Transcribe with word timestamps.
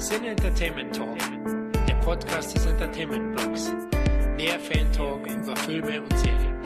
Sin 0.00 0.24
Entertainment 0.24 0.96
Talk, 0.96 1.18
der 1.86 1.94
Podcast 1.96 2.56
des 2.56 2.64
Entertainment 2.64 3.36
Blogs. 3.36 3.70
Mehr 4.34 4.58
Fan 4.58 4.90
Talk 4.94 5.26
über 5.26 5.54
Filme 5.54 6.00
und 6.00 6.18
Serien. 6.18 6.62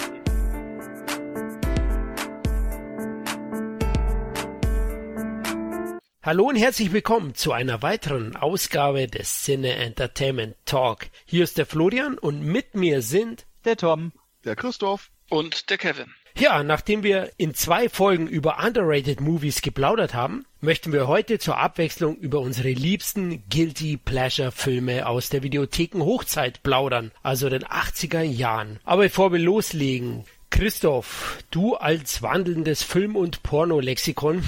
Hallo 6.23 6.45
und 6.45 6.55
herzlich 6.55 6.93
willkommen 6.93 7.35
zu 7.35 7.51
einer 7.51 7.83
weiteren 7.83 8.37
Ausgabe 8.37 9.09
des 9.09 9.43
Cine 9.43 9.75
Entertainment 9.75 10.55
Talk. 10.65 11.09
Hier 11.25 11.43
ist 11.43 11.59
der 11.59 11.67
Florian 11.67 12.17
und 12.17 12.41
mit 12.41 12.77
mir 12.77 13.03
sind 13.03 13.47
der 13.65 13.77
Tom, 13.77 14.13
der 14.45 14.55
Christoph 14.55 15.11
und 15.29 15.71
der 15.71 15.79
Kevin. 15.79 16.15
Ja, 16.37 16.65
nachdem 16.65 17.05
wir 17.05 17.31
in 17.37 17.55
zwei 17.55 17.89
Folgen 17.89 18.27
über 18.27 18.59
underrated 18.59 19.21
Movies 19.21 19.63
geplaudert 19.63 20.15
haben, 20.15 20.45
möchten 20.61 20.93
wir 20.93 21.07
heute 21.07 21.39
zur 21.39 21.59
Abwechslung 21.59 22.17
über 22.17 22.41
unsere 22.41 22.71
liebsten 22.71 23.45
Guilty 23.49 23.97
Pleasure 23.97 24.51
Filme 24.51 25.07
aus 25.07 25.29
der 25.29 25.45
Videotheken 25.45 26.03
Hochzeit 26.03 26.65
plaudern, 26.65 27.13
also 27.23 27.49
den 27.49 27.63
80er 27.63 28.23
Jahren. 28.23 28.81
Aber 28.83 29.03
bevor 29.03 29.33
wir 29.33 29.39
loslegen, 29.39 30.25
Christoph, 30.51 31.39
du 31.53 31.77
als 31.77 32.21
wandelndes 32.21 32.83
Film- 32.83 33.15
und 33.15 33.45
Porno-Lexikon, 33.45 34.43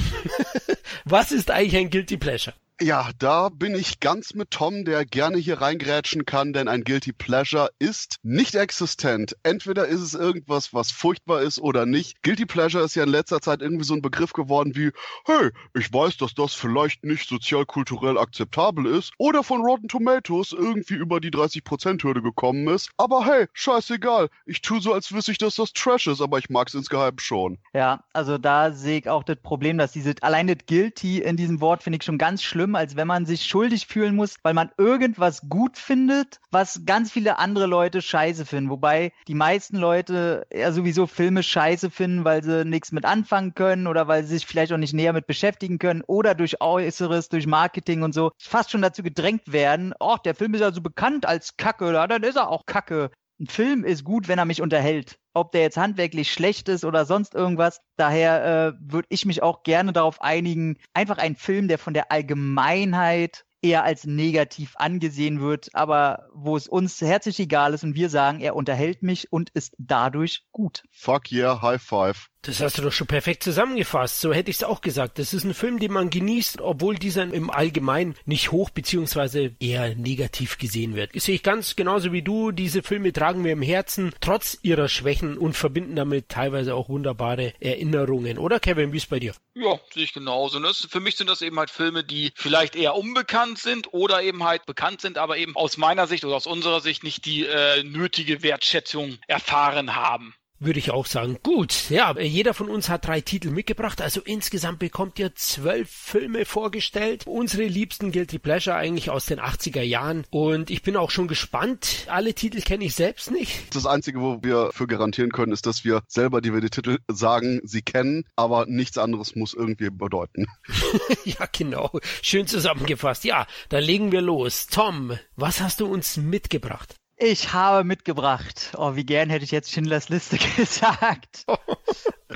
was 1.05 1.31
ist 1.31 1.53
eigentlich 1.53 1.77
ein 1.77 1.91
Guilty 1.91 2.17
Pleasure? 2.17 2.55
Ja, 2.79 3.09
da 3.19 3.49
bin 3.49 3.75
ich 3.75 4.01
ganz 4.01 4.35
mit 4.35 4.51
Tom, 4.51 4.85
der 4.85 5.07
gerne 5.07 5.39
hier 5.39 5.63
reingrätschen 5.63 6.27
kann, 6.27 6.53
denn 6.53 6.69
ein 6.69 6.85
Guilty 6.85 7.15
Pleasure 7.15 7.71
ist 7.79 8.19
nicht 8.23 8.55
existent. 8.55 9.35
Entweder 9.45 9.87
ist 9.87 10.03
es 10.03 10.13
irgendwas, 10.13 10.75
was 10.75 10.91
furchtbar 10.91 11.41
ist 11.41 11.59
oder 11.59 11.87
nicht. 11.87 12.23
Guilty 12.23 12.45
Pleasure 12.45 12.85
ist 12.85 12.95
ja 12.95 13.05
in 13.05 13.09
letzter 13.09 13.41
Zeit 13.41 13.63
irgendwie 13.63 13.87
so 13.87 13.95
ein 13.95 14.03
Begriff 14.03 14.35
geworden 14.35 14.77
wie, 14.77 14.91
hey, 15.25 15.53
ich 15.75 15.91
weiß, 15.91 16.19
dass 16.19 16.35
das 16.35 16.53
vielleicht 16.53 17.03
nicht 17.03 17.27
sozialkulturell 17.31 18.19
akzeptabel 18.19 18.85
ist 18.85 19.15
oder 19.17 19.43
von 19.43 19.63
Rotten 19.63 19.89
Tomatoes 19.89 20.53
irgendwie 20.53 20.97
über 20.97 21.19
die 21.21 21.31
30%-Hürde 21.31 22.21
gekommen 22.21 22.69
ist. 22.69 22.91
Aber 22.99 23.25
hey, 23.25 23.47
scheißegal. 23.55 24.29
Ich 24.45 24.61
tue 24.61 24.83
so, 24.83 24.93
als 24.93 25.11
wüsste 25.13 25.33
ich, 25.33 25.39
dass 25.39 25.55
das 25.55 25.73
Trash 25.73 26.09
ist, 26.09 26.21
aber 26.21 26.37
ich 26.37 26.51
mag 26.51 26.69
es 26.69 26.75
insgeheim 26.75 27.19
schon. 27.21 27.57
Ja, 27.73 28.05
also 28.13 28.37
da 28.37 28.73
sehe 28.73 28.99
ich 28.99 29.09
auch 29.09 29.25
das 29.25 29.39
Problem, 29.41 29.79
dass 29.79 29.93
diese, 29.93 30.15
allein 30.21 30.47
das 30.47 30.59
Guilty 30.67 31.23
in 31.23 31.39
diesem 31.39 31.63
Wort 31.63 31.83
finde 31.83 31.97
ich 31.97 32.05
schon 32.05 32.19
ganz 32.19 32.43
schlimm 32.43 32.66
schlimm, 32.67 32.75
als 32.75 32.97
wenn 32.97 33.07
man 33.07 33.27
sich 33.27 33.45
schuldig 33.45 33.87
fühlen 33.87 34.17
muss, 34.17 34.37
weil 34.43 34.55
man 34.55 34.71
irgendwas 34.77 35.49
gut 35.49 35.79
findet, 35.79 36.41
was 36.51 36.83
ganz 36.85 37.13
viele 37.13 37.39
andere 37.39 37.67
Leute 37.67 38.03
scheiße 38.03 38.45
finden. 38.45 38.71
Wobei 38.71 39.13
die 39.29 39.35
meisten 39.35 39.77
Leute 39.77 40.47
ja 40.53 40.73
sowieso 40.73 41.07
Filme 41.07 41.45
scheiße 41.45 41.91
finden, 41.91 42.25
weil 42.25 42.43
sie 42.43 42.65
nichts 42.65 42.91
mit 42.91 43.05
anfangen 43.05 43.55
können 43.55 43.87
oder 43.87 44.09
weil 44.09 44.25
sie 44.25 44.37
sich 44.37 44.47
vielleicht 44.47 44.73
auch 44.73 44.79
nicht 44.79 44.95
näher 44.95 45.13
mit 45.13 45.29
beschäftigen 45.29 45.79
können 45.79 46.03
oder 46.07 46.35
durch 46.35 46.61
Äußeres, 46.61 47.29
durch 47.29 47.47
Marketing 47.47 48.03
und 48.03 48.13
so 48.13 48.33
fast 48.39 48.73
schon 48.73 48.83
dazu 48.83 49.05
gedrängt 49.05 49.53
werden, 49.53 49.95
oh, 50.01 50.17
der 50.25 50.35
Film 50.35 50.55
ist 50.55 50.61
ja 50.61 50.73
so 50.73 50.81
bekannt 50.81 51.25
als 51.25 51.57
Kacke, 51.57 51.87
oder 51.87 52.09
dann 52.09 52.25
ist 52.25 52.37
er 52.37 52.49
auch 52.49 52.67
Kacke. 52.67 53.11
Ein 53.39 53.47
Film 53.49 53.85
ist 53.85 54.05
gut, 54.05 54.29
wenn 54.29 54.39
er 54.39 54.45
mich 54.45 54.63
unterhält 54.63 55.19
ob 55.37 55.53
der 55.53 55.61
jetzt 55.61 55.77
handwerklich 55.77 56.33
schlecht 56.33 56.69
ist 56.71 56.85
oder 56.85 57.05
sonst 57.05 57.35
irgendwas. 57.35 57.81
Daher 57.97 58.45
äh, 58.45 58.73
würde 58.81 59.07
ich 59.11 59.27
mich 59.27 59.43
auch 59.43 59.63
gerne 59.63 59.93
darauf 59.93 60.23
einigen, 60.23 60.79
einfach 60.95 61.19
ein 61.19 61.37
Film, 61.37 61.69
der 61.69 61.79
von 61.79 61.93
der 61.93 62.11
Allgemeinheit 62.11 63.45
eher 63.61 63.85
als 63.85 64.07
negativ 64.07 64.75
angesehen 64.77 65.41
wird, 65.41 65.69
aber 65.75 66.29
wo 66.33 66.57
es 66.57 66.69
uns 66.69 67.01
herzlich 67.01 67.39
egal 67.39 67.75
ist 67.75 67.85
und 67.85 67.95
wir 67.95 68.09
sagen, 68.09 68.41
er 68.41 68.57
unterhält 68.57 69.03
mich 69.03 69.31
und 69.31 69.51
ist 69.51 69.75
dadurch 69.79 70.47
gut. 70.53 70.85
Fuck 70.91 71.33
yeah, 71.33 71.61
high 71.61 71.83
five. 71.83 72.29
Das 72.47 72.61
hast 72.61 72.79
du 72.79 72.83
doch 72.83 72.93
schon 72.93 73.09
perfekt 73.09 73.43
zusammengefasst. 73.43 74.21
So 74.21 74.33
hätte 74.33 74.51
ich 74.51 74.59
es 74.59 74.65
auch 74.65 74.81
gesagt. 74.81 75.19
Das 75.19 75.35
ist 75.35 75.43
ein 75.43 75.53
Film, 75.53 75.81
den 75.81 75.93
man 75.93 76.11
genießt, 76.11 76.61
obwohl 76.61 76.95
dieser 76.95 77.25
im 77.25 77.51
Allgemeinen 77.51 78.15
nicht 78.25 78.53
hoch 78.53 78.71
beziehungsweise 78.71 79.57
eher 79.59 79.97
negativ 79.97 80.57
gesehen 80.57 80.95
wird. 80.95 81.17
Das 81.17 81.25
sehe 81.25 81.35
ich 81.35 81.43
ganz 81.43 81.75
genauso 81.75 82.13
wie 82.13 82.23
du. 82.23 82.53
Diese 82.53 82.85
Filme 82.85 83.13
tragen 83.13 83.43
wir 83.43 83.51
im 83.51 83.63
Herzen, 83.63 84.15
trotz 84.21 84.59
ihrer 84.63 84.89
Schwächen 84.89 85.39
und 85.39 85.55
verbinden 85.57 85.97
damit 85.97 86.29
teilweise 86.29 86.77
auch 86.77 86.89
wunderbare 86.89 87.53
Erinnerungen. 87.59 88.39
Oder 88.39 88.61
Kevin, 88.61 88.93
wie 88.93 88.99
ist 88.99 89.11
bei 89.11 89.19
dir? 89.19 89.35
Ja, 89.55 89.81
sehe 89.93 90.05
ich 90.05 90.13
genauso. 90.13 90.61
Ne? 90.61 90.71
für 90.73 91.01
mich 91.01 91.17
sind 91.17 91.29
das 91.29 91.43
eben 91.43 91.59
halt 91.59 91.71
Filme, 91.71 92.05
die 92.05 92.33
vielleicht 92.37 92.77
eher 92.77 92.95
unbekannt 92.95 93.59
sind 93.59 93.93
oder 93.93 94.23
eben 94.23 94.45
halt 94.45 94.67
bekannt 94.67 95.01
sind, 95.01 95.19
aber 95.19 95.37
eben 95.37 95.57
aus 95.57 95.79
meiner 95.79 96.07
Sicht 96.07 96.25
oder 96.25 96.37
aus 96.37 96.47
unserer 96.47 96.81
Sicht 96.81 97.03
nicht 97.03 97.25
die 97.25 97.45
äh, 97.45 97.83
nötige 97.83 98.45
Wertschätzung 98.45 99.19
erfahren 99.27 99.97
haben. 99.97 100.35
Würde 100.59 100.79
ich 100.79 100.91
auch 100.91 101.05
sagen. 101.05 101.39
Gut, 101.43 101.91
ja, 101.91 102.19
jeder 102.19 102.55
von 102.55 102.71
uns 102.71 102.89
hat 102.89 103.07
drei 103.07 103.21
Titel 103.21 103.51
mitgebracht, 103.51 104.01
also 104.01 104.23
insgesamt 104.23 104.79
bekommt 104.79 105.19
ihr 105.19 105.35
zwölf 105.35 105.91
Filme 105.91 106.47
vorgestellt. 106.47 107.27
Unsere 107.27 107.65
liebsten 107.65 108.11
Guilty 108.11 108.39
Pleasure 108.39 108.77
eigentlich 108.77 109.11
aus 109.11 109.27
den 109.27 109.39
80er 109.39 109.83
Jahren. 109.83 110.25
Und 110.31 110.71
ich 110.71 110.83
bin 110.83 110.97
auch 110.97 111.11
schon 111.11 111.29
gespannt. 111.29 112.07
Alle 112.09 112.33
Titel 112.33 112.63
kenne 112.63 112.85
ich 112.85 112.95
selbst 112.95 113.31
nicht. 113.31 113.75
Das 113.75 113.85
Einzige, 113.87 114.21
wo 114.21 114.43
wir 114.43 114.71
für 114.73 114.87
garantieren 114.87 115.31
können, 115.31 115.53
ist, 115.53 115.67
dass 115.67 115.85
wir 115.85 116.03
selber, 116.09 116.41
die 116.41 116.55
wir 116.55 116.61
die 116.61 116.71
Titel 116.71 116.99
sagen, 117.09 117.61
sie 117.65 117.83
kennen, 117.83 118.25
aber 118.35 118.65
nichts 118.67 118.97
anderes 118.97 119.37
muss 119.37 119.53
irgendwie 119.53 119.91
bedeuten. 119.91 120.47
ja, 121.25 121.47
genau. 121.53 121.91
Schön 122.23 122.47
zusammengefasst. 122.47 123.25
Ja, 123.25 123.47
dann 123.69 123.83
legen 123.83 124.13
wir 124.13 124.23
los. 124.23 124.67
Tom, 124.67 125.19
was 125.37 125.61
hast 125.61 125.81
du 125.81 125.87
uns 125.87 126.17
mitgebracht? 126.17 126.95
Ich 127.19 127.55
habe 127.55 127.83
mitgebracht. 127.83 128.73
Oh, 128.77 128.95
wie 128.95 129.07
gern 129.07 129.31
hätte 129.31 129.45
ich 129.45 129.51
jetzt 129.51 129.73
Schindlers 129.73 130.11
Liste 130.11 130.37
gesagt. 130.57 131.45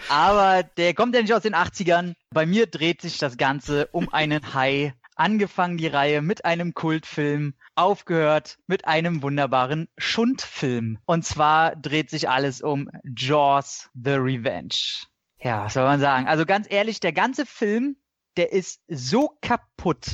Aber 0.09 0.63
der 0.63 0.95
kommt 0.95 1.15
ja 1.15 1.21
nicht 1.21 1.35
aus 1.35 1.43
den 1.43 1.55
80ern. 1.55 2.15
Bei 2.31 2.47
mir 2.47 2.67
dreht 2.67 3.03
sich 3.03 3.19
das 3.19 3.37
Ganze 3.37 3.89
um 3.89 4.11
einen 4.13 4.55
Hai. 4.55 4.95
Angefangen 5.17 5.77
die 5.77 5.87
Reihe 5.87 6.23
mit 6.23 6.47
einem 6.47 6.73
Kultfilm, 6.73 7.53
aufgehört 7.75 8.57
mit 8.67 8.87
einem 8.87 9.23
wunderbaren 9.23 9.89
Schundfilm. 9.99 10.99
Und 11.05 11.27
zwar 11.27 11.77
dreht 11.77 12.09
sich 12.09 12.31
alles 12.31 12.63
um 12.63 12.89
Jaws 13.05 13.91
the 13.93 14.13
Revenge. 14.13 15.05
Ja, 15.43 15.65
was 15.65 15.75
soll 15.75 15.85
man 15.85 16.01
sagen? 16.01 16.27
Also 16.27 16.47
ganz 16.47 16.67
ehrlich, 16.71 17.01
der 17.01 17.13
ganze 17.13 17.45
Film, 17.45 17.97
der 18.39 18.53
ist 18.53 18.81
so 18.89 19.37
kaputt. 19.43 20.07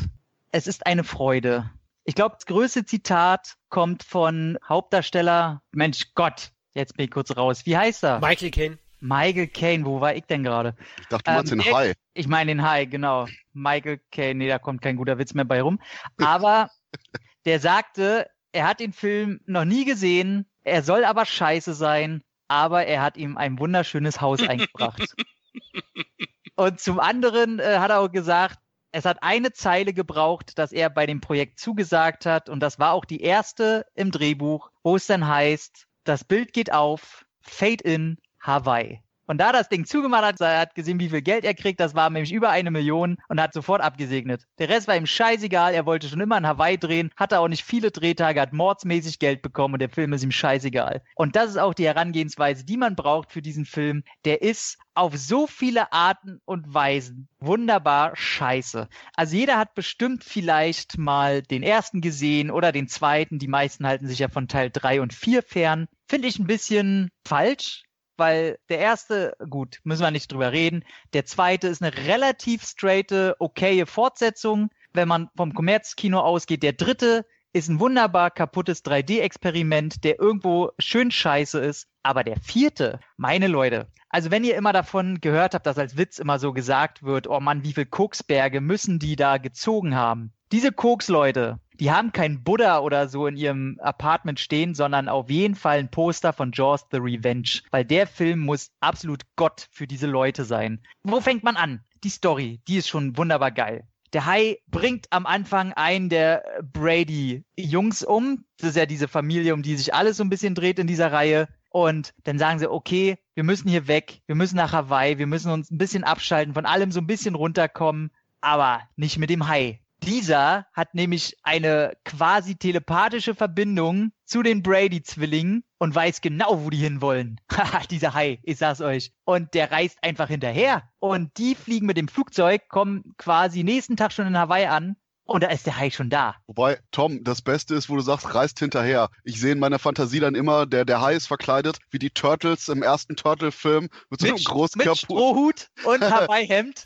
Es 0.50 0.66
ist 0.66 0.86
eine 0.86 1.04
Freude. 1.04 1.70
Ich 2.08 2.14
glaube, 2.14 2.36
das 2.36 2.46
größte 2.46 2.84
Zitat 2.84 3.56
kommt 3.68 4.04
von 4.04 4.58
Hauptdarsteller, 4.66 5.60
Mensch 5.72 6.14
Gott, 6.14 6.52
jetzt 6.72 6.96
bin 6.96 7.06
ich 7.06 7.10
kurz 7.10 7.36
raus. 7.36 7.66
Wie 7.66 7.76
heißt 7.76 8.04
er? 8.04 8.20
Michael 8.20 8.52
Caine. 8.52 8.78
Michael 9.00 9.48
Caine, 9.48 9.84
wo 9.84 10.00
war 10.00 10.14
ich 10.14 10.24
denn 10.24 10.44
gerade? 10.44 10.76
Ich 11.00 11.08
dachte, 11.08 11.24
du 11.24 11.36
meinst 11.36 11.52
ähm, 11.52 11.58
den 11.58 11.74
Hai. 11.74 11.94
Ich 12.14 12.28
meine 12.28 12.52
den 12.52 12.62
Hai, 12.62 12.84
genau. 12.84 13.26
Michael 13.52 14.00
Caine, 14.12 14.38
nee, 14.38 14.48
da 14.48 14.60
kommt 14.60 14.82
kein 14.82 14.96
guter 14.96 15.18
Witz 15.18 15.34
mehr 15.34 15.44
bei 15.44 15.60
rum. 15.60 15.80
Aber 16.18 16.70
der 17.44 17.58
sagte, 17.58 18.30
er 18.52 18.68
hat 18.68 18.78
den 18.78 18.92
Film 18.92 19.40
noch 19.44 19.64
nie 19.64 19.84
gesehen, 19.84 20.48
er 20.62 20.84
soll 20.84 21.04
aber 21.04 21.26
scheiße 21.26 21.74
sein, 21.74 22.22
aber 22.46 22.86
er 22.86 23.02
hat 23.02 23.16
ihm 23.16 23.36
ein 23.36 23.58
wunderschönes 23.58 24.20
Haus 24.20 24.46
eingebracht. 24.46 25.02
Und 26.54 26.80
zum 26.80 27.00
anderen 27.00 27.58
äh, 27.58 27.78
hat 27.78 27.90
er 27.90 27.98
auch 27.98 28.12
gesagt, 28.12 28.58
es 28.92 29.04
hat 29.04 29.22
eine 29.22 29.52
Zeile 29.52 29.92
gebraucht, 29.92 30.58
dass 30.58 30.72
er 30.72 30.90
bei 30.90 31.06
dem 31.06 31.20
Projekt 31.20 31.60
zugesagt 31.60 32.26
hat. 32.26 32.48
Und 32.48 32.60
das 32.60 32.78
war 32.78 32.92
auch 32.92 33.04
die 33.04 33.20
erste 33.20 33.86
im 33.94 34.10
Drehbuch, 34.10 34.70
wo 34.82 34.96
es 34.96 35.06
dann 35.06 35.26
heißt, 35.26 35.86
das 36.04 36.24
Bild 36.24 36.52
geht 36.52 36.72
auf, 36.72 37.26
Fade 37.40 37.84
in 37.84 38.18
Hawaii. 38.40 39.02
Und 39.26 39.38
da 39.38 39.52
das 39.52 39.68
Ding 39.68 39.84
zugemacht 39.84 40.24
hat, 40.24 40.40
er 40.40 40.60
hat 40.60 40.74
gesehen, 40.74 41.00
wie 41.00 41.08
viel 41.08 41.22
Geld 41.22 41.44
er 41.44 41.54
kriegt. 41.54 41.80
Das 41.80 41.94
war 41.94 42.08
nämlich 42.10 42.32
über 42.32 42.50
eine 42.50 42.70
Million 42.70 43.18
und 43.28 43.40
hat 43.40 43.52
sofort 43.52 43.82
abgesegnet. 43.82 44.44
Der 44.58 44.68
Rest 44.68 44.88
war 44.88 44.96
ihm 44.96 45.06
scheißegal. 45.06 45.74
Er 45.74 45.86
wollte 45.86 46.08
schon 46.08 46.20
immer 46.20 46.38
in 46.38 46.46
Hawaii 46.46 46.78
drehen, 46.78 47.10
hatte 47.16 47.40
auch 47.40 47.48
nicht 47.48 47.64
viele 47.64 47.90
Drehtage, 47.90 48.40
hat 48.40 48.52
mordsmäßig 48.52 49.18
Geld 49.18 49.42
bekommen 49.42 49.74
und 49.74 49.80
der 49.80 49.90
Film 49.90 50.12
ist 50.12 50.22
ihm 50.22 50.30
scheißegal. 50.30 51.02
Und 51.14 51.36
das 51.36 51.50
ist 51.50 51.58
auch 51.58 51.74
die 51.74 51.86
Herangehensweise, 51.86 52.64
die 52.64 52.76
man 52.76 52.94
braucht 52.94 53.32
für 53.32 53.42
diesen 53.42 53.64
Film. 53.64 54.04
Der 54.24 54.42
ist 54.42 54.78
auf 54.94 55.16
so 55.16 55.46
viele 55.46 55.92
Arten 55.92 56.40
und 56.44 56.72
Weisen 56.72 57.28
wunderbar 57.38 58.16
scheiße. 58.16 58.88
Also 59.14 59.36
jeder 59.36 59.58
hat 59.58 59.74
bestimmt 59.74 60.24
vielleicht 60.24 60.98
mal 60.98 61.42
den 61.42 61.62
ersten 61.62 62.00
gesehen 62.00 62.50
oder 62.50 62.72
den 62.72 62.88
zweiten. 62.88 63.38
Die 63.38 63.48
meisten 63.48 63.86
halten 63.86 64.06
sich 64.06 64.18
ja 64.20 64.28
von 64.28 64.48
Teil 64.48 64.70
drei 64.70 65.00
und 65.00 65.12
vier 65.12 65.42
fern. 65.42 65.86
Finde 66.08 66.28
ich 66.28 66.38
ein 66.38 66.46
bisschen 66.46 67.10
falsch, 67.26 67.82
weil 68.16 68.58
der 68.68 68.78
erste, 68.78 69.36
gut, 69.48 69.80
müssen 69.84 70.02
wir 70.02 70.10
nicht 70.10 70.32
drüber 70.32 70.52
reden. 70.52 70.84
Der 71.12 71.26
zweite 71.26 71.68
ist 71.68 71.82
eine 71.82 71.96
relativ 72.06 72.64
straighte, 72.64 73.36
okaye 73.38 73.86
Fortsetzung, 73.86 74.70
wenn 74.92 75.08
man 75.08 75.28
vom 75.36 75.54
Kommerzkino 75.54 76.20
ausgeht. 76.20 76.62
Der 76.62 76.72
dritte 76.72 77.26
ist 77.52 77.68
ein 77.68 77.80
wunderbar 77.80 78.30
kaputtes 78.30 78.84
3D-Experiment, 78.84 80.04
der 80.04 80.18
irgendwo 80.20 80.72
schön 80.78 81.10
scheiße 81.10 81.58
ist. 81.58 81.88
Aber 82.02 82.22
der 82.22 82.38
vierte, 82.40 83.00
meine 83.16 83.48
Leute, 83.48 83.88
also 84.08 84.30
wenn 84.30 84.44
ihr 84.44 84.56
immer 84.56 84.72
davon 84.72 85.20
gehört 85.20 85.54
habt, 85.54 85.66
dass 85.66 85.78
als 85.78 85.96
Witz 85.96 86.18
immer 86.18 86.38
so 86.38 86.52
gesagt 86.52 87.02
wird, 87.02 87.26
oh 87.28 87.40
Mann, 87.40 87.64
wie 87.64 87.72
viel 87.72 87.86
Koksberge 87.86 88.60
müssen 88.60 88.98
die 88.98 89.16
da 89.16 89.38
gezogen 89.38 89.94
haben? 89.94 90.32
Diese 90.52 90.70
Koksleute, 90.70 91.58
die 91.80 91.90
haben 91.90 92.12
kein 92.12 92.42
Buddha 92.42 92.80
oder 92.80 93.08
so 93.08 93.26
in 93.26 93.36
ihrem 93.36 93.78
Apartment 93.80 94.40
stehen, 94.40 94.74
sondern 94.74 95.08
auf 95.08 95.30
jeden 95.30 95.54
Fall 95.54 95.78
ein 95.78 95.90
Poster 95.90 96.32
von 96.32 96.52
Jaws 96.52 96.86
the 96.90 96.98
Revenge, 96.98 97.60
weil 97.70 97.84
der 97.84 98.06
Film 98.06 98.40
muss 98.40 98.70
absolut 98.80 99.22
Gott 99.36 99.68
für 99.70 99.86
diese 99.86 100.06
Leute 100.06 100.44
sein. 100.44 100.80
Wo 101.02 101.20
fängt 101.20 101.44
man 101.44 101.56
an? 101.56 101.80
Die 102.04 102.10
Story, 102.10 102.60
die 102.68 102.76
ist 102.76 102.88
schon 102.88 103.16
wunderbar 103.16 103.50
geil. 103.50 103.86
Der 104.12 104.24
Hai 104.24 104.58
bringt 104.68 105.08
am 105.10 105.26
Anfang 105.26 105.72
einen 105.72 106.08
der 106.08 106.44
Brady-Jungs 106.72 108.04
um. 108.04 108.44
Das 108.58 108.70
ist 108.70 108.76
ja 108.76 108.86
diese 108.86 109.08
Familie, 109.08 109.52
um 109.52 109.62
die 109.62 109.76
sich 109.76 109.92
alles 109.92 110.16
so 110.16 110.24
ein 110.24 110.30
bisschen 110.30 110.54
dreht 110.54 110.78
in 110.78 110.86
dieser 110.86 111.12
Reihe. 111.12 111.48
Und 111.70 112.14
dann 112.24 112.38
sagen 112.38 112.58
sie, 112.58 112.70
okay, 112.70 113.18
wir 113.34 113.44
müssen 113.44 113.68
hier 113.68 113.88
weg, 113.88 114.22
wir 114.26 114.34
müssen 114.34 114.56
nach 114.56 114.72
Hawaii, 114.72 115.18
wir 115.18 115.26
müssen 115.26 115.50
uns 115.50 115.70
ein 115.70 115.76
bisschen 115.76 116.04
abschalten, 116.04 116.54
von 116.54 116.64
allem 116.64 116.92
so 116.92 117.00
ein 117.00 117.06
bisschen 117.06 117.34
runterkommen, 117.34 118.10
aber 118.40 118.80
nicht 118.96 119.18
mit 119.18 119.28
dem 119.28 119.48
Hai. 119.48 119.80
Dieser 120.02 120.66
hat 120.72 120.94
nämlich 120.94 121.36
eine 121.42 121.96
quasi 122.04 122.56
telepathische 122.56 123.34
Verbindung 123.34 124.12
zu 124.24 124.42
den 124.42 124.62
Brady-Zwillingen 124.62 125.64
und 125.78 125.94
weiß 125.94 126.20
genau, 126.20 126.64
wo 126.64 126.70
die 126.70 126.76
hinwollen. 126.76 127.40
Haha, 127.52 127.80
dieser 127.90 128.14
Hai, 128.14 128.38
ich 128.42 128.58
sag's 128.58 128.80
euch. 128.80 129.12
Und 129.24 129.54
der 129.54 129.72
reist 129.72 129.98
einfach 130.02 130.28
hinterher. 130.28 130.88
Und 130.98 131.36
die 131.38 131.54
fliegen 131.54 131.86
mit 131.86 131.96
dem 131.96 132.08
Flugzeug, 132.08 132.68
kommen 132.68 133.14
quasi 133.16 133.64
nächsten 133.64 133.96
Tag 133.96 134.12
schon 134.12 134.26
in 134.26 134.38
Hawaii 134.38 134.66
an 134.66 134.96
und 135.26 135.42
da 135.42 135.48
ist 135.48 135.66
der 135.66 135.76
Hai 135.76 135.90
schon 135.90 136.08
da. 136.08 136.36
Wobei, 136.46 136.78
Tom, 136.92 137.22
das 137.24 137.42
Beste 137.42 137.74
ist, 137.74 137.90
wo 137.90 137.96
du 137.96 138.00
sagst, 138.00 138.34
reist 138.34 138.58
hinterher. 138.58 139.10
Ich 139.24 139.40
sehe 139.40 139.52
in 139.52 139.58
meiner 139.58 139.78
Fantasie 139.78 140.20
dann 140.20 140.34
immer, 140.34 140.66
der, 140.66 140.84
der 140.84 141.00
Hai 141.00 141.14
ist 141.14 141.26
verkleidet 141.26 141.78
wie 141.90 141.98
die 141.98 142.10
Turtles 142.10 142.68
im 142.68 142.82
ersten 142.82 143.16
Turtle-Film 143.16 143.88
mit 144.08 144.20
so 144.20 144.28
einem 144.28 144.36
großen 144.36 144.78
mit 144.78 144.96
Strohhut 144.96 145.68
und 145.84 146.02
Hawaii-Hemd. 146.10 146.84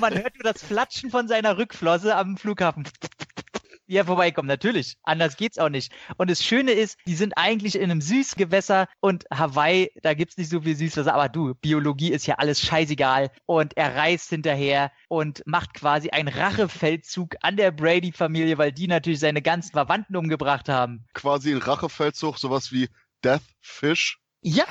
man 0.00 0.14
hört 0.14 0.34
nur 0.36 0.52
das 0.52 0.62
Flatschen 0.62 1.10
von 1.10 1.28
seiner 1.28 1.58
Rückflosse 1.58 2.16
am 2.16 2.36
Flughafen 2.36 2.84
ja 3.86 4.04
vorbeikommen. 4.04 4.48
Natürlich. 4.48 4.96
Anders 5.02 5.36
geht's 5.36 5.58
auch 5.58 5.68
nicht. 5.68 5.92
Und 6.16 6.30
das 6.30 6.44
Schöne 6.44 6.72
ist, 6.72 6.98
die 7.06 7.14
sind 7.14 7.34
eigentlich 7.36 7.76
in 7.76 7.90
einem 7.90 8.00
Süßgewässer 8.00 8.88
und 9.00 9.24
Hawaii, 9.32 9.90
da 10.02 10.14
gibt's 10.14 10.36
nicht 10.36 10.50
so 10.50 10.60
viel 10.60 10.76
Süßwasser. 10.76 11.14
Aber 11.14 11.28
du, 11.28 11.54
Biologie 11.54 12.12
ist 12.12 12.26
ja 12.26 12.36
alles 12.36 12.60
scheißegal. 12.60 13.30
Und 13.46 13.76
er 13.76 13.96
reist 13.96 14.30
hinterher 14.30 14.92
und 15.08 15.42
macht 15.46 15.74
quasi 15.74 16.10
einen 16.10 16.28
Rachefeldzug 16.28 17.36
an 17.40 17.56
der 17.56 17.70
Brady-Familie, 17.70 18.58
weil 18.58 18.72
die 18.72 18.86
natürlich 18.86 19.20
seine 19.20 19.42
ganzen 19.42 19.72
Verwandten 19.72 20.16
umgebracht 20.16 20.68
haben. 20.68 21.04
Quasi 21.14 21.52
ein 21.52 21.58
Rachefeldzug, 21.58 22.38
sowas 22.38 22.72
wie 22.72 22.88
Death 23.24 23.42
Fish. 23.60 24.18
Ja, 24.44 24.64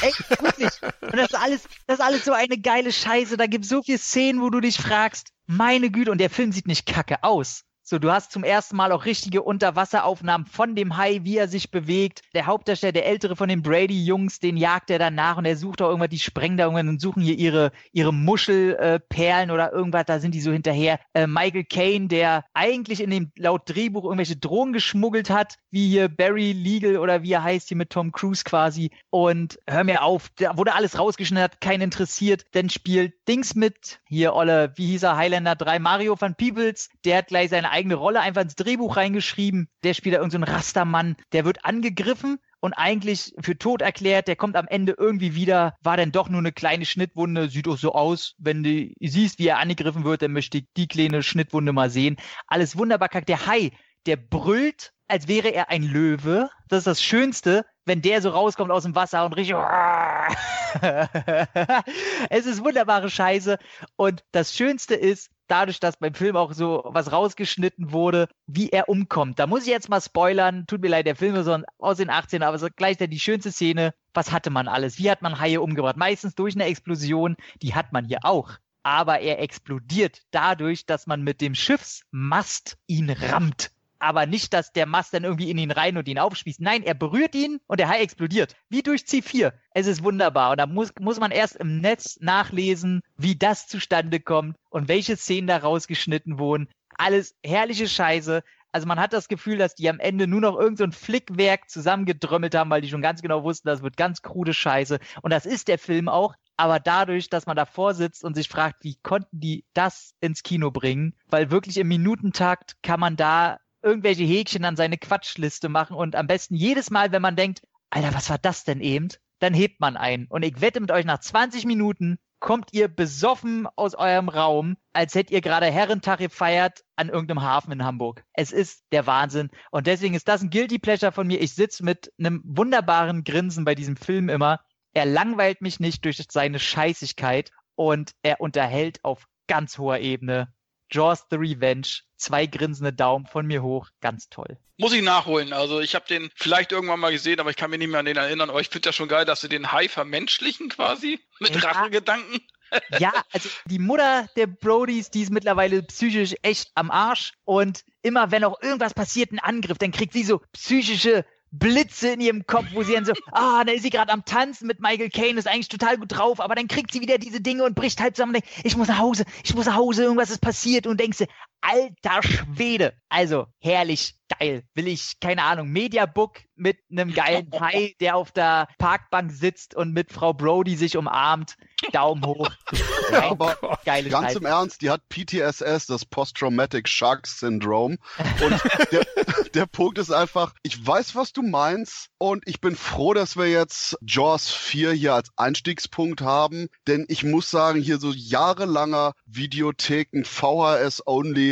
echt 0.00 0.30
wirklich. 0.30 0.70
Und 1.00 1.16
das 1.16 1.30
ist 1.30 1.38
alles, 1.38 1.68
das 1.88 1.98
ist 1.98 2.04
alles 2.04 2.24
so 2.24 2.32
eine 2.32 2.56
geile 2.56 2.92
Scheiße. 2.92 3.36
Da 3.36 3.46
gibt's 3.46 3.68
so 3.68 3.82
viele 3.82 3.98
Szenen, 3.98 4.40
wo 4.40 4.48
du 4.48 4.60
dich 4.60 4.76
fragst, 4.76 5.32
meine 5.46 5.90
Güte, 5.90 6.12
und 6.12 6.18
der 6.18 6.30
Film 6.30 6.52
sieht 6.52 6.68
nicht 6.68 6.86
kacke 6.86 7.24
aus. 7.24 7.64
So, 7.92 7.98
du 7.98 8.10
hast 8.10 8.32
zum 8.32 8.42
ersten 8.42 8.74
Mal 8.76 8.90
auch 8.90 9.04
richtige 9.04 9.42
Unterwasseraufnahmen 9.42 10.46
von 10.46 10.74
dem 10.74 10.96
Hai, 10.96 11.20
wie 11.24 11.36
er 11.36 11.46
sich 11.46 11.70
bewegt. 11.70 12.22
Der 12.32 12.46
Hauptdarsteller, 12.46 12.92
der 12.92 13.04
ältere 13.04 13.36
von 13.36 13.50
den 13.50 13.60
Brady-Jungs, 13.60 14.38
den 14.38 14.56
jagt 14.56 14.88
er 14.88 14.98
danach 14.98 15.36
und 15.36 15.44
er 15.44 15.58
sucht 15.58 15.82
auch 15.82 15.88
irgendwann, 15.88 16.08
die 16.08 16.18
sprengen 16.18 16.56
da 16.56 16.64
irgendwann 16.64 16.88
und 16.88 17.02
suchen 17.02 17.22
hier 17.22 17.36
ihre, 17.36 17.70
ihre 17.92 18.14
Muschelperlen 18.14 19.50
äh, 19.50 19.52
oder 19.52 19.74
irgendwas, 19.74 20.06
da 20.06 20.20
sind 20.20 20.34
die 20.34 20.40
so 20.40 20.50
hinterher. 20.50 21.00
Äh, 21.12 21.26
Michael 21.26 21.64
Caine, 21.64 22.08
der 22.08 22.46
eigentlich 22.54 23.02
in 23.02 23.10
dem 23.10 23.30
laut 23.36 23.68
Drehbuch 23.68 24.04
irgendwelche 24.04 24.36
Drogen 24.36 24.72
geschmuggelt 24.72 25.28
hat, 25.28 25.58
wie 25.70 25.90
hier 25.90 26.08
Barry 26.08 26.52
Legal 26.52 26.96
oder 26.96 27.22
wie 27.22 27.32
er 27.32 27.44
heißt, 27.44 27.68
hier 27.68 27.76
mit 27.76 27.90
Tom 27.90 28.10
Cruise 28.10 28.42
quasi. 28.42 28.90
Und 29.10 29.58
hör 29.68 29.84
mir 29.84 30.02
auf, 30.02 30.30
da 30.36 30.56
wurde 30.56 30.72
alles 30.72 30.98
rausgeschnitten, 30.98 31.44
hat 31.44 31.60
keinen 31.60 31.82
interessiert. 31.82 32.46
Dann 32.52 32.70
spielt 32.70 33.12
Dings 33.28 33.54
mit, 33.54 34.00
hier 34.08 34.34
Olle, 34.34 34.72
wie 34.76 34.86
hieß 34.86 35.02
er, 35.02 35.18
Highlander 35.18 35.56
3, 35.56 35.78
Mario 35.78 36.18
van 36.18 36.36
Peebles, 36.36 36.88
der 37.04 37.18
hat 37.18 37.26
gleich 37.26 37.50
seine 37.50 37.70
eigene 37.70 37.81
Rolle 37.90 38.20
einfach 38.20 38.42
ins 38.42 38.54
Drehbuch 38.54 38.96
reingeschrieben. 38.96 39.68
Der 39.82 39.94
spielt 39.94 40.14
da 40.14 40.18
irgendeinen 40.18 40.46
so 40.46 40.52
Rastermann, 40.52 41.16
der 41.32 41.44
wird 41.44 41.64
angegriffen 41.64 42.38
und 42.60 42.74
eigentlich 42.74 43.34
für 43.40 43.58
tot 43.58 43.82
erklärt, 43.82 44.28
der 44.28 44.36
kommt 44.36 44.56
am 44.56 44.68
Ende 44.68 44.94
irgendwie 44.96 45.34
wieder, 45.34 45.74
war 45.82 45.96
dann 45.96 46.12
doch 46.12 46.28
nur 46.28 46.38
eine 46.38 46.52
kleine 46.52 46.84
Schnittwunde, 46.84 47.48
sieht 47.48 47.66
auch 47.66 47.76
so 47.76 47.92
aus, 47.92 48.36
wenn 48.38 48.62
du 48.62 48.92
siehst, 49.00 49.40
wie 49.40 49.48
er 49.48 49.58
angegriffen 49.58 50.04
wird, 50.04 50.22
dann 50.22 50.32
möchte 50.32 50.58
ich 50.58 50.66
die 50.76 50.86
kleine 50.86 51.24
Schnittwunde 51.24 51.72
mal 51.72 51.90
sehen. 51.90 52.16
Alles 52.46 52.78
wunderbar 52.78 53.08
kackt. 53.08 53.28
Der 53.28 53.46
Hai, 53.46 53.72
der 54.06 54.16
brüllt, 54.16 54.92
als 55.08 55.26
wäre 55.26 55.48
er 55.48 55.70
ein 55.70 55.82
Löwe. 55.82 56.50
Das 56.68 56.78
ist 56.78 56.86
das 56.86 57.02
Schönste, 57.02 57.66
wenn 57.84 58.00
der 58.00 58.22
so 58.22 58.30
rauskommt 58.30 58.70
aus 58.70 58.84
dem 58.84 58.94
Wasser 58.94 59.26
und 59.26 59.32
richtig. 59.32 59.56
es 62.30 62.46
ist 62.46 62.64
wunderbare 62.64 63.10
Scheiße. 63.10 63.58
Und 63.96 64.22
das 64.30 64.54
Schönste 64.54 64.94
ist, 64.94 65.32
dadurch, 65.52 65.80
dass 65.80 65.98
beim 65.98 66.14
Film 66.14 66.34
auch 66.36 66.52
so 66.52 66.82
was 66.86 67.12
rausgeschnitten 67.12 67.92
wurde, 67.92 68.28
wie 68.46 68.70
er 68.70 68.88
umkommt. 68.88 69.38
Da 69.38 69.46
muss 69.46 69.64
ich 69.64 69.68
jetzt 69.68 69.90
mal 69.90 70.00
spoilern. 70.00 70.64
Tut 70.66 70.80
mir 70.80 70.88
leid, 70.88 71.06
der 71.06 71.16
Film 71.16 71.34
ist 71.36 71.48
aus 71.78 71.98
den 71.98 72.10
18, 72.10 72.42
aber 72.42 72.58
so 72.58 72.68
gleich 72.74 72.96
die 72.96 73.20
schönste 73.20 73.52
Szene. 73.52 73.94
Was 74.14 74.32
hatte 74.32 74.50
man 74.50 74.66
alles? 74.66 74.98
Wie 74.98 75.10
hat 75.10 75.20
man 75.20 75.38
Haie 75.38 75.60
umgebracht? 75.60 75.96
Meistens 75.96 76.34
durch 76.34 76.54
eine 76.54 76.64
Explosion. 76.64 77.36
Die 77.60 77.74
hat 77.74 77.92
man 77.92 78.06
hier 78.06 78.20
auch. 78.22 78.52
Aber 78.82 79.20
er 79.20 79.40
explodiert 79.40 80.22
dadurch, 80.30 80.86
dass 80.86 81.06
man 81.06 81.22
mit 81.22 81.40
dem 81.40 81.54
Schiffsmast 81.54 82.78
ihn 82.86 83.10
rammt 83.10 83.70
aber 84.02 84.26
nicht, 84.26 84.52
dass 84.52 84.72
der 84.72 84.86
Mast 84.86 85.14
dann 85.14 85.24
irgendwie 85.24 85.50
in 85.50 85.58
ihn 85.58 85.70
rein 85.70 85.96
und 85.96 86.08
ihn 86.08 86.18
aufspießt. 86.18 86.60
Nein, 86.60 86.82
er 86.82 86.94
berührt 86.94 87.34
ihn 87.34 87.60
und 87.68 87.78
der 87.78 87.88
Hai 87.88 88.00
explodiert. 88.00 88.56
Wie 88.68 88.82
durch 88.82 89.02
C4. 89.02 89.52
Es 89.74 89.86
ist 89.86 90.02
wunderbar. 90.02 90.50
Und 90.50 90.58
da 90.58 90.66
muss, 90.66 90.92
muss 90.98 91.20
man 91.20 91.30
erst 91.30 91.56
im 91.56 91.80
Netz 91.80 92.18
nachlesen, 92.20 93.02
wie 93.16 93.36
das 93.36 93.68
zustande 93.68 94.18
kommt 94.18 94.56
und 94.70 94.88
welche 94.88 95.16
Szenen 95.16 95.46
da 95.46 95.58
rausgeschnitten 95.58 96.38
wurden. 96.38 96.68
Alles 96.98 97.36
herrliche 97.44 97.88
Scheiße. 97.88 98.42
Also 98.72 98.88
man 98.88 98.98
hat 98.98 99.12
das 99.12 99.28
Gefühl, 99.28 99.58
dass 99.58 99.74
die 99.74 99.88
am 99.88 100.00
Ende 100.00 100.26
nur 100.26 100.40
noch 100.40 100.58
irgendein 100.58 100.90
so 100.90 100.98
Flickwerk 100.98 101.70
zusammengedrömmelt 101.70 102.54
haben, 102.54 102.70
weil 102.70 102.80
die 102.80 102.88
schon 102.88 103.02
ganz 103.02 103.22
genau 103.22 103.44
wussten, 103.44 103.68
das 103.68 103.82
wird 103.82 103.96
ganz 103.96 104.22
krude 104.22 104.54
Scheiße. 104.54 104.98
Und 105.20 105.30
das 105.30 105.46
ist 105.46 105.68
der 105.68 105.78
Film 105.78 106.08
auch. 106.08 106.34
Aber 106.56 106.80
dadurch, 106.80 107.28
dass 107.28 107.46
man 107.46 107.56
davor 107.56 107.94
sitzt 107.94 108.24
und 108.24 108.34
sich 108.34 108.48
fragt, 108.48 108.84
wie 108.84 108.96
konnten 109.02 109.40
die 109.40 109.64
das 109.74 110.14
ins 110.20 110.42
Kino 110.42 110.70
bringen? 110.70 111.14
Weil 111.28 111.50
wirklich 111.50 111.76
im 111.76 111.88
Minutentakt 111.88 112.76
kann 112.82 113.00
man 113.00 113.16
da 113.16 113.58
irgendwelche 113.82 114.24
Häkchen 114.24 114.64
an 114.64 114.76
seine 114.76 114.98
Quatschliste 114.98 115.68
machen 115.68 115.96
und 115.96 116.16
am 116.16 116.26
besten 116.26 116.54
jedes 116.54 116.90
Mal, 116.90 117.12
wenn 117.12 117.22
man 117.22 117.36
denkt, 117.36 117.62
Alter, 117.90 118.14
was 118.14 118.30
war 118.30 118.38
das 118.38 118.64
denn 118.64 118.80
eben? 118.80 119.08
Dann 119.38 119.54
hebt 119.54 119.80
man 119.80 119.96
ein. 119.96 120.26
Und 120.28 120.44
ich 120.44 120.60
wette 120.60 120.80
mit 120.80 120.90
euch, 120.90 121.04
nach 121.04 121.18
20 121.18 121.66
Minuten 121.66 122.18
kommt 122.42 122.70
ihr 122.72 122.88
besoffen 122.88 123.68
aus 123.76 123.94
eurem 123.94 124.28
Raum, 124.28 124.76
als 124.92 125.14
hättet 125.14 125.30
ihr 125.30 125.40
gerade 125.40 125.66
Herrentag 125.66 126.18
gefeiert 126.18 126.82
an 126.96 127.08
irgendeinem 127.08 127.42
Hafen 127.42 127.70
in 127.70 127.84
Hamburg. 127.84 128.24
Es 128.32 128.50
ist 128.50 128.82
der 128.90 129.06
Wahnsinn. 129.06 129.50
Und 129.70 129.86
deswegen 129.86 130.14
ist 130.14 130.26
das 130.26 130.42
ein 130.42 130.50
Guilty 130.50 130.80
Pleasure 130.80 131.12
von 131.12 131.26
mir. 131.26 131.40
Ich 131.40 131.54
sitze 131.54 131.84
mit 131.84 132.12
einem 132.18 132.42
wunderbaren 132.44 133.22
Grinsen 133.22 133.64
bei 133.64 133.76
diesem 133.76 133.96
Film 133.96 134.28
immer. 134.28 134.60
Er 134.92 135.06
langweilt 135.06 135.60
mich 135.60 135.78
nicht 135.78 136.04
durch 136.04 136.20
seine 136.30 136.58
Scheißigkeit 136.58 137.52
und 137.76 138.12
er 138.22 138.40
unterhält 138.40 139.04
auf 139.04 139.28
ganz 139.46 139.78
hoher 139.78 139.98
Ebene. 139.98 140.52
Jaws 140.92 141.26
the 141.30 141.36
Revenge 141.36 142.02
zwei 142.16 142.46
grinsende 142.46 142.92
Daumen 142.92 143.26
von 143.26 143.46
mir 143.46 143.62
hoch. 143.62 143.88
Ganz 144.00 144.28
toll. 144.28 144.58
Muss 144.78 144.92
ich 144.92 145.02
nachholen. 145.02 145.52
Also 145.52 145.80
ich 145.80 145.94
habe 145.94 146.06
den 146.06 146.30
vielleicht 146.36 146.72
irgendwann 146.72 147.00
mal 147.00 147.12
gesehen, 147.12 147.40
aber 147.40 147.50
ich 147.50 147.56
kann 147.56 147.70
mich 147.70 147.78
nicht 147.78 147.90
mehr 147.90 148.00
an 148.00 148.06
den 148.06 148.16
erinnern. 148.16 148.50
Aber 148.50 148.60
ich 148.60 148.68
finde 148.68 148.88
das 148.88 148.96
schon 148.96 149.08
geil, 149.08 149.24
dass 149.24 149.40
sie 149.40 149.48
den 149.48 149.72
Hai 149.72 149.88
vermenschlichen 149.88 150.68
quasi 150.68 151.20
mit 151.40 151.54
ja. 151.54 151.70
Rachegedanken. 151.70 152.40
Ja, 152.98 153.12
also 153.30 153.50
die 153.66 153.78
Mutter 153.78 154.28
der 154.34 154.46
Brodies, 154.46 155.10
die 155.10 155.20
ist 155.20 155.30
mittlerweile 155.30 155.82
psychisch 155.82 156.34
echt 156.40 156.70
am 156.74 156.90
Arsch. 156.90 157.34
Und 157.44 157.84
immer 158.00 158.30
wenn 158.30 158.44
auch 158.44 158.62
irgendwas 158.62 158.94
passiert, 158.94 159.30
ein 159.30 159.38
Angriff, 159.38 159.76
dann 159.76 159.92
kriegt 159.92 160.14
sie 160.14 160.24
so 160.24 160.40
psychische 160.54 161.26
Blitze 161.52 162.08
in 162.08 162.20
ihrem 162.20 162.46
Kopf, 162.46 162.66
wo 162.72 162.82
sie 162.82 162.94
dann 162.94 163.04
so, 163.04 163.12
ah, 163.32 163.62
da 163.64 163.72
ist 163.72 163.82
sie 163.82 163.90
gerade 163.90 164.12
am 164.12 164.24
Tanzen 164.24 164.66
mit 164.66 164.80
Michael 164.80 165.10
Caine, 165.10 165.38
ist 165.38 165.46
eigentlich 165.46 165.68
total 165.68 165.98
gut 165.98 166.16
drauf, 166.16 166.40
aber 166.40 166.54
dann 166.54 166.66
kriegt 166.66 166.92
sie 166.92 167.00
wieder 167.00 167.18
diese 167.18 167.40
Dinge 167.40 167.64
und 167.64 167.74
bricht 167.74 168.00
halt 168.00 168.16
zusammen 168.16 168.34
und 168.34 168.42
denkt, 168.42 168.64
ich 168.64 168.76
muss 168.76 168.88
nach 168.88 168.98
Hause, 168.98 169.24
ich 169.44 169.54
muss 169.54 169.66
nach 169.66 169.76
Hause, 169.76 170.04
irgendwas 170.04 170.30
ist 170.30 170.40
passiert 170.40 170.86
und 170.86 170.98
denkst 170.98 171.24
alter 171.62 172.22
Schwede. 172.22 172.94
Also, 173.08 173.46
herrlich, 173.60 174.14
geil. 174.38 174.64
Will 174.74 174.88
ich, 174.88 175.20
keine 175.20 175.44
Ahnung, 175.44 175.68
Mediabook 175.68 176.40
mit 176.56 176.78
einem 176.90 177.12
geilen 177.12 177.50
Hai, 177.60 177.94
der 178.00 178.16
auf 178.16 178.32
der 178.32 178.68
Parkbank 178.78 179.32
sitzt 179.32 179.74
und 179.74 179.92
mit 179.92 180.12
Frau 180.12 180.32
Brody 180.32 180.76
sich 180.76 180.96
umarmt. 180.96 181.56
Daumen 181.92 182.24
hoch. 182.24 182.48
Ja, 183.10 183.30
aber 183.30 183.58
Geile 183.84 184.08
ganz 184.08 184.28
Scheiße. 184.28 184.38
im 184.38 184.46
Ernst, 184.46 184.80
die 184.80 184.88
hat 184.88 185.02
PTSS, 185.10 185.86
das 185.86 186.06
Post-Traumatic 186.06 186.88
Shark 186.88 187.26
Syndrome. 187.26 187.98
Und 188.42 188.62
der, 188.90 189.04
der 189.54 189.66
Punkt 189.66 189.98
ist 189.98 190.10
einfach, 190.10 190.54
ich 190.62 190.86
weiß, 190.86 191.14
was 191.14 191.34
du 191.34 191.42
meinst 191.42 192.08
und 192.16 192.42
ich 192.46 192.62
bin 192.62 192.74
froh, 192.74 193.12
dass 193.12 193.36
wir 193.36 193.50
jetzt 193.50 193.98
Jaws 194.00 194.50
4 194.50 194.92
hier 194.92 195.14
als 195.14 195.28
Einstiegspunkt 195.36 196.22
haben, 196.22 196.68
denn 196.86 197.04
ich 197.08 197.22
muss 197.22 197.50
sagen, 197.50 197.82
hier 197.82 197.98
so 197.98 198.12
jahrelanger 198.14 199.12
Videotheken, 199.26 200.24
VHS-only, 200.24 201.51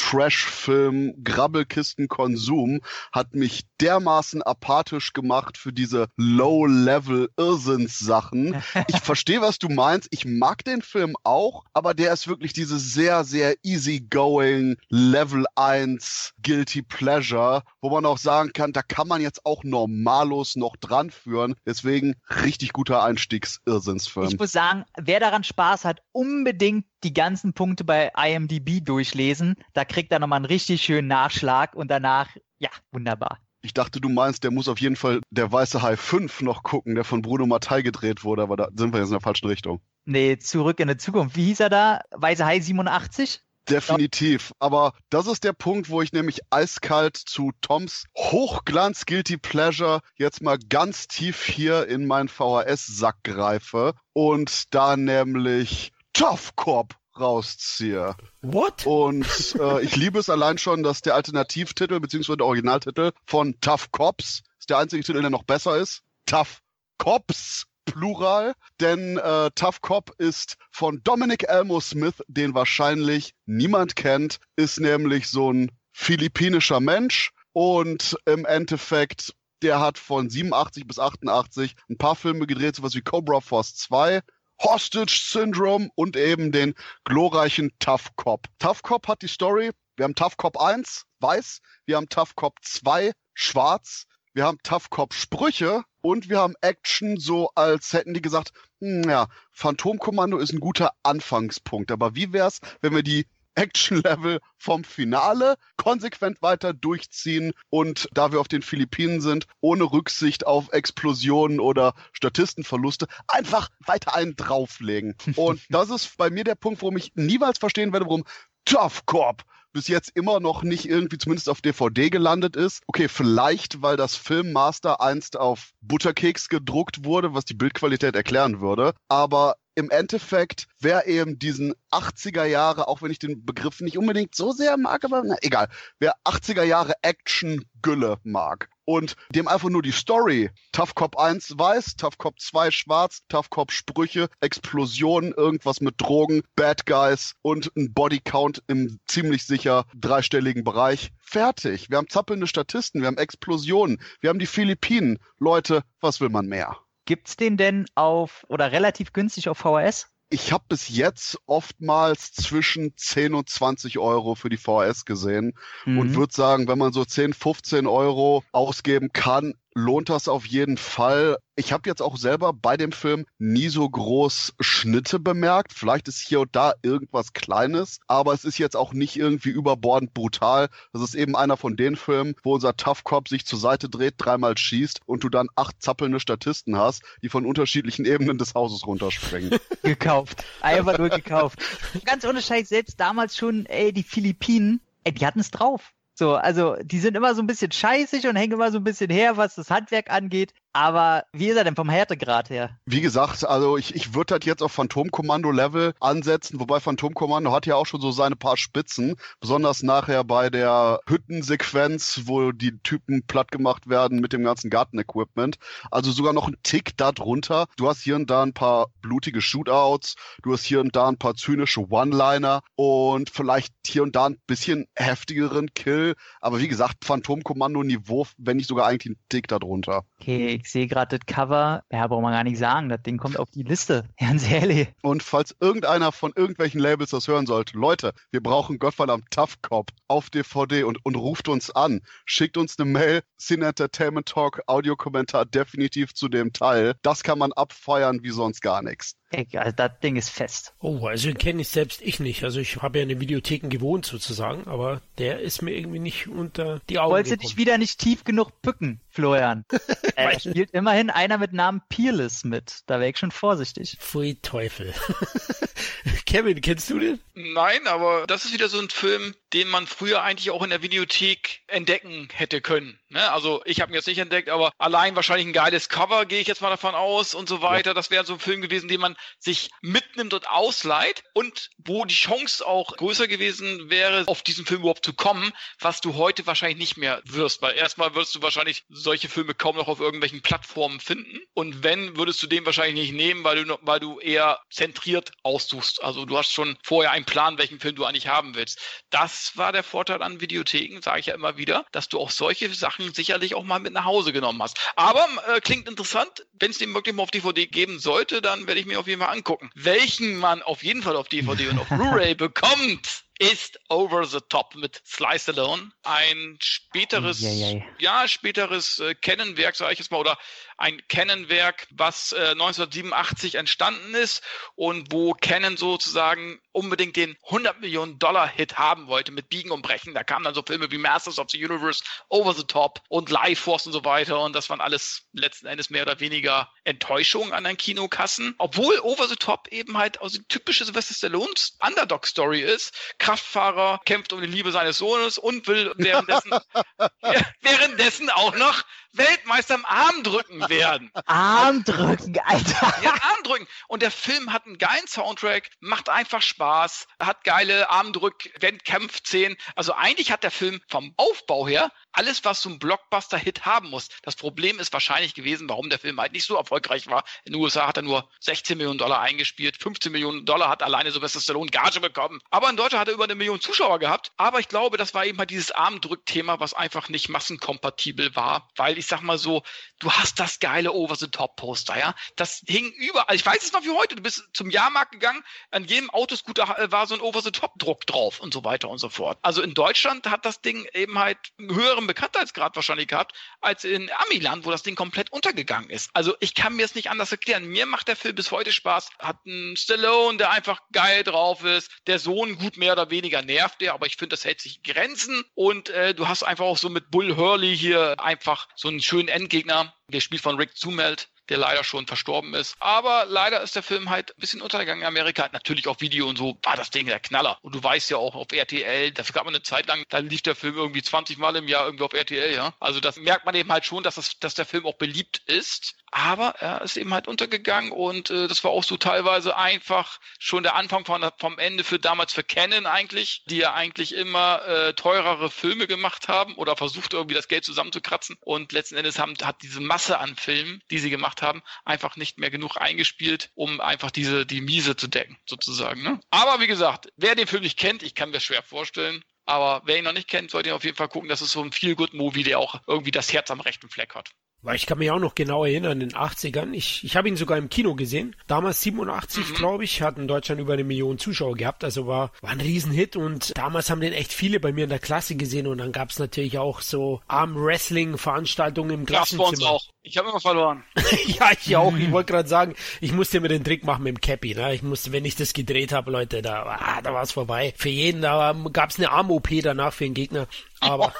Trash-Film, 0.00 1.22
Grabbelkisten-Konsum 1.22 2.80
hat 3.12 3.34
mich 3.34 3.66
dermaßen 3.80 4.42
apathisch 4.42 5.12
gemacht 5.12 5.58
für 5.58 5.74
diese 5.74 6.08
Low-Level-Irrsinns-Sachen. 6.16 8.62
Ich 8.88 9.00
verstehe, 9.00 9.42
was 9.42 9.58
du 9.58 9.68
meinst. 9.68 10.08
Ich 10.10 10.24
mag 10.24 10.64
den 10.64 10.80
Film 10.82 11.14
auch, 11.22 11.64
aber 11.72 11.94
der 11.94 12.12
ist 12.12 12.26
wirklich 12.28 12.52
dieses 12.52 12.92
sehr, 12.94 13.24
sehr 13.24 13.54
easy-going 13.62 14.76
Level 14.88 15.46
1 15.54 16.34
Guilty 16.42 16.82
Pleasure, 16.82 17.62
wo 17.80 17.90
man 17.90 18.06
auch 18.06 18.18
sagen 18.18 18.52
kann, 18.52 18.72
da 18.72 18.82
kann 18.82 19.06
man 19.06 19.20
jetzt 19.20 19.44
auch 19.44 19.62
normalos 19.64 20.56
noch 20.56 20.76
dran 20.76 21.10
führen. 21.10 21.54
Deswegen 21.66 22.14
richtig 22.42 22.72
guter 22.72 23.02
Einstiegs-Irrsinnsfilm. 23.02 24.28
Ich 24.28 24.38
muss 24.38 24.52
sagen, 24.52 24.86
wer 24.98 25.20
daran 25.20 25.44
Spaß 25.44 25.84
hat, 25.84 26.00
unbedingt 26.12 26.86
die 27.02 27.14
ganzen 27.14 27.52
Punkte 27.52 27.84
bei 27.84 28.12
IMDb 28.16 28.84
durchlesen. 28.84 29.56
Da 29.72 29.84
kriegt 29.90 30.12
er 30.12 30.18
nochmal 30.18 30.38
einen 30.38 30.46
richtig 30.46 30.82
schönen 30.82 31.08
Nachschlag 31.08 31.74
und 31.74 31.90
danach, 31.90 32.28
ja, 32.58 32.70
wunderbar. 32.92 33.38
Ich 33.62 33.74
dachte, 33.74 34.00
du 34.00 34.08
meinst, 34.08 34.42
der 34.42 34.50
muss 34.50 34.68
auf 34.68 34.80
jeden 34.80 34.96
Fall 34.96 35.20
der 35.30 35.52
Weiße 35.52 35.82
Hai 35.82 35.96
5 35.96 36.40
noch 36.40 36.62
gucken, 36.62 36.94
der 36.94 37.04
von 37.04 37.20
Bruno 37.20 37.46
Mattei 37.46 37.82
gedreht 37.82 38.24
wurde, 38.24 38.42
aber 38.42 38.56
da 38.56 38.68
sind 38.74 38.94
wir 38.94 39.00
jetzt 39.00 39.08
in 39.08 39.14
der 39.14 39.20
falschen 39.20 39.48
Richtung. 39.48 39.80
Nee, 40.06 40.38
zurück 40.38 40.80
in 40.80 40.88
die 40.88 40.96
Zukunft. 40.96 41.36
Wie 41.36 41.44
hieß 41.44 41.60
er 41.60 41.68
da? 41.68 42.00
Weiße 42.12 42.46
Hai 42.46 42.60
87? 42.60 43.42
Definitiv. 43.68 44.52
Aber 44.58 44.94
das 45.10 45.26
ist 45.26 45.44
der 45.44 45.52
Punkt, 45.52 45.90
wo 45.90 46.00
ich 46.00 46.12
nämlich 46.12 46.40
eiskalt 46.50 47.16
zu 47.16 47.52
Toms 47.60 48.06
Hochglanz 48.16 49.04
Guilty 49.04 49.36
Pleasure 49.36 50.00
jetzt 50.16 50.42
mal 50.42 50.58
ganz 50.58 51.06
tief 51.06 51.44
hier 51.44 51.86
in 51.86 52.06
meinen 52.06 52.28
VHS-Sack 52.28 53.22
greife 53.22 53.94
und 54.14 54.74
da 54.74 54.96
nämlich 54.96 55.92
Tough 56.14 56.56
Cop 56.56 56.94
rausziehe. 57.20 58.16
What? 58.42 58.86
Und 58.86 59.26
äh, 59.60 59.82
ich 59.82 59.96
liebe 59.96 60.18
es 60.18 60.28
allein 60.28 60.58
schon, 60.58 60.82
dass 60.82 61.02
der 61.02 61.14
Alternativtitel 61.14 62.00
bzw. 62.00 62.36
der 62.36 62.46
Originaltitel 62.46 63.12
von 63.26 63.60
Tough 63.60 63.90
Cops 63.92 64.42
ist 64.58 64.70
der 64.70 64.78
einzige 64.78 65.02
Titel, 65.02 65.20
der 65.20 65.30
noch 65.30 65.44
besser 65.44 65.76
ist. 65.76 66.02
Tough 66.26 66.60
Cops. 66.98 67.66
Plural, 67.86 68.54
denn 68.78 69.16
äh, 69.16 69.50
Tough 69.54 69.80
Cop 69.80 70.14
ist 70.18 70.56
von 70.70 71.02
Dominic 71.02 71.48
Elmo 71.48 71.80
Smith, 71.80 72.22
den 72.28 72.54
wahrscheinlich 72.54 73.34
niemand 73.46 73.96
kennt, 73.96 74.38
ist 74.54 74.78
nämlich 74.78 75.28
so 75.28 75.52
ein 75.52 75.72
philippinischer 75.92 76.78
Mensch 76.78 77.32
und 77.52 78.16
im 78.26 78.44
Endeffekt, 78.44 79.34
der 79.62 79.80
hat 79.80 79.98
von 79.98 80.30
87 80.30 80.86
bis 80.86 80.98
88 80.98 81.74
ein 81.88 81.98
paar 81.98 82.16
Filme 82.16 82.46
gedreht, 82.46 82.76
sowas 82.76 82.94
wie 82.94 83.02
Cobra 83.02 83.40
Force 83.40 83.74
2, 83.74 84.20
Hostage 84.60 85.18
Syndrome 85.22 85.88
und 85.94 86.16
eben 86.16 86.52
den 86.52 86.74
glorreichen 87.04 87.72
Tough 87.78 88.14
Cop. 88.16 88.46
Tough 88.58 88.82
Cop 88.82 89.08
hat 89.08 89.22
die 89.22 89.28
Story, 89.28 89.70
wir 89.96 90.04
haben 90.04 90.14
Tough 90.14 90.36
Cop 90.36 90.60
1, 90.60 91.06
weiß, 91.20 91.60
wir 91.86 91.96
haben 91.96 92.08
Tough 92.08 92.36
Cop 92.36 92.58
2, 92.62 93.12
schwarz, 93.32 94.06
wir 94.34 94.44
haben 94.44 94.58
Tough 94.62 94.90
Cop 94.90 95.14
Sprüche 95.14 95.82
und 96.02 96.28
wir 96.28 96.38
haben 96.38 96.54
Action 96.60 97.18
so, 97.18 97.50
als 97.54 97.92
hätten 97.92 98.14
die 98.14 98.22
gesagt, 98.22 98.52
hm, 98.80 99.04
ja, 99.08 99.28
Phantomkommando 99.50 100.38
ist 100.38 100.52
ein 100.52 100.60
guter 100.60 100.92
Anfangspunkt. 101.02 101.90
Aber 101.90 102.14
wie 102.14 102.32
wär's, 102.32 102.60
wenn 102.80 102.94
wir 102.94 103.02
die 103.02 103.26
Action-Level 103.60 104.40
vom 104.56 104.84
Finale 104.84 105.56
konsequent 105.76 106.40
weiter 106.40 106.72
durchziehen 106.72 107.52
und 107.68 108.08
da 108.14 108.32
wir 108.32 108.40
auf 108.40 108.48
den 108.48 108.62
Philippinen 108.62 109.20
sind, 109.20 109.46
ohne 109.60 109.84
Rücksicht 109.84 110.46
auf 110.46 110.72
Explosionen 110.72 111.60
oder 111.60 111.92
Statistenverluste, 112.12 113.06
einfach 113.28 113.68
weiter 113.84 114.14
einen 114.14 114.34
drauflegen. 114.34 115.14
Und 115.36 115.60
das 115.68 115.90
ist 115.90 116.16
bei 116.16 116.30
mir 116.30 116.44
der 116.44 116.54
Punkt, 116.54 116.80
warum 116.80 116.96
ich 116.96 117.12
niemals 117.14 117.58
verstehen 117.58 117.92
werde, 117.92 118.06
warum 118.06 118.24
Tough 118.64 119.04
Corp 119.04 119.44
bis 119.72 119.88
jetzt 119.88 120.10
immer 120.14 120.40
noch 120.40 120.62
nicht 120.62 120.88
irgendwie 120.88 121.18
zumindest 121.18 121.48
auf 121.48 121.60
DVD 121.60 122.10
gelandet 122.10 122.56
ist. 122.56 122.82
Okay, 122.86 123.08
vielleicht, 123.08 123.82
weil 123.82 123.96
das 123.96 124.16
Filmmaster 124.16 125.00
einst 125.00 125.36
auf 125.36 125.70
Butterkeks 125.80 126.48
gedruckt 126.48 127.04
wurde, 127.04 127.34
was 127.34 127.44
die 127.44 127.54
Bildqualität 127.54 128.16
erklären 128.16 128.60
würde. 128.60 128.94
Aber 129.08 129.56
im 129.80 129.90
Endeffekt, 129.90 130.66
wer 130.78 131.06
eben 131.06 131.38
diesen 131.38 131.74
80er 131.90 132.44
Jahre, 132.44 132.86
auch 132.86 133.02
wenn 133.02 133.10
ich 133.10 133.18
den 133.18 133.44
Begriff 133.44 133.80
nicht 133.80 133.98
unbedingt 133.98 134.34
so 134.34 134.52
sehr 134.52 134.76
mag, 134.76 135.04
aber 135.04 135.22
na, 135.24 135.36
egal, 135.40 135.68
wer 135.98 136.14
80er 136.24 136.62
Jahre 136.62 136.92
Action-Gülle 137.02 138.18
mag 138.22 138.68
und 138.84 139.16
dem 139.34 139.48
einfach 139.48 139.70
nur 139.70 139.82
die 139.82 139.92
Story, 139.92 140.50
Tough 140.72 140.94
Cop 140.94 141.18
1 141.18 141.54
weiß, 141.56 141.96
Tough 141.96 142.18
Cop 142.18 142.38
2 142.38 142.70
schwarz, 142.70 143.22
Tough 143.28 143.48
Cop 143.48 143.72
Sprüche, 143.72 144.28
Explosionen, 144.40 145.32
irgendwas 145.32 145.80
mit 145.80 145.94
Drogen, 145.98 146.42
Bad 146.56 146.84
Guys 146.84 147.34
und 147.40 147.72
ein 147.76 147.94
Bodycount 147.94 148.62
im 148.66 148.98
ziemlich 149.06 149.44
sicher 149.44 149.86
dreistelligen 149.94 150.62
Bereich. 150.62 151.12
Fertig. 151.20 151.88
Wir 151.88 151.96
haben 151.96 152.08
zappelnde 152.08 152.46
Statisten, 152.46 153.00
wir 153.00 153.06
haben 153.06 153.16
Explosionen, 153.16 154.00
wir 154.20 154.28
haben 154.28 154.38
die 154.38 154.46
Philippinen. 154.46 155.18
Leute, 155.38 155.84
was 156.00 156.20
will 156.20 156.28
man 156.28 156.46
mehr? 156.46 156.76
Gibt's 157.10 157.36
den 157.36 157.56
denn 157.56 157.86
auf 157.96 158.46
oder 158.46 158.70
relativ 158.70 159.12
günstig 159.12 159.48
auf 159.48 159.58
VHS? 159.58 160.06
Ich 160.28 160.52
habe 160.52 160.62
bis 160.68 160.88
jetzt 160.88 161.40
oftmals 161.46 162.30
zwischen 162.32 162.96
10 162.96 163.34
und 163.34 163.48
20 163.48 163.98
Euro 163.98 164.36
für 164.36 164.48
die 164.48 164.56
VHS 164.56 165.04
gesehen 165.04 165.54
Mhm. 165.86 165.98
und 165.98 166.14
würde 166.14 166.32
sagen, 166.32 166.68
wenn 166.68 166.78
man 166.78 166.92
so 166.92 167.04
10, 167.04 167.32
15 167.32 167.88
Euro 167.88 168.44
ausgeben 168.52 169.12
kann, 169.12 169.54
lohnt 169.74 170.08
das 170.08 170.28
auf 170.28 170.46
jeden 170.46 170.76
Fall. 170.76 171.36
Ich 171.56 171.72
habe 171.72 171.88
jetzt 171.88 172.02
auch 172.02 172.16
selber 172.16 172.52
bei 172.52 172.76
dem 172.76 172.92
Film 172.92 173.26
nie 173.38 173.68
so 173.68 173.88
groß 173.88 174.54
Schnitte 174.60 175.18
bemerkt. 175.18 175.72
Vielleicht 175.72 176.08
ist 176.08 176.20
hier 176.20 176.40
und 176.40 176.56
da 176.56 176.72
irgendwas 176.82 177.32
Kleines, 177.32 178.00
aber 178.06 178.32
es 178.32 178.44
ist 178.44 178.58
jetzt 178.58 178.76
auch 178.76 178.92
nicht 178.92 179.16
irgendwie 179.16 179.50
überbordend 179.50 180.14
brutal. 180.14 180.68
Das 180.92 181.02
ist 181.02 181.14
eben 181.14 181.36
einer 181.36 181.56
von 181.56 181.76
den 181.76 181.96
Filmen, 181.96 182.34
wo 182.42 182.54
unser 182.54 182.76
Tough 182.76 183.04
Cop 183.04 183.28
sich 183.28 183.46
zur 183.46 183.58
Seite 183.58 183.88
dreht, 183.88 184.14
dreimal 184.18 184.56
schießt 184.56 185.00
und 185.06 185.22
du 185.24 185.28
dann 185.28 185.48
acht 185.54 185.82
zappelnde 185.82 186.20
Statisten 186.20 186.76
hast, 186.76 187.02
die 187.22 187.28
von 187.28 187.46
unterschiedlichen 187.46 188.04
Ebenen 188.04 188.38
des 188.38 188.54
Hauses 188.54 188.86
runterspringen. 188.86 189.58
gekauft. 189.82 190.44
Einfach 190.60 190.98
nur 190.98 191.10
gekauft. 191.10 191.58
Ganz 192.04 192.24
ohne 192.24 192.42
Scheiß, 192.42 192.68
selbst 192.68 192.98
damals 192.98 193.36
schon, 193.36 193.66
ey, 193.66 193.92
die 193.92 194.02
Philippinen, 194.02 194.80
ey, 195.04 195.12
die 195.12 195.26
hatten 195.26 195.40
es 195.40 195.50
drauf. 195.50 195.92
So, 196.20 196.34
also 196.34 196.76
die 196.82 196.98
sind 196.98 197.16
immer 197.16 197.34
so 197.34 197.40
ein 197.40 197.46
bisschen 197.46 197.72
scheißig 197.72 198.26
und 198.26 198.36
hängen 198.36 198.52
immer 198.52 198.70
so 198.70 198.76
ein 198.76 198.84
bisschen 198.84 199.08
her, 199.10 199.38
was 199.38 199.54
das 199.54 199.70
Handwerk 199.70 200.10
angeht. 200.10 200.52
Aber 200.72 201.24
wie 201.32 201.48
ist 201.48 201.56
er 201.56 201.64
denn 201.64 201.74
vom 201.74 201.88
Härtegrad 201.88 202.48
her? 202.48 202.78
Wie 202.86 203.00
gesagt, 203.00 203.44
also 203.44 203.76
ich, 203.76 203.94
ich 203.94 204.14
würde 204.14 204.38
das 204.38 204.46
jetzt 204.46 204.62
auf 204.62 204.72
Phantomkommando-Level 204.72 205.94
ansetzen, 205.98 206.60
wobei 206.60 206.78
Phantomkommando 206.78 207.52
hat 207.52 207.66
ja 207.66 207.74
auch 207.74 207.86
schon 207.86 208.00
so 208.00 208.12
seine 208.12 208.36
paar 208.36 208.56
Spitzen, 208.56 209.16
besonders 209.40 209.82
nachher 209.82 210.22
bei 210.22 210.48
der 210.48 211.00
Hüttensequenz, 211.08 212.22
wo 212.24 212.52
die 212.52 212.78
Typen 212.82 213.24
platt 213.26 213.50
gemacht 213.50 213.88
werden 213.88 214.20
mit 214.20 214.32
dem 214.32 214.44
ganzen 214.44 214.70
Gartenequipment. 214.70 215.58
Also 215.90 216.12
sogar 216.12 216.32
noch 216.32 216.46
ein 216.46 216.56
Tick 216.62 216.96
da 216.96 217.10
drunter. 217.10 217.66
Du 217.76 217.88
hast 217.88 218.02
hier 218.02 218.14
und 218.14 218.30
da 218.30 218.42
ein 218.42 218.54
paar 218.54 218.88
blutige 219.02 219.42
Shootouts, 219.42 220.14
du 220.42 220.52
hast 220.52 220.64
hier 220.64 220.80
und 220.80 220.94
da 220.94 221.08
ein 221.08 221.18
paar 221.18 221.34
zynische 221.34 221.90
One-Liner 221.90 222.60
und 222.76 223.30
vielleicht 223.30 223.74
hier 223.86 224.04
und 224.04 224.14
da 224.14 224.26
ein 224.26 224.38
bisschen 224.46 224.86
heftigeren 224.94 225.74
Kill. 225.74 226.14
Aber 226.40 226.60
wie 226.60 226.68
gesagt, 226.68 227.04
Phantomkommando-Niveau, 227.04 228.26
wenn 228.38 228.56
nicht 228.56 228.68
sogar 228.68 228.86
eigentlich 228.86 229.14
ein 229.14 229.18
Tick 229.28 229.48
da 229.48 229.58
drunter. 229.58 230.04
Okay, 230.20 230.59
ich 230.60 230.70
sehe 230.70 230.86
gerade 230.86 231.18
das 231.18 231.26
Cover. 231.26 231.82
Ja, 231.90 232.06
braucht 232.06 232.22
man 232.22 232.32
gar 232.32 232.44
nicht 232.44 232.58
sagen. 232.58 232.88
Das 232.88 233.02
Ding 233.02 233.16
kommt 233.16 233.38
auf 233.38 233.50
die 233.50 233.62
Liste. 233.62 234.04
Ganz 234.18 234.48
ehrlich. 234.50 234.88
Und 235.02 235.22
falls 235.22 235.56
irgendeiner 235.60 236.12
von 236.12 236.32
irgendwelchen 236.36 236.80
Labels 236.80 237.10
das 237.10 237.28
hören 237.28 237.46
sollte, 237.46 237.76
Leute, 237.78 238.12
wir 238.30 238.42
brauchen 238.42 238.78
Gottverdammt 238.78 239.30
Tough 239.30 239.60
Cop 239.62 239.90
auf 240.08 240.30
DVD 240.30 240.84
und, 240.84 240.98
und 241.04 241.16
ruft 241.16 241.48
uns 241.48 241.70
an. 241.70 242.00
Schickt 242.26 242.56
uns 242.56 242.78
eine 242.78 242.90
Mail, 242.90 243.22
Sin 243.36 243.62
Entertainment 243.62 244.28
Talk, 244.28 244.60
Audiokommentar 244.66 245.46
definitiv 245.46 246.14
zu 246.14 246.28
dem 246.28 246.52
Teil. 246.52 246.94
Das 247.02 247.22
kann 247.22 247.38
man 247.38 247.52
abfeiern 247.52 248.22
wie 248.22 248.30
sonst 248.30 248.60
gar 248.60 248.82
nichts. 248.82 249.19
Also 249.32 249.72
das 249.76 249.92
Ding 250.02 250.16
ist 250.16 250.30
fest. 250.30 250.74
Oh, 250.80 251.06
also 251.06 251.32
kenne 251.34 251.62
ich 251.62 251.68
selbst 251.68 252.02
ich 252.02 252.18
nicht. 252.18 252.42
Also 252.42 252.60
ich 252.60 252.82
habe 252.82 252.98
ja 252.98 253.02
in 253.04 253.08
den 253.08 253.20
Videotheken 253.20 253.68
gewohnt 253.68 254.04
sozusagen, 254.04 254.66
aber 254.66 255.00
der 255.18 255.40
ist 255.40 255.62
mir 255.62 255.72
irgendwie 255.72 256.00
nicht 256.00 256.26
unter 256.26 256.80
die 256.88 256.98
Augen 256.98 257.12
Wolltest 257.12 257.32
du 257.32 257.36
gekommen. 257.36 257.48
dich 257.48 257.56
wieder 257.56 257.78
nicht 257.78 258.00
tief 258.00 258.24
genug 258.24 258.60
bücken, 258.62 259.00
Florian? 259.08 259.64
äh, 260.16 260.38
spielt 260.38 260.70
immerhin 260.72 261.10
einer 261.10 261.38
mit 261.38 261.52
Namen 261.52 261.80
Peerless 261.88 262.44
mit. 262.44 262.80
Da 262.86 262.98
wäre 262.98 263.10
ich 263.10 263.18
schon 263.18 263.30
vorsichtig. 263.30 263.96
Pfui 264.00 264.36
Teufel. 264.42 264.92
Kevin, 266.26 266.60
kennst 266.60 266.90
du 266.90 266.98
den? 266.98 267.20
Nein, 267.34 267.86
aber 267.86 268.26
das 268.26 268.44
ist 268.44 268.52
wieder 268.52 268.68
so 268.68 268.78
ein 268.78 268.90
Film, 268.90 269.34
den 269.52 269.68
man 269.68 269.86
früher 269.86 270.22
eigentlich 270.22 270.50
auch 270.50 270.62
in 270.62 270.70
der 270.70 270.82
Videothek 270.82 271.62
entdecken 271.66 272.28
hätte 272.32 272.60
können. 272.60 273.00
Ne? 273.08 273.32
Also 273.32 273.62
ich 273.64 273.80
habe 273.80 273.90
ihn 273.90 273.94
jetzt 273.94 274.06
nicht 274.06 274.18
entdeckt, 274.18 274.48
aber 274.48 274.72
allein 274.78 275.16
wahrscheinlich 275.16 275.46
ein 275.46 275.52
geiles 275.52 275.88
Cover, 275.88 276.26
gehe 276.26 276.40
ich 276.40 276.46
jetzt 276.46 276.62
mal 276.62 276.70
davon 276.70 276.94
aus 276.94 277.34
und 277.34 277.48
so 277.48 277.62
weiter. 277.62 277.94
Das 277.94 278.10
wäre 278.10 278.24
so 278.24 278.34
ein 278.34 278.38
Film 278.38 278.60
gewesen, 278.60 278.88
den 278.88 279.00
man 279.00 279.16
sich 279.38 279.70
mitnimmt 279.80 280.34
und 280.34 280.48
ausleiht 280.48 281.24
und 281.34 281.70
wo 281.78 282.04
die 282.04 282.14
Chance 282.14 282.64
auch 282.66 282.96
größer 282.96 283.26
gewesen 283.26 283.90
wäre, 283.90 284.24
auf 284.26 284.42
diesen 284.42 284.66
Film 284.66 284.80
überhaupt 284.80 285.04
zu 285.04 285.12
kommen, 285.12 285.52
was 285.80 286.00
du 286.00 286.14
heute 286.14 286.46
wahrscheinlich 286.46 286.78
nicht 286.78 286.96
mehr 286.96 287.20
wirst. 287.24 287.62
Weil 287.62 287.76
erstmal 287.76 288.14
wirst 288.14 288.34
du 288.34 288.42
wahrscheinlich 288.42 288.84
solche 288.88 289.28
Filme 289.28 289.54
kaum 289.54 289.76
noch 289.76 289.88
auf 289.88 290.00
irgendwelchen 290.00 290.42
Plattformen 290.42 291.00
finden. 291.00 291.40
Und 291.54 291.82
wenn, 291.82 292.16
würdest 292.16 292.42
du 292.42 292.46
den 292.46 292.66
wahrscheinlich 292.66 293.10
nicht 293.10 293.14
nehmen, 293.14 293.42
weil 293.42 293.64
du, 293.64 293.78
weil 293.82 294.00
du 294.00 294.20
eher 294.20 294.60
zentriert 294.70 295.32
aussuchst. 295.70 296.02
Also 296.02 296.24
du 296.24 296.36
hast 296.36 296.52
schon 296.52 296.76
vorher 296.82 297.12
einen 297.12 297.24
Plan, 297.24 297.58
welchen 297.58 297.80
Film 297.80 297.94
du 297.94 298.04
eigentlich 298.04 298.28
haben 298.28 298.54
willst. 298.54 298.78
Das 299.10 299.52
war 299.56 299.72
der 299.72 299.82
Vorteil 299.82 300.22
an 300.22 300.40
Videotheken, 300.40 301.00
sage 301.02 301.20
ich 301.20 301.26
ja 301.26 301.34
immer 301.34 301.56
wieder, 301.56 301.86
dass 301.92 302.08
du 302.08 302.18
auch 302.18 302.30
solche 302.30 302.72
Sachen 302.74 303.12
sicherlich 303.14 303.54
auch 303.54 303.64
mal 303.64 303.80
mit 303.80 303.92
nach 303.92 304.04
Hause 304.04 304.32
genommen 304.32 304.62
hast. 304.62 304.78
Aber 304.96 305.26
äh, 305.48 305.60
klingt 305.60 305.88
interessant. 305.88 306.46
Wenn 306.52 306.70
es 306.70 306.78
den 306.78 306.92
wirklich 306.94 307.14
mal 307.14 307.22
auf 307.22 307.30
DVD 307.30 307.66
geben 307.66 307.98
sollte, 307.98 308.42
dann 308.42 308.66
werde 308.66 308.80
ich 308.80 308.86
mir 308.86 308.98
auf 308.98 309.06
jeden 309.06 309.20
Fall 309.20 309.32
angucken. 309.32 309.70
Welchen 309.74 310.36
man 310.36 310.62
auf 310.62 310.82
jeden 310.82 311.02
Fall 311.02 311.16
auf 311.16 311.28
DVD 311.28 311.68
und 311.68 311.78
auf 311.78 311.88
Blu-ray 311.88 312.34
bekommt, 312.34 313.24
ist 313.40 313.80
Over 313.88 314.26
the 314.26 314.40
Top 314.50 314.74
mit 314.74 315.00
Slice 315.06 315.50
Alone. 315.50 315.90
Ein 316.02 316.58
späteres, 316.60 317.42
Eieiei. 317.42 317.88
ja, 317.98 318.28
späteres 318.28 318.98
äh, 318.98 319.14
Kennenwerk, 319.14 319.76
sage 319.76 319.94
ich 319.94 319.98
jetzt 319.98 320.10
mal, 320.10 320.18
oder 320.18 320.38
ein 320.76 321.00
Kennenwerk, 321.08 321.86
was 321.90 322.32
äh, 322.32 322.50
1987 322.52 323.54
entstanden 323.54 324.14
ist 324.14 324.42
und 324.76 325.10
wo 325.10 325.32
Canon 325.32 325.76
sozusagen 325.76 326.60
unbedingt 326.72 327.16
den 327.16 327.36
100 327.46 327.80
Millionen 327.80 328.18
Dollar 328.18 328.48
Hit 328.48 328.78
haben 328.78 329.06
wollte 329.06 329.32
mit 329.32 329.48
Biegen 329.48 329.70
und 329.70 329.82
Brechen. 329.82 330.14
Da 330.14 330.22
kamen 330.22 330.44
dann 330.44 330.54
so 330.54 330.62
Filme 330.62 330.90
wie 330.90 330.98
Masters 330.98 331.38
of 331.38 331.50
the 331.50 331.62
Universe, 331.64 332.04
Over 332.28 332.54
the 332.54 332.64
Top 332.64 333.02
und 333.08 333.30
Life 333.30 333.62
Force 333.62 333.86
und 333.86 333.92
so 333.92 334.04
weiter 334.04 334.40
und 334.40 334.54
das 334.54 334.68
waren 334.70 334.80
alles 334.80 335.28
letzten 335.32 335.66
Endes 335.66 335.90
mehr 335.90 336.02
oder 336.02 336.20
weniger 336.20 336.70
Enttäuschungen 336.84 337.52
an 337.52 337.64
den 337.64 337.76
Kinokassen. 337.76 338.54
Obwohl 338.58 338.98
Over 339.00 339.28
the 339.28 339.36
Top 339.36 339.68
eben 339.68 339.96
halt 339.96 340.20
also 340.20 340.38
die 340.38 340.48
typische 340.48 340.84
Sylvester 340.84 341.14
Stallones 341.14 341.78
Underdog-Story 341.86 342.60
ist. 342.60 342.94
Kraftfahrer 343.30 344.00
kämpft 344.06 344.32
um 344.32 344.40
die 344.40 344.48
Liebe 344.48 344.72
seines 344.72 344.98
Sohnes 344.98 345.38
und 345.38 345.68
will 345.68 345.92
währenddessen, 345.96 346.50
währenddessen 347.60 348.28
auch 348.28 348.56
noch 348.56 348.82
Weltmeister 349.12 349.74
im 349.74 349.84
Armdrücken 349.84 350.68
werden. 350.68 351.10
Armdrücken, 351.26 352.38
Alter. 352.44 352.94
Ja, 353.02 353.14
Armdrücken. 353.34 353.66
Und 353.88 354.02
der 354.02 354.10
Film 354.10 354.52
hat 354.52 354.66
einen 354.66 354.78
geilen 354.78 355.06
Soundtrack, 355.06 355.70
macht 355.80 356.08
einfach 356.08 356.42
Spaß, 356.42 357.08
hat 357.18 357.44
geile 357.44 357.90
Armdrück-Wettkampfszenen. 357.90 359.56
Also 359.74 359.94
eigentlich 359.94 360.30
hat 360.30 360.42
der 360.42 360.50
Film 360.50 360.80
vom 360.88 361.12
Aufbau 361.16 361.66
her 361.66 361.90
alles, 362.12 362.44
was 362.44 362.62
so 362.62 362.68
ein 362.68 362.78
Blockbuster-Hit 362.78 363.64
haben 363.64 363.90
muss. 363.90 364.08
Das 364.22 364.36
Problem 364.36 364.78
ist 364.78 364.92
wahrscheinlich 364.92 365.34
gewesen, 365.34 365.68
warum 365.68 365.90
der 365.90 365.98
Film 365.98 366.20
halt 366.20 366.32
nicht 366.32 366.44
so 366.44 366.56
erfolgreich 366.56 367.06
war. 367.06 367.24
In 367.44 367.52
den 367.52 367.60
USA 367.60 367.86
hat 367.86 367.96
er 367.96 368.02
nur 368.02 368.28
16 368.40 368.76
Millionen 368.76 368.98
Dollar 368.98 369.20
eingespielt, 369.20 369.76
15 369.80 370.12
Millionen 370.12 370.44
Dollar 370.44 370.68
hat 370.68 370.82
alleine 370.82 371.10
Sylvester 371.10 371.40
Stallone 371.40 371.70
Gage 371.70 372.00
bekommen. 372.00 372.40
Aber 372.50 372.70
in 372.70 372.76
Deutschland 372.76 373.00
hat 373.00 373.08
er 373.08 373.14
über 373.14 373.24
eine 373.24 373.34
Million 373.34 373.60
Zuschauer 373.60 373.98
gehabt. 373.98 374.32
Aber 374.36 374.60
ich 374.60 374.68
glaube, 374.68 374.96
das 374.96 375.14
war 375.14 375.24
eben 375.24 375.38
halt 375.38 375.50
dieses 375.50 375.72
Armdrück-Thema, 375.72 376.60
was 376.60 376.74
einfach 376.74 377.08
nicht 377.08 377.28
massenkompatibel 377.28 378.34
war, 378.36 378.68
weil 378.76 378.98
ich 379.00 379.06
sag 379.06 379.22
mal 379.22 379.38
so, 379.38 379.62
du 379.98 380.12
hast 380.12 380.38
das 380.38 380.60
geile 380.60 380.92
Over-the-Top-Poster, 380.92 381.98
ja. 381.98 382.14
Das 382.36 382.62
hing 382.66 382.92
überall. 382.92 383.34
Ich 383.34 383.44
weiß 383.44 383.62
es 383.62 383.72
noch 383.72 383.82
wie 383.82 383.90
heute. 383.90 384.14
Du 384.14 384.22
bist 384.22 384.44
zum 384.52 384.70
Jahrmarkt 384.70 385.12
gegangen, 385.12 385.42
an 385.70 385.84
jedem 385.84 386.10
Autoscooter 386.10 386.78
äh, 386.78 386.92
war 386.92 387.06
so 387.06 387.14
ein 387.14 387.20
Over-the-Top-Druck 387.20 388.06
drauf 388.06 388.40
und 388.40 388.52
so 388.52 388.62
weiter 388.62 388.88
und 388.90 388.98
so 388.98 389.08
fort. 389.08 389.38
Also 389.42 389.62
in 389.62 389.72
Deutschland 389.72 390.28
hat 390.28 390.44
das 390.44 390.60
Ding 390.60 390.86
eben 390.92 391.18
halt 391.18 391.38
einen 391.58 391.74
höheren 391.74 392.06
Bekanntheitsgrad 392.06 392.76
wahrscheinlich 392.76 393.08
gehabt, 393.08 393.32
als 393.62 393.84
in 393.84 394.10
Amiland, 394.26 394.66
wo 394.66 394.70
das 394.70 394.82
Ding 394.82 394.96
komplett 394.96 395.32
untergegangen 395.32 395.88
ist. 395.88 396.10
Also 396.12 396.34
ich 396.40 396.54
kann 396.54 396.76
mir 396.76 396.84
es 396.84 396.94
nicht 396.94 397.08
anders 397.08 397.32
erklären. 397.32 397.64
Mir 397.64 397.86
macht 397.86 398.08
der 398.08 398.16
Film 398.16 398.34
bis 398.34 398.50
heute 398.50 398.72
Spaß. 398.72 399.08
Hat 399.18 399.38
einen 399.46 399.76
Stallone, 399.78 400.36
der 400.36 400.50
einfach 400.50 400.82
geil 400.92 401.24
drauf 401.24 401.64
ist. 401.64 401.90
Der 402.06 402.18
Sohn 402.18 402.58
gut 402.58 402.76
mehr 402.76 402.92
oder 402.92 403.10
weniger 403.10 403.40
nervt 403.40 403.80
der, 403.80 403.94
aber 403.94 404.06
ich 404.06 404.16
finde, 404.16 404.36
das 404.36 404.44
hält 404.44 404.60
sich 404.60 404.82
Grenzen. 404.82 405.42
Und 405.54 405.88
äh, 405.88 406.14
du 406.14 406.28
hast 406.28 406.42
einfach 406.42 406.66
auch 406.66 406.76
so 406.76 406.90
mit 406.90 407.10
Bull 407.10 407.36
Hurley 407.36 407.74
hier 407.74 408.20
einfach 408.20 408.68
so 408.74 408.89
einen 408.90 409.02
schönen 409.02 409.28
Endgegner, 409.28 409.94
gespielt 410.08 410.42
von 410.42 410.56
Rick 410.56 410.76
Zumelt 410.76 411.28
der 411.50 411.58
leider 411.58 411.84
schon 411.84 412.06
verstorben 412.06 412.54
ist. 412.54 412.76
Aber 412.78 413.26
leider 413.28 413.60
ist 413.60 413.74
der 413.74 413.82
Film 413.82 414.08
halt 414.08 414.30
ein 414.30 414.40
bisschen 414.40 414.62
untergegangen 414.62 415.02
in 415.02 415.08
Amerika. 415.08 415.48
Natürlich 415.52 415.88
auf 415.88 416.00
Video 416.00 416.28
und 416.28 416.38
so 416.38 416.56
war 416.62 416.76
das 416.76 416.90
Ding 416.90 417.06
der 417.06 417.20
Knaller. 417.20 417.58
Und 417.62 417.74
du 417.74 417.82
weißt 417.82 418.08
ja 418.10 418.16
auch 418.16 418.34
auf 418.34 418.52
RTL, 418.52 419.10
dafür 419.10 419.34
gab 419.34 419.44
man 419.44 419.54
eine 419.54 419.62
Zeit 419.62 419.86
lang, 419.88 420.04
da 420.08 420.18
lief 420.18 420.42
der 420.42 420.54
Film 420.54 420.76
irgendwie 420.76 421.02
20 421.02 421.38
Mal 421.38 421.56
im 421.56 421.68
Jahr 421.68 421.84
irgendwie 421.84 422.04
auf 422.04 422.14
RTL, 422.14 422.54
ja. 422.54 422.72
Also 422.78 423.00
das 423.00 423.16
merkt 423.16 423.44
man 423.44 423.54
eben 423.56 423.70
halt 423.70 423.84
schon, 423.84 424.04
dass, 424.04 424.14
das, 424.14 424.38
dass 424.38 424.54
der 424.54 424.64
Film 424.64 424.86
auch 424.86 424.94
beliebt 424.94 425.42
ist. 425.46 425.96
Aber 426.12 426.56
er 426.58 426.82
ist 426.82 426.96
eben 426.96 427.14
halt 427.14 427.28
untergegangen 427.28 427.92
und 427.92 428.30
äh, 428.30 428.48
das 428.48 428.64
war 428.64 428.72
auch 428.72 428.82
so 428.82 428.96
teilweise 428.96 429.56
einfach 429.56 430.18
schon 430.38 430.64
der 430.64 430.74
Anfang 430.74 431.04
von, 431.04 431.28
vom 431.38 431.58
Ende 431.58 431.84
für 431.84 432.00
damals 432.00 432.32
für 432.32 432.42
Canon 432.42 432.86
eigentlich, 432.86 433.44
die 433.46 433.58
ja 433.58 433.74
eigentlich 433.74 434.14
immer 434.14 434.62
äh, 434.66 434.94
teurere 434.94 435.50
Filme 435.50 435.86
gemacht 435.86 436.26
haben 436.28 436.56
oder 436.56 436.76
versucht 436.76 437.12
irgendwie 437.12 437.36
das 437.36 437.46
Geld 437.46 437.64
zusammenzukratzen 437.64 438.36
und 438.40 438.72
letzten 438.72 438.96
Endes 438.96 439.18
haben, 439.18 439.34
hat 439.42 439.62
diese 439.62 439.80
Masse 439.80 440.18
an 440.18 440.34
Filmen, 440.34 440.82
die 440.90 440.98
sie 440.98 441.10
gemacht 441.10 441.42
haben, 441.42 441.62
einfach 441.84 442.16
nicht 442.16 442.38
mehr 442.38 442.50
genug 442.50 442.76
eingespielt, 442.76 443.50
um 443.54 443.80
einfach 443.80 444.10
diese 444.10 444.46
die 444.46 444.60
Miese 444.60 444.96
zu 444.96 445.06
decken 445.06 445.38
sozusagen. 445.46 446.02
Ne? 446.02 446.20
Aber 446.30 446.60
wie 446.60 446.66
gesagt, 446.66 447.12
wer 447.16 447.36
den 447.36 447.46
Film 447.46 447.62
nicht 447.62 447.78
kennt, 447.78 448.02
ich 448.02 448.14
kann 448.16 448.30
mir 448.30 448.40
schwer 448.40 448.62
vorstellen, 448.62 449.24
aber 449.46 449.82
wer 449.84 449.98
ihn 449.98 450.04
noch 450.04 450.12
nicht 450.12 450.28
kennt, 450.28 450.50
sollte 450.50 450.70
ihn 450.70 450.74
auf 450.74 450.84
jeden 450.84 450.96
Fall 450.96 451.08
gucken. 451.08 451.28
Das 451.28 451.42
ist 451.42 451.52
so 451.52 451.62
ein 451.62 451.72
Feel-Good-Movie, 451.72 452.44
der 452.44 452.58
auch 452.58 452.80
irgendwie 452.86 453.10
das 453.10 453.32
Herz 453.32 453.50
am 453.50 453.60
rechten 453.60 453.88
Fleck 453.88 454.14
hat. 454.14 454.30
Weil 454.62 454.76
ich 454.76 454.84
kann 454.86 454.98
mich 454.98 455.10
auch 455.10 455.18
noch 455.18 455.34
genau 455.34 455.64
erinnern, 455.64 456.00
in 456.02 456.10
den 456.10 456.18
80ern. 456.18 456.72
Ich, 456.74 457.02
ich 457.02 457.16
habe 457.16 457.28
ihn 457.28 457.36
sogar 457.36 457.56
im 457.56 457.70
Kino 457.70 457.94
gesehen. 457.94 458.36
Damals 458.46 458.82
87, 458.82 459.48
Mhm. 459.50 459.54
glaube 459.54 459.84
ich, 459.84 460.02
hat 460.02 460.18
in 460.18 460.28
Deutschland 460.28 460.60
über 460.60 460.74
eine 460.74 460.84
Million 460.84 461.18
Zuschauer 461.18 461.54
gehabt. 461.56 461.82
Also 461.82 462.06
war, 462.06 462.30
war 462.42 462.50
ein 462.50 462.60
Riesenhit 462.60 463.16
und 463.16 463.56
damals 463.56 463.88
haben 463.88 464.00
den 464.02 464.12
echt 464.12 464.32
viele 464.34 464.60
bei 464.60 464.72
mir 464.72 464.84
in 464.84 464.90
der 464.90 464.98
Klasse 464.98 465.34
gesehen 465.36 465.66
und 465.66 465.78
dann 465.78 465.92
gab's 465.92 466.18
natürlich 466.18 466.58
auch 466.58 466.82
so 466.82 467.20
Arm-Wrestling-Veranstaltungen 467.26 468.90
im 468.90 469.06
Das 469.06 469.14
bei 469.14 469.20
uns 469.20 469.30
Klassenzimmer. 469.36 469.70
auch. 469.70 469.84
Ich 470.02 470.16
habe 470.16 470.28
immer 470.30 470.40
verloren. 470.40 470.82
ja, 471.26 471.50
ich 471.62 471.76
auch. 471.76 471.94
Ich 471.96 472.10
wollte 472.10 472.32
gerade 472.32 472.48
sagen, 472.48 472.74
ich 473.00 473.12
musste 473.12 473.40
mir 473.40 473.48
den 473.48 473.64
Trick 473.64 473.84
machen 473.84 474.02
mit 474.04 474.16
dem 474.16 474.20
Cappy. 474.20 474.54
Ne? 474.54 474.74
Ich 474.74 474.82
musste, 474.82 475.12
wenn 475.12 475.24
ich 475.26 475.36
das 475.36 475.52
gedreht 475.52 475.92
habe, 475.92 476.10
Leute, 476.10 476.40
da, 476.42 476.62
ah, 476.64 477.02
da 477.02 477.12
war 477.12 477.22
es 477.22 477.32
vorbei. 477.32 477.74
Für 477.76 477.90
jeden, 477.90 478.22
da 478.22 478.54
gab's 478.72 478.98
eine 478.98 479.10
Arm-OP 479.10 479.48
danach 479.62 479.92
für 479.92 480.04
den 480.04 480.14
Gegner. 480.14 480.46
Aber 480.80 481.12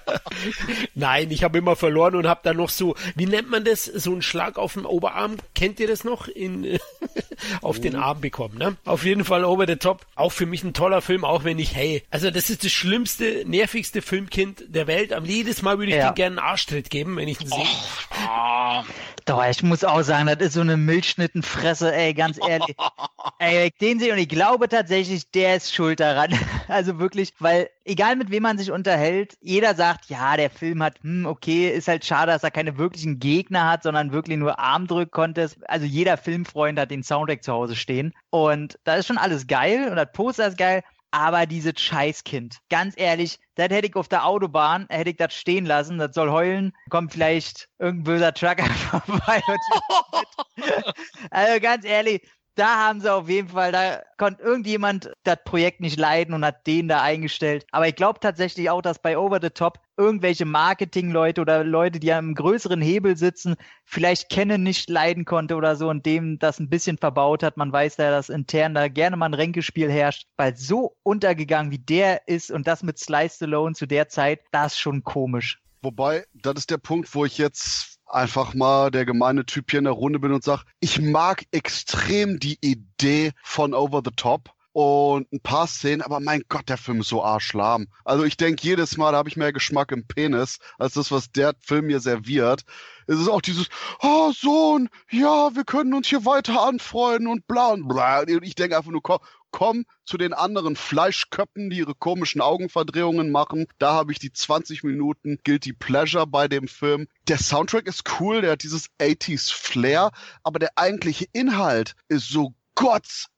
nein, 0.94 1.30
ich 1.30 1.44
habe 1.44 1.58
immer 1.58 1.76
verloren 1.76 2.14
und 2.16 2.26
habe 2.26 2.40
dann 2.42 2.56
noch 2.56 2.68
so, 2.70 2.94
wie 3.14 3.26
nennt 3.26 3.50
man 3.50 3.64
das, 3.64 3.84
so 3.84 4.12
einen 4.12 4.22
Schlag 4.22 4.58
auf 4.58 4.74
den 4.74 4.84
Oberarm. 4.86 5.36
Kennt 5.54 5.80
ihr 5.80 5.86
das 5.88 6.04
noch? 6.04 6.28
In 6.28 6.78
auf 7.62 7.80
den 7.80 7.96
Arm 7.96 8.20
bekommen. 8.20 8.58
Ne? 8.58 8.76
Auf 8.84 9.04
jeden 9.04 9.24
Fall 9.24 9.44
Over 9.44 9.66
the 9.66 9.76
Top. 9.76 10.06
Auch 10.14 10.32
für 10.32 10.46
mich 10.46 10.62
ein 10.64 10.74
toller 10.74 11.00
Film, 11.02 11.24
auch 11.24 11.44
wenn 11.44 11.58
ich, 11.58 11.74
hey, 11.74 12.02
also 12.10 12.30
das 12.30 12.50
ist 12.50 12.64
das 12.64 12.72
schlimmste, 12.72 13.44
nervigste 13.46 14.02
Filmkind 14.02 14.64
der 14.68 14.86
Welt. 14.86 15.12
Am 15.12 15.24
jedes 15.24 15.62
Mal 15.62 15.78
würde 15.78 15.90
ich 15.92 15.98
Ja. 15.98 16.10
dem 16.10 16.14
gerne 16.14 16.40
einen 16.40 16.46
Arschtritt 16.50 16.90
geben, 16.90 17.16
wenn 17.16 17.28
ich 17.28 17.40
ihn 17.40 17.48
sehe. 17.48 17.66
Ah, 18.28 18.84
Doch, 19.24 19.44
ich 19.46 19.62
muss 19.62 19.84
auch 19.84 20.02
sagen, 20.02 20.26
das 20.26 20.38
ist 20.48 20.54
so 20.54 20.60
eine 20.60 20.76
Milchschnittenfresse, 20.76 21.94
ey, 21.94 22.14
ganz 22.14 22.38
ehrlich. 22.46 22.76
ey, 23.38 23.66
ich 23.68 23.74
den 23.80 23.98
sehe 24.00 24.12
und 24.12 24.18
ich 24.18 24.28
glaube 24.28 24.68
tatsächlich, 24.68 25.30
der 25.30 25.56
ist 25.56 25.74
schuld 25.74 26.00
daran. 26.00 26.38
Also 26.68 26.98
wirklich, 26.98 27.32
weil 27.38 27.70
egal 27.84 28.16
mit 28.16 28.30
wem 28.30 28.42
man 28.42 28.58
sich 28.58 28.70
unterhält, 28.70 29.36
jeder 29.40 29.74
sagt, 29.74 30.06
ja, 30.06 30.36
der 30.36 30.50
Film 30.50 30.82
hat, 30.82 30.98
hm, 31.02 31.26
okay, 31.26 31.68
ist 31.70 31.88
halt 31.88 32.04
schade, 32.04 32.32
dass 32.32 32.42
er 32.42 32.50
keine 32.50 32.78
wirklichen 32.78 33.18
Gegner 33.18 33.70
hat, 33.70 33.82
sondern 33.82 34.12
wirklich 34.12 34.38
nur 34.38 34.58
Armdrück-Contest. 34.58 35.58
Also 35.68 35.86
jeder 35.86 36.16
Filmfreund 36.16 36.78
hat 36.78 36.90
den 36.90 37.02
Soundtrack 37.02 37.42
zu 37.42 37.52
Hause 37.52 37.76
stehen. 37.76 38.12
Und 38.30 38.78
da 38.84 38.96
ist 38.96 39.06
schon 39.06 39.18
alles 39.18 39.46
geil 39.46 39.88
und 39.88 39.96
das 39.96 40.12
Poster 40.12 40.48
ist 40.48 40.58
geil. 40.58 40.82
Aber 41.14 41.44
dieses 41.44 41.78
Scheißkind, 41.78 42.56
ganz 42.70 42.94
ehrlich, 42.96 43.38
das 43.56 43.68
hätte 43.68 43.86
ich 43.86 43.96
auf 43.96 44.08
der 44.08 44.24
Autobahn, 44.24 44.86
hätte 44.88 45.10
ich 45.10 45.16
das 45.16 45.34
stehen 45.34 45.66
lassen, 45.66 45.98
das 45.98 46.14
soll 46.14 46.30
heulen, 46.30 46.72
kommt 46.88 47.12
vielleicht 47.12 47.68
irgendein 47.78 48.04
böser 48.04 48.32
Trucker 48.32 48.64
vorbei. 49.04 49.42
Und 49.46 50.64
also 51.30 51.60
ganz 51.60 51.84
ehrlich, 51.84 52.22
da 52.54 52.86
haben 52.86 53.00
sie 53.00 53.12
auf 53.12 53.28
jeden 53.28 53.48
Fall, 53.48 53.72
da 53.72 54.02
konnte 54.18 54.42
irgendjemand 54.42 55.10
das 55.24 55.38
Projekt 55.44 55.80
nicht 55.80 55.98
leiden 55.98 56.34
und 56.34 56.44
hat 56.44 56.66
den 56.66 56.88
da 56.88 57.00
eingestellt. 57.00 57.66
Aber 57.70 57.88
ich 57.88 57.96
glaube 57.96 58.20
tatsächlich 58.20 58.68
auch, 58.68 58.82
dass 58.82 59.00
bei 59.00 59.16
Over 59.16 59.38
the 59.40 59.50
Top 59.50 59.78
irgendwelche 59.96 60.44
Marketingleute 60.44 61.40
oder 61.40 61.64
Leute, 61.64 61.98
die 61.98 62.12
am 62.12 62.34
größeren 62.34 62.80
Hebel 62.80 63.16
sitzen, 63.16 63.56
vielleicht 63.84 64.28
kennen 64.28 64.62
nicht 64.62 64.90
leiden 64.90 65.24
konnte 65.24 65.54
oder 65.54 65.76
so 65.76 65.88
und 65.88 66.04
dem 66.04 66.38
das 66.38 66.58
ein 66.58 66.68
bisschen 66.68 66.98
verbaut 66.98 67.42
hat. 67.42 67.56
Man 67.56 67.72
weiß 67.72 67.96
ja, 67.98 68.10
dass 68.10 68.28
intern 68.28 68.74
da 68.74 68.88
gerne 68.88 69.16
mal 69.16 69.26
ein 69.26 69.34
Ränkespiel 69.34 69.90
herrscht, 69.90 70.26
weil 70.36 70.56
so 70.56 70.96
untergegangen 71.02 71.72
wie 71.72 71.78
der 71.78 72.28
ist 72.28 72.50
und 72.50 72.66
das 72.66 72.82
mit 72.82 72.98
Slice 72.98 73.36
Stallone 73.36 73.74
zu 73.74 73.86
der 73.86 74.08
Zeit, 74.08 74.40
das 74.50 74.74
ist 74.74 74.80
schon 74.80 75.04
komisch. 75.04 75.58
Wobei, 75.82 76.24
das 76.32 76.54
ist 76.58 76.70
der 76.70 76.78
Punkt, 76.78 77.12
wo 77.14 77.24
ich 77.24 77.38
jetzt 77.38 77.91
einfach 78.12 78.54
mal 78.54 78.90
der 78.90 79.04
gemeine 79.04 79.44
Typ 79.46 79.70
hier 79.70 79.78
in 79.78 79.84
der 79.84 79.94
Runde 79.94 80.18
bin 80.18 80.32
und 80.32 80.44
sage, 80.44 80.62
ich 80.80 81.00
mag 81.00 81.44
extrem 81.50 82.38
die 82.38 82.58
Idee 82.60 83.32
von 83.42 83.74
Over 83.74 84.02
the 84.04 84.12
Top 84.14 84.54
und 84.72 85.30
ein 85.32 85.40
paar 85.40 85.66
Szenen, 85.66 86.02
aber 86.02 86.20
mein 86.20 86.44
Gott, 86.48 86.68
der 86.68 86.78
Film 86.78 87.00
ist 87.00 87.08
so 87.08 87.22
arschlahm. 87.22 87.88
Also 88.04 88.24
ich 88.24 88.36
denke 88.36 88.62
jedes 88.62 88.96
Mal, 88.96 89.14
habe 89.14 89.28
ich 89.28 89.36
mehr 89.36 89.52
Geschmack 89.52 89.92
im 89.92 90.06
Penis, 90.06 90.58
als 90.78 90.94
das, 90.94 91.10
was 91.10 91.30
der 91.30 91.54
Film 91.60 91.86
mir 91.86 92.00
serviert. 92.00 92.62
Es 93.06 93.18
ist 93.18 93.28
auch 93.28 93.42
dieses, 93.42 93.68
oh 94.00 94.32
Sohn, 94.32 94.88
ja, 95.10 95.54
wir 95.54 95.64
können 95.64 95.92
uns 95.92 96.08
hier 96.08 96.24
weiter 96.24 96.62
anfreunden 96.62 97.28
und 97.28 97.46
bla 97.46 97.68
und 97.68 97.86
bla. 97.86 98.20
Und 98.20 98.44
ich 98.44 98.54
denke 98.54 98.76
einfach 98.76 98.90
nur, 98.90 99.02
komm, 99.02 99.18
komm 99.50 99.84
zu 100.04 100.16
den 100.16 100.32
anderen 100.32 100.76
Fleischköppen, 100.76 101.68
die 101.68 101.78
ihre 101.78 101.94
komischen 101.94 102.40
Augenverdrehungen 102.40 103.30
machen. 103.30 103.66
Da 103.78 103.92
habe 103.92 104.12
ich 104.12 104.18
die 104.18 104.32
20 104.32 104.82
Minuten 104.84 105.38
Guilty 105.44 105.74
Pleasure 105.74 106.26
bei 106.26 106.48
dem 106.48 106.66
Film. 106.66 107.06
Der 107.28 107.38
Soundtrack 107.38 107.86
ist 107.86 108.04
cool, 108.18 108.40
der 108.40 108.52
hat 108.52 108.62
dieses 108.62 108.88
80s 109.00 109.52
Flair, 109.52 110.10
aber 110.42 110.58
der 110.58 110.70
eigentliche 110.76 111.26
Inhalt 111.32 111.94
ist 112.08 112.28
so 112.30 112.54
Gotts 112.74 113.28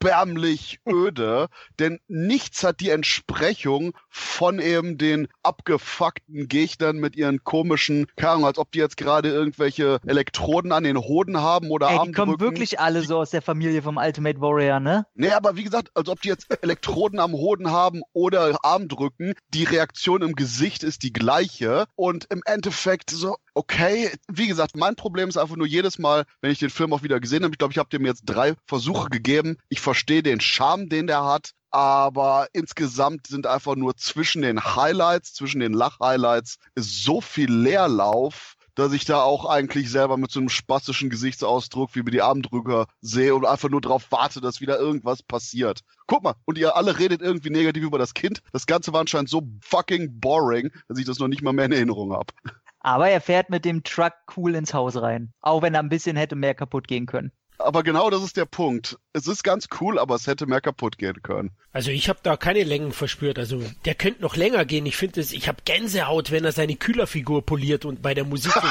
erbärmlich 0.00 0.80
öde, 0.88 1.48
denn 1.78 2.00
nichts 2.08 2.64
hat 2.64 2.80
die 2.80 2.90
Entsprechung 2.90 3.92
von 4.08 4.58
eben 4.58 4.98
den 4.98 5.28
abgefuckten 5.42 6.48
Gegnern 6.48 6.96
mit 6.96 7.16
ihren 7.16 7.44
komischen, 7.44 8.06
Ahnung, 8.20 8.46
als 8.46 8.58
ob 8.58 8.70
die 8.72 8.78
jetzt 8.78 8.96
gerade 8.96 9.28
irgendwelche 9.28 9.98
Elektroden 10.06 10.72
an 10.72 10.84
den 10.84 10.98
Hoden 10.98 11.38
haben 11.38 11.70
oder 11.70 11.88
Ey, 11.88 11.92
die 11.92 11.98
Armdrücken. 11.98 12.14
kommen 12.14 12.40
wirklich 12.40 12.80
alle 12.80 13.02
so 13.02 13.18
aus 13.18 13.30
der 13.30 13.42
Familie 13.42 13.82
vom 13.82 13.96
Ultimate 13.96 14.40
Warrior, 14.40 14.80
ne? 14.80 15.06
Nee, 15.14 15.30
aber 15.30 15.56
wie 15.56 15.64
gesagt, 15.64 15.90
als 15.94 16.08
ob 16.08 16.20
die 16.22 16.28
jetzt 16.28 16.46
Elektroden 16.62 17.18
am 17.18 17.32
Hoden 17.32 17.70
haben 17.70 18.02
oder 18.12 18.56
Armdrücken, 18.64 19.34
die 19.48 19.64
Reaktion 19.64 20.22
im 20.22 20.34
Gesicht 20.34 20.82
ist 20.82 21.02
die 21.02 21.12
gleiche 21.12 21.86
und 21.96 22.26
im 22.30 22.42
Endeffekt 22.46 23.10
so, 23.10 23.36
okay, 23.54 24.10
wie 24.28 24.46
gesagt, 24.46 24.76
mein 24.76 24.96
Problem 24.96 25.28
ist 25.28 25.36
einfach 25.36 25.56
nur 25.56 25.66
jedes 25.66 25.98
Mal, 25.98 26.24
wenn 26.40 26.50
ich 26.52 26.58
den 26.58 26.70
Film 26.70 26.92
auch 26.92 27.02
wieder 27.02 27.20
gesehen 27.20 27.42
habe, 27.42 27.52
ich 27.52 27.58
glaube, 27.58 27.72
ich 27.72 27.78
habe 27.78 27.90
dem 27.90 28.06
jetzt 28.06 28.22
drei 28.24 28.54
Versuche 28.66 29.10
gegeben, 29.10 29.58
ich 29.68 29.80
verstehe 29.90 30.22
den 30.22 30.40
Charme, 30.40 30.88
den 30.88 31.08
der 31.08 31.24
hat, 31.24 31.50
aber 31.72 32.46
insgesamt 32.52 33.26
sind 33.26 33.48
einfach 33.48 33.74
nur 33.74 33.96
zwischen 33.96 34.42
den 34.42 34.64
Highlights, 34.76 35.34
zwischen 35.34 35.58
den 35.58 35.72
Lach-Highlights 35.72 36.58
so 36.76 37.20
viel 37.20 37.52
Leerlauf, 37.52 38.54
dass 38.76 38.92
ich 38.92 39.04
da 39.04 39.20
auch 39.22 39.46
eigentlich 39.46 39.90
selber 39.90 40.16
mit 40.16 40.30
so 40.30 40.38
einem 40.38 40.48
spastischen 40.48 41.10
Gesichtsausdruck 41.10 41.96
wie 41.96 42.04
mit 42.04 42.14
die 42.14 42.22
Armdrücker 42.22 42.86
sehe 43.00 43.34
und 43.34 43.44
einfach 43.44 43.68
nur 43.68 43.80
darauf 43.80 44.12
warte, 44.12 44.40
dass 44.40 44.60
wieder 44.60 44.78
irgendwas 44.78 45.24
passiert. 45.24 45.80
Guck 46.06 46.22
mal, 46.22 46.36
und 46.44 46.56
ihr 46.56 46.76
alle 46.76 47.00
redet 47.00 47.20
irgendwie 47.20 47.50
negativ 47.50 47.82
über 47.82 47.98
das 47.98 48.14
Kind. 48.14 48.42
Das 48.52 48.66
Ganze 48.66 48.92
war 48.92 49.00
anscheinend 49.00 49.28
so 49.28 49.42
fucking 49.60 50.20
boring, 50.20 50.70
dass 50.86 51.00
ich 51.00 51.04
das 51.04 51.18
noch 51.18 51.26
nicht 51.26 51.42
mal 51.42 51.52
mehr 51.52 51.64
in 51.64 51.72
Erinnerung 51.72 52.12
habe. 52.12 52.32
Aber 52.78 53.08
er 53.08 53.20
fährt 53.20 53.50
mit 53.50 53.64
dem 53.64 53.82
Truck 53.82 54.12
cool 54.36 54.54
ins 54.54 54.72
Haus 54.72 55.02
rein. 55.02 55.32
Auch 55.40 55.62
wenn 55.62 55.74
er 55.74 55.80
ein 55.80 55.88
bisschen 55.88 56.16
hätte 56.16 56.36
mehr 56.36 56.54
kaputt 56.54 56.86
gehen 56.86 57.06
können. 57.06 57.32
Aber 57.62 57.82
genau 57.82 58.10
das 58.10 58.22
ist 58.22 58.36
der 58.36 58.46
Punkt. 58.46 58.98
Es 59.12 59.26
ist 59.26 59.42
ganz 59.42 59.68
cool, 59.80 59.98
aber 59.98 60.14
es 60.14 60.26
hätte 60.26 60.46
mehr 60.46 60.60
kaputt 60.60 60.96
gehen 60.98 61.22
können. 61.22 61.50
Also 61.72 61.90
ich 61.90 62.08
habe 62.08 62.18
da 62.22 62.36
keine 62.36 62.64
Längen 62.64 62.92
verspürt. 62.92 63.38
Also 63.38 63.62
der 63.84 63.94
könnte 63.94 64.22
noch 64.22 64.34
länger 64.36 64.64
gehen. 64.64 64.86
Ich 64.86 64.96
finde 64.96 65.20
es, 65.20 65.32
ich 65.32 65.46
habe 65.46 65.58
Gänsehaut, 65.64 66.30
wenn 66.30 66.44
er 66.44 66.52
seine 66.52 66.74
Kühlerfigur 66.76 67.44
poliert 67.44 67.84
und 67.84 68.02
bei 68.02 68.14
der 68.14 68.24
Musik. 68.24 68.52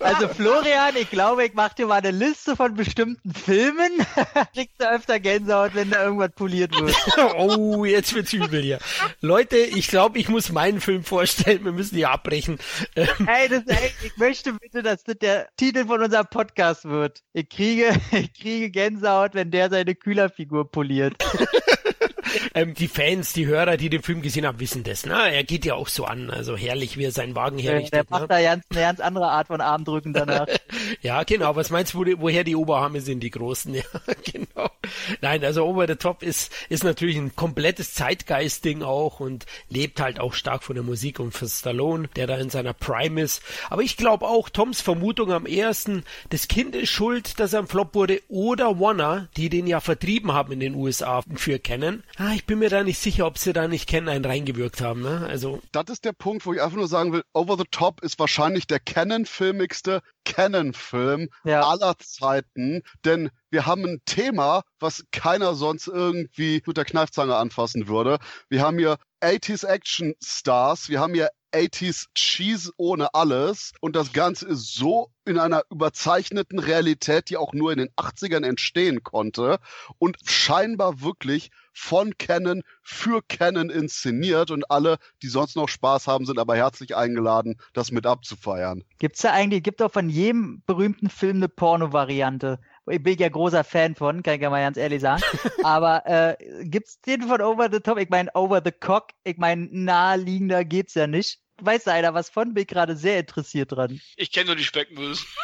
Also 0.00 0.28
Florian, 0.28 0.96
ich 0.96 1.10
glaube, 1.10 1.44
ich 1.44 1.54
mache 1.54 1.76
dir 1.76 1.86
mal 1.86 1.96
eine 1.96 2.10
Liste 2.10 2.56
von 2.56 2.74
bestimmten 2.74 3.34
Filmen. 3.34 3.90
Kriegst 4.54 4.80
du 4.80 4.88
öfter 4.90 5.20
Gänsehaut, 5.20 5.74
wenn 5.74 5.90
da 5.90 6.02
irgendwas 6.04 6.32
poliert 6.32 6.72
wird. 6.80 6.94
oh, 7.36 7.84
jetzt 7.84 8.14
wird's 8.14 8.32
übel 8.32 8.62
hier. 8.62 8.78
Leute, 9.20 9.58
ich 9.58 9.88
glaube, 9.88 10.18
ich 10.18 10.28
muss 10.28 10.50
meinen 10.50 10.80
Film 10.80 11.04
vorstellen. 11.04 11.64
Wir 11.64 11.72
müssen 11.72 11.96
hier 11.96 12.10
abbrechen. 12.10 12.58
Hey, 12.94 13.48
das, 13.48 13.64
ey, 13.66 13.92
ich 14.02 14.16
möchte 14.16 14.54
bitte, 14.54 14.82
dass 14.82 15.04
das 15.04 15.17
der 15.22 15.48
Titel 15.56 15.86
von 15.86 16.02
unserem 16.02 16.26
Podcast 16.26 16.84
wird. 16.84 17.22
Ich 17.32 17.48
kriege, 17.48 17.90
ich 18.12 18.32
kriege 18.34 18.70
Gänsehaut, 18.70 19.34
wenn 19.34 19.50
der 19.50 19.70
seine 19.70 19.94
Kühlerfigur 19.94 20.70
poliert. 20.70 21.14
ähm, 22.54 22.74
die 22.74 22.88
Fans, 22.88 23.32
die 23.32 23.46
Hörer, 23.46 23.76
die 23.76 23.90
den 23.90 24.02
Film 24.02 24.22
gesehen 24.22 24.46
haben, 24.46 24.60
wissen 24.60 24.84
das. 24.84 25.06
Ne? 25.06 25.14
Er 25.14 25.44
geht 25.44 25.64
ja 25.64 25.74
auch 25.74 25.88
so 25.88 26.04
an. 26.04 26.30
Also 26.30 26.56
herrlich, 26.56 26.96
wie 26.96 27.04
er 27.04 27.12
seinen 27.12 27.34
Wagen 27.34 27.58
herrichtet. 27.58 27.92
der 27.92 28.02
ne? 28.02 28.06
macht 28.10 28.30
da 28.30 28.40
ganz, 28.40 28.64
eine 28.70 28.80
ganz 28.80 29.00
andere 29.00 29.28
Art 29.28 29.48
von 29.48 29.60
Armdrücken 29.60 30.12
danach. 30.12 30.46
Ja, 31.02 31.22
genau. 31.22 31.54
Was 31.54 31.70
meinst 31.70 31.94
du, 31.94 32.04
woher 32.18 32.44
die 32.44 32.56
Oberarme 32.56 33.00
sind, 33.00 33.20
die 33.20 33.30
großen? 33.30 33.74
Ja, 33.78 33.84
genau. 34.24 34.70
Nein, 35.20 35.44
also 35.44 35.64
Over 35.64 35.86
the 35.86 35.94
Top 35.94 36.22
ist, 36.22 36.52
ist 36.68 36.82
natürlich 36.82 37.16
ein 37.16 37.36
komplettes 37.36 37.94
Zeitgeist-Ding 37.94 38.82
auch 38.82 39.20
und 39.20 39.46
lebt 39.68 40.00
halt 40.00 40.18
auch 40.18 40.34
stark 40.34 40.62
von 40.62 40.74
der 40.74 40.84
Musik 40.84 41.20
und 41.20 41.32
von 41.32 41.48
Stallone, 41.48 42.08
der 42.16 42.26
da 42.26 42.36
in 42.38 42.50
seiner 42.50 42.72
Prime 42.72 43.20
ist. 43.20 43.42
Aber 43.70 43.82
ich 43.82 43.96
glaube 43.96 44.26
auch, 44.26 44.48
Toms 44.48 44.80
Vermutung 44.80 45.32
am 45.32 45.46
ersten, 45.46 46.04
das 46.30 46.48
Kind 46.48 46.74
ist 46.74 46.90
schuld, 46.90 47.38
dass 47.38 47.52
er 47.52 47.60
ein 47.60 47.66
Flop 47.66 47.94
wurde 47.94 48.20
oder 48.28 48.80
Warner, 48.80 49.28
die 49.36 49.48
den 49.48 49.66
ja 49.66 49.80
vertrieben 49.80 50.32
haben 50.32 50.52
in 50.52 50.60
den 50.60 50.74
USA 50.74 51.22
für 51.34 51.58
Canon. 51.58 52.02
Ah, 52.20 52.32
ich 52.34 52.46
bin 52.46 52.58
mir 52.58 52.68
da 52.68 52.82
nicht 52.82 52.98
sicher, 52.98 53.26
ob 53.26 53.38
sie 53.38 53.52
da 53.52 53.68
nicht 53.68 53.88
Canon 53.88 54.08
einen 54.08 54.24
reingewirkt 54.24 54.80
haben. 54.80 55.02
Ne? 55.02 55.24
Also 55.28 55.62
Das 55.70 55.84
ist 55.88 56.04
der 56.04 56.12
Punkt, 56.12 56.44
wo 56.46 56.52
ich 56.52 56.60
einfach 56.60 56.76
nur 56.76 56.88
sagen 56.88 57.12
will, 57.12 57.22
Over 57.32 57.56
the 57.56 57.64
Top 57.70 58.02
ist 58.02 58.18
wahrscheinlich 58.18 58.66
der 58.66 58.80
Canon-filmigste 58.80 60.02
Canon-Film 60.24 61.28
Ja. 61.44 61.62
aller 61.62 61.96
Zeiten, 61.98 62.82
denn 63.04 63.30
wir 63.50 63.66
haben 63.66 63.84
ein 63.84 64.02
Thema, 64.04 64.62
was 64.78 65.04
keiner 65.10 65.54
sonst 65.54 65.88
irgendwie 65.88 66.62
mit 66.66 66.76
der 66.76 66.84
Kneifzange 66.84 67.36
anfassen 67.36 67.88
würde. 67.88 68.18
Wir 68.48 68.62
haben 68.62 68.78
hier 68.78 68.98
80s 69.22 69.66
Action 69.66 70.14
Stars, 70.22 70.88
wir 70.88 71.00
haben 71.00 71.14
hier 71.14 71.30
80s 71.52 72.06
Cheese 72.14 72.72
ohne 72.76 73.14
alles 73.14 73.72
und 73.80 73.96
das 73.96 74.12
Ganze 74.12 74.46
ist 74.48 74.74
so 74.74 75.10
in 75.24 75.38
einer 75.38 75.62
überzeichneten 75.70 76.58
Realität, 76.58 77.30
die 77.30 77.36
auch 77.36 77.52
nur 77.52 77.72
in 77.72 77.78
den 77.78 77.88
80ern 77.96 78.44
entstehen 78.44 79.02
konnte 79.02 79.58
und 79.98 80.16
scheinbar 80.24 81.00
wirklich 81.00 81.50
von 81.72 82.18
Canon 82.18 82.62
für 82.82 83.22
Canon 83.22 83.70
inszeniert 83.70 84.50
und 84.50 84.70
alle, 84.70 84.98
die 85.22 85.28
sonst 85.28 85.56
noch 85.56 85.68
Spaß 85.68 86.06
haben, 86.06 86.26
sind 86.26 86.38
aber 86.38 86.56
herzlich 86.56 86.96
eingeladen, 86.96 87.56
das 87.72 87.92
mit 87.92 88.04
abzufeiern. 88.04 88.84
Gibt's 88.98 89.22
da 89.22 89.32
eigentlich, 89.32 89.62
gibt 89.62 89.80
auch 89.80 89.92
von 89.92 90.10
jedem 90.10 90.62
berühmten 90.66 91.08
Film 91.08 91.36
eine 91.36 91.48
Porno-Variante? 91.48 92.58
Ich 92.90 93.02
bin 93.02 93.18
ja 93.18 93.28
großer 93.28 93.64
Fan 93.64 93.94
von, 93.94 94.22
kann 94.22 94.34
ich 94.34 94.42
ja 94.42 94.50
mal 94.50 94.62
ganz 94.62 94.76
ehrlich 94.76 95.00
sagen. 95.00 95.22
Aber 95.64 96.06
äh, 96.06 96.36
gibt's 96.64 97.00
den 97.00 97.22
von 97.22 97.40
Over 97.40 97.68
the 97.70 97.80
Top? 97.80 97.98
Ich 97.98 98.08
meine, 98.08 98.30
Over 98.34 98.62
the 98.64 98.72
Cock, 98.72 99.08
ich 99.24 99.36
meine, 99.36 99.68
naheliegender 99.70 100.64
geht's 100.64 100.94
ja 100.94 101.06
nicht. 101.06 101.40
Weiß 101.60 101.84
da 101.84 101.92
einer 101.92 102.14
was 102.14 102.30
von? 102.30 102.54
Bin 102.54 102.62
ich 102.62 102.68
gerade 102.68 102.96
sehr 102.96 103.18
interessiert 103.18 103.72
dran. 103.72 104.00
Ich 104.16 104.30
kenne 104.30 104.46
nur 104.46 104.56
die 104.56 104.64
Speckmösen. 104.64 105.26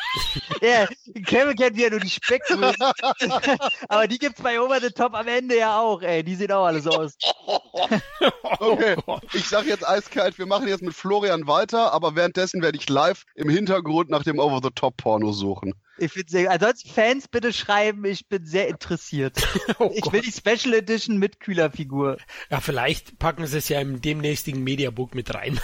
Ja, 0.62 0.87
Kevin 1.26 1.57
kennt 1.57 1.76
ja 1.76 1.90
nur 1.90 1.98
die 1.98 2.09
Speckmösen. 2.09 2.76
Aber 3.88 4.07
die 4.07 4.18
gibt's 4.18 4.40
bei 4.40 4.61
Over 4.61 4.80
the 4.80 4.90
Top 4.90 5.12
am 5.12 5.26
Ende 5.26 5.59
ja 5.59 5.80
auch, 5.80 6.00
ey. 6.02 6.22
Die 6.22 6.37
sehen 6.37 6.52
auch 6.52 6.66
alle 6.66 6.80
so 6.80 6.90
aus. 6.90 7.16
Okay, 8.61 8.96
ich 9.33 9.48
sage 9.48 9.68
jetzt 9.68 9.87
eiskalt, 9.87 10.38
wir 10.38 10.46
machen 10.46 10.68
jetzt 10.68 10.83
mit 10.83 10.94
Florian 10.94 11.48
weiter, 11.48 11.92
aber 11.92 12.14
währenddessen 12.14 12.62
werde 12.62 12.78
ich 12.78 12.88
live 12.88 13.24
im 13.35 13.48
Hintergrund 13.48 14.09
nach 14.09 14.22
dem 14.22 14.38
Over-the-Top-Porno 14.38 15.33
suchen. 15.33 15.74
Ich 15.98 16.12
finde 16.12 16.30
sehr, 16.30 16.50
ansonsten 16.50 16.88
Fans 16.88 17.28
bitte 17.28 17.52
schreiben, 17.52 18.04
ich 18.04 18.26
bin 18.28 18.44
sehr 18.44 18.68
interessiert. 18.68 19.46
Oh 19.78 19.90
Ich 19.94 20.12
will 20.12 20.20
die 20.20 20.30
Special 20.30 20.74
Edition 20.74 21.18
mit 21.18 21.40
Kühlerfigur. 21.40 22.18
Ja, 22.50 22.61
vielleicht 22.61 23.18
packen 23.18 23.46
sie 23.46 23.59
es 23.59 23.68
ja 23.68 23.80
im 23.80 24.00
demnächstigen 24.00 24.62
Mediabook 24.62 25.14
mit 25.14 25.35
rein. 25.35 25.59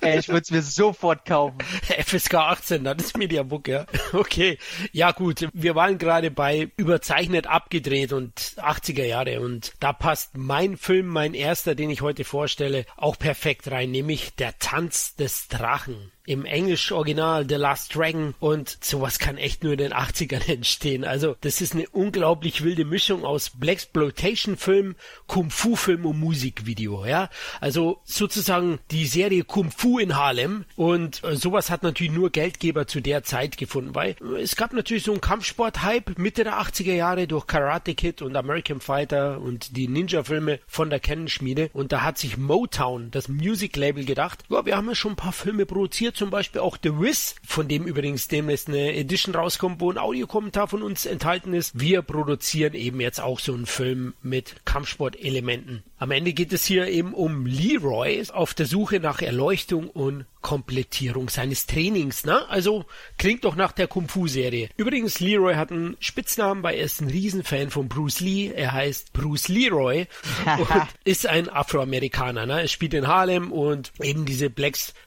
Ey, 0.00 0.18
ich 0.18 0.28
würde 0.28 0.42
es 0.42 0.50
mir 0.50 0.60
sofort 0.60 1.24
kaufen. 1.24 1.58
FSK 2.04 2.34
18, 2.34 2.84
das 2.84 2.96
ist 2.98 3.16
Mediabook, 3.16 3.68
ja. 3.68 3.86
Okay. 4.12 4.58
Ja, 4.92 5.12
gut. 5.12 5.48
Wir 5.52 5.74
waren 5.74 5.98
gerade 5.98 6.30
bei 6.30 6.70
überzeichnet 6.76 7.46
abgedreht 7.46 8.12
und 8.12 8.38
80er 8.56 9.04
Jahre 9.04 9.40
und 9.40 9.72
da 9.80 9.92
passt 9.92 10.36
mein 10.36 10.76
Film, 10.76 11.06
mein 11.06 11.34
erster, 11.34 11.74
den 11.74 11.90
ich 11.90 12.02
heute 12.02 12.24
vorstelle, 12.24 12.84
auch 12.96 13.18
perfekt 13.18 13.70
rein, 13.70 13.90
nämlich 13.90 14.34
Der 14.34 14.58
Tanz 14.58 15.14
des 15.14 15.48
Drachen. 15.48 16.12
Im 16.26 16.44
Englisch-Original 16.44 17.46
The 17.48 17.56
Last 17.56 17.94
Dragon 17.94 18.34
und 18.40 18.78
sowas 18.80 19.18
kann 19.18 19.36
echt 19.36 19.62
nur 19.62 19.72
in 19.72 19.78
den 19.78 19.92
80ern 19.92 20.48
entstehen. 20.52 21.04
Also, 21.04 21.36
das 21.40 21.60
ist 21.60 21.74
eine 21.74 21.88
unglaublich 21.90 22.62
wilde 22.62 22.84
Mischung 22.84 23.24
aus 23.24 23.50
Blaxploitation-Film, 23.50 24.96
Kung-Fu-Film 25.26 26.06
und 26.06 26.20
Musikvideo, 26.20 27.04
ja. 27.04 27.28
Also, 27.60 28.00
sozusagen 28.04 28.78
die 28.90 29.06
Serie 29.06 29.44
Kung-Fu 29.44 29.98
in 29.98 30.16
Harlem 30.16 30.64
und 30.76 31.22
äh, 31.24 31.36
sowas 31.36 31.70
hat 31.70 31.82
natürlich 31.82 32.12
nur 32.12 32.30
Geldgeber 32.30 32.86
zu 32.86 33.00
der 33.00 33.22
Zeit 33.22 33.56
gefunden, 33.56 33.94
weil 33.94 34.16
äh, 34.20 34.40
es 34.40 34.56
gab 34.56 34.72
natürlich 34.72 35.04
so 35.04 35.12
einen 35.12 35.20
Kampfsport-Hype 35.20 36.18
Mitte 36.18 36.44
der 36.44 36.60
80er 36.60 36.94
Jahre 36.94 37.26
durch 37.26 37.46
Karate 37.46 37.94
Kid 37.94 38.22
und 38.22 38.36
American 38.36 38.80
Fighter 38.80 39.40
und 39.40 39.76
die 39.76 39.88
Ninja-Filme 39.88 40.60
von 40.66 40.90
der 40.90 41.00
Canon-Schmiede 41.00 41.70
und 41.72 41.92
da 41.92 42.02
hat 42.02 42.18
sich 42.18 42.36
Motown, 42.36 43.10
das 43.10 43.28
Music-Label, 43.28 44.04
gedacht, 44.04 44.44
ja, 44.48 44.64
wir 44.64 44.76
haben 44.76 44.88
ja 44.88 44.94
schon 44.94 45.12
ein 45.12 45.16
paar 45.16 45.32
Filme 45.32 45.66
produziert, 45.66 46.13
zum 46.14 46.30
Beispiel 46.30 46.60
auch 46.60 46.78
The 46.82 46.98
Wiz, 47.00 47.34
von 47.46 47.68
dem 47.68 47.86
übrigens 47.86 48.28
demnächst 48.28 48.68
eine 48.68 48.94
Edition 48.94 49.34
rauskommt, 49.34 49.80
wo 49.80 49.90
ein 49.90 49.98
Audiokommentar 49.98 50.68
von 50.68 50.82
uns 50.82 51.06
enthalten 51.06 51.52
ist. 51.52 51.78
Wir 51.78 52.02
produzieren 52.02 52.74
eben 52.74 53.00
jetzt 53.00 53.20
auch 53.20 53.40
so 53.40 53.52
einen 53.52 53.66
Film 53.66 54.14
mit 54.22 54.64
Kampfsportelementen. 54.64 55.82
Am 55.98 56.10
Ende 56.10 56.32
geht 56.32 56.52
es 56.52 56.64
hier 56.64 56.88
eben 56.88 57.14
um 57.14 57.46
Leroy 57.46 58.22
auf 58.32 58.54
der 58.54 58.66
Suche 58.66 59.00
nach 59.00 59.22
Erleuchtung 59.22 59.88
und 59.88 60.26
Komplettierung 60.42 61.30
seines 61.30 61.66
Trainings, 61.66 62.26
ne? 62.26 62.46
Also 62.50 62.84
klingt 63.16 63.46
doch 63.46 63.56
nach 63.56 63.72
der 63.72 63.88
Kung 63.88 64.08
Fu 64.08 64.26
Serie. 64.26 64.68
Übrigens, 64.76 65.20
Leroy 65.20 65.54
hat 65.54 65.72
einen 65.72 65.96
Spitznamen, 66.00 66.62
weil 66.62 66.76
er 66.76 66.84
ist 66.84 67.00
ein 67.00 67.08
Riesenfan 67.08 67.70
von 67.70 67.88
Bruce 67.88 68.20
Lee. 68.20 68.52
Er 68.54 68.72
heißt 68.72 69.14
Bruce 69.14 69.48
Leroy 69.48 70.06
und 70.58 70.86
ist 71.04 71.26
ein 71.26 71.48
Afroamerikaner, 71.48 72.44
ne? 72.44 72.60
Er 72.60 72.68
spielt 72.68 72.92
in 72.92 73.08
Harlem 73.08 73.50
und 73.50 73.92
eben 74.02 74.26
diese 74.26 74.50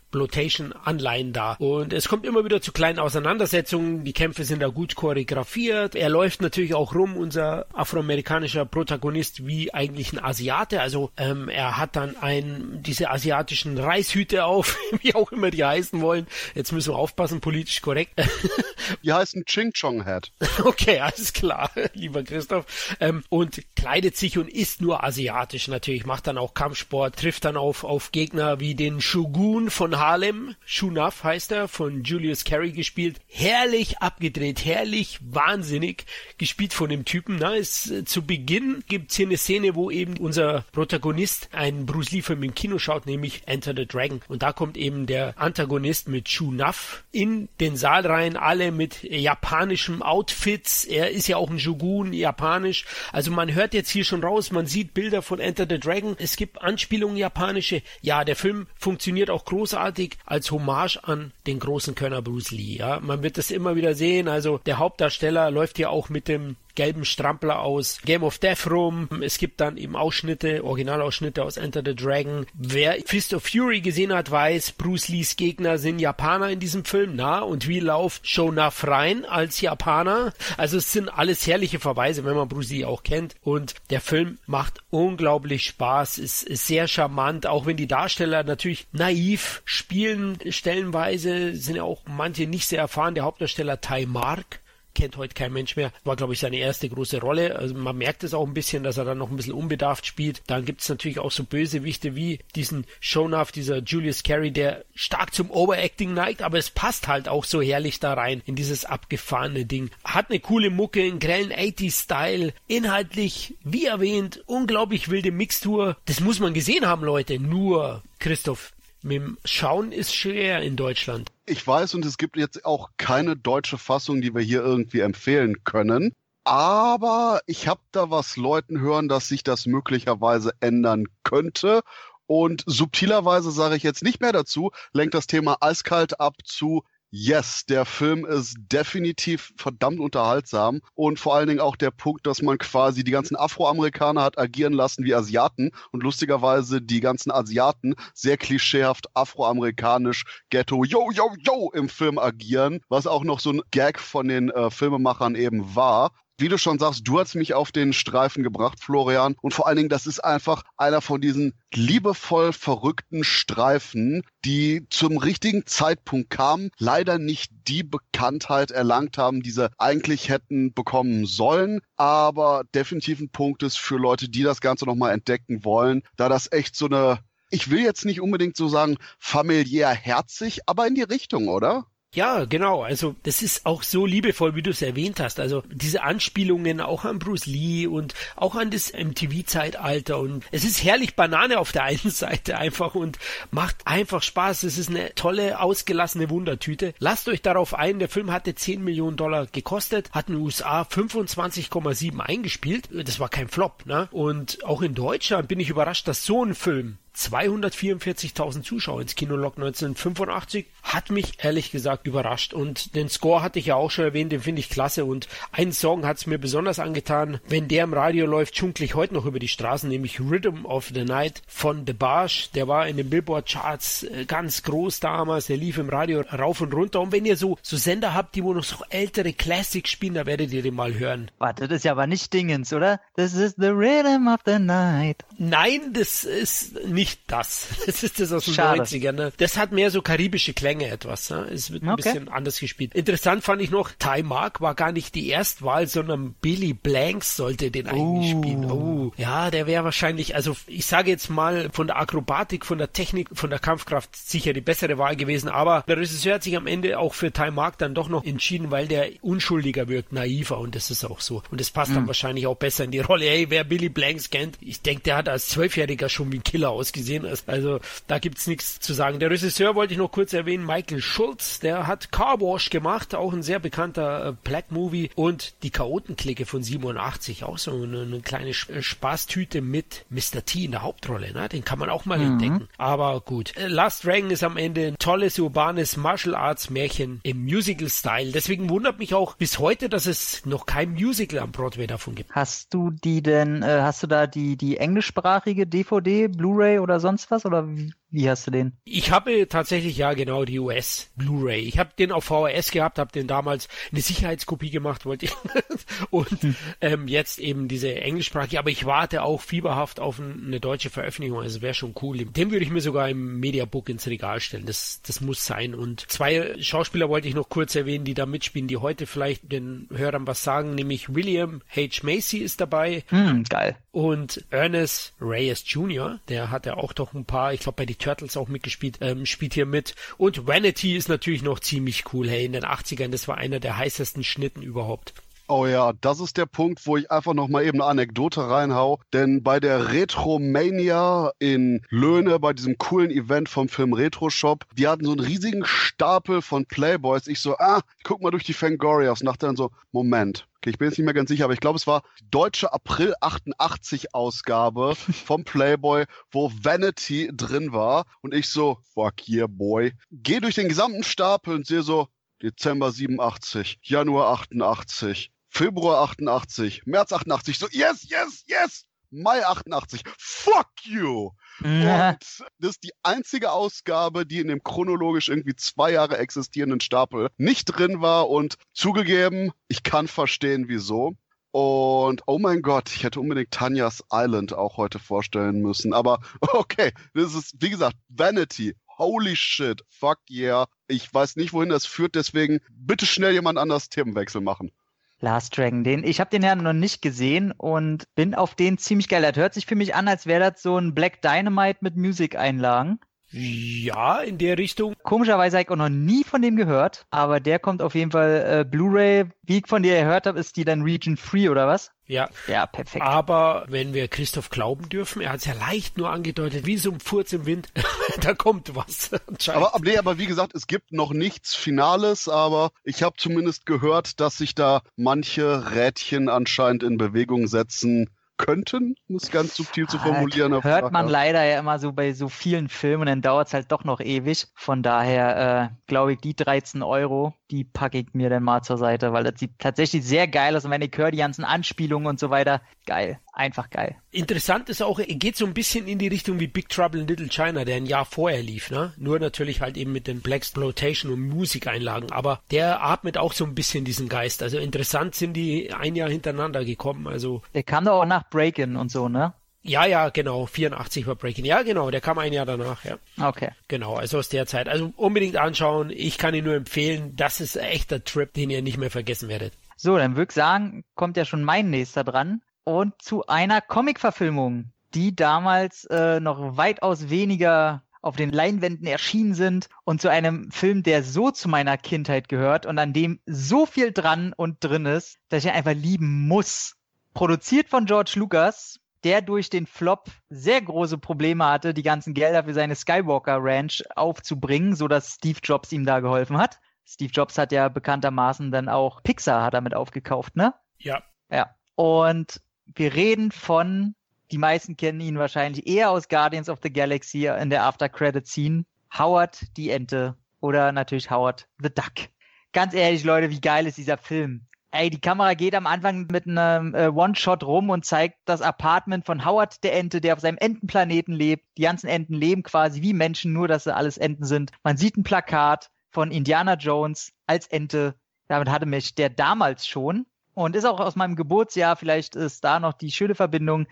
Exploitation-Anleihen 0.07 1.33
da. 1.33 1.53
Und 1.59 1.91
es 1.93 2.07
kommt 2.07 2.25
immer 2.25 2.45
wieder 2.45 2.61
zu 2.61 2.71
kleinen 2.71 2.99
Auseinandersetzungen. 2.99 4.03
Die 4.03 4.13
Kämpfe 4.13 4.45
sind 4.45 4.61
da 4.61 4.67
gut 4.67 4.95
choreografiert. 4.95 5.95
Er 5.95 6.09
läuft 6.09 6.41
natürlich 6.41 6.73
auch 6.73 6.95
rum, 6.95 7.17
unser 7.17 7.65
afroamerikanischer 7.73 8.65
Protagonist, 8.65 9.45
wie 9.45 9.73
eigentlich 9.73 10.13
ein 10.13 10.23
Asiate. 10.23 10.81
Also 10.81 11.11
ähm, 11.17 11.49
er 11.49 11.77
hat 11.77 11.95
dann 11.95 12.15
ein, 12.17 12.79
diese 12.81 13.09
asiatischen 13.09 13.77
Reishüte 13.77 14.45
auf, 14.45 14.77
wie 15.01 15.13
auch 15.13 15.31
immer 15.31 15.51
die 15.51 15.65
heißen 15.65 16.01
wollen. 16.01 16.27
Jetzt 16.55 16.71
müssen 16.71 16.93
wir 16.93 16.97
aufpassen, 16.97 17.41
politisch 17.41 17.81
korrekt. 17.81 18.13
die 19.03 19.11
heißen 19.11 19.45
Ching 19.45 19.73
Chong 19.73 20.05
Head. 20.05 20.31
Okay, 20.63 20.99
alles 20.99 21.33
klar, 21.33 21.69
lieber 21.93 22.23
Christoph. 22.23 22.95
Ähm, 22.99 23.23
und 23.29 23.61
kleidet 23.75 24.15
sich 24.15 24.37
und 24.37 24.49
ist 24.49 24.81
nur 24.81 25.03
asiatisch 25.03 25.67
natürlich, 25.67 26.05
macht 26.05 26.27
dann 26.27 26.37
auch 26.37 26.53
Kampfsport, 26.53 27.17
trifft 27.17 27.45
dann 27.45 27.57
auf, 27.57 27.83
auf 27.83 28.11
Gegner 28.11 28.59
wie 28.59 28.75
den 28.75 29.01
Shogun 29.01 29.69
von 29.69 29.97
Harlem, 30.07 30.55
Shunaf 30.63 31.25
heißt 31.25 31.51
er, 31.51 31.67
von 31.67 32.05
Julius 32.05 32.45
Carey 32.45 32.71
gespielt. 32.71 33.19
Herrlich 33.27 33.97
abgedreht, 33.97 34.63
herrlich 34.63 35.19
wahnsinnig 35.21 36.05
gespielt 36.37 36.73
von 36.73 36.89
dem 36.89 37.03
Typen. 37.03 37.35
Na, 37.41 37.55
ist, 37.55 37.91
äh, 37.91 38.05
zu 38.05 38.25
Beginn 38.25 38.85
gibt's 38.87 39.17
hier 39.17 39.25
eine 39.25 39.35
Szene, 39.35 39.75
wo 39.75 39.91
eben 39.91 40.15
unser 40.15 40.63
Protagonist 40.71 41.49
einen 41.51 41.85
Bruce 41.85 42.11
Lee 42.11 42.21
Film 42.21 42.41
im 42.43 42.55
Kino 42.55 42.79
schaut, 42.79 43.05
nämlich 43.05 43.41
Enter 43.47 43.73
the 43.75 43.85
Dragon. 43.85 44.21
Und 44.29 44.43
da 44.43 44.53
kommt 44.53 44.77
eben 44.77 45.07
der 45.07 45.33
Antagonist 45.37 46.07
mit 46.07 46.29
Shunaf 46.29 47.03
in 47.11 47.49
den 47.59 47.75
Saal 47.75 48.07
rein, 48.07 48.37
alle 48.37 48.71
mit 48.71 49.03
japanischem 49.03 50.01
Outfits. 50.01 50.85
Er 50.85 51.11
ist 51.11 51.27
ja 51.27 51.35
auch 51.35 51.49
ein 51.49 51.59
Shogun, 51.59 52.13
japanisch. 52.13 52.85
Also 53.11 53.29
man 53.31 53.53
hört 53.53 53.73
jetzt 53.73 53.89
hier 53.89 54.05
schon 54.05 54.23
raus, 54.23 54.51
man 54.51 54.67
sieht 54.67 54.93
Bilder 54.93 55.21
von 55.21 55.41
Enter 55.41 55.65
the 55.69 55.81
Dragon. 55.81 56.15
Es 56.17 56.37
gibt 56.37 56.61
Anspielungen 56.61 57.17
japanische. 57.17 57.81
Ja, 57.99 58.23
der 58.23 58.37
Film 58.37 58.67
funktioniert 58.77 59.29
auch 59.29 59.43
großartig 59.43 59.86
als 60.25 60.51
Hommage 60.51 60.97
an 61.03 61.31
den 61.45 61.59
großen 61.59 61.95
Könner 61.95 62.21
Bruce 62.21 62.51
Lee. 62.51 62.77
Ja, 62.77 62.99
man 62.99 63.23
wird 63.23 63.37
das 63.37 63.51
immer 63.51 63.75
wieder 63.75 63.95
sehen. 63.95 64.27
Also 64.27 64.59
der 64.65 64.77
Hauptdarsteller 64.77 65.51
läuft 65.51 65.79
ja 65.79 65.89
auch 65.89 66.09
mit 66.09 66.27
dem 66.27 66.55
gelben 66.77 67.05
Strampler 67.05 67.59
aus 67.59 67.99
Game 68.05 68.23
of 68.23 68.37
Death 68.37 68.69
rum. 68.69 69.09
Es 69.21 69.39
gibt 69.39 69.59
dann 69.59 69.77
eben 69.77 69.95
Ausschnitte, 69.95 70.63
Originalausschnitte 70.63 71.43
aus 71.43 71.57
Enter 71.57 71.81
the 71.83 71.95
Dragon. 71.95 72.45
Wer 72.53 72.97
Fist 73.05 73.33
of 73.33 73.43
Fury 73.43 73.81
gesehen 73.81 74.13
hat, 74.13 74.29
weiß, 74.29 74.73
Bruce 74.73 75.09
Lees 75.09 75.35
Gegner 75.35 75.79
sind 75.79 75.99
Japaner 75.99 76.51
in 76.51 76.59
diesem 76.59 76.85
Film. 76.85 77.15
Na, 77.15 77.39
und 77.39 77.67
wie 77.67 77.79
lauft 77.79 78.27
Shonaf 78.27 78.87
rein 78.87 79.25
als 79.25 79.59
Japaner? 79.59 80.33
Also 80.55 80.77
es 80.77 80.93
sind 80.93 81.09
alles 81.09 81.47
herrliche 81.47 81.79
Verweise, 81.79 82.23
wenn 82.23 82.35
man 82.35 82.47
Bruce 82.47 82.69
Lee 82.69 82.85
auch 82.85 83.01
kennt. 83.01 83.35
Und 83.41 83.73
der 83.89 83.99
Film 83.99 84.37
macht 84.45 84.79
unglaublich 84.91 85.65
Spaß, 85.65 86.19
ist, 86.19 86.43
ist 86.43 86.67
sehr 86.67 86.87
charmant, 86.87 87.47
auch 87.47 87.65
wenn 87.65 87.77
die 87.77 87.87
Darsteller 87.87 88.43
natürlich 88.43 88.85
naiv 88.91 89.63
spielen, 89.65 90.37
stellenweise 90.47 91.55
sind 91.55 91.75
ja 91.75 91.83
auch 91.83 92.03
manche 92.05 92.45
nicht 92.45 92.67
sehr 92.67 92.79
erfahren. 92.79 93.15
Der 93.15 93.23
Hauptdarsteller 93.23 93.81
Tai 93.81 94.05
Mark 94.05 94.59
kennt 94.97 95.15
heute 95.15 95.35
kein 95.35 95.53
Mensch 95.53 95.75
mehr. 95.75 95.93
War, 96.03 96.15
glaube 96.15 96.33
ich, 96.33 96.39
seine 96.39 96.57
erste 96.57 96.89
große 96.89 97.21
Rolle. 97.21 97.55
Also 97.55 97.75
man 97.75 97.97
merkt 97.97 98.23
es 98.23 98.33
auch 98.33 98.45
ein 98.45 98.55
bisschen, 98.55 98.83
dass 98.83 98.97
er 98.97 99.05
dann 99.05 99.19
noch 99.19 99.29
ein 99.29 99.37
bisschen 99.37 99.53
unbedarft 99.53 100.07
spielt. 100.07 100.41
Dann 100.47 100.65
gibt 100.65 100.81
es 100.81 100.89
natürlich 100.89 101.19
auch 101.19 101.31
so 101.31 101.43
Bösewichte 101.43 102.15
wie 102.15 102.39
diesen 102.55 102.85
Shonaf, 102.99 103.51
dieser 103.51 103.77
Julius 103.77 104.23
Carey, 104.23 104.51
der 104.51 104.83
stark 104.95 105.35
zum 105.35 105.51
Overacting 105.51 106.15
neigt, 106.15 106.41
aber 106.41 106.57
es 106.57 106.71
passt 106.71 107.07
halt 107.07 107.29
auch 107.29 107.45
so 107.45 107.61
herrlich 107.61 107.99
da 107.99 108.15
rein 108.15 108.41
in 108.45 108.55
dieses 108.55 108.85
abgefahrene 108.85 109.65
Ding. 109.65 109.91
Hat 110.03 110.31
eine 110.31 110.39
coole 110.39 110.71
Mucke, 110.71 111.03
einen 111.03 111.19
grellen 111.19 111.53
80s-Style, 111.53 112.53
inhaltlich, 112.67 113.53
wie 113.63 113.85
erwähnt, 113.85 114.41
unglaublich 114.47 115.09
wilde 115.09 115.31
Mixtur. 115.31 115.95
Das 116.05 116.21
muss 116.21 116.39
man 116.39 116.55
gesehen 116.55 116.87
haben, 116.87 117.03
Leute. 117.03 117.39
Nur, 117.39 118.01
Christoph, 118.17 118.73
mit 119.07 119.17
dem 119.17 119.37
Schauen 119.45 119.91
ist 119.91 120.13
schwer 120.13 120.61
in 120.61 120.75
Deutschland. 120.75 121.29
Ich 121.45 121.65
weiß, 121.65 121.95
und 121.95 122.05
es 122.05 122.17
gibt 122.17 122.37
jetzt 122.37 122.65
auch 122.65 122.89
keine 122.97 123.35
deutsche 123.35 123.77
Fassung, 123.77 124.21
die 124.21 124.35
wir 124.35 124.41
hier 124.41 124.61
irgendwie 124.61 124.99
empfehlen 124.99 125.63
können. 125.63 126.13
Aber 126.43 127.41
ich 127.45 127.67
habe 127.67 127.81
da 127.91 128.09
was 128.09 128.37
Leuten 128.37 128.79
hören, 128.79 129.09
dass 129.09 129.27
sich 129.27 129.43
das 129.43 129.65
möglicherweise 129.65 130.53
ändern 130.59 131.05
könnte. 131.23 131.81
Und 132.25 132.63
subtilerweise 132.65 133.51
sage 133.51 133.75
ich 133.75 133.83
jetzt 133.83 134.03
nicht 134.03 134.21
mehr 134.21 134.33
dazu, 134.33 134.71
lenkt 134.91 135.13
das 135.13 135.27
Thema 135.27 135.57
eiskalt 135.61 136.19
ab 136.19 136.35
zu 136.43 136.83
Yes, 137.09 137.65
der 137.65 137.85
Film 137.85 138.25
ist 138.25 138.57
definitiv 138.57 139.53
verdammt 139.55 140.01
unterhaltsam 140.01 140.81
und 140.93 141.19
vor 141.19 141.35
allen 141.35 141.47
Dingen 141.47 141.61
auch 141.61 141.77
der 141.77 141.89
Punkt, 141.89 142.27
dass 142.27 142.41
man 142.41 142.57
quasi 142.57 143.05
die 143.05 143.11
ganzen 143.11 143.37
Afroamerikaner 143.37 144.21
hat 144.21 144.37
agieren 144.37 144.73
lassen 144.73 145.05
wie 145.05 145.15
Asiaten 145.15 145.71
und 145.91 146.03
lustigerweise 146.03 146.81
die 146.81 146.99
ganzen 146.99 147.31
Asiaten 147.31 147.95
sehr 148.13 148.35
klischeehaft 148.35 149.07
afroamerikanisch 149.13 150.25
Ghetto 150.49 150.83
yo 150.83 151.09
yo 151.11 151.33
yo 151.39 151.71
im 151.73 151.87
Film 151.87 152.19
agieren, 152.19 152.81
was 152.89 153.07
auch 153.07 153.23
noch 153.23 153.39
so 153.39 153.51
ein 153.51 153.61
Gag 153.71 153.99
von 153.99 154.27
den 154.27 154.49
äh, 154.49 154.69
Filmemachern 154.69 155.35
eben 155.35 155.75
war 155.75 156.11
wie 156.39 156.49
du 156.49 156.57
schon 156.57 156.79
sagst, 156.79 157.07
du 157.07 157.19
hast 157.19 157.35
mich 157.35 157.53
auf 157.53 157.71
den 157.71 157.93
Streifen 157.93 158.43
gebracht, 158.43 158.79
Florian. 158.79 159.35
Und 159.41 159.53
vor 159.53 159.67
allen 159.67 159.77
Dingen, 159.77 159.89
das 159.89 160.05
ist 160.05 160.19
einfach 160.19 160.63
einer 160.77 161.01
von 161.01 161.19
diesen 161.19 161.53
liebevoll 161.73 162.53
verrückten 162.53 163.23
Streifen, 163.23 164.21
die 164.45 164.85
zum 164.89 165.17
richtigen 165.17 165.65
Zeitpunkt 165.65 166.29
kamen, 166.29 166.69
leider 166.77 167.17
nicht 167.17 167.51
die 167.67 167.83
Bekanntheit 167.83 168.71
erlangt 168.71 169.17
haben, 169.17 169.41
die 169.41 169.51
sie 169.51 169.69
eigentlich 169.77 170.29
hätten 170.29 170.73
bekommen 170.73 171.25
sollen, 171.25 171.81
aber 171.95 172.63
definitiv 172.75 173.19
ein 173.19 173.29
Punkt 173.29 173.63
ist 173.63 173.77
für 173.77 173.97
Leute, 173.97 174.29
die 174.29 174.43
das 174.43 174.61
Ganze 174.61 174.85
nochmal 174.85 175.13
entdecken 175.13 175.65
wollen, 175.65 176.03
da 176.15 176.29
das 176.29 176.51
echt 176.51 176.75
so 176.75 176.85
eine 176.85 177.19
ich 177.49 177.71
will 177.71 177.79
jetzt 177.79 178.03
nicht 178.03 178.19
unbedingt 178.19 178.57
so 178.57 178.67
sagen 178.67 178.97
familiär 179.19 179.89
herzig, 179.89 180.59
aber 180.65 180.85
in 180.85 180.95
die 180.95 181.03
Richtung, 181.03 181.47
oder? 181.47 181.85
Ja, 182.15 182.45
genau. 182.45 182.83
Also 182.83 183.15
das 183.23 183.41
ist 183.41 183.65
auch 183.65 183.83
so 183.83 184.05
liebevoll, 184.05 184.55
wie 184.55 184.63
du 184.63 184.71
es 184.71 184.81
erwähnt 184.81 185.19
hast. 185.19 185.39
Also 185.39 185.63
diese 185.69 186.03
Anspielungen 186.03 186.79
auch 186.81 187.05
an 187.05 187.19
Bruce 187.19 187.45
Lee 187.45 187.85
und 187.85 188.13
auch 188.35 188.55
an 188.55 188.71
das 188.71 188.93
MTV-Zeitalter. 188.93 190.17
Und 190.17 190.45
es 190.51 190.63
ist 190.63 190.83
herrlich 190.83 191.15
Banane 191.15 191.59
auf 191.59 191.71
der 191.71 191.83
einen 191.83 192.09
Seite 192.09 192.57
einfach 192.57 192.95
und 192.95 193.19
macht 193.51 193.85
einfach 193.85 194.23
Spaß. 194.23 194.63
Es 194.63 194.77
ist 194.77 194.89
eine 194.89 195.13
tolle, 195.15 195.59
ausgelassene 195.59 196.29
Wundertüte. 196.29 196.93
Lasst 196.99 197.27
euch 197.27 197.41
darauf 197.41 197.73
ein, 197.73 197.99
der 197.99 198.09
Film 198.09 198.31
hatte 198.31 198.55
10 198.55 198.83
Millionen 198.83 199.17
Dollar 199.17 199.45
gekostet, 199.45 200.09
hat 200.11 200.29
in 200.29 200.35
den 200.35 200.43
USA 200.43 200.83
25,7 200.83 202.19
eingespielt. 202.19 202.89
Das 202.91 203.19
war 203.19 203.29
kein 203.29 203.49
Flop. 203.49 203.85
Ne? 203.85 204.07
Und 204.11 204.63
auch 204.63 204.81
in 204.81 204.95
Deutschland 204.95 205.49
bin 205.49 205.59
ich 205.59 205.69
überrascht, 205.69 206.07
dass 206.07 206.25
so 206.25 206.43
ein 206.43 206.55
Film 206.55 206.97
244.000 207.17 208.61
Zuschauer 208.61 209.01
ins 209.01 209.15
Kino 209.15 209.35
lockt 209.35 209.57
1985 209.57 210.67
hat 210.83 211.09
mich 211.09 211.43
ehrlich 211.43 211.71
gesagt 211.71 212.05
überrascht 212.07 212.53
und 212.53 212.95
den 212.95 213.09
Score 213.09 213.41
hatte 213.41 213.59
ich 213.59 213.67
ja 213.67 213.75
auch 213.75 213.89
schon 213.89 214.05
erwähnt, 214.05 214.31
den 214.31 214.41
finde 214.41 214.59
ich 214.59 214.69
klasse 214.69 215.03
und 215.03 215.27
einen 215.51 215.73
Song 215.73 216.05
hat 216.05 216.17
es 216.17 216.27
mir 216.27 216.37
besonders 216.37 216.79
angetan, 216.79 217.39
wenn 217.47 217.67
der 217.67 217.85
im 217.85 217.93
Radio 217.93 218.27
läuft, 218.27 218.55
schunkle 218.55 218.85
ich 218.85 218.93
heute 218.93 219.15
noch 219.15 219.25
über 219.25 219.39
die 219.39 219.47
Straßen, 219.47 219.89
nämlich 219.89 220.19
Rhythm 220.19 220.65
of 220.65 220.91
the 220.93 221.03
Night 221.03 221.41
von 221.47 221.85
The 221.87 221.93
Barge, 221.93 222.49
der 222.53 222.67
war 222.67 222.87
in 222.87 222.97
den 222.97 223.09
Billboard 223.09 223.49
Charts 223.49 224.03
äh, 224.03 224.25
ganz 224.25 224.61
groß 224.63 224.99
damals, 224.99 225.47
der 225.47 225.57
lief 225.57 225.77
im 225.79 225.89
Radio 225.89 226.21
rauf 226.21 226.61
und 226.61 226.73
runter 226.73 227.01
und 227.01 227.11
wenn 227.11 227.25
ihr 227.25 227.35
so, 227.35 227.57
so 227.63 227.77
Sender 227.77 228.13
habt, 228.13 228.35
die 228.35 228.43
wo 228.43 228.53
noch 228.53 228.63
so 228.63 228.77
ältere 228.89 229.33
Classics 229.33 229.89
spielen, 229.89 230.13
da 230.13 230.25
werdet 230.27 230.53
ihr 230.53 230.61
den 230.61 230.75
mal 230.75 230.93
hören. 230.93 231.31
Warte, 231.39 231.67
das 231.67 231.77
ist 231.77 231.85
ja 231.85 231.93
aber 231.93 232.05
nicht 232.05 232.31
Dingens, 232.31 232.71
oder? 232.73 233.01
This 233.15 233.33
is 233.33 233.55
the 233.57 233.67
Rhythm 233.67 234.27
of 234.27 234.41
the 234.45 234.59
Night. 234.59 235.25
Nein, 235.37 235.93
das 235.93 236.23
ist 236.23 236.85
nicht 236.85 237.06
nicht 237.07 237.19
das. 237.27 237.67
Das 237.87 238.03
ist 238.03 238.19
das 238.19 238.33
aus 238.33 238.45
den 238.45 238.53
Schade. 238.53 238.81
90ern. 238.81 239.13
Ne? 239.13 239.31
Das 239.37 239.55
hat 239.55 239.71
mehr 239.71 239.91
so 239.91 240.01
karibische 240.01 240.53
Klänge 240.53 240.89
etwas. 240.89 241.29
Ne? 241.29 241.47
Es 241.51 241.71
wird 241.71 241.83
ein 241.83 241.89
okay. 241.89 242.03
bisschen 242.03 242.27
anders 242.27 242.59
gespielt. 242.59 242.93
Interessant 242.93 243.43
fand 243.43 243.61
ich 243.61 243.71
noch, 243.71 243.91
Ty 243.97 244.23
Mark 244.23 244.59
war 244.59 244.75
gar 244.75 244.91
nicht 244.91 245.15
die 245.15 245.29
Erstwahl, 245.29 245.87
sondern 245.87 246.33
Billy 246.41 246.73
Blanks 246.73 247.37
sollte 247.37 247.71
den 247.71 247.87
eigentlich 247.87 248.35
uh. 248.35 248.43
spielen. 248.43 248.71
Oh. 248.71 249.13
Ja, 249.15 249.49
der 249.51 249.67
wäre 249.67 249.85
wahrscheinlich, 249.85 250.35
also 250.35 250.55
ich 250.67 250.85
sage 250.85 251.09
jetzt 251.09 251.29
mal 251.29 251.69
von 251.71 251.87
der 251.87 251.97
Akrobatik, 251.97 252.65
von 252.65 252.77
der 252.77 252.91
Technik, 252.91 253.29
von 253.33 253.49
der 253.49 253.59
Kampfkraft 253.59 254.15
sicher 254.15 254.51
die 254.51 254.61
bessere 254.61 254.97
Wahl 254.97 255.15
gewesen, 255.15 255.47
aber 255.47 255.85
der 255.87 255.97
Regisseur 255.97 256.35
hat 256.35 256.43
sich 256.43 256.57
am 256.57 256.67
Ende 256.67 256.99
auch 256.99 257.13
für 257.13 257.31
Ty 257.31 257.51
Mark 257.51 257.77
dann 257.77 257.95
doch 257.95 258.09
noch 258.09 258.25
entschieden, 258.25 258.69
weil 258.69 258.87
der 258.87 259.11
unschuldiger 259.21 259.87
wirkt, 259.87 260.11
naiver 260.11 260.59
und 260.59 260.75
das 260.75 260.91
ist 260.91 261.05
auch 261.05 261.21
so. 261.21 261.41
Und 261.51 261.61
das 261.61 261.71
passt 261.71 261.91
mhm. 261.91 261.95
dann 261.95 262.07
wahrscheinlich 262.07 262.47
auch 262.47 262.57
besser 262.57 262.83
in 262.83 262.91
die 262.91 262.99
Rolle. 262.99 263.25
Hey, 263.25 263.49
wer 263.49 263.63
Billy 263.63 263.89
Blanks 263.89 264.29
kennt, 264.29 264.57
ich 264.59 264.81
denke, 264.81 265.03
der 265.03 265.15
hat 265.15 265.29
als 265.29 265.47
Zwölfjähriger 265.47 266.09
schon 266.09 266.31
wie 266.33 266.37
ein 266.37 266.43
Killer 266.43 266.69
ausgesehen 266.69 266.96
gesehen 266.97 267.23
ist. 267.25 267.47
Also 267.47 267.79
da 268.07 268.19
gibt's 268.19 268.47
nichts 268.47 268.79
zu 268.79 268.93
sagen. 268.93 269.19
Der 269.19 269.29
Regisseur 269.29 269.75
wollte 269.75 269.93
ich 269.93 269.99
noch 269.99 270.11
kurz 270.11 270.33
erwähnen, 270.33 270.65
Michael 270.65 271.01
Schulz, 271.01 271.59
der 271.59 271.87
hat 271.87 272.11
Car 272.11 272.41
Wash 272.41 272.69
gemacht, 272.69 273.15
auch 273.15 273.33
ein 273.33 273.43
sehr 273.43 273.59
bekannter 273.59 274.29
äh, 274.29 274.33
Black 274.43 274.71
Movie 274.71 275.09
und 275.15 275.53
die 275.63 275.69
Chaotenklicke 275.69 276.45
von 276.45 276.63
87, 276.63 277.43
auch 277.43 277.57
so 277.57 277.71
eine, 277.71 278.01
eine 278.01 278.19
kleine 278.21 278.49
äh, 278.49 278.81
Spaßtüte 278.81 279.61
mit 279.61 280.05
Mr. 280.09 280.43
T 280.45 280.65
in 280.65 280.71
der 280.71 280.81
Hauptrolle. 280.81 281.33
Ne? 281.33 281.47
Den 281.49 281.63
kann 281.63 281.79
man 281.79 281.89
auch 281.89 282.05
mal 282.05 282.17
mhm. 282.17 282.33
entdecken. 282.33 282.67
Aber 282.77 283.21
gut. 283.21 283.55
Äh, 283.55 283.67
Last 283.67 284.05
Dragon 284.05 284.31
ist 284.31 284.43
am 284.43 284.57
Ende 284.57 284.87
ein 284.87 284.95
tolles 284.97 285.39
urbanes 285.39 285.97
Martial 285.97 286.35
Arts 286.35 286.69
Märchen 286.69 287.19
im 287.23 287.43
Musical-Style. 287.43 288.31
Deswegen 288.31 288.69
wundert 288.69 288.99
mich 288.99 289.13
auch 289.13 289.35
bis 289.35 289.59
heute, 289.59 289.89
dass 289.89 290.05
es 290.05 290.45
noch 290.45 290.65
kein 290.65 290.93
Musical 290.93 291.39
am 291.39 291.51
Broadway 291.51 291.87
davon 291.87 292.15
gibt. 292.15 292.31
Hast 292.31 292.73
du 292.73 292.91
die 292.91 293.21
denn, 293.21 293.61
äh, 293.61 293.81
hast 293.81 294.03
du 294.03 294.07
da 294.07 294.27
die, 294.27 294.57
die 294.57 294.77
englischsprachige 294.77 295.67
DVD, 295.67 296.27
Blu-ray 296.27 296.79
oder 296.87 296.99
sonst 296.99 297.29
was? 297.31 297.45
Oder 297.45 297.67
wie? 297.69 297.93
Wie 298.09 298.29
hast 298.29 298.47
du 298.47 298.51
den? 298.51 298.77
Ich 298.85 299.11
habe 299.11 299.47
tatsächlich 299.49 299.97
ja 299.97 300.13
genau 300.13 300.45
die 300.45 300.59
US 300.59 301.09
Blu-ray. 301.17 301.59
Ich 301.59 301.77
habe 301.77 301.89
den 301.99 302.13
auf 302.13 302.23
VHS 302.23 302.71
gehabt, 302.71 302.99
habe 302.99 303.11
den 303.11 303.27
damals 303.27 303.67
eine 303.91 303.99
Sicherheitskopie 303.99 304.69
gemacht, 304.69 305.05
wollte 305.05 305.25
ich. 305.25 305.33
und 306.09 306.41
hm. 306.41 306.55
ähm, 306.79 307.07
jetzt 307.09 307.37
eben 307.37 307.67
diese 307.67 307.93
englischsprachige. 307.93 308.59
Aber 308.59 308.69
ich 308.69 308.85
warte 308.85 309.23
auch 309.23 309.41
fieberhaft 309.41 309.99
auf 309.99 310.21
eine 310.21 310.61
deutsche 310.61 310.89
Veröffentlichung. 310.89 311.41
Also 311.41 311.61
wäre 311.61 311.73
schon 311.73 311.95
cool. 312.01 312.17
Den 312.17 312.51
würde 312.51 312.63
ich 312.63 312.71
mir 312.71 312.79
sogar 312.79 313.09
im 313.09 313.39
Mediabook 313.41 313.89
ins 313.89 314.07
Regal 314.07 314.39
stellen. 314.39 314.65
Das, 314.65 315.01
das 315.05 315.19
muss 315.19 315.45
sein. 315.45 315.75
Und 315.75 316.09
zwei 316.09 316.55
Schauspieler 316.61 317.09
wollte 317.09 317.27
ich 317.27 317.35
noch 317.35 317.49
kurz 317.49 317.75
erwähnen, 317.75 318.05
die 318.05 318.13
da 318.13 318.25
mitspielen, 318.25 318.69
die 318.69 318.77
heute 318.77 319.05
vielleicht 319.05 319.51
den 319.51 319.89
Hörern 319.93 320.27
was 320.27 320.43
sagen. 320.43 320.75
Nämlich 320.75 321.13
William 321.13 321.61
H. 321.75 322.03
Macy 322.03 322.37
ist 322.37 322.61
dabei. 322.61 323.03
Hm, 323.09 323.43
geil. 323.49 323.75
Und 323.91 324.45
Ernest 324.49 325.13
Reyes 325.19 325.63
Jr., 325.65 326.19
der 326.29 326.51
hat 326.51 326.65
ja 326.65 326.75
auch 326.75 326.93
doch 326.93 327.13
ein 327.13 327.25
paar, 327.25 327.51
ich 327.51 327.61
glaube 327.61 327.77
bei 327.77 327.85
die 327.85 327.96
Turtles 327.97 328.37
auch 328.37 328.47
mitgespielt, 328.47 328.97
ähm, 329.01 329.25
spielt 329.25 329.53
hier 329.53 329.65
mit. 329.65 329.95
Und 330.17 330.47
Vanity 330.47 330.95
ist 330.95 331.09
natürlich 331.09 331.41
noch 331.41 331.59
ziemlich 331.59 332.13
cool. 332.13 332.29
Hey, 332.29 332.45
in 332.45 332.53
den 332.53 332.63
80ern, 332.63 333.09
das 333.09 333.27
war 333.27 333.37
einer 333.37 333.59
der 333.59 333.77
heißesten 333.77 334.23
Schnitten 334.23 334.61
überhaupt. 334.61 335.13
Oh 335.49 335.65
ja, 335.65 335.93
das 335.93 336.19
ist 336.19 336.35
der 336.35 336.45
Punkt, 336.45 336.85
wo 336.85 336.97
ich 336.97 337.09
einfach 337.09 337.33
noch 337.33 337.47
mal 337.47 337.63
eben 337.63 337.81
eine 337.81 337.89
Anekdote 337.89 338.49
reinhau. 338.49 338.99
Denn 339.13 339.43
bei 339.43 339.61
der 339.61 339.93
Retromania 339.93 341.31
in 341.39 341.85
Löhne, 341.89 342.37
bei 342.37 342.51
diesem 342.51 342.77
coolen 342.77 343.11
Event 343.11 343.47
vom 343.47 343.69
Film 343.69 343.93
Retro 343.93 344.29
Shop, 344.29 344.65
die 344.73 344.89
hatten 344.89 345.05
so 345.05 345.11
einen 345.11 345.21
riesigen 345.21 345.63
Stapel 345.65 346.41
von 346.41 346.65
Playboys. 346.65 347.27
Ich 347.27 347.39
so, 347.39 347.57
ah, 347.59 347.79
ich 347.97 348.03
guck 348.03 348.21
mal 348.21 348.31
durch 348.31 348.43
die 348.43 348.51
Fangorias. 348.51 349.21
Und 349.21 349.27
dachte 349.27 349.45
dann 349.45 349.55
so, 349.55 349.71
Moment. 349.93 350.49
Okay, 350.57 350.71
ich 350.71 350.79
bin 350.79 350.89
jetzt 350.89 350.97
nicht 350.97 351.05
mehr 351.05 351.13
ganz 351.13 351.29
sicher, 351.29 351.45
aber 351.45 351.53
ich 351.53 351.61
glaube, 351.61 351.77
es 351.77 351.87
war 351.87 352.03
die 352.19 352.29
deutsche 352.29 352.73
April 352.73 353.13
88 353.21 354.13
Ausgabe 354.13 354.95
vom 355.25 355.45
Playboy, 355.45 356.03
wo 356.29 356.51
Vanity 356.61 357.31
drin 357.33 357.71
war. 357.71 358.03
Und 358.19 358.33
ich 358.33 358.49
so, 358.49 358.79
fuck 358.93 359.29
yeah, 359.29 359.47
boy. 359.47 359.93
Geh 360.11 360.41
durch 360.41 360.55
den 360.55 360.67
gesamten 360.67 361.03
Stapel 361.03 361.55
und 361.55 361.65
sehe 361.65 361.83
so, 361.83 362.09
Dezember 362.41 362.91
87, 362.91 363.79
Januar 363.81 364.31
88, 364.31 365.31
Februar 365.57 366.03
88, 366.03 366.83
März 366.85 367.11
88, 367.11 367.57
so 367.57 367.67
yes, 367.71 368.07
yes, 368.07 368.43
yes, 368.45 368.85
Mai 369.09 369.43
88, 369.43 370.03
fuck 370.15 370.67
you. 370.83 371.31
Ja. 371.63 372.11
Und 372.11 372.19
das 372.59 372.69
ist 372.69 372.83
die 372.83 372.91
einzige 373.01 373.51
Ausgabe, 373.51 374.27
die 374.27 374.39
in 374.39 374.49
dem 374.49 374.61
chronologisch 374.61 375.29
irgendwie 375.29 375.55
zwei 375.55 375.93
Jahre 375.93 376.19
existierenden 376.19 376.79
Stapel 376.79 377.29
nicht 377.37 377.65
drin 377.65 378.01
war 378.01 378.29
und 378.29 378.57
zugegeben, 378.71 379.51
ich 379.67 379.81
kann 379.81 380.07
verstehen, 380.07 380.65
wieso. 380.67 381.15
Und 381.49 382.21
oh 382.27 382.37
mein 382.37 382.61
Gott, 382.61 382.91
ich 382.95 383.03
hätte 383.03 383.19
unbedingt 383.19 383.49
Tanya's 383.49 384.03
Island 384.13 384.53
auch 384.53 384.77
heute 384.77 384.99
vorstellen 384.99 385.59
müssen. 385.61 385.91
Aber 385.91 386.19
okay, 386.53 386.91
das 387.15 387.33
ist, 387.33 387.55
wie 387.59 387.71
gesagt, 387.71 387.97
Vanity. 388.09 388.75
Holy 388.99 389.35
shit, 389.35 389.81
fuck 389.89 390.19
yeah. 390.29 390.67
Ich 390.87 391.11
weiß 391.11 391.35
nicht, 391.35 391.51
wohin 391.53 391.69
das 391.69 391.87
führt, 391.87 392.13
deswegen 392.13 392.59
bitte 392.69 393.07
schnell 393.07 393.33
jemand 393.33 393.57
anders 393.57 393.89
Themenwechsel 393.89 394.41
machen. 394.41 394.71
Last 395.19 395.57
Dragon, 395.57 395.83
den, 395.83 396.03
ich 396.03 396.19
habe 396.19 396.29
den 396.29 396.43
ja 396.43 396.55
noch 396.55 396.73
nicht 396.73 397.01
gesehen 397.01 397.51
und 397.51 398.13
bin 398.15 398.35
auf 398.35 398.55
den 398.55 398.77
ziemlich 398.77 399.09
geil. 399.09 399.23
Das 399.23 399.35
hört 399.35 399.53
sich 399.53 399.65
für 399.65 399.75
mich 399.75 399.95
an, 399.95 400.07
als 400.07 400.27
wäre 400.27 400.51
das 400.51 400.61
so 400.61 400.77
ein 400.77 400.93
Black 400.93 401.21
Dynamite 401.21 401.79
mit 401.81 401.97
Musikeinlagen. 401.97 402.99
Ja, 403.29 404.19
in 404.19 404.37
der 404.37 404.57
Richtung. 404.57 404.95
Komischerweise 405.03 405.57
habe 405.57 405.63
ich 405.63 405.69
auch 405.69 405.75
noch 405.75 405.89
nie 405.89 406.23
von 406.23 406.41
dem 406.41 406.55
gehört, 406.55 407.05
aber 407.09 407.39
der 407.39 407.59
kommt 407.59 407.81
auf 407.81 407.93
jeden 407.93 408.11
Fall 408.11 408.61
äh, 408.61 408.65
Blu-ray. 408.65 409.25
Wie 409.43 409.57
ich 409.57 409.67
von 409.67 409.83
dir 409.83 409.99
gehört 409.99 410.27
habe, 410.27 410.39
ist 410.39 410.55
die 410.55 410.65
dann 410.65 410.81
Region 410.81 411.17
Free 411.17 411.49
oder 411.49 411.67
was? 411.67 411.91
Ja. 412.05 412.29
Ja, 412.47 412.65
perfekt. 412.65 413.03
Aber 413.03 413.65
wenn 413.67 413.93
wir 413.93 414.07
Christoph 414.07 414.49
glauben 414.49 414.87
dürfen, 414.87 415.21
er 415.21 415.31
hat 415.31 415.39
es 415.39 415.45
ja 415.45 415.53
leicht 415.53 415.97
nur 415.97 416.09
angedeutet, 416.09 416.65
wie 416.65 416.77
so 416.77 416.91
ein 416.91 417.01
Furz 417.01 417.33
im 417.33 417.45
Wind, 417.45 417.67
da 418.21 418.33
kommt 418.33 418.75
was. 418.75 419.11
aber, 419.47 419.75
aber, 419.75 419.83
nee, 419.83 419.97
aber 419.97 420.17
wie 420.17 420.25
gesagt, 420.25 420.55
es 420.55 420.67
gibt 420.67 420.93
noch 420.93 421.11
nichts 421.11 421.53
Finales, 421.53 422.29
aber 422.29 422.71
ich 422.83 423.03
habe 423.03 423.17
zumindest 423.17 423.65
gehört, 423.65 424.21
dass 424.21 424.37
sich 424.37 424.55
da 424.55 424.81
manche 424.95 425.71
Rädchen 425.75 426.29
anscheinend 426.29 426.83
in 426.83 426.97
Bewegung 426.97 427.47
setzen, 427.47 428.09
könnten, 428.37 428.95
um 429.09 429.15
es 429.15 429.31
ganz 429.31 429.55
subtil 429.55 429.87
zu 429.87 429.97
formulieren. 429.99 430.53
Halt, 430.53 430.63
hört 430.63 430.91
man 430.91 431.07
leider 431.07 431.43
ja 431.43 431.59
immer 431.59 431.79
so 431.79 431.91
bei 431.91 432.13
so 432.13 432.29
vielen 432.29 432.69
Filmen, 432.69 433.07
dann 433.07 433.21
dauert 433.21 433.47
es 433.47 433.53
halt 433.53 433.71
doch 433.71 433.83
noch 433.83 433.99
ewig. 433.99 434.47
Von 434.55 434.83
daher 434.83 435.71
äh, 435.71 435.75
glaube 435.87 436.13
ich, 436.13 436.19
die 436.19 436.35
13 436.35 436.83
Euro, 436.83 437.33
die 437.51 437.63
packe 437.63 437.99
ich 437.99 438.13
mir 438.13 438.29
dann 438.29 438.43
mal 438.43 438.61
zur 438.61 438.77
Seite, 438.77 439.13
weil 439.13 439.23
das 439.23 439.39
sieht 439.39 439.59
tatsächlich 439.59 440.03
sehr 440.03 440.27
geil 440.27 440.55
aus 440.55 440.65
und 440.65 440.71
wenn 440.71 440.81
ich 440.81 440.91
höre 440.95 441.11
die 441.11 441.17
ganzen 441.17 441.43
Anspielungen 441.43 442.07
und 442.07 442.19
so 442.19 442.29
weiter, 442.29 442.61
geil, 442.85 443.19
einfach 443.33 443.69
geil. 443.69 443.95
Interessant 444.11 444.69
ist 444.69 444.81
auch, 444.81 444.99
er 444.99 445.05
geht 445.05 445.35
so 445.35 445.45
ein 445.45 445.53
bisschen 445.53 445.87
in 445.87 445.99
die 445.99 446.07
Richtung 446.07 446.39
wie 446.39 446.47
Big 446.47 446.69
Trouble 446.69 447.01
in 447.01 447.07
Little 447.07 447.29
China, 447.29 447.65
der 447.65 447.75
ein 447.75 447.85
Jahr 447.85 448.05
vorher 448.05 448.41
lief, 448.41 448.71
ne? 448.71 448.93
Nur 448.97 449.19
natürlich 449.19 449.61
halt 449.61 449.77
eben 449.77 449.91
mit 449.91 450.07
den 450.07 450.21
Black 450.21 450.37
Exploitation 450.37 451.11
und 451.11 451.27
Musikeinlagen, 451.27 452.11
aber 452.11 452.41
der 452.51 452.83
atmet 452.83 453.17
auch 453.17 453.33
so 453.33 453.43
ein 453.43 453.55
bisschen 453.55 453.83
diesen 453.85 454.07
Geist. 454.07 454.41
Also 454.43 454.57
interessant 454.57 455.15
sind 455.15 455.33
die 455.33 455.73
ein 455.73 455.95
Jahr 455.95 456.09
hintereinander 456.09 456.63
gekommen, 456.63 457.07
also. 457.07 457.41
Der 457.53 457.63
kam 457.63 457.85
doch 457.85 458.01
auch 458.01 458.05
nach 458.05 458.29
Break-In 458.29 458.75
und 458.75 458.91
so, 458.91 459.09
ne? 459.09 459.33
Ja, 459.67 459.85
ja, 459.85 460.09
genau. 460.09 460.45
84 460.45 461.07
war 461.07 461.15
Breaking. 461.15 461.45
Ja, 461.45 461.61
genau. 461.61 461.91
Der 461.91 462.01
kam 462.01 462.17
ein 462.17 462.31
Jahr 462.31 462.45
danach, 462.45 462.85
ja. 462.85 462.97
Okay. 463.21 463.49
Genau, 463.67 463.95
also 463.95 464.19
aus 464.19 464.29
der 464.29 464.45
Zeit. 464.45 464.69
Also 464.69 464.93
unbedingt 464.95 465.35
anschauen. 465.35 465.89
Ich 465.89 466.17
kann 466.17 466.33
ihn 466.33 466.45
nur 466.45 466.55
empfehlen. 466.55 467.15
Das 467.15 467.41
ist 467.41 467.57
ein 467.57 467.65
echter 467.65 468.03
Trip, 468.03 468.33
den 468.33 468.49
ihr 468.49 468.61
nicht 468.61 468.77
mehr 468.77 468.91
vergessen 468.91 469.27
werdet. 469.27 469.53
So, 469.75 469.97
dann 469.97 470.15
würde 470.15 470.29
ich 470.31 470.35
sagen, 470.35 470.85
kommt 470.95 471.17
ja 471.17 471.25
schon 471.25 471.43
mein 471.43 471.69
nächster 471.69 472.03
dran. 472.03 472.41
Und 472.63 473.01
zu 473.01 473.27
einer 473.27 473.61
Comic-Verfilmung, 473.61 474.71
die 474.93 475.15
damals 475.15 475.85
äh, 475.85 476.19
noch 476.19 476.57
weitaus 476.57 477.09
weniger 477.09 477.83
auf 478.01 478.15
den 478.15 478.31
Leinwänden 478.31 478.87
erschienen 478.87 479.33
sind 479.33 479.67
und 479.83 480.01
zu 480.01 480.09
einem 480.09 480.49
Film, 480.51 480.83
der 480.83 481.03
so 481.03 481.31
zu 481.31 481.49
meiner 481.49 481.77
Kindheit 481.77 482.29
gehört 482.29 482.65
und 482.65 482.79
an 482.79 482.93
dem 482.93 483.19
so 483.25 483.65
viel 483.65 483.91
dran 483.91 484.33
und 484.35 484.63
drin 484.63 484.85
ist, 484.85 485.17
dass 485.29 485.43
ich 485.43 485.49
ihn 485.49 485.55
einfach 485.55 485.73
lieben 485.73 486.27
muss. 486.27 486.75
Produziert 487.13 487.67
von 487.67 487.85
George 487.85 488.13
Lucas, 488.15 488.79
der 489.03 489.21
durch 489.21 489.49
den 489.49 489.67
Flop 489.67 490.09
sehr 490.29 490.61
große 490.61 490.97
Probleme 490.97 491.45
hatte, 491.45 491.73
die 491.73 491.83
ganzen 491.83 492.13
Gelder 492.13 492.43
für 492.43 492.53
seine 492.53 492.75
Skywalker 492.75 493.37
Ranch 493.39 493.83
aufzubringen, 493.95 494.75
so 494.75 494.87
dass 494.87 495.15
Steve 495.15 495.39
Jobs 495.43 495.71
ihm 495.71 495.85
da 495.85 495.99
geholfen 495.99 496.37
hat. 496.37 496.59
Steve 496.85 497.11
Jobs 497.11 497.37
hat 497.37 497.51
ja 497.51 497.67
bekanntermaßen 497.69 498.51
dann 498.51 498.69
auch 498.69 499.03
Pixar 499.03 499.43
hat 499.43 499.53
damit 499.53 499.73
aufgekauft, 499.73 500.35
ne? 500.35 500.53
Ja. 500.77 501.03
Ja. 501.29 501.53
Und 501.75 502.41
wir 502.65 502.93
reden 502.93 503.31
von, 503.31 503.95
die 504.31 504.37
meisten 504.37 504.77
kennen 504.77 505.01
ihn 505.01 505.19
wahrscheinlich 505.19 505.67
eher 505.67 505.91
aus 505.91 506.07
Guardians 506.07 506.49
of 506.49 506.59
the 506.63 506.71
Galaxy 506.71 507.27
in 507.27 507.49
der 507.49 507.63
After 507.63 507.89
Credit 507.89 508.25
Scene, 508.25 508.65
Howard 508.97 509.45
die 509.57 509.69
Ente 509.69 510.15
oder 510.39 510.71
natürlich 510.71 511.11
Howard 511.11 511.47
the 511.61 511.69
Duck. 511.69 512.09
Ganz 512.53 512.73
ehrlich, 512.73 513.03
Leute, 513.03 513.29
wie 513.29 513.41
geil 513.41 513.67
ist 513.67 513.77
dieser 513.77 513.97
Film? 513.97 514.46
Ey, 514.71 514.89
die 514.89 514.99
Kamera 514.99 515.33
geht 515.33 515.55
am 515.55 515.65
Anfang 515.65 516.07
mit 516.11 516.27
einem 516.27 516.75
äh, 516.75 516.89
One-Shot 516.89 517.43
rum 517.43 517.69
und 517.69 517.85
zeigt 517.85 518.17
das 518.25 518.41
Apartment 518.41 519.05
von 519.05 519.25
Howard 519.25 519.63
der 519.63 519.73
Ente, 519.77 520.01
der 520.01 520.13
auf 520.13 520.19
seinem 520.19 520.37
Entenplaneten 520.37 521.13
lebt. 521.13 521.45
Die 521.57 521.61
ganzen 521.61 521.87
Enten 521.87 522.13
leben 522.13 522.43
quasi 522.43 522.81
wie 522.81 522.93
Menschen, 522.93 523.31
nur 523.31 523.47
dass 523.47 523.63
sie 523.63 523.73
alles 523.73 523.97
Enten 523.97 524.25
sind. 524.25 524.51
Man 524.63 524.75
sieht 524.75 524.97
ein 524.97 525.03
Plakat 525.03 525.69
von 525.89 526.11
Indiana 526.11 526.55
Jones 526.55 527.13
als 527.27 527.47
Ente. 527.47 527.95
Damit 528.27 528.49
hatte 528.49 528.65
mich 528.65 528.93
der 528.93 529.09
damals 529.09 529.65
schon 529.65 530.05
und 530.33 530.55
ist 530.55 530.65
auch 530.65 530.81
aus 530.81 530.97
meinem 530.97 531.15
Geburtsjahr. 531.15 531.77
Vielleicht 531.77 532.17
ist 532.17 532.43
da 532.43 532.59
noch 532.59 532.73
die 532.73 532.91
schöne 532.91 533.15
Verbindung. 533.15 533.67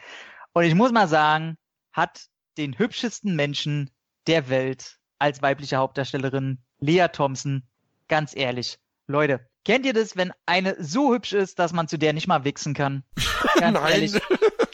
Und 0.53 0.63
ich 0.63 0.75
muss 0.75 0.93
mal 0.93 1.09
sagen, 1.09 1.57
hat 1.91 2.27
den 2.57 2.79
hübschesten 2.79 3.35
Menschen 3.35 3.91
der 4.27 4.49
Welt 4.49 4.97
als 5.19 5.41
weibliche 5.41 5.75
Hauptdarstellerin 5.75 6.59
Lea 6.79 7.07
Thompson. 7.11 7.63
Ganz 8.07 8.35
ehrlich, 8.35 8.79
Leute, 9.07 9.45
Kennt 9.65 9.85
ihr 9.87 9.93
das, 9.93 10.15
wenn 10.15 10.31
eine 10.45 10.75
so 10.79 11.11
hübsch 11.13 11.33
ist, 11.33 11.57
dass 11.57 11.73
man 11.73 11.87
zu 11.87 11.97
der 11.97 12.13
nicht 12.13 12.27
mal 12.27 12.43
wichsen 12.43 12.75
kann? 12.75 13.03
Ganz 13.59 13.79
Nein. 13.79 13.91
Ehrlich. 13.91 14.13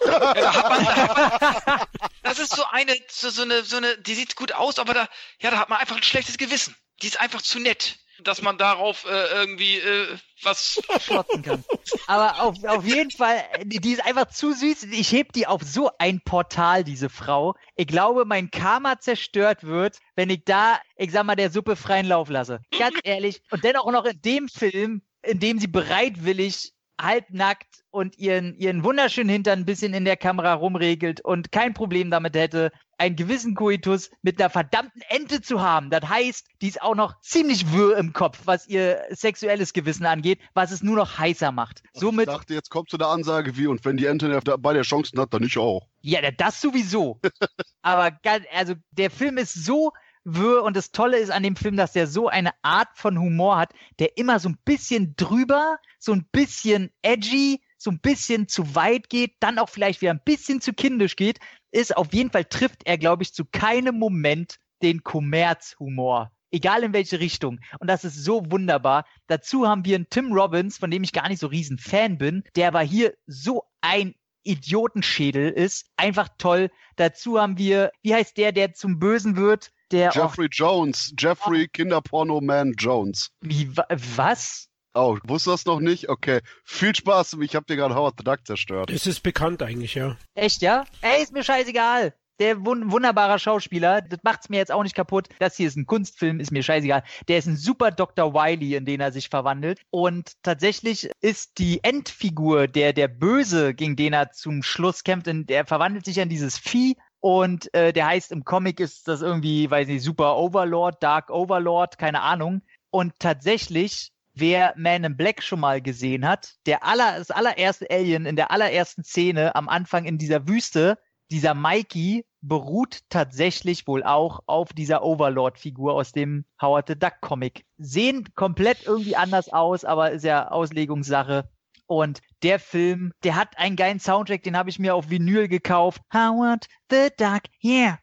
Ja, 0.05 1.87
das 2.23 2.39
ist 2.39 2.53
so 2.53 2.63
eine, 2.69 2.93
so, 3.09 3.29
so, 3.29 3.43
eine, 3.43 3.63
so 3.63 3.77
eine, 3.77 3.97
die 3.99 4.13
sieht 4.15 4.35
gut 4.35 4.51
aus, 4.51 4.79
aber 4.79 4.93
da, 4.93 5.07
ja, 5.39 5.49
da 5.49 5.59
hat 5.59 5.69
man 5.69 5.79
einfach 5.79 5.95
ein 5.95 6.03
schlechtes 6.03 6.37
Gewissen. 6.37 6.75
Die 7.01 7.07
ist 7.07 7.21
einfach 7.21 7.41
zu 7.41 7.59
nett 7.59 7.99
dass 8.23 8.41
man 8.41 8.57
darauf 8.57 9.05
äh, 9.05 9.33
irgendwie 9.33 9.77
äh, 9.77 10.07
was 10.43 10.81
schlotzen 10.99 11.41
kann. 11.41 11.63
Aber 12.07 12.41
auf, 12.41 12.63
auf 12.63 12.85
jeden 12.85 13.11
Fall, 13.11 13.43
die 13.63 13.91
ist 13.91 14.05
einfach 14.05 14.27
zu 14.27 14.53
süß. 14.53 14.83
Ich 14.91 15.11
heb 15.11 15.33
die 15.33 15.47
auf 15.47 15.61
so 15.63 15.89
ein 15.99 16.21
Portal, 16.21 16.83
diese 16.83 17.09
Frau. 17.09 17.55
Ich 17.75 17.87
glaube, 17.87 18.25
mein 18.25 18.51
Karma 18.51 18.99
zerstört 18.99 19.63
wird, 19.63 19.97
wenn 20.15 20.29
ich 20.29 20.43
da, 20.45 20.79
ich 20.95 21.11
sag 21.11 21.25
mal, 21.25 21.35
der 21.35 21.51
Suppe 21.51 21.75
freien 21.75 22.07
Lauf 22.07 22.29
lasse. 22.29 22.61
Ganz 22.77 22.99
ehrlich. 23.03 23.41
Und 23.51 23.63
dennoch 23.63 23.91
noch 23.91 24.05
in 24.05 24.21
dem 24.21 24.47
Film, 24.47 25.01
in 25.21 25.39
dem 25.39 25.59
sie 25.59 25.67
bereitwillig 25.67 26.73
halbnackt 26.99 27.83
und 27.89 28.17
ihren, 28.17 28.55
ihren 28.57 28.83
wunderschönen 28.83 29.29
Hintern 29.29 29.59
ein 29.59 29.65
bisschen 29.65 29.93
in 29.93 30.05
der 30.05 30.17
Kamera 30.17 30.53
rumregelt 30.53 31.21
und 31.21 31.51
kein 31.51 31.73
Problem 31.73 32.11
damit 32.11 32.35
hätte, 32.35 32.71
einen 33.01 33.15
gewissen 33.15 33.55
Koitus 33.55 34.11
mit 34.21 34.39
einer 34.39 34.51
verdammten 34.51 35.01
Ente 35.09 35.41
zu 35.41 35.59
haben. 35.59 35.89
Das 35.89 36.07
heißt, 36.07 36.45
die 36.61 36.67
ist 36.67 36.83
auch 36.83 36.93
noch 36.93 37.19
ziemlich 37.21 37.73
wirr 37.73 37.97
im 37.97 38.13
Kopf, 38.13 38.41
was 38.45 38.67
ihr 38.67 39.01
sexuelles 39.09 39.73
Gewissen 39.73 40.05
angeht, 40.05 40.39
was 40.53 40.69
es 40.69 40.83
nur 40.83 40.97
noch 40.97 41.17
heißer 41.17 41.51
macht. 41.51 41.81
Somit, 41.93 42.27
Ich 42.27 42.33
dachte, 42.35 42.53
jetzt 42.53 42.69
kommt 42.69 42.91
so 42.91 42.97
eine 42.97 43.07
Ansage 43.07 43.57
wie, 43.57 43.65
und 43.65 43.83
wenn 43.85 43.97
die 43.97 44.05
Ente 44.05 44.39
bei 44.59 44.73
der 44.73 44.83
Chancen 44.83 45.19
hat, 45.19 45.33
dann 45.33 45.41
ich 45.41 45.57
auch. 45.57 45.87
ja, 46.01 46.19
das 46.29 46.61
sowieso. 46.61 47.19
Aber 47.81 48.19
also 48.53 48.75
der 48.91 49.09
Film 49.09 49.39
ist 49.39 49.53
so 49.53 49.91
wirr 50.23 50.61
und 50.61 50.77
das 50.77 50.91
Tolle 50.91 51.17
ist 51.17 51.31
an 51.31 51.41
dem 51.41 51.55
Film, 51.55 51.77
dass 51.77 51.93
der 51.93 52.05
so 52.05 52.27
eine 52.27 52.51
Art 52.61 52.89
von 52.93 53.17
Humor 53.17 53.57
hat, 53.57 53.73
der 53.97 54.15
immer 54.15 54.39
so 54.39 54.49
ein 54.49 54.59
bisschen 54.63 55.15
drüber, 55.15 55.79
so 55.97 56.13
ein 56.13 56.27
bisschen 56.31 56.91
edgy, 57.01 57.61
so 57.81 57.91
ein 57.91 57.99
bisschen 57.99 58.47
zu 58.47 58.75
weit 58.75 59.09
geht, 59.09 59.33
dann 59.39 59.59
auch 59.59 59.69
vielleicht 59.69 60.01
wieder 60.01 60.11
ein 60.11 60.21
bisschen 60.23 60.61
zu 60.61 60.73
kindisch 60.73 61.15
geht, 61.15 61.39
ist 61.71 61.95
auf 61.97 62.13
jeden 62.13 62.31
Fall 62.31 62.45
trifft 62.45 62.81
er, 62.85 62.97
glaube 62.97 63.23
ich, 63.23 63.33
zu 63.33 63.45
keinem 63.45 63.97
Moment 63.97 64.57
den 64.81 65.03
Kommerzhumor. 65.03 66.31
Egal 66.53 66.83
in 66.83 66.91
welche 66.93 67.19
Richtung. 67.19 67.59
Und 67.79 67.87
das 67.87 68.03
ist 68.03 68.15
so 68.23 68.43
wunderbar. 68.51 69.05
Dazu 69.27 69.67
haben 69.67 69.85
wir 69.85 69.95
einen 69.95 70.09
Tim 70.09 70.33
Robbins, 70.33 70.77
von 70.77 70.91
dem 70.91 71.03
ich 71.03 71.13
gar 71.13 71.29
nicht 71.29 71.39
so 71.39 71.47
riesen 71.47 71.77
Fan 71.77 72.17
bin, 72.17 72.43
der 72.55 72.67
aber 72.67 72.81
hier 72.81 73.13
so 73.25 73.63
ein 73.79 74.15
Idiotenschädel 74.43 75.49
ist. 75.49 75.85
Einfach 75.97 76.27
toll. 76.37 76.69
Dazu 76.97 77.39
haben 77.39 77.57
wir, 77.57 77.91
wie 78.01 78.13
heißt 78.13 78.35
der, 78.37 78.51
der 78.51 78.73
zum 78.73 78.99
Bösen 78.99 79.35
wird? 79.37 79.71
Der 79.91 80.11
Jeffrey 80.13 80.47
Jones. 80.51 81.13
Jeffrey 81.17 81.67
Kinderporno-Man 81.67 82.73
Jones. 82.77 83.31
Wie, 83.41 83.75
wa- 83.75 83.87
was? 83.89 84.67
Oh, 84.93 85.17
wusstest 85.23 85.47
du 85.47 85.51
das 85.51 85.65
noch 85.65 85.79
nicht? 85.79 86.09
Okay. 86.09 86.41
Viel 86.65 86.93
Spaß. 86.93 87.37
Ich 87.41 87.55
habe 87.55 87.65
dir 87.65 87.77
gerade 87.77 87.95
Howard 87.95 88.15
the 88.17 88.23
Duck 88.23 88.45
zerstört. 88.45 88.89
Das 88.91 89.07
ist 89.07 89.21
bekannt 89.21 89.63
eigentlich, 89.63 89.95
ja. 89.95 90.17
Echt, 90.35 90.61
ja? 90.61 90.85
Ey, 91.01 91.23
ist 91.23 91.31
mir 91.31 91.43
scheißegal. 91.43 92.13
Der 92.39 92.65
wun 92.65 92.91
wunderbarer 92.91 93.37
Schauspieler, 93.37 94.01
das 94.01 94.19
macht's 94.23 94.49
mir 94.49 94.57
jetzt 94.57 94.71
auch 94.71 94.81
nicht 94.81 94.95
kaputt. 94.95 95.29
Das 95.37 95.55
hier 95.55 95.67
ist 95.67 95.77
ein 95.77 95.85
Kunstfilm, 95.85 96.39
ist 96.39 96.51
mir 96.51 96.63
scheißegal. 96.63 97.03
Der 97.27 97.37
ist 97.37 97.45
ein 97.45 97.55
super 97.55 97.91
Dr. 97.91 98.33
Wiley, 98.33 98.75
in 98.75 98.83
den 98.83 98.99
er 98.99 99.11
sich 99.11 99.29
verwandelt. 99.29 99.79
Und 99.91 100.31
tatsächlich 100.41 101.09
ist 101.21 101.59
die 101.59 101.83
Endfigur, 101.83 102.67
der, 102.67 102.93
der 102.93 103.07
Böse, 103.07 103.75
gegen 103.75 103.95
den 103.95 104.13
er 104.13 104.31
zum 104.31 104.63
Schluss 104.63 105.03
kämpft, 105.03 105.27
in, 105.27 105.45
der 105.45 105.65
verwandelt 105.65 106.03
sich 106.05 106.17
in 106.17 106.29
dieses 106.29 106.57
Vieh. 106.57 106.97
Und 107.19 107.71
äh, 107.75 107.93
der 107.93 108.07
heißt 108.07 108.31
im 108.31 108.43
Comic 108.43 108.79
ist 108.79 109.07
das 109.07 109.21
irgendwie, 109.21 109.69
weiß 109.69 109.87
nicht, 109.87 110.03
Super 110.03 110.35
Overlord, 110.37 111.01
Dark 111.03 111.29
Overlord, 111.29 111.99
keine 111.99 112.21
Ahnung. 112.21 112.63
Und 112.89 113.13
tatsächlich 113.19 114.11
Wer 114.33 114.73
Man 114.77 115.03
in 115.03 115.17
Black 115.17 115.43
schon 115.43 115.59
mal 115.59 115.81
gesehen 115.81 116.27
hat, 116.27 116.55
der 116.65 116.85
aller, 116.85 117.17
das 117.17 117.31
allererste 117.31 117.89
Alien 117.89 118.25
in 118.25 118.35
der 118.35 118.51
allerersten 118.51 119.03
Szene 119.03 119.55
am 119.55 119.67
Anfang 119.67 120.05
in 120.05 120.17
dieser 120.17 120.47
Wüste, 120.47 120.97
dieser 121.31 121.53
Mikey 121.53 122.25
beruht 122.41 122.99
tatsächlich 123.09 123.87
wohl 123.87 124.03
auch 124.03 124.41
auf 124.47 124.73
dieser 124.73 125.03
Overlord-Figur 125.03 125.93
aus 125.93 126.11
dem 126.11 126.45
Howard 126.61 126.87
the 126.87 126.99
Duck 126.99 127.21
Comic. 127.21 127.65
Sehen 127.77 128.27
komplett 128.35 128.85
irgendwie 128.85 129.15
anders 129.15 129.49
aus, 129.49 129.85
aber 129.85 130.11
ist 130.11 130.23
ja 130.25 130.49
Auslegungssache. 130.49 131.49
Und 131.91 132.21
der 132.41 132.57
Film, 132.57 133.11
der 133.25 133.35
hat 133.35 133.57
einen 133.57 133.75
geilen 133.75 133.99
Soundtrack, 133.99 134.43
den 134.43 134.55
habe 134.55 134.69
ich 134.69 134.79
mir 134.79 134.95
auf 134.95 135.09
Vinyl 135.09 135.49
gekauft. 135.49 136.01
Howard 136.13 136.67
the 136.89 137.09
Duck, 137.17 137.41
yeah. 137.61 137.99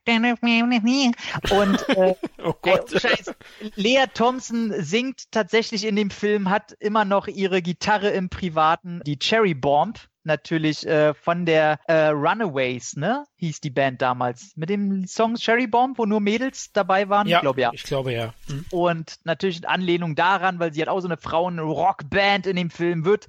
Und 1.50 1.88
äh, 1.88 2.14
Oh 2.44 2.52
Gott. 2.60 2.90
ohne 2.90 3.00
Scheiß. 3.00 3.32
Lea 3.76 4.04
Thompson 4.12 4.74
singt 4.76 5.32
tatsächlich 5.32 5.86
in 5.86 5.96
dem 5.96 6.10
Film, 6.10 6.50
hat 6.50 6.72
immer 6.80 7.06
noch 7.06 7.28
ihre 7.28 7.62
Gitarre 7.62 8.10
im 8.10 8.28
Privaten, 8.28 9.00
die 9.06 9.18
Cherry 9.18 9.54
Bomb, 9.54 10.06
natürlich 10.28 10.86
äh, 10.86 11.14
von 11.14 11.46
der 11.46 11.80
äh, 11.88 12.08
Runaways, 12.08 12.94
ne? 12.94 13.24
Hieß 13.36 13.60
die 13.60 13.70
Band 13.70 14.02
damals. 14.02 14.52
Mit 14.54 14.68
dem 14.70 15.06
Song 15.06 15.34
Cherry 15.34 15.66
Bomb, 15.66 15.98
wo 15.98 16.04
nur 16.04 16.20
Mädels 16.20 16.72
dabei 16.72 17.08
waren? 17.08 17.26
ja, 17.26 17.38
Ich 17.38 17.42
glaube 17.42 17.60
ja. 17.60 17.70
Ich 17.72 17.82
glaube 17.82 18.12
ja. 18.12 18.34
Hm. 18.46 18.64
Und 18.70 19.16
natürlich 19.24 19.58
in 19.58 19.64
Anlehnung 19.64 20.14
daran, 20.14 20.60
weil 20.60 20.72
sie 20.72 20.82
hat 20.82 20.88
auch 20.88 21.00
so 21.00 21.08
eine 21.08 21.16
Frauen-Rockband 21.16 22.46
in 22.46 22.56
dem 22.56 22.70
Film, 22.70 23.04
wird 23.04 23.26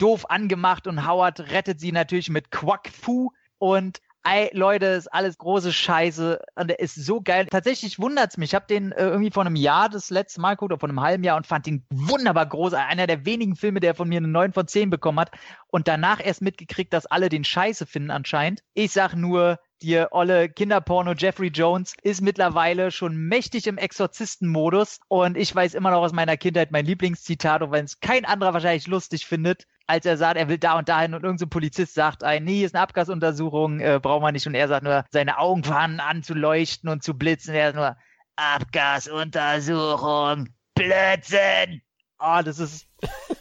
doof 0.00 0.28
angemacht 0.30 0.86
und 0.86 1.06
Howard 1.06 1.40
rettet 1.52 1.80
sie 1.80 1.92
natürlich 1.92 2.30
mit 2.30 2.50
Quack 2.50 2.88
Fu 2.88 3.30
und 3.58 4.00
Ey, 4.22 4.50
Leute, 4.52 4.84
ist 4.84 5.08
alles 5.08 5.38
große 5.38 5.72
Scheiße 5.72 6.42
und 6.54 6.68
der 6.68 6.78
ist 6.78 6.94
so 6.94 7.22
geil. 7.22 7.46
Tatsächlich 7.46 7.98
wundert's 7.98 8.36
mich. 8.36 8.50
Ich 8.50 8.54
habe 8.54 8.66
den 8.68 8.92
äh, 8.92 9.06
irgendwie 9.06 9.30
vor 9.30 9.46
einem 9.46 9.56
Jahr 9.56 9.88
das 9.88 10.10
letzte 10.10 10.42
Mal 10.42 10.56
geguckt 10.56 10.72
oder 10.72 10.78
vor 10.78 10.90
einem 10.90 11.00
halben 11.00 11.24
Jahr 11.24 11.38
und 11.38 11.46
fand 11.46 11.64
den 11.64 11.86
wunderbar 11.88 12.44
groß. 12.44 12.74
Einer 12.74 13.06
der 13.06 13.24
wenigen 13.24 13.56
Filme, 13.56 13.80
der 13.80 13.94
von 13.94 14.10
mir 14.10 14.18
eine 14.18 14.28
9 14.28 14.52
von 14.52 14.68
10 14.68 14.90
bekommen 14.90 15.20
hat 15.20 15.30
und 15.68 15.88
danach 15.88 16.20
erst 16.22 16.42
mitgekriegt, 16.42 16.92
dass 16.92 17.06
alle 17.06 17.30
den 17.30 17.44
Scheiße 17.44 17.86
finden 17.86 18.10
anscheinend. 18.10 18.62
Ich 18.74 18.92
sag 18.92 19.14
nur, 19.14 19.58
dir 19.82 20.08
olle 20.12 20.48
Kinderporno 20.48 21.12
Jeffrey 21.12 21.48
Jones 21.48 21.94
ist 22.02 22.20
mittlerweile 22.20 22.90
schon 22.90 23.16
mächtig 23.16 23.66
im 23.66 23.78
Exorzistenmodus. 23.78 25.00
Und 25.08 25.36
ich 25.36 25.54
weiß 25.54 25.74
immer 25.74 25.90
noch 25.90 26.02
aus 26.02 26.12
meiner 26.12 26.36
Kindheit 26.36 26.70
mein 26.70 26.86
Lieblingszitat, 26.86 27.62
auch 27.62 27.70
wenn 27.70 27.84
es 27.84 28.00
kein 28.00 28.24
anderer 28.24 28.54
wahrscheinlich 28.54 28.86
lustig 28.86 29.26
findet, 29.26 29.66
als 29.86 30.06
er 30.06 30.16
sagt, 30.16 30.36
er 30.36 30.48
will 30.48 30.58
da 30.58 30.78
und 30.78 30.88
dahin. 30.88 31.14
Und 31.14 31.24
irgendein 31.24 31.38
so 31.38 31.48
Polizist 31.48 31.94
sagt 31.94 32.24
ein, 32.24 32.44
nee, 32.44 32.64
ist 32.64 32.74
eine 32.74 32.82
Abgasuntersuchung, 32.82 33.80
äh, 33.80 33.98
braucht 34.00 34.22
man 34.22 34.34
nicht. 34.34 34.46
Und 34.46 34.54
er 34.54 34.68
sagt 34.68 34.84
nur, 34.84 35.04
seine 35.10 35.38
Augen 35.38 35.64
fangen 35.64 36.00
an 36.00 36.22
zu 36.22 36.34
leuchten 36.34 36.88
und 36.88 37.02
zu 37.02 37.14
blitzen, 37.14 37.54
er 37.54 37.72
sagt 37.72 37.76
nur, 37.76 37.96
Abgasuntersuchung, 38.36 40.48
Blödsinn. 40.74 41.82
Oh, 42.18 42.40
das 42.44 42.58
ist, 42.58 42.86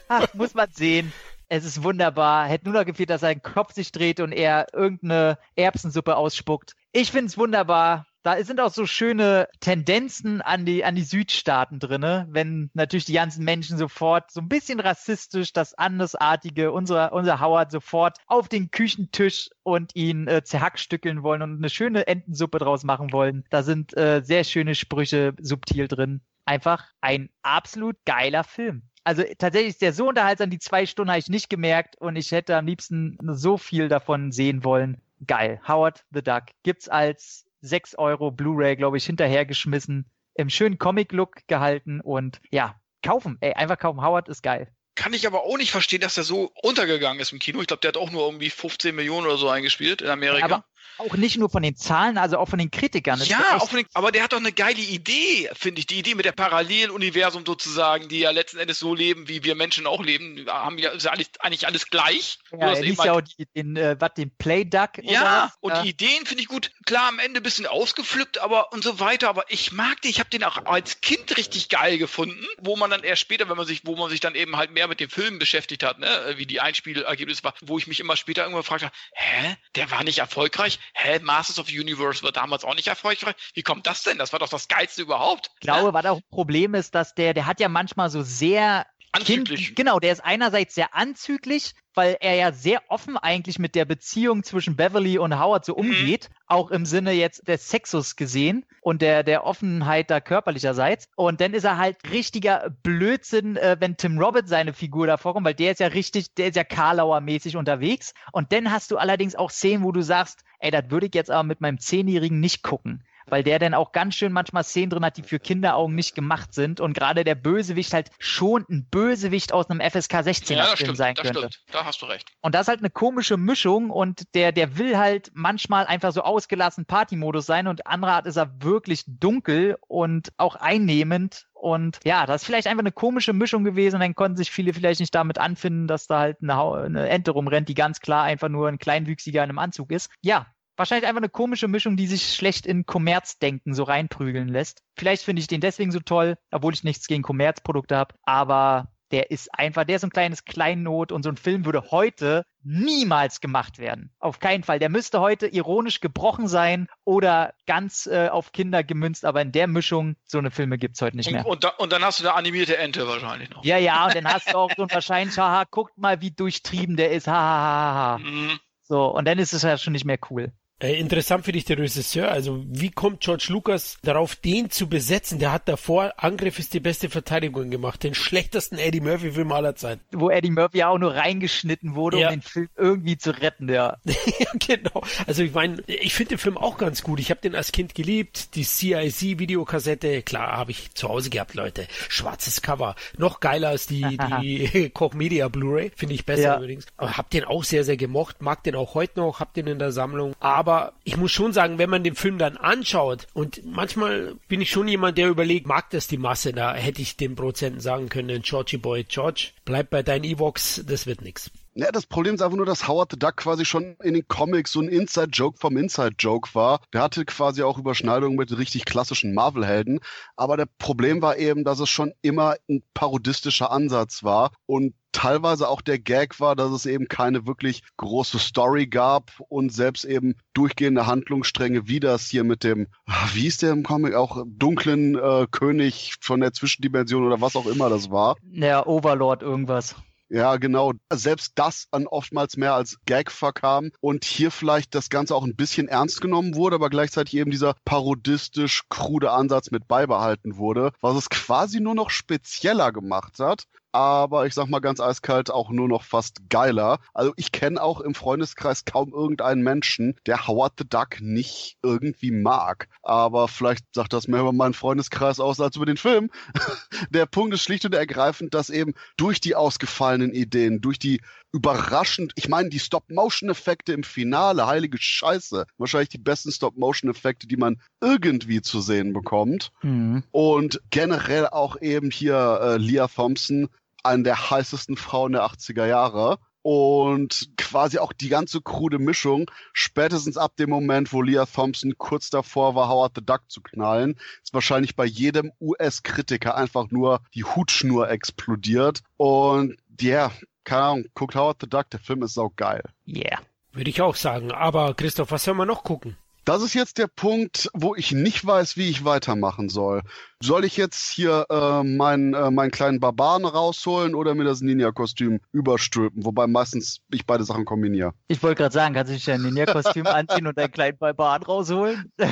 ach, 0.08 0.34
muss 0.34 0.54
man 0.54 0.72
sehen. 0.72 1.12
Es 1.52 1.66
ist 1.66 1.84
wunderbar. 1.84 2.45
Hätte 2.45 2.70
nur 2.70 2.80
noch 2.80 2.86
gefehlt, 2.86 3.10
dass 3.10 3.22
sein 3.22 3.41
Kopf 3.41 3.74
sich 3.74 3.91
dreht 3.91 4.20
und 4.20 4.32
er 4.32 4.68
irgendeine 4.72 5.39
Erbsensuppe 5.56 6.16
ausspuckt. 6.16 6.76
Ich 6.91 7.12
finde 7.12 7.26
es 7.26 7.38
wunderbar. 7.39 8.06
Da 8.22 8.43
sind 8.43 8.60
auch 8.60 8.72
so 8.72 8.86
schöne 8.86 9.47
Tendenzen 9.60 10.41
an 10.41 10.66
die, 10.66 10.84
an 10.84 10.93
die 10.93 11.04
Südstaaten 11.04 11.80
drinne, 11.80 12.28
wenn 12.30 12.70
natürlich 12.74 13.06
die 13.06 13.14
ganzen 13.14 13.45
Menschen 13.45 13.78
sofort 13.78 14.30
so 14.30 14.41
ein 14.41 14.50
bisschen 14.50 14.80
rassistisch 14.80 15.54
das 15.54 15.74
Andersartige, 15.74 16.72
unser, 16.72 17.14
unser 17.14 17.39
Howard 17.39 17.72
sofort 17.72 18.18
auf 18.28 18.50
den 18.50 18.72
Küchentisch 18.72 19.50
und 19.64 19.95
ihn 19.95 20.28
äh, 20.28 20.43
zerhackstückeln 20.43 21.24
wollen 21.24 21.41
und 21.41 21.58
eine 21.58 21.70
schöne 21.70 22.08
Entensuppe 22.08 22.60
draus 22.60 22.84
machen 22.84 23.14
wollen. 23.14 23.45
Da 23.50 23.64
sind 23.64 23.95
äh, 23.97 24.22
sehr 24.22 24.43
schöne 24.43 24.76
Sprüche 24.76 25.34
subtil 25.39 25.88
drin. 25.88 26.22
Einfach 26.45 26.86
ein 27.00 27.30
absolut 27.41 27.95
geiler 28.06 28.43
Film. 28.43 28.89
Also 29.04 29.24
tatsächlich 29.38 29.72
ist 29.72 29.82
der 29.82 29.93
so 29.93 30.08
unterhaltsam, 30.08 30.50
die 30.50 30.60
zwei 30.60 30.86
Stunden 30.86 31.10
habe 31.10 31.20
ich 31.20 31.30
nicht 31.30 31.50
gemerkt 31.50 31.95
und 31.97 32.16
ich 32.16 32.32
hätte 32.32 32.56
am 32.56 32.66
liebsten 32.66 33.18
so 33.22 33.58
viel 33.58 33.88
davon 33.88 34.32
sehen 34.32 34.64
wollen. 34.64 35.02
Geil. 35.26 35.62
Howard 35.68 36.06
the 36.12 36.22
Duck 36.22 36.43
gibt's 36.64 36.88
als 36.88 37.45
6 37.62 37.95
Euro 37.95 38.32
Blu-ray, 38.32 38.76
glaube 38.76 38.97
ich, 38.97 39.06
hinterhergeschmissen, 39.06 40.06
im 40.36 40.50
schönen 40.50 40.78
Comic-Look 40.78 41.47
gehalten 41.47 42.02
und 42.02 42.39
ja, 42.52 42.80
kaufen. 43.04 43.38
Ey, 43.41 43.54
einfach 43.54 43.78
kaufen. 43.78 44.02
Howard 44.02 44.30
ist 44.30 44.43
geil. 44.43 44.72
Kann 44.95 45.14
ich 45.14 45.26
aber 45.26 45.43
auch 45.43 45.58
nicht 45.58 45.72
verstehen, 45.72 46.02
dass 46.02 46.16
der 46.16 46.26
so 46.26 46.52
untergegangen 46.62 47.22
ist 47.22 47.32
im 47.32 47.39
Kino. 47.39 47.62
Ich 47.62 47.68
glaube, 47.68 47.82
der 47.82 47.89
hat 47.89 47.97
auch 47.97 48.12
nur 48.12 48.26
irgendwie 48.26 48.50
15 48.50 48.93
Millionen 48.93 49.28
oder 49.28 49.38
so 49.38 49.47
eingespielt 49.47 50.02
in 50.02 50.10
Amerika. 50.10 50.45
Aber 50.45 50.66
auch 50.98 51.16
nicht 51.16 51.38
nur 51.38 51.50
von 51.50 51.64
den 51.64 51.76
Zahlen, 51.76 52.18
also 52.18 52.38
auch 52.38 52.50
von 52.50 52.60
den 52.60 52.72
Kritikern. 52.72 53.20
Das 53.20 53.30
ja, 53.30 53.60
den, 53.72 53.86
aber 53.94 54.12
der 54.12 54.24
hat 54.24 54.34
doch 54.34 54.38
eine 54.38 54.52
geile 54.52 54.82
Idee, 54.82 55.50
finde 55.54 55.80
ich. 55.80 55.88
Die 55.88 56.00
Idee 56.00 56.16
mit 56.16 56.26
der 56.26 56.32
Paralleluniversum 56.34 57.46
sozusagen, 57.46 58.10
die 58.10 58.20
ja 58.20 58.32
letzten 58.32 58.60
Endes 58.60 58.80
so 58.80 58.94
leben, 58.94 59.28
wie 59.28 59.44
wir 59.44 59.56
Menschen 59.56 59.88
auch 59.88 60.04
leben. 60.04 60.46
Haben 60.48 60.78
ja 60.78 60.92
ist 60.92 61.06
ja 61.06 61.12
alles, 61.12 61.30
eigentlich 61.40 61.68
alles 61.68 61.90
gleich. 61.90 62.40
Ja, 62.52 62.74
er 62.74 62.82
liest 62.82 63.04
ja 63.04 63.14
auch 63.14 63.22
die, 63.22 63.48
den, 63.56 63.78
äh, 63.78 63.96
was, 64.00 64.14
den 64.16 64.36
Play 64.38 64.66
Duck 64.66 64.98
oder 64.98 65.12
ja, 65.12 65.54
und 65.62 65.72
Ja. 65.72 65.84
die 65.84 65.90
Ideen 65.90 66.26
finde 66.26 66.44
ich 66.44 66.50
gut. 66.50 66.72
Klar, 66.86 67.08
am 67.08 67.20
Ende 67.20 67.40
ein 67.40 67.44
bisschen 67.44 67.66
ausgepflückt, 67.66 68.40
aber 68.40 68.74
und 68.74 68.84
so 68.84 69.00
weiter. 69.00 69.30
Aber 69.30 69.46
ich 69.50 69.72
mag 69.72 70.02
den, 70.02 70.12
ich 70.12 70.20
habe 70.20 70.30
den 70.30 70.44
auch 70.44 70.66
als 70.66 71.02
Kind 71.02 71.38
richtig 71.38 71.70
geil 71.70 71.98
gefunden, 71.98 72.46
wo 72.58 72.76
man 72.76 72.90
dann 72.90 73.04
erst 73.04 73.22
später, 73.22 73.50
wenn 73.50 73.58
man 73.58 73.66
sich, 73.66 73.82
wo 73.86 73.96
man 73.96 74.10
sich 74.10 74.20
dann 74.20 74.36
eben 74.36 74.58
halt 74.58 74.72
mehr 74.72 74.88
mit 74.88 75.00
dem 75.00 75.10
Film 75.10 75.40
beschäftigt 75.40 75.84
hat, 75.84 76.00
ne, 76.00 76.34
wie 76.38 76.46
die 76.46 76.60
Einspielergebnisse 76.60 77.44
war, 77.44 77.54
wo 77.62 77.78
ich 77.78 77.88
mich 77.88 78.00
immer 78.00 78.16
später 78.16 78.42
irgendwann 78.42 78.62
gefragt 78.62 78.84
habe, 78.84 78.94
hä, 79.14 79.56
der 79.76 79.92
war 79.92 80.04
nicht 80.04 80.20
erfolgreich? 80.20 80.69
Hä, 80.94 81.20
Masters 81.20 81.58
of 81.60 81.68
the 81.68 81.80
Universe 81.80 82.22
war 82.24 82.32
damals 82.32 82.64
auch 82.64 82.76
nicht 82.76 82.88
erfolgreich? 82.88 83.36
Wie 83.54 83.64
kommt 83.64 83.88
das 83.88 84.04
denn? 84.04 84.18
Das 84.18 84.32
war 84.34 84.40
doch 84.40 84.50
das 84.50 84.68
Geilste 84.68 85.02
überhaupt. 85.02 85.50
Ich 85.56 85.62
glaube, 85.62 85.94
was 85.94 86.06
auch 86.06 86.18
ein 86.18 86.24
Problem 86.30 86.74
ist, 86.76 86.94
dass 86.94 87.16
der, 87.16 87.34
der 87.34 87.46
hat 87.46 87.60
ja 87.60 87.70
manchmal 87.70 88.10
so 88.10 88.22
sehr 88.22 88.86
Anzüglich. 89.12 89.66
Kind, 89.66 89.76
genau, 89.76 90.00
der 90.00 90.12
ist 90.12 90.24
einerseits 90.24 90.76
sehr 90.76 90.94
anzüglich, 90.94 91.74
weil 91.96 92.18
er 92.20 92.36
ja 92.36 92.52
sehr 92.52 92.84
offen 92.90 93.18
eigentlich 93.18 93.58
mit 93.58 93.74
der 93.74 93.86
Beziehung 93.86 94.44
zwischen 94.44 94.76
Beverly 94.76 95.18
und 95.18 95.40
Howard 95.40 95.66
so 95.66 95.74
Mhm. 95.74 95.80
umgeht, 95.80 96.30
auch 96.46 96.70
im 96.70 96.86
Sinne 96.86 97.14
jetzt 97.14 97.48
des 97.48 97.70
Sexus 97.70 98.16
gesehen 98.16 98.66
und 98.82 99.02
der, 99.02 99.24
der 99.24 99.46
Offenheit 99.46 100.12
da 100.12 100.20
körperlicherseits. 100.22 101.08
Und 101.16 101.42
dann 101.42 101.56
ist 101.56 101.64
er 101.64 101.78
halt 101.78 101.98
richtiger 102.12 102.70
Blödsinn, 102.84 103.58
äh, 103.58 103.78
wenn 103.80 103.98
Tim 103.98 104.20
Robbins 104.20 104.50
seine 104.50 104.74
Figur 104.74 105.08
da 105.08 105.18
vorkommt, 105.18 105.48
weil 105.48 105.56
der 105.56 105.72
ist 105.72 105.80
ja 105.80 105.88
richtig, 105.88 106.36
der 106.36 106.50
ist 106.50 106.56
ja 106.56 106.64
Karlauer-mäßig 106.64 107.58
unterwegs. 107.58 108.14
Und 108.32 108.52
dann 108.54 108.72
hast 108.72 108.92
du 108.92 108.98
allerdings 108.98 109.36
auch 109.36 109.50
Szenen, 109.50 109.84
wo 109.84 109.92
du 109.92 110.04
sagst, 110.04 110.44
ey, 110.60 110.72
das 110.72 110.89
würde 110.91 111.07
ich 111.07 111.16
jetzt 111.16 111.32
aber 111.32 111.43
mit 111.43 111.62
meinem 111.62 111.80
Zehnjährigen 111.80 112.39
nicht 112.39 112.64
gucken. 112.64 113.03
Weil 113.32 113.44
der 113.44 113.60
dann 113.60 113.74
auch 113.74 113.92
ganz 113.92 114.16
schön 114.16 114.32
manchmal 114.32 114.64
Szenen 114.64 114.90
drin 114.90 115.06
hat, 115.06 115.18
die 115.18 115.24
für 115.24 115.40
Kinderaugen 115.40 115.96
nicht 115.96 116.16
gemacht 116.16 116.54
sind 116.54 116.80
und 116.80 116.94
gerade 116.94 117.24
der 117.24 117.36
Bösewicht 117.36 117.94
halt 117.94 118.10
schon 118.20 118.66
ein 118.70 118.88
Bösewicht 118.90 119.54
aus 119.54 119.70
einem 119.70 119.82
FSK 119.82 120.24
16 120.24 120.58
Ja, 120.58 120.64
das 120.64 120.74
Film 120.74 120.78
stimmt, 120.88 120.98
sein 120.98 121.16
das 121.16 121.24
könnte. 121.26 121.40
stimmt. 121.40 121.60
Da 121.72 121.86
hast 121.86 122.02
du 122.02 122.06
recht. 122.06 122.30
Und 122.42 122.56
das 122.56 122.62
ist 122.64 122.68
halt 122.70 122.80
eine 122.80 122.90
komische 122.90 123.38
Mischung 123.38 123.90
und 123.90 124.24
der, 124.36 124.52
der 124.52 124.78
will 124.78 124.98
halt 124.98 125.32
manchmal 125.34 125.86
einfach 125.86 126.12
so 126.12 126.22
ausgelassen 126.22 126.86
Partymodus 126.86 127.46
sein 127.46 127.68
und 127.68 127.88
andere 127.88 128.12
Art 128.14 128.26
ist 128.26 128.38
er 128.38 128.62
wirklich 128.64 129.04
dunkel 129.08 129.78
und 129.88 130.30
auch 130.38 130.56
einnehmend. 130.56 131.46
Und 131.54 132.00
ja, 132.06 132.26
das 132.26 132.42
ist 132.42 132.46
vielleicht 132.46 132.68
einfach 132.68 132.84
eine 132.84 132.94
komische 132.94 133.34
Mischung 133.34 133.66
gewesen 133.66 133.96
und 133.96 134.02
dann 134.02 134.16
konnten 134.16 134.38
sich 134.38 134.50
viele 134.50 134.74
vielleicht 134.74 135.02
nicht 135.02 135.14
damit 135.14 135.38
anfinden, 135.40 135.88
dass 135.88 136.08
da 136.08 136.20
halt 136.20 136.38
eine, 136.42 136.56
Hau- 136.56 136.74
eine 136.76 137.10
Ente 137.10 137.32
rumrennt, 137.32 137.68
die 137.68 137.74
ganz 137.74 138.00
klar 138.00 138.24
einfach 138.24 138.48
nur 138.48 138.70
ein 138.70 138.78
Kleinwüchsiger 138.80 139.44
in 139.44 139.50
einem 139.50 139.60
Anzug 139.60 139.92
ist. 139.92 140.10
Ja, 140.22 140.48
wahrscheinlich 140.80 141.08
einfach 141.08 141.22
eine 141.22 141.30
komische 141.30 141.68
Mischung, 141.68 141.98
die 141.98 142.08
sich 142.08 142.34
schlecht 142.34 142.66
in 142.66 142.86
Kommerzdenken 142.86 143.74
so 143.74 143.84
reinprügeln 143.84 144.48
lässt. 144.48 144.82
Vielleicht 144.96 145.24
finde 145.24 145.42
ich 145.42 145.48
den 145.48 145.62
deswegen 145.62 145.92
so 145.92 146.00
toll, 146.00 146.38
obwohl 146.52 146.74
ich 146.74 146.84
nichts 146.84 147.08
gegen 147.08 147.22
Kommerzprodukte 147.22 147.96
habe, 147.96 148.16
aber 148.24 148.88
der 149.12 149.32
ist 149.32 149.54
einfach, 149.54 149.86
der 149.86 149.96
ist 149.96 150.02
so 150.02 150.08
ein 150.08 150.12
kleines 150.12 150.46
Kleinnot 150.46 151.12
und 151.12 151.24
so 151.24 151.30
ein 151.30 151.38
Film 151.38 151.66
würde 151.66 151.90
heute 151.92 152.46
niemals 152.62 153.42
gemacht 153.42 153.80
werden. 153.80 154.12
Auf 154.20 154.40
keinen 154.40 154.64
Fall. 154.64 154.80
Der 154.80 154.90
müsste 154.90 155.20
heute 155.20 155.48
ironisch 155.48 156.00
gebrochen 156.00 156.48
sein 156.48 156.88
oder 157.06 157.54
ganz 157.66 158.06
äh, 158.06 158.30
auf 158.30 158.52
Kinder 158.52 158.84
gemünzt, 158.84 159.26
aber 159.26 159.42
in 159.42 159.52
der 159.52 159.68
Mischung, 159.68 160.16
so 160.26 160.38
eine 160.38 160.52
Filme 160.52 160.78
gibt's 160.78 161.02
heute 161.02 161.18
nicht 161.18 161.32
mehr. 161.32 161.46
und, 161.46 161.64
da, 161.64 161.70
und 161.70 161.92
dann 161.92 162.04
hast 162.04 162.20
du 162.20 162.28
eine 162.28 162.36
animierte 162.36 162.78
Ente 162.78 163.08
wahrscheinlich 163.08 163.50
noch. 163.50 163.64
Ja, 163.64 163.78
ja, 163.78 164.06
und 164.06 164.16
dann 164.16 164.26
hast 164.26 164.52
du 164.52 164.58
auch 164.58 164.72
so 164.76 164.84
ein 164.84 164.92
wahrscheinlich, 164.92 165.38
haha, 165.38 165.64
guckt 165.70 165.98
mal, 165.98 166.22
wie 166.22 166.32
durchtrieben 166.32 166.96
der 166.96 167.12
ist, 167.12 167.28
haha, 167.28 167.34
ha, 167.34 167.94
ha, 167.94 167.96
ha. 167.96 168.18
Mhm. 168.20 168.60
So, 168.82 169.06
und 169.06 169.26
dann 169.26 169.38
ist 169.38 169.54
es 169.54 169.62
ja 169.62 169.78
schon 169.78 169.94
nicht 169.94 170.06
mehr 170.06 170.20
cool. 170.30 170.52
Äh, 170.82 170.98
interessant 171.00 171.44
finde 171.46 171.58
ich 171.60 171.66
der 171.66 171.78
Regisseur. 171.78 172.32
Also 172.32 172.64
wie 172.70 172.90
kommt 172.90 173.22
George 173.22 173.48
Lucas 173.50 173.98
darauf, 174.02 174.36
den 174.36 174.70
zu 174.70 174.88
besetzen? 174.88 175.38
Der 175.40 175.52
hat 175.52 175.68
davor 175.68 176.14
Angriff 176.18 176.58
ist 176.60 176.74
die 176.74 176.80
beste 176.80 177.10
Verteidigung 177.10 177.70
gemacht, 177.70 178.02
den 178.04 178.14
schlechtesten 178.14 178.78
Eddie 178.78 179.02
Murphy 179.02 179.32
Film 179.32 179.52
aller 179.52 179.76
Zeiten. 179.76 180.02
Wo 180.12 180.30
Eddie 180.30 180.52
Murphy 180.52 180.84
auch 180.84 180.98
nur 180.98 181.14
reingeschnitten 181.16 181.96
wurde, 181.96 182.20
Ja. 182.20 182.28
um 182.30 182.36
den 182.36 182.42
Film 182.42 182.70
irgendwie 182.78 183.18
zu 183.18 183.32
retten, 183.32 183.68
ja. 183.70 183.98
ja, 184.06 184.48
genau. 184.68 185.02
Also 185.28 185.44
ich 185.44 185.54
meine, 185.54 185.82
ich 185.88 186.14
finde 186.14 186.30
den 186.30 186.38
Film 186.38 186.58
auch 186.58 186.78
ganz 186.78 187.04
gut. 187.04 187.20
Ich 187.20 187.30
habe 187.30 187.42
den 187.42 187.56
als 187.56 187.72
Kind 187.72 187.94
geliebt. 187.94 188.56
Die 188.56 188.64
CIC-Videokassette, 188.64 190.22
klar, 190.24 190.54
habe 190.58 190.72
ich 190.72 190.94
zu 190.94 191.10
Hause 191.10 191.30
gehabt, 191.30 191.54
Leute. 191.56 191.88
Schwarzes 192.08 192.62
Cover. 192.62 192.96
Noch 193.18 193.40
geiler 193.40 193.70
als 193.70 193.88
die, 193.88 194.18
die 194.42 194.90
Koch 194.94 195.14
Media 195.14 195.48
Blu-ray. 195.48 195.92
Finde 195.96 196.16
ich 196.16 196.26
besser 196.26 196.42
Ja. 196.42 196.58
übrigens. 196.58 196.86
Aber 196.98 197.18
hab 197.18 197.30
den 197.30 197.44
auch 197.44 197.64
sehr, 197.64 197.84
sehr 197.84 197.98
gemocht. 197.98 198.42
Mag 198.42 198.64
den 198.64 198.76
auch 198.76 198.94
heute 198.96 199.20
noch. 199.20 199.40
Hab 199.40 199.54
den 199.54 199.68
in 199.68 199.80
der 199.80 199.92
Sammlung. 199.92 200.34
Aber 200.40 200.69
ich 201.04 201.18
muss 201.18 201.32
schon 201.32 201.54
sagen, 201.54 201.78
wenn 201.78 201.90
man 201.90 202.04
den 202.04 202.16
Film 202.16 202.38
dann 202.38 202.58
anschaut 202.58 203.28
und 203.34 203.62
manchmal 203.66 204.36
bin 204.48 204.62
ich 204.62 204.70
schon 204.70 204.88
jemand, 204.88 205.18
der 205.18 205.30
überlegt, 205.30 205.68
mag 205.68 205.90
das 205.90 206.08
die 206.08 206.18
Masse? 206.18 206.54
Da 206.54 206.74
hätte 206.74 207.02
ich 207.02 207.18
den 207.18 207.36
Prozenten 207.36 207.80
sagen 207.80 208.10
können, 208.10 208.42
Georgie 208.42 208.78
Boy, 208.78 209.04
George, 209.04 209.52
bleib 209.66 209.90
bei 209.90 210.04
deinen 210.04 210.24
Evox, 210.24 210.84
das 210.88 211.06
wird 211.06 211.22
nix. 211.22 211.52
Ja, 211.76 211.94
das 211.94 212.06
Problem 212.06 212.36
ist 212.36 212.42
einfach 212.42 212.58
nur, 212.58 212.66
dass 212.66 212.90
Howard 212.90 213.12
the 213.12 213.18
Duck 213.18 213.38
quasi 213.38 213.64
schon 213.64 213.96
in 214.04 214.14
den 214.14 214.28
Comics 214.28 214.74
so 214.74 214.82
ein 214.82 214.90
Inside-Joke 214.90 215.58
vom 215.60 215.78
Inside-Joke 215.78 216.50
war. 216.54 216.82
Der 216.92 217.02
hatte 217.02 217.24
quasi 217.24 217.64
auch 217.64 217.78
Überschneidungen 217.78 218.38
mit 218.38 218.58
richtig 218.58 218.84
klassischen 218.84 219.34
Marvel-Helden. 219.34 220.02
Aber 220.36 220.58
der 220.58 220.66
Problem 220.66 221.22
war 221.22 221.38
eben, 221.38 221.64
dass 221.64 221.80
es 221.80 221.88
schon 221.90 222.12
immer 222.22 222.56
ein 222.70 222.84
parodistischer 222.94 223.72
Ansatz 223.72 224.24
war 224.24 224.52
und 224.66 224.94
teilweise 225.12 225.68
auch 225.68 225.82
der 225.82 225.99
Gag 225.99 226.39
war, 226.39 226.55
dass 226.55 226.72
es 226.72 226.86
eben 226.86 227.07
keine 227.07 227.47
wirklich 227.47 227.82
große 227.97 228.39
Story 228.39 228.88
gab 228.88 229.32
und 229.49 229.74
selbst 229.74 230.05
eben 230.05 230.36
durchgehende 230.53 231.07
Handlungsstränge, 231.07 231.88
wie 231.88 231.99
das 231.99 232.28
hier 232.28 232.43
mit 232.43 232.64
dem, 232.64 232.88
ah, 233.05 233.28
wie 233.34 233.47
ist 233.47 233.62
der 233.62 233.72
im 233.72 233.84
Comic, 233.84 234.16
auch 234.16 234.43
dunklen 234.47 235.16
äh, 235.16 235.47
König 235.51 236.16
von 236.22 236.39
der 236.39 236.53
Zwischendimension 236.53 237.26
oder 237.26 237.41
was 237.41 237.55
auch 237.55 237.66
immer 237.66 237.89
das 237.89 238.12
war. 238.12 238.36
Der 238.43 238.88
Overlord 238.88 239.41
irgendwas. 239.41 239.95
Ja, 240.32 240.57
genau. 240.57 240.93
Selbst 241.12 241.53
das 241.55 241.88
an 241.89 242.05
oftmals 242.05 242.55
mehr 242.55 242.76
als 242.76 242.97
Gag 243.05 243.32
verkam 243.32 243.89
und 243.99 244.26
hier 244.26 244.51
vielleicht 244.51 244.93
das 244.93 245.10
Ganze 245.10 245.34
auch 245.36 245.43
ein 245.43 245.55
bisschen 245.55 245.88
ernst 245.88 246.22
genommen 246.22 246.55
wurde, 246.55 246.76
aber 246.76 246.91
gleichzeitig 246.91 247.36
eben 247.36 247.49
dieser 247.49 247.74
parodistisch 247.84 248.84
krude 248.89 249.32
Ansatz 249.32 249.72
mit 249.72 249.88
beibehalten 249.88 250.57
wurde, 250.57 250.91
was 251.01 251.18
es 251.18 251.30
quasi 251.32 251.80
nur 251.80 251.95
noch 251.95 252.12
spezieller 252.12 252.91
gemacht 252.91 253.39
hat. 253.39 253.64
Aber 253.92 254.46
ich 254.46 254.54
sag 254.54 254.68
mal 254.68 254.80
ganz 254.80 255.00
eiskalt 255.00 255.50
auch 255.50 255.70
nur 255.70 255.88
noch 255.88 256.04
fast 256.04 256.50
geiler. 256.50 257.00
Also 257.14 257.34
ich 257.38 257.52
kenne 257.52 257.82
auch 257.82 258.02
im 258.02 258.14
Freundeskreis 258.14 258.86
kaum 258.86 259.14
irgendeinen 259.14 259.64
Menschen, 259.64 260.16
der 260.26 260.48
Howard 260.48 260.74
the 260.78 260.88
Duck 260.88 261.22
nicht 261.22 261.78
irgendwie 261.82 262.32
mag. 262.32 262.88
Aber 263.02 263.48
vielleicht 263.48 263.86
sagt 263.96 264.14
das 264.14 264.28
mehr 264.28 264.42
über 264.42 264.54
meinen 264.54 264.74
Freundeskreis 264.74 265.40
aus 265.40 265.60
als 265.60 265.76
über 265.76 265.86
den 265.86 265.98
Film. 265.98 266.30
Der 267.10 267.26
Punkt 267.26 267.54
ist 267.54 267.64
schlicht 267.64 267.86
und 267.86 267.96
ergreifend, 267.96 268.54
dass 268.54 268.70
eben 268.70 268.94
durch 269.18 269.42
die 269.42 269.56
ausgefallenen 269.56 270.34
Ideen, 270.34 270.82
durch 270.82 271.00
die 271.00 271.22
überraschend, 271.52 272.34
ich 272.36 272.47
meine, 272.47 272.70
die 272.70 272.80
Stop-Motion-Effekte 272.80 273.93
im 273.93 274.04
Finale, 274.04 274.68
heilige 274.68 274.97
Scheiße, 275.00 275.66
wahrscheinlich 275.78 276.10
die 276.10 276.18
besten 276.18 276.52
Stop-Motion-Effekte, 276.52 277.47
die 277.47 277.58
man 277.58 277.82
irgendwie 278.02 278.62
zu 278.62 278.82
sehen 278.82 279.14
bekommt. 279.14 279.72
Mhm. 279.82 280.24
Und 280.32 280.82
generell 280.89 281.47
auch 281.47 281.82
eben 281.82 282.12
hier 282.12 282.60
äh, 282.62 282.78
Leah 282.78 283.08
Thompson, 283.08 283.70
eine 284.04 284.24
der 284.24 284.50
heißesten 284.50 284.95
Frauen 284.95 285.34
der 285.34 285.43
80er 285.43 285.86
Jahre. 285.86 286.38
Und 286.62 287.52
quasi 287.58 288.00
auch 288.00 288.12
die 288.12 288.28
ganze 288.28 288.62
krude 288.62 289.00
Mischung, 289.00 289.50
spätestens 289.72 290.38
ab 290.38 290.58
dem 290.58 290.70
Moment, 290.70 291.14
wo 291.14 291.22
Leah 291.22 291.45
Thompson 291.45 291.97
kurz 291.97 292.30
davor 292.30 292.76
war, 292.76 292.89
Howard 292.89 293.14
the 293.16 293.26
Duck 293.26 293.43
zu 293.47 293.62
knallen, 293.62 294.20
ist 294.43 294.54
wahrscheinlich 294.54 294.95
bei 294.95 295.06
jedem 295.06 295.54
US-Kritiker 295.62 296.56
einfach 296.56 296.91
nur 296.91 297.22
die 297.34 297.45
Hutschnur 297.45 298.10
explodiert. 298.10 299.02
Und 299.16 299.78
ja, 300.02 300.32
keine 300.70 300.84
Ahnung, 300.84 301.06
guckt 301.16 301.36
Howard 301.36 301.58
the 301.62 301.68
Duck, 301.68 301.90
der 301.90 302.00
Film 302.00 302.22
ist 302.22 302.36
saugeil. 302.36 302.84
Yeah. 303.08 303.40
Würde 303.74 303.90
ich 303.90 304.02
auch 304.02 304.16
sagen. 304.16 304.52
Aber 304.52 304.94
Christoph, 304.94 305.32
was 305.32 305.44
soll 305.44 305.56
man 305.56 305.68
noch 305.68 305.84
gucken? 305.84 306.16
Das 306.46 306.62
ist 306.62 306.76
jetzt 306.76 307.00
der 307.00 307.08
Punkt, 307.08 307.70
wo 307.74 307.96
ich 307.96 308.12
nicht 308.12 308.46
weiß, 308.46 308.78
wie 308.78 308.90
ich 308.90 309.04
weitermachen 309.04 309.70
soll. 309.70 310.04
Soll 310.42 310.64
ich 310.64 310.78
jetzt 310.78 311.10
hier 311.12 311.46
äh, 311.50 311.84
meinen, 311.84 312.34
äh, 312.34 312.50
meinen 312.50 312.72
kleinen 312.72 313.02
Barbaren 313.02 313.44
rausholen 313.44 314.16
oder 314.16 314.36
mir 314.36 314.46
das 314.46 314.62
Ninja-Kostüm 314.62 315.42
überstülpen? 315.52 316.24
Wobei 316.24 316.48
meistens 316.48 317.02
ich 317.12 317.26
beide 317.26 317.44
Sachen 317.44 317.66
kombiniere. 317.66 318.14
Ich 318.30 318.42
wollte 318.42 318.56
gerade 318.56 318.74
sagen, 318.74 318.96
kannst 318.96 319.10
du 319.12 319.16
dich 319.16 319.26
dein 319.26 319.42
Ninja-Kostüm 319.42 320.06
anziehen 320.08 320.48
und 320.48 320.58
deinen 320.58 320.72
kleinen 320.72 320.98
Barbaren 320.98 321.44
rausholen? 321.44 322.12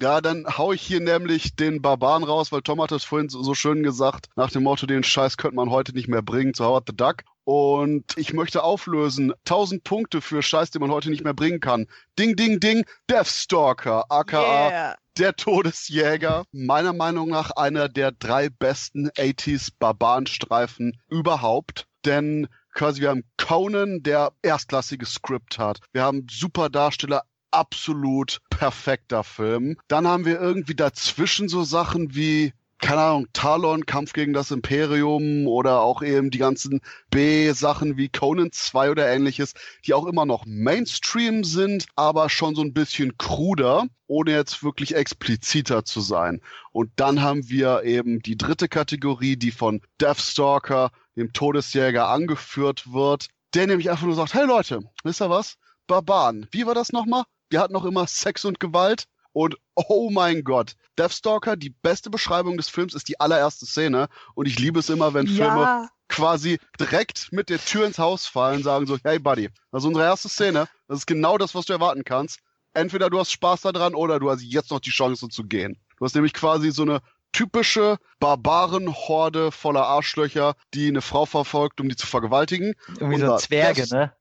Ja, 0.00 0.20
dann 0.20 0.44
hau 0.58 0.72
ich 0.72 0.82
hier 0.82 1.00
nämlich 1.00 1.54
den 1.54 1.80
Barbaren 1.80 2.24
raus, 2.24 2.50
weil 2.50 2.62
Tom 2.62 2.82
hat 2.82 2.90
es 2.90 3.04
vorhin 3.04 3.28
so, 3.28 3.42
so 3.42 3.54
schön 3.54 3.82
gesagt, 3.82 4.26
nach 4.34 4.50
dem 4.50 4.64
Motto, 4.64 4.86
den 4.86 5.04
Scheiß 5.04 5.36
könnte 5.36 5.54
man 5.54 5.70
heute 5.70 5.92
nicht 5.92 6.08
mehr 6.08 6.20
bringen 6.20 6.52
zu 6.52 6.64
Howard 6.64 6.84
the 6.88 6.96
Duck. 6.96 7.22
Und 7.44 8.04
ich 8.16 8.32
möchte 8.32 8.64
auflösen, 8.64 9.32
1000 9.46 9.84
Punkte 9.84 10.20
für 10.20 10.42
Scheiß, 10.42 10.72
den 10.72 10.80
man 10.80 10.90
heute 10.90 11.10
nicht 11.10 11.22
mehr 11.22 11.32
bringen 11.32 11.60
kann. 11.60 11.86
Ding, 12.18 12.34
ding, 12.34 12.58
ding, 12.58 12.84
Deathstalker, 13.08 14.04
aka 14.08 14.68
Yeah. 14.68 14.94
Der 15.18 15.36
Todesjäger. 15.36 16.44
Meiner 16.52 16.92
Meinung 16.92 17.28
nach 17.28 17.50
einer 17.52 17.88
der 17.88 18.12
drei 18.12 18.48
besten 18.48 19.08
80s 19.10 19.70
Barbarenstreifen 19.78 21.00
überhaupt. 21.08 21.86
Denn 22.04 22.48
quasi 22.74 23.00
wir 23.00 23.10
haben 23.10 23.24
Conan, 23.36 24.02
der 24.02 24.32
erstklassiges 24.42 25.14
Skript 25.14 25.58
hat. 25.58 25.80
Wir 25.92 26.02
haben 26.02 26.26
super 26.30 26.68
Darsteller, 26.68 27.22
absolut 27.50 28.40
perfekter 28.50 29.24
Film. 29.24 29.76
Dann 29.88 30.06
haben 30.06 30.24
wir 30.24 30.40
irgendwie 30.40 30.74
dazwischen 30.74 31.48
so 31.48 31.62
Sachen 31.62 32.14
wie 32.14 32.52
keine 32.80 33.00
Ahnung, 33.00 33.26
Talon, 33.32 33.86
Kampf 33.86 34.12
gegen 34.12 34.32
das 34.32 34.50
Imperium 34.50 35.46
oder 35.46 35.80
auch 35.80 36.02
eben 36.02 36.30
die 36.30 36.38
ganzen 36.38 36.80
B-Sachen 37.10 37.96
wie 37.96 38.08
Conan 38.08 38.52
2 38.52 38.90
oder 38.90 39.08
ähnliches, 39.08 39.54
die 39.86 39.94
auch 39.94 40.06
immer 40.06 40.26
noch 40.26 40.44
Mainstream 40.46 41.44
sind, 41.44 41.86
aber 41.96 42.28
schon 42.28 42.54
so 42.54 42.62
ein 42.62 42.74
bisschen 42.74 43.16
kruder, 43.16 43.86
ohne 44.06 44.32
jetzt 44.32 44.62
wirklich 44.62 44.94
expliziter 44.94 45.84
zu 45.84 46.00
sein. 46.00 46.40
Und 46.72 46.90
dann 46.96 47.22
haben 47.22 47.48
wir 47.48 47.84
eben 47.84 48.20
die 48.20 48.36
dritte 48.36 48.68
Kategorie, 48.68 49.36
die 49.36 49.50
von 49.50 49.80
Deathstalker, 50.00 50.90
dem 51.16 51.32
Todesjäger, 51.32 52.08
angeführt 52.08 52.92
wird, 52.92 53.28
der 53.54 53.66
nämlich 53.66 53.90
einfach 53.90 54.06
nur 54.06 54.16
sagt, 54.16 54.34
hey 54.34 54.46
Leute, 54.46 54.80
wisst 55.04 55.22
ihr 55.22 55.30
was? 55.30 55.56
Barbaren, 55.86 56.48
wie 56.50 56.66
war 56.66 56.74
das 56.74 56.92
nochmal? 56.92 57.24
Wir 57.50 57.60
hatten 57.60 57.72
noch 57.72 57.84
immer 57.84 58.06
Sex 58.06 58.44
und 58.44 58.58
Gewalt. 58.58 59.04
Und 59.34 59.56
oh 59.74 60.10
mein 60.10 60.44
Gott, 60.44 60.76
Deathstalker, 60.96 61.56
die 61.56 61.70
beste 61.70 62.08
Beschreibung 62.08 62.56
des 62.56 62.68
Films 62.68 62.94
ist 62.94 63.08
die 63.08 63.18
allererste 63.20 63.66
Szene. 63.66 64.08
Und 64.34 64.46
ich 64.46 64.58
liebe 64.60 64.78
es 64.78 64.88
immer, 64.88 65.12
wenn 65.12 65.26
Filme 65.26 65.60
Ja. 65.60 65.88
quasi 66.08 66.58
direkt 66.78 67.32
mit 67.32 67.48
der 67.48 67.58
Tür 67.58 67.84
ins 67.84 67.98
Haus 67.98 68.26
fallen, 68.26 68.62
sagen 68.62 68.86
so, 68.86 68.96
hey 69.02 69.18
Buddy, 69.18 69.50
das 69.72 69.82
ist 69.82 69.88
unsere 69.88 70.04
erste 70.06 70.28
Szene. 70.28 70.68
Das 70.86 70.98
ist 70.98 71.06
genau 71.06 71.36
das, 71.36 71.54
was 71.54 71.66
du 71.66 71.72
erwarten 71.72 72.04
kannst. 72.04 72.38
Entweder 72.74 73.10
du 73.10 73.18
hast 73.18 73.32
Spaß 73.32 73.62
daran 73.62 73.94
oder 73.96 74.20
du 74.20 74.30
hast 74.30 74.40
jetzt 74.42 74.70
noch 74.70 74.80
die 74.80 74.90
Chance 74.90 75.28
zu 75.28 75.44
gehen. 75.44 75.78
Du 75.98 76.04
hast 76.04 76.14
nämlich 76.14 76.32
quasi 76.32 76.70
so 76.70 76.82
eine 76.82 77.00
typische 77.34 77.98
Barbarenhorde 78.20 79.52
voller 79.52 79.84
Arschlöcher, 79.86 80.54
die 80.72 80.88
eine 80.88 81.02
Frau 81.02 81.26
verfolgt, 81.26 81.80
um 81.80 81.90
die 81.90 81.96
zu 81.96 82.06
vergewaltigen. 82.06 82.74
Irgendwie 82.98 83.20
so 83.20 83.36
Zwerge, 83.36 83.86
ne? 83.90 84.12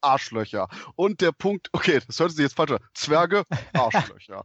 Arschlöcher. 0.00 0.68
Und 0.96 1.20
der 1.20 1.32
Punkt, 1.32 1.68
okay, 1.72 2.00
das 2.06 2.18
hört 2.18 2.30
sich 2.30 2.40
jetzt 2.40 2.56
falsch 2.56 2.70
an. 2.70 2.78
Zwerge, 2.94 3.44
Arschlöcher. 3.74 4.44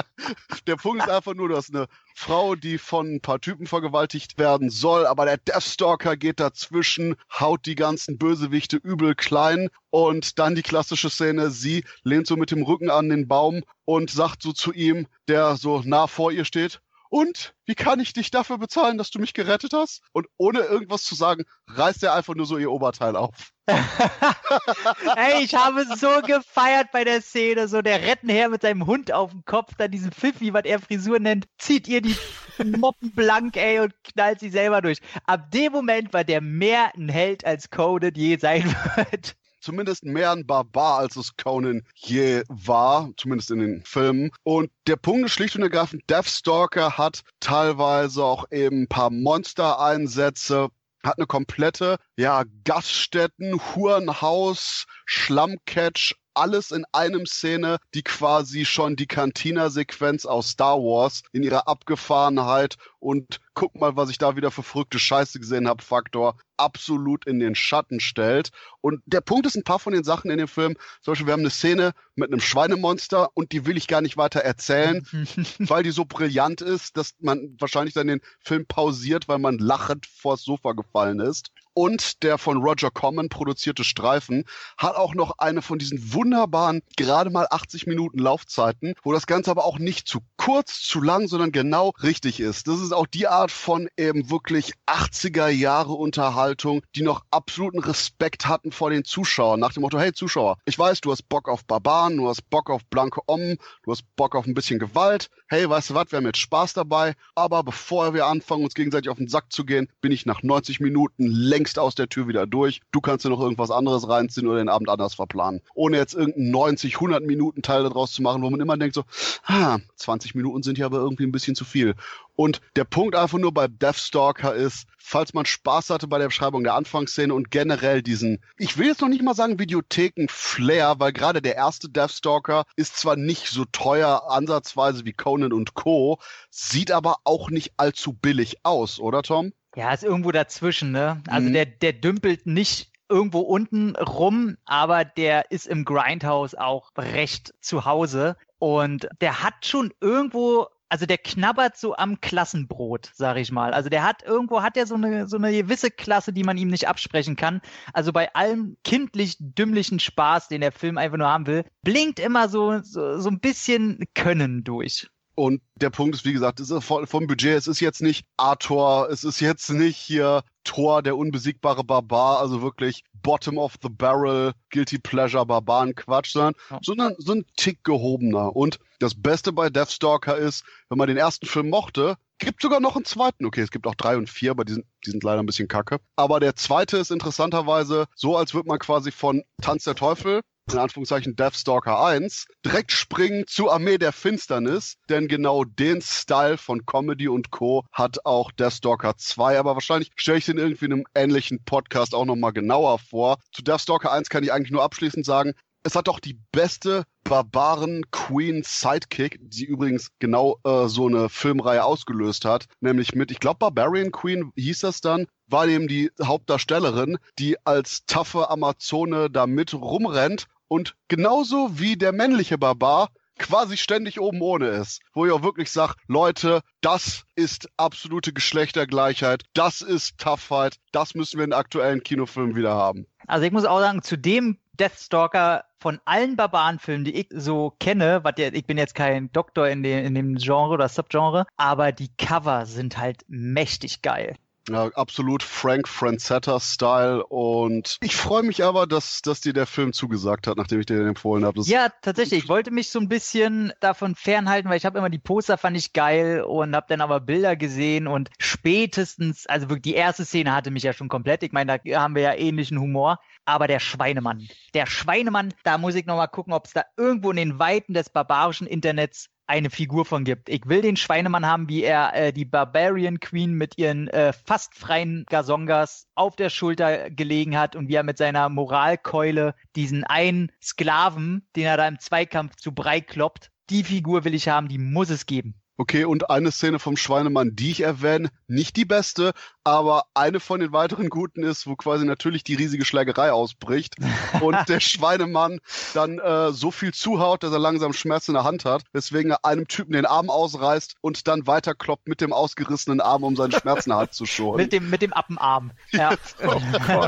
der 0.66 0.76
Punkt 0.76 1.04
ist 1.04 1.10
einfach 1.10 1.34
nur, 1.34 1.48
dass 1.48 1.70
eine 1.70 1.86
Frau, 2.14 2.56
die 2.56 2.78
von 2.78 3.14
ein 3.14 3.20
paar 3.20 3.40
Typen 3.40 3.66
vergewaltigt 3.66 4.38
werden 4.38 4.70
soll, 4.70 5.06
aber 5.06 5.26
der 5.26 5.36
Deathstalker 5.36 6.16
geht 6.16 6.40
dazwischen, 6.40 7.16
haut 7.38 7.66
die 7.66 7.76
ganzen 7.76 8.18
Bösewichte 8.18 8.78
übel 8.78 9.14
klein 9.14 9.68
und 9.90 10.38
dann 10.38 10.54
die 10.54 10.62
klassische 10.62 11.10
Szene, 11.10 11.50
sie 11.50 11.84
lehnt 12.02 12.26
so 12.26 12.36
mit 12.36 12.50
dem 12.50 12.62
Rücken 12.62 12.90
an 12.90 13.10
den 13.10 13.28
Baum 13.28 13.62
und 13.84 14.10
sagt 14.10 14.42
so 14.42 14.52
zu 14.52 14.72
ihm, 14.72 15.06
der 15.28 15.56
so 15.56 15.82
nah 15.84 16.06
vor 16.06 16.32
ihr 16.32 16.44
steht, 16.44 16.80
und 17.10 17.54
wie 17.66 17.74
kann 17.74 17.98
ich 17.98 18.12
dich 18.12 18.30
dafür 18.30 18.56
bezahlen, 18.56 18.96
dass 18.96 19.10
du 19.10 19.18
mich 19.18 19.34
gerettet 19.34 19.72
hast? 19.72 20.00
Und 20.12 20.28
ohne 20.36 20.60
irgendwas 20.60 21.02
zu 21.02 21.16
sagen, 21.16 21.44
reißt 21.66 22.04
er 22.04 22.14
einfach 22.14 22.36
nur 22.36 22.46
so 22.46 22.56
ihr 22.56 22.70
Oberteil 22.70 23.16
auf. 23.16 23.50
Ey, 23.66 25.42
ich 25.42 25.54
habe 25.54 25.84
so 25.96 26.22
gefeiert 26.22 26.92
bei 26.92 27.02
der 27.02 27.20
Szene, 27.20 27.66
so 27.66 27.82
der 27.82 28.02
Rettenherr 28.02 28.48
mit 28.48 28.62
seinem 28.62 28.86
Hund 28.86 29.12
auf 29.12 29.32
dem 29.32 29.44
Kopf, 29.44 29.74
dann 29.76 29.90
diesen 29.90 30.12
Pfiffi, 30.12 30.54
was 30.54 30.64
er 30.64 30.78
Frisur 30.78 31.18
nennt, 31.18 31.46
zieht 31.58 31.88
ihr 31.88 32.00
die 32.00 32.16
Moppen 32.64 33.10
blank, 33.12 33.56
ey, 33.56 33.80
und 33.80 33.92
knallt 34.04 34.38
sie 34.38 34.50
selber 34.50 34.80
durch. 34.80 34.98
Ab 35.26 35.50
dem 35.50 35.72
Moment 35.72 36.12
war 36.12 36.22
der 36.22 36.40
mehr 36.40 36.92
ein 36.96 37.08
Held 37.08 37.44
als 37.44 37.70
Coded 37.70 38.16
je 38.16 38.38
sein 38.38 38.64
wird 38.96 39.34
zumindest 39.60 40.04
mehr 40.04 40.32
ein 40.32 40.46
Barbar, 40.46 40.98
als 40.98 41.16
es 41.16 41.36
Conan 41.36 41.82
je 41.94 42.42
war, 42.48 43.10
zumindest 43.16 43.50
in 43.50 43.60
den 43.60 43.84
Filmen. 43.84 44.30
Und 44.42 44.70
der 44.86 44.96
Punkt 44.96 45.26
ist 45.26 45.32
schlicht 45.32 45.56
und 45.56 45.62
ergreifend, 45.62 46.08
Deathstalker 46.08 46.98
hat 46.98 47.22
teilweise 47.40 48.24
auch 48.24 48.46
eben 48.50 48.82
ein 48.82 48.88
paar 48.88 49.10
Monstereinsätze, 49.10 50.68
hat 51.02 51.18
eine 51.18 51.26
komplette, 51.26 51.96
ja, 52.16 52.44
Gaststätten, 52.64 53.60
Hurenhaus, 53.74 54.86
Schlammcatch, 55.06 56.14
alles 56.40 56.70
in 56.70 56.86
einem 56.92 57.26
Szene, 57.26 57.76
die 57.92 58.02
quasi 58.02 58.64
schon 58.64 58.96
die 58.96 59.06
Cantina-Sequenz 59.06 60.24
aus 60.24 60.48
Star 60.48 60.78
Wars 60.78 61.22
in 61.32 61.42
ihrer 61.42 61.68
Abgefahrenheit 61.68 62.78
und 62.98 63.40
guck 63.52 63.78
mal, 63.78 63.94
was 63.96 64.08
ich 64.08 64.16
da 64.16 64.36
wieder 64.36 64.50
für 64.50 64.62
verrückte 64.62 64.98
Scheiße 64.98 65.38
gesehen 65.38 65.68
habe, 65.68 65.82
Faktor 65.82 66.38
absolut 66.56 67.26
in 67.26 67.40
den 67.40 67.54
Schatten 67.54 68.00
stellt. 68.00 68.50
Und 68.80 69.02
der 69.04 69.20
Punkt 69.20 69.46
ist, 69.46 69.54
ein 69.54 69.64
paar 69.64 69.78
von 69.78 69.92
den 69.92 70.02
Sachen 70.02 70.30
in 70.30 70.38
dem 70.38 70.48
Film, 70.48 70.76
zum 71.02 71.12
Beispiel, 71.12 71.26
wir 71.26 71.34
haben 71.34 71.40
eine 71.40 71.50
Szene 71.50 71.92
mit 72.14 72.32
einem 72.32 72.40
Schweinemonster 72.40 73.28
und 73.34 73.52
die 73.52 73.66
will 73.66 73.76
ich 73.76 73.86
gar 73.86 74.00
nicht 74.00 74.16
weiter 74.16 74.40
erzählen, 74.40 75.06
weil 75.58 75.82
die 75.82 75.90
so 75.90 76.06
brillant 76.06 76.62
ist, 76.62 76.96
dass 76.96 77.12
man 77.20 77.54
wahrscheinlich 77.58 77.92
dann 77.92 78.06
den 78.06 78.22
Film 78.38 78.64
pausiert, 78.64 79.28
weil 79.28 79.38
man 79.38 79.58
lachend 79.58 80.06
vors 80.06 80.42
Sofa 80.42 80.72
gefallen 80.72 81.20
ist 81.20 81.50
und 81.74 82.22
der 82.22 82.38
von 82.38 82.58
Roger 82.58 82.90
Corman 82.90 83.28
produzierte 83.28 83.84
Streifen 83.84 84.44
hat 84.76 84.96
auch 84.96 85.14
noch 85.14 85.38
eine 85.38 85.62
von 85.62 85.78
diesen 85.78 86.12
wunderbaren, 86.12 86.82
gerade 86.96 87.30
mal 87.30 87.46
80 87.50 87.86
Minuten 87.86 88.18
Laufzeiten, 88.18 88.94
wo 89.02 89.12
das 89.12 89.26
Ganze 89.26 89.50
aber 89.50 89.64
auch 89.64 89.78
nicht 89.78 90.08
zu 90.08 90.20
kurz, 90.36 90.80
zu 90.80 91.00
lang, 91.00 91.28
sondern 91.28 91.52
genau 91.52 91.92
richtig 92.02 92.40
ist. 92.40 92.68
Das 92.68 92.80
ist 92.80 92.92
auch 92.92 93.06
die 93.06 93.28
Art 93.28 93.50
von 93.50 93.88
eben 93.96 94.30
wirklich 94.30 94.72
80er 94.86 95.48
Jahre 95.48 95.92
Unterhaltung, 95.92 96.82
die 96.94 97.02
noch 97.02 97.24
absoluten 97.30 97.78
Respekt 97.78 98.46
hatten 98.46 98.72
vor 98.72 98.90
den 98.90 99.04
Zuschauern. 99.04 99.60
Nach 99.60 99.72
dem 99.72 99.82
Motto, 99.82 99.98
hey 99.98 100.12
Zuschauer, 100.12 100.58
ich 100.64 100.78
weiß, 100.78 101.00
du 101.00 101.12
hast 101.12 101.28
Bock 101.28 101.48
auf 101.48 101.64
Barbaren, 101.64 102.16
du 102.16 102.28
hast 102.28 102.48
Bock 102.50 102.70
auf 102.70 102.84
blanke 102.86 103.20
Om, 103.26 103.56
du 103.82 103.90
hast 103.90 104.04
Bock 104.16 104.34
auf 104.34 104.46
ein 104.46 104.54
bisschen 104.54 104.78
Gewalt. 104.78 105.30
Hey, 105.48 105.68
weißt 105.68 105.90
du 105.90 105.94
was, 105.94 106.10
wir 106.10 106.18
haben 106.18 106.26
jetzt 106.26 106.38
Spaß 106.38 106.74
dabei. 106.74 107.14
Aber 107.34 107.62
bevor 107.62 108.14
wir 108.14 108.26
anfangen, 108.26 108.64
uns 108.64 108.74
gegenseitig 108.74 109.08
auf 109.08 109.18
den 109.18 109.28
Sack 109.28 109.52
zu 109.52 109.64
gehen, 109.64 109.88
bin 110.00 110.12
ich 110.12 110.26
nach 110.26 110.42
90 110.42 110.80
Minuten 110.80 111.26
längst 111.26 111.59
längst 111.60 111.78
aus 111.78 111.94
der 111.94 112.08
Tür 112.08 112.26
wieder 112.26 112.46
durch. 112.46 112.80
Du 112.90 113.02
kannst 113.02 113.24
dir 113.24 113.28
noch 113.28 113.40
irgendwas 113.40 113.70
anderes 113.70 114.08
reinziehen 114.08 114.48
oder 114.48 114.58
den 114.58 114.70
Abend 114.70 114.88
anders 114.88 115.14
verplanen. 115.14 115.60
Ohne 115.74 115.98
jetzt 115.98 116.14
irgendeinen 116.14 116.50
90, 116.50 116.94
100 116.94 117.22
Minuten 117.22 117.60
Teil 117.60 117.82
daraus 117.82 118.12
zu 118.12 118.22
machen, 118.22 118.42
wo 118.42 118.48
man 118.48 118.60
immer 118.60 118.78
denkt 118.78 118.94
so, 118.94 119.04
ah, 119.44 119.78
20 119.96 120.34
Minuten 120.34 120.62
sind 120.62 120.78
ja 120.78 120.86
aber 120.86 120.98
irgendwie 120.98 121.24
ein 121.24 121.32
bisschen 121.32 121.54
zu 121.54 121.66
viel. 121.66 121.96
Und 122.34 122.62
der 122.76 122.84
Punkt 122.84 123.14
einfach 123.14 123.38
nur 123.38 123.52
bei 123.52 123.68
Deathstalker 123.68 124.54
ist, 124.54 124.86
falls 124.96 125.34
man 125.34 125.44
Spaß 125.44 125.90
hatte 125.90 126.08
bei 126.08 126.18
der 126.18 126.28
Beschreibung 126.28 126.64
der 126.64 126.74
Anfangsszene 126.74 127.34
und 127.34 127.50
generell 127.50 128.02
diesen, 128.02 128.42
ich 128.56 128.78
will 128.78 128.86
jetzt 128.86 129.02
noch 129.02 129.08
nicht 129.08 129.22
mal 129.22 129.34
sagen 129.34 129.58
Videotheken-Flair, 129.58 130.94
weil 130.98 131.12
gerade 131.12 131.42
der 131.42 131.56
erste 131.56 131.90
Deathstalker 131.90 132.64
ist 132.76 132.96
zwar 132.96 133.16
nicht 133.16 133.48
so 133.48 133.66
teuer 133.70 134.30
ansatzweise 134.30 135.04
wie 135.04 135.12
Conan 135.12 135.52
und 135.52 135.74
Co., 135.74 136.18
sieht 136.48 136.90
aber 136.90 137.16
auch 137.24 137.50
nicht 137.50 137.74
allzu 137.76 138.14
billig 138.14 138.56
aus, 138.62 138.98
oder 138.98 139.22
Tom? 139.22 139.52
Ja, 139.76 139.92
ist 139.92 140.04
irgendwo 140.04 140.32
dazwischen, 140.32 140.90
ne? 140.90 141.22
Also 141.28 141.48
mhm. 141.48 141.52
der, 141.52 141.66
der 141.66 141.92
dümpelt 141.92 142.46
nicht 142.46 142.90
irgendwo 143.10 143.40
unten 143.40 143.96
rum, 143.96 144.56
aber 144.64 145.04
der 145.04 145.50
ist 145.50 145.66
im 145.66 145.84
Grindhouse 145.84 146.54
auch 146.54 146.90
recht 146.96 147.52
zu 147.60 147.84
Hause. 147.84 148.36
Und 148.58 149.08
der 149.20 149.42
hat 149.42 149.66
schon 149.66 149.92
irgendwo, 150.00 150.66
also 150.88 151.06
der 151.06 151.18
knabbert 151.18 151.76
so 151.76 151.96
am 151.96 152.20
Klassenbrot, 152.20 153.10
sag 153.14 153.36
ich 153.36 153.50
mal. 153.50 153.72
Also 153.72 153.88
der 153.88 154.04
hat 154.04 154.22
irgendwo, 154.22 154.62
hat 154.62 154.76
er 154.76 154.86
so 154.86 154.94
eine, 154.94 155.26
so 155.26 155.36
eine 155.36 155.52
gewisse 155.52 155.90
Klasse, 155.90 156.32
die 156.32 156.44
man 156.44 156.56
ihm 156.56 156.68
nicht 156.68 156.88
absprechen 156.88 157.36
kann. 157.36 157.60
Also 157.92 158.12
bei 158.12 158.32
allem 158.34 158.76
kindlich 158.84 159.36
dümmlichen 159.40 159.98
Spaß, 159.98 160.48
den 160.48 160.60
der 160.60 160.72
Film 160.72 160.96
einfach 160.96 161.18
nur 161.18 161.28
haben 161.28 161.46
will, 161.46 161.64
blinkt 161.82 162.20
immer 162.20 162.48
so, 162.48 162.80
so, 162.80 163.18
so 163.18 163.28
ein 163.28 163.40
bisschen 163.40 164.04
Können 164.14 164.62
durch. 164.62 165.08
Und 165.40 165.62
der 165.76 165.88
Punkt 165.88 166.14
ist, 166.14 166.26
wie 166.26 166.34
gesagt, 166.34 166.60
es 166.60 166.68
ist 166.68 166.84
vom 166.84 167.26
Budget, 167.26 167.56
es 167.56 167.66
ist 167.66 167.80
jetzt 167.80 168.02
nicht 168.02 168.26
Arthur, 168.36 169.08
es 169.10 169.24
ist 169.24 169.40
jetzt 169.40 169.70
nicht 169.70 169.96
hier 169.96 170.42
Thor, 170.64 171.02
der 171.02 171.16
unbesiegbare 171.16 171.82
Barbar, 171.82 172.40
also 172.40 172.60
wirklich 172.60 173.04
Bottom 173.22 173.56
of 173.56 173.76
the 173.80 173.88
Barrel, 173.88 174.52
Guilty 174.68 174.98
Pleasure 174.98 175.46
Barbaren-Quatsch, 175.46 176.32
sondern, 176.32 176.52
ja. 176.68 176.78
sondern 176.82 177.14
so 177.16 177.32
ein 177.32 177.46
Tick 177.56 177.82
gehobener. 177.84 178.54
Und 178.54 178.80
das 178.98 179.14
Beste 179.14 179.50
bei 179.50 179.70
Deathstalker 179.70 180.36
ist, 180.36 180.62
wenn 180.90 180.98
man 180.98 181.08
den 181.08 181.16
ersten 181.16 181.46
Film 181.46 181.70
mochte, 181.70 182.16
gibt 182.38 182.60
sogar 182.60 182.80
noch 182.80 182.96
einen 182.96 183.06
zweiten. 183.06 183.46
Okay, 183.46 183.62
es 183.62 183.70
gibt 183.70 183.86
auch 183.86 183.94
drei 183.94 184.18
und 184.18 184.28
vier, 184.28 184.50
aber 184.50 184.66
die 184.66 184.74
sind, 184.74 184.84
die 185.06 185.10
sind 185.10 185.24
leider 185.24 185.42
ein 185.42 185.46
bisschen 185.46 185.68
kacke. 185.68 186.00
Aber 186.16 186.40
der 186.40 186.54
zweite 186.54 186.98
ist 186.98 187.10
interessanterweise 187.10 188.04
so, 188.14 188.36
als 188.36 188.52
würde 188.52 188.68
man 188.68 188.78
quasi 188.78 189.10
von 189.10 189.42
Tanz 189.62 189.84
der 189.84 189.94
Teufel 189.94 190.42
in 190.72 190.78
Anführungszeichen 190.78 191.36
Deathstalker 191.36 192.04
1, 192.04 192.46
direkt 192.64 192.92
springen 192.92 193.44
zu 193.46 193.70
Armee 193.70 193.98
der 193.98 194.12
Finsternis, 194.12 194.96
denn 195.08 195.28
genau 195.28 195.64
den 195.64 196.02
Style 196.02 196.58
von 196.58 196.86
Comedy 196.86 197.28
und 197.28 197.50
Co. 197.50 197.84
hat 197.92 198.24
auch 198.24 198.52
Deathstalker 198.52 199.16
2, 199.16 199.58
aber 199.58 199.74
wahrscheinlich 199.74 200.10
stelle 200.16 200.38
ich 200.38 200.46
den 200.46 200.58
irgendwie 200.58 200.86
in 200.86 200.92
einem 200.92 201.04
ähnlichen 201.14 201.64
Podcast 201.64 202.14
auch 202.14 202.24
nochmal 202.24 202.52
genauer 202.52 202.98
vor. 202.98 203.38
Zu 203.52 203.62
Deathstalker 203.62 204.12
1 204.12 204.28
kann 204.28 204.44
ich 204.44 204.52
eigentlich 204.52 204.72
nur 204.72 204.82
abschließend 204.82 205.24
sagen, 205.24 205.54
es 205.82 205.94
hat 205.94 206.08
doch 206.08 206.20
die 206.20 206.38
beste 206.52 207.04
Barbaren 207.24 208.10
Queen 208.10 208.62
Sidekick, 208.64 209.38
die 209.40 209.64
übrigens 209.64 210.10
genau 210.18 210.58
äh, 210.64 210.88
so 210.88 211.06
eine 211.06 211.28
Filmreihe 211.28 211.84
ausgelöst 211.84 212.44
hat, 212.44 212.66
nämlich 212.80 213.14
mit, 213.14 213.30
ich 213.30 213.40
glaube, 213.40 213.58
Barbarian 213.58 214.12
Queen 214.12 214.52
hieß 214.56 214.80
das 214.80 215.00
dann, 215.00 215.26
war 215.46 215.66
eben 215.66 215.88
die 215.88 216.10
Hauptdarstellerin, 216.22 217.18
die 217.38 217.56
als 217.64 218.04
taffe 218.06 218.50
Amazone 218.50 219.30
da 219.30 219.46
mit 219.46 219.74
rumrennt 219.74 220.46
und 220.70 220.94
genauso 221.08 221.80
wie 221.80 221.96
der 221.96 222.12
männliche 222.12 222.56
Barbar 222.56 223.08
quasi 223.38 223.76
ständig 223.76 224.20
oben 224.20 224.40
ohne 224.40 224.68
ist. 224.68 225.00
Wo 225.14 225.26
ich 225.26 225.32
auch 225.32 225.42
wirklich 225.42 225.72
sage, 225.72 225.94
Leute, 226.06 226.60
das 226.80 227.24
ist 227.34 227.68
absolute 227.76 228.32
Geschlechtergleichheit, 228.32 229.42
das 229.54 229.80
ist 229.80 230.18
Toughheit, 230.18 230.76
das 230.92 231.14
müssen 231.14 231.38
wir 231.38 231.44
in 231.44 231.52
aktuellen 231.52 232.02
Kinofilmen 232.02 232.54
wieder 232.54 232.74
haben. 232.74 233.06
Also 233.26 233.46
ich 233.46 233.52
muss 233.52 233.64
auch 233.64 233.80
sagen, 233.80 234.02
zu 234.02 234.16
dem 234.16 234.58
Deathstalker 234.74 235.64
von 235.78 236.00
allen 236.04 236.36
Barbarenfilmen, 236.36 237.04
die 237.04 237.16
ich 237.16 237.26
so 237.30 237.74
kenne, 237.80 238.20
was 238.22 238.34
ich 238.36 238.66
bin 238.66 238.78
jetzt 238.78 238.94
kein 238.94 239.32
Doktor 239.32 239.68
in 239.68 239.82
dem, 239.82 240.04
in 240.04 240.14
dem 240.14 240.36
Genre 240.36 240.74
oder 240.74 240.88
Subgenre, 240.88 241.46
aber 241.56 241.90
die 241.90 242.14
Cover 242.16 242.66
sind 242.66 242.96
halt 242.96 243.24
mächtig 243.26 244.02
geil. 244.02 244.36
Ja, 244.68 244.86
absolut 244.94 245.42
Frank 245.42 245.88
Francetta-Style. 245.88 247.24
Und 247.26 247.96
ich 248.02 248.14
freue 248.14 248.42
mich 248.42 248.62
aber, 248.62 248.86
dass, 248.86 249.22
dass 249.22 249.40
dir 249.40 249.52
der 249.52 249.66
Film 249.66 249.92
zugesagt 249.92 250.46
hat, 250.46 250.56
nachdem 250.56 250.80
ich 250.80 250.86
dir 250.86 250.98
den 250.98 251.08
empfohlen 251.08 251.44
habe. 251.44 251.60
Ja, 251.62 251.88
tatsächlich. 252.02 252.44
Ich 252.44 252.48
wollte 252.48 252.70
mich 252.70 252.90
so 252.90 253.00
ein 253.00 253.08
bisschen 253.08 253.72
davon 253.80 254.14
fernhalten, 254.14 254.70
weil 254.70 254.76
ich 254.76 254.84
habe 254.84 254.98
immer 254.98 255.10
die 255.10 255.18
Poster 255.18 255.58
fand 255.58 255.76
ich 255.76 255.92
geil 255.92 256.42
und 256.42 256.76
habe 256.76 256.86
dann 256.88 257.00
aber 257.00 257.20
Bilder 257.20 257.56
gesehen 257.56 258.06
und 258.06 258.30
spätestens, 258.38 259.46
also 259.46 259.68
wirklich 259.68 259.94
die 259.94 259.94
erste 259.94 260.24
Szene 260.24 260.54
hatte 260.54 260.70
mich 260.70 260.82
ja 260.82 260.92
schon 260.92 261.08
komplett. 261.08 261.42
Ich 261.42 261.52
meine, 261.52 261.78
da 261.78 262.00
haben 262.00 262.14
wir 262.14 262.22
ja 262.22 262.34
ähnlichen 262.34 262.78
Humor. 262.78 263.18
Aber 263.46 263.66
der 263.66 263.80
Schweinemann, 263.80 264.46
der 264.74 264.86
Schweinemann, 264.86 265.54
da 265.64 265.78
muss 265.78 265.94
ich 265.94 266.06
nochmal 266.06 266.28
gucken, 266.28 266.52
ob 266.52 266.66
es 266.66 266.72
da 266.72 266.84
irgendwo 266.96 267.30
in 267.30 267.36
den 267.36 267.58
Weiten 267.58 267.94
des 267.94 268.10
barbarischen 268.10 268.66
Internets 268.66 269.28
eine 269.50 269.68
Figur 269.68 270.04
von 270.04 270.24
gibt. 270.24 270.48
Ich 270.48 270.62
will 270.66 270.80
den 270.80 270.96
Schweinemann 270.96 271.44
haben, 271.44 271.68
wie 271.68 271.82
er 271.82 272.14
äh, 272.14 272.32
die 272.32 272.44
Barbarian 272.44 273.18
Queen 273.18 273.52
mit 273.52 273.76
ihren 273.78 274.06
äh, 274.08 274.32
fast 274.32 274.76
freien 274.76 275.24
Gazongas 275.28 276.06
auf 276.14 276.36
der 276.36 276.50
Schulter 276.50 277.10
gelegen 277.10 277.58
hat 277.58 277.74
und 277.74 277.88
wie 277.88 277.96
er 277.96 278.04
mit 278.04 278.16
seiner 278.16 278.48
Moralkeule 278.48 279.54
diesen 279.74 280.04
einen 280.04 280.52
Sklaven, 280.62 281.46
den 281.56 281.64
er 281.64 281.76
da 281.76 281.88
im 281.88 281.98
Zweikampf 281.98 282.56
zu 282.56 282.72
Brei 282.72 283.00
kloppt, 283.00 283.50
die 283.70 283.82
Figur 283.82 284.24
will 284.24 284.34
ich 284.34 284.48
haben, 284.48 284.68
die 284.68 284.78
muss 284.78 285.10
es 285.10 285.26
geben. 285.26 285.59
Okay, 285.80 286.04
und 286.04 286.28
eine 286.28 286.52
Szene 286.52 286.78
vom 286.78 286.98
Schweinemann, 286.98 287.56
die 287.56 287.70
ich 287.70 287.80
erwähne, 287.80 288.28
nicht 288.48 288.76
die 288.76 288.84
beste, 288.84 289.32
aber 289.64 290.04
eine 290.12 290.38
von 290.38 290.60
den 290.60 290.74
weiteren 290.74 291.08
guten 291.08 291.42
ist, 291.42 291.66
wo 291.66 291.74
quasi 291.74 292.04
natürlich 292.04 292.44
die 292.44 292.54
riesige 292.54 292.84
Schlägerei 292.84 293.32
ausbricht 293.32 293.96
und 294.42 294.58
der 294.68 294.80
Schweinemann 294.80 295.58
dann 295.94 296.18
äh, 296.18 296.52
so 296.52 296.70
viel 296.70 296.92
zuhaut, 296.92 297.42
dass 297.42 297.52
er 297.52 297.58
langsam 297.58 297.94
Schmerz 297.94 298.28
in 298.28 298.34
der 298.34 298.44
Hand 298.44 298.66
hat, 298.66 298.82
weswegen 298.92 299.30
er 299.30 299.46
einem 299.46 299.68
Typen 299.68 299.94
den 299.94 300.04
Arm 300.04 300.28
ausreißt 300.28 300.96
und 301.00 301.26
dann 301.26 301.46
weiterkloppt 301.46 302.08
mit 302.08 302.20
dem 302.20 302.34
ausgerissenen 302.34 303.00
Arm, 303.00 303.24
um 303.24 303.34
seinen 303.34 303.52
Schmerz 303.52 303.86
in 303.86 303.90
der 303.92 304.00
Hand 304.00 304.12
zu 304.12 304.26
schonen. 304.26 304.58
mit 304.58 304.74
dem, 304.74 304.90
mit 304.90 305.00
dem 305.00 305.14
Appenarm. 305.14 305.72
Ja. 305.92 306.14
Oh. 306.46 307.06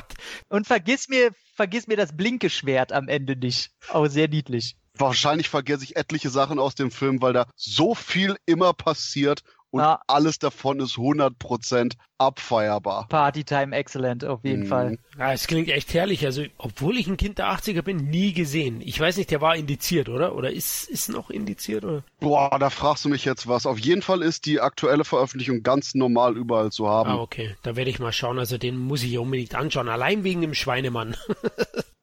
Und 0.48 0.66
vergiss 0.66 1.10
mir, 1.10 1.32
vergiss 1.54 1.88
mir 1.88 1.98
das 1.98 2.16
Blinkeschwert 2.16 2.90
am 2.90 3.08
Ende 3.08 3.36
nicht. 3.36 3.70
Auch 3.90 4.06
sehr 4.06 4.28
niedlich. 4.28 4.76
Wahrscheinlich 4.98 5.48
vergesse 5.48 5.84
ich 5.84 5.96
etliche 5.96 6.30
Sachen 6.30 6.58
aus 6.58 6.74
dem 6.74 6.90
Film, 6.90 7.22
weil 7.22 7.32
da 7.32 7.46
so 7.56 7.94
viel 7.94 8.36
immer 8.46 8.72
passiert 8.74 9.42
und 9.70 9.80
Ja. 9.80 10.00
alles 10.06 10.38
davon 10.38 10.80
ist 10.80 10.96
100% 10.96 11.94
abfeierbar. 12.26 13.06
Partytime 13.08 13.74
excellent, 13.76 14.24
auf 14.24 14.40
jeden 14.44 14.62
Mhm. 14.62 14.66
Fall. 14.68 14.98
Ja, 15.18 15.32
es 15.32 15.46
klingt 15.46 15.68
echt 15.68 15.92
herrlich. 15.94 16.24
Also, 16.24 16.44
obwohl 16.58 16.96
ich 16.96 17.06
ein 17.06 17.16
Kind 17.16 17.38
der 17.38 17.46
80er 17.48 17.82
bin, 17.82 17.96
nie 18.08 18.32
gesehen. 18.32 18.80
Ich 18.80 18.98
weiß 18.98 19.16
nicht, 19.16 19.30
der 19.30 19.40
war 19.40 19.56
indiziert, 19.56 20.08
oder? 20.08 20.34
Oder 20.34 20.50
ist, 20.52 20.88
ist 20.88 21.08
noch 21.08 21.30
indiziert, 21.30 21.84
oder? 21.84 22.02
Boah, 22.20 22.58
da 22.58 22.70
fragst 22.70 23.04
du 23.04 23.08
mich 23.08 23.24
jetzt 23.24 23.46
was. 23.48 23.66
Auf 23.66 23.78
jeden 23.78 24.02
Fall 24.02 24.22
ist 24.22 24.46
die 24.46 24.60
aktuelle 24.60 25.04
Veröffentlichung 25.04 25.62
ganz 25.62 25.94
normal 25.94 26.36
überall 26.36 26.70
zu 26.72 26.88
haben. 26.88 27.10
Ah, 27.10 27.18
okay. 27.20 27.56
Da 27.62 27.76
werde 27.76 27.90
ich 27.90 27.98
mal 27.98 28.12
schauen. 28.12 28.38
Also, 28.38 28.58
den 28.58 28.76
muss 28.78 29.02
ich 29.02 29.18
unbedingt 29.18 29.54
anschauen. 29.54 29.88
Allein 29.88 30.24
wegen 30.24 30.40
dem 30.40 30.54
Schweinemann. 30.54 31.16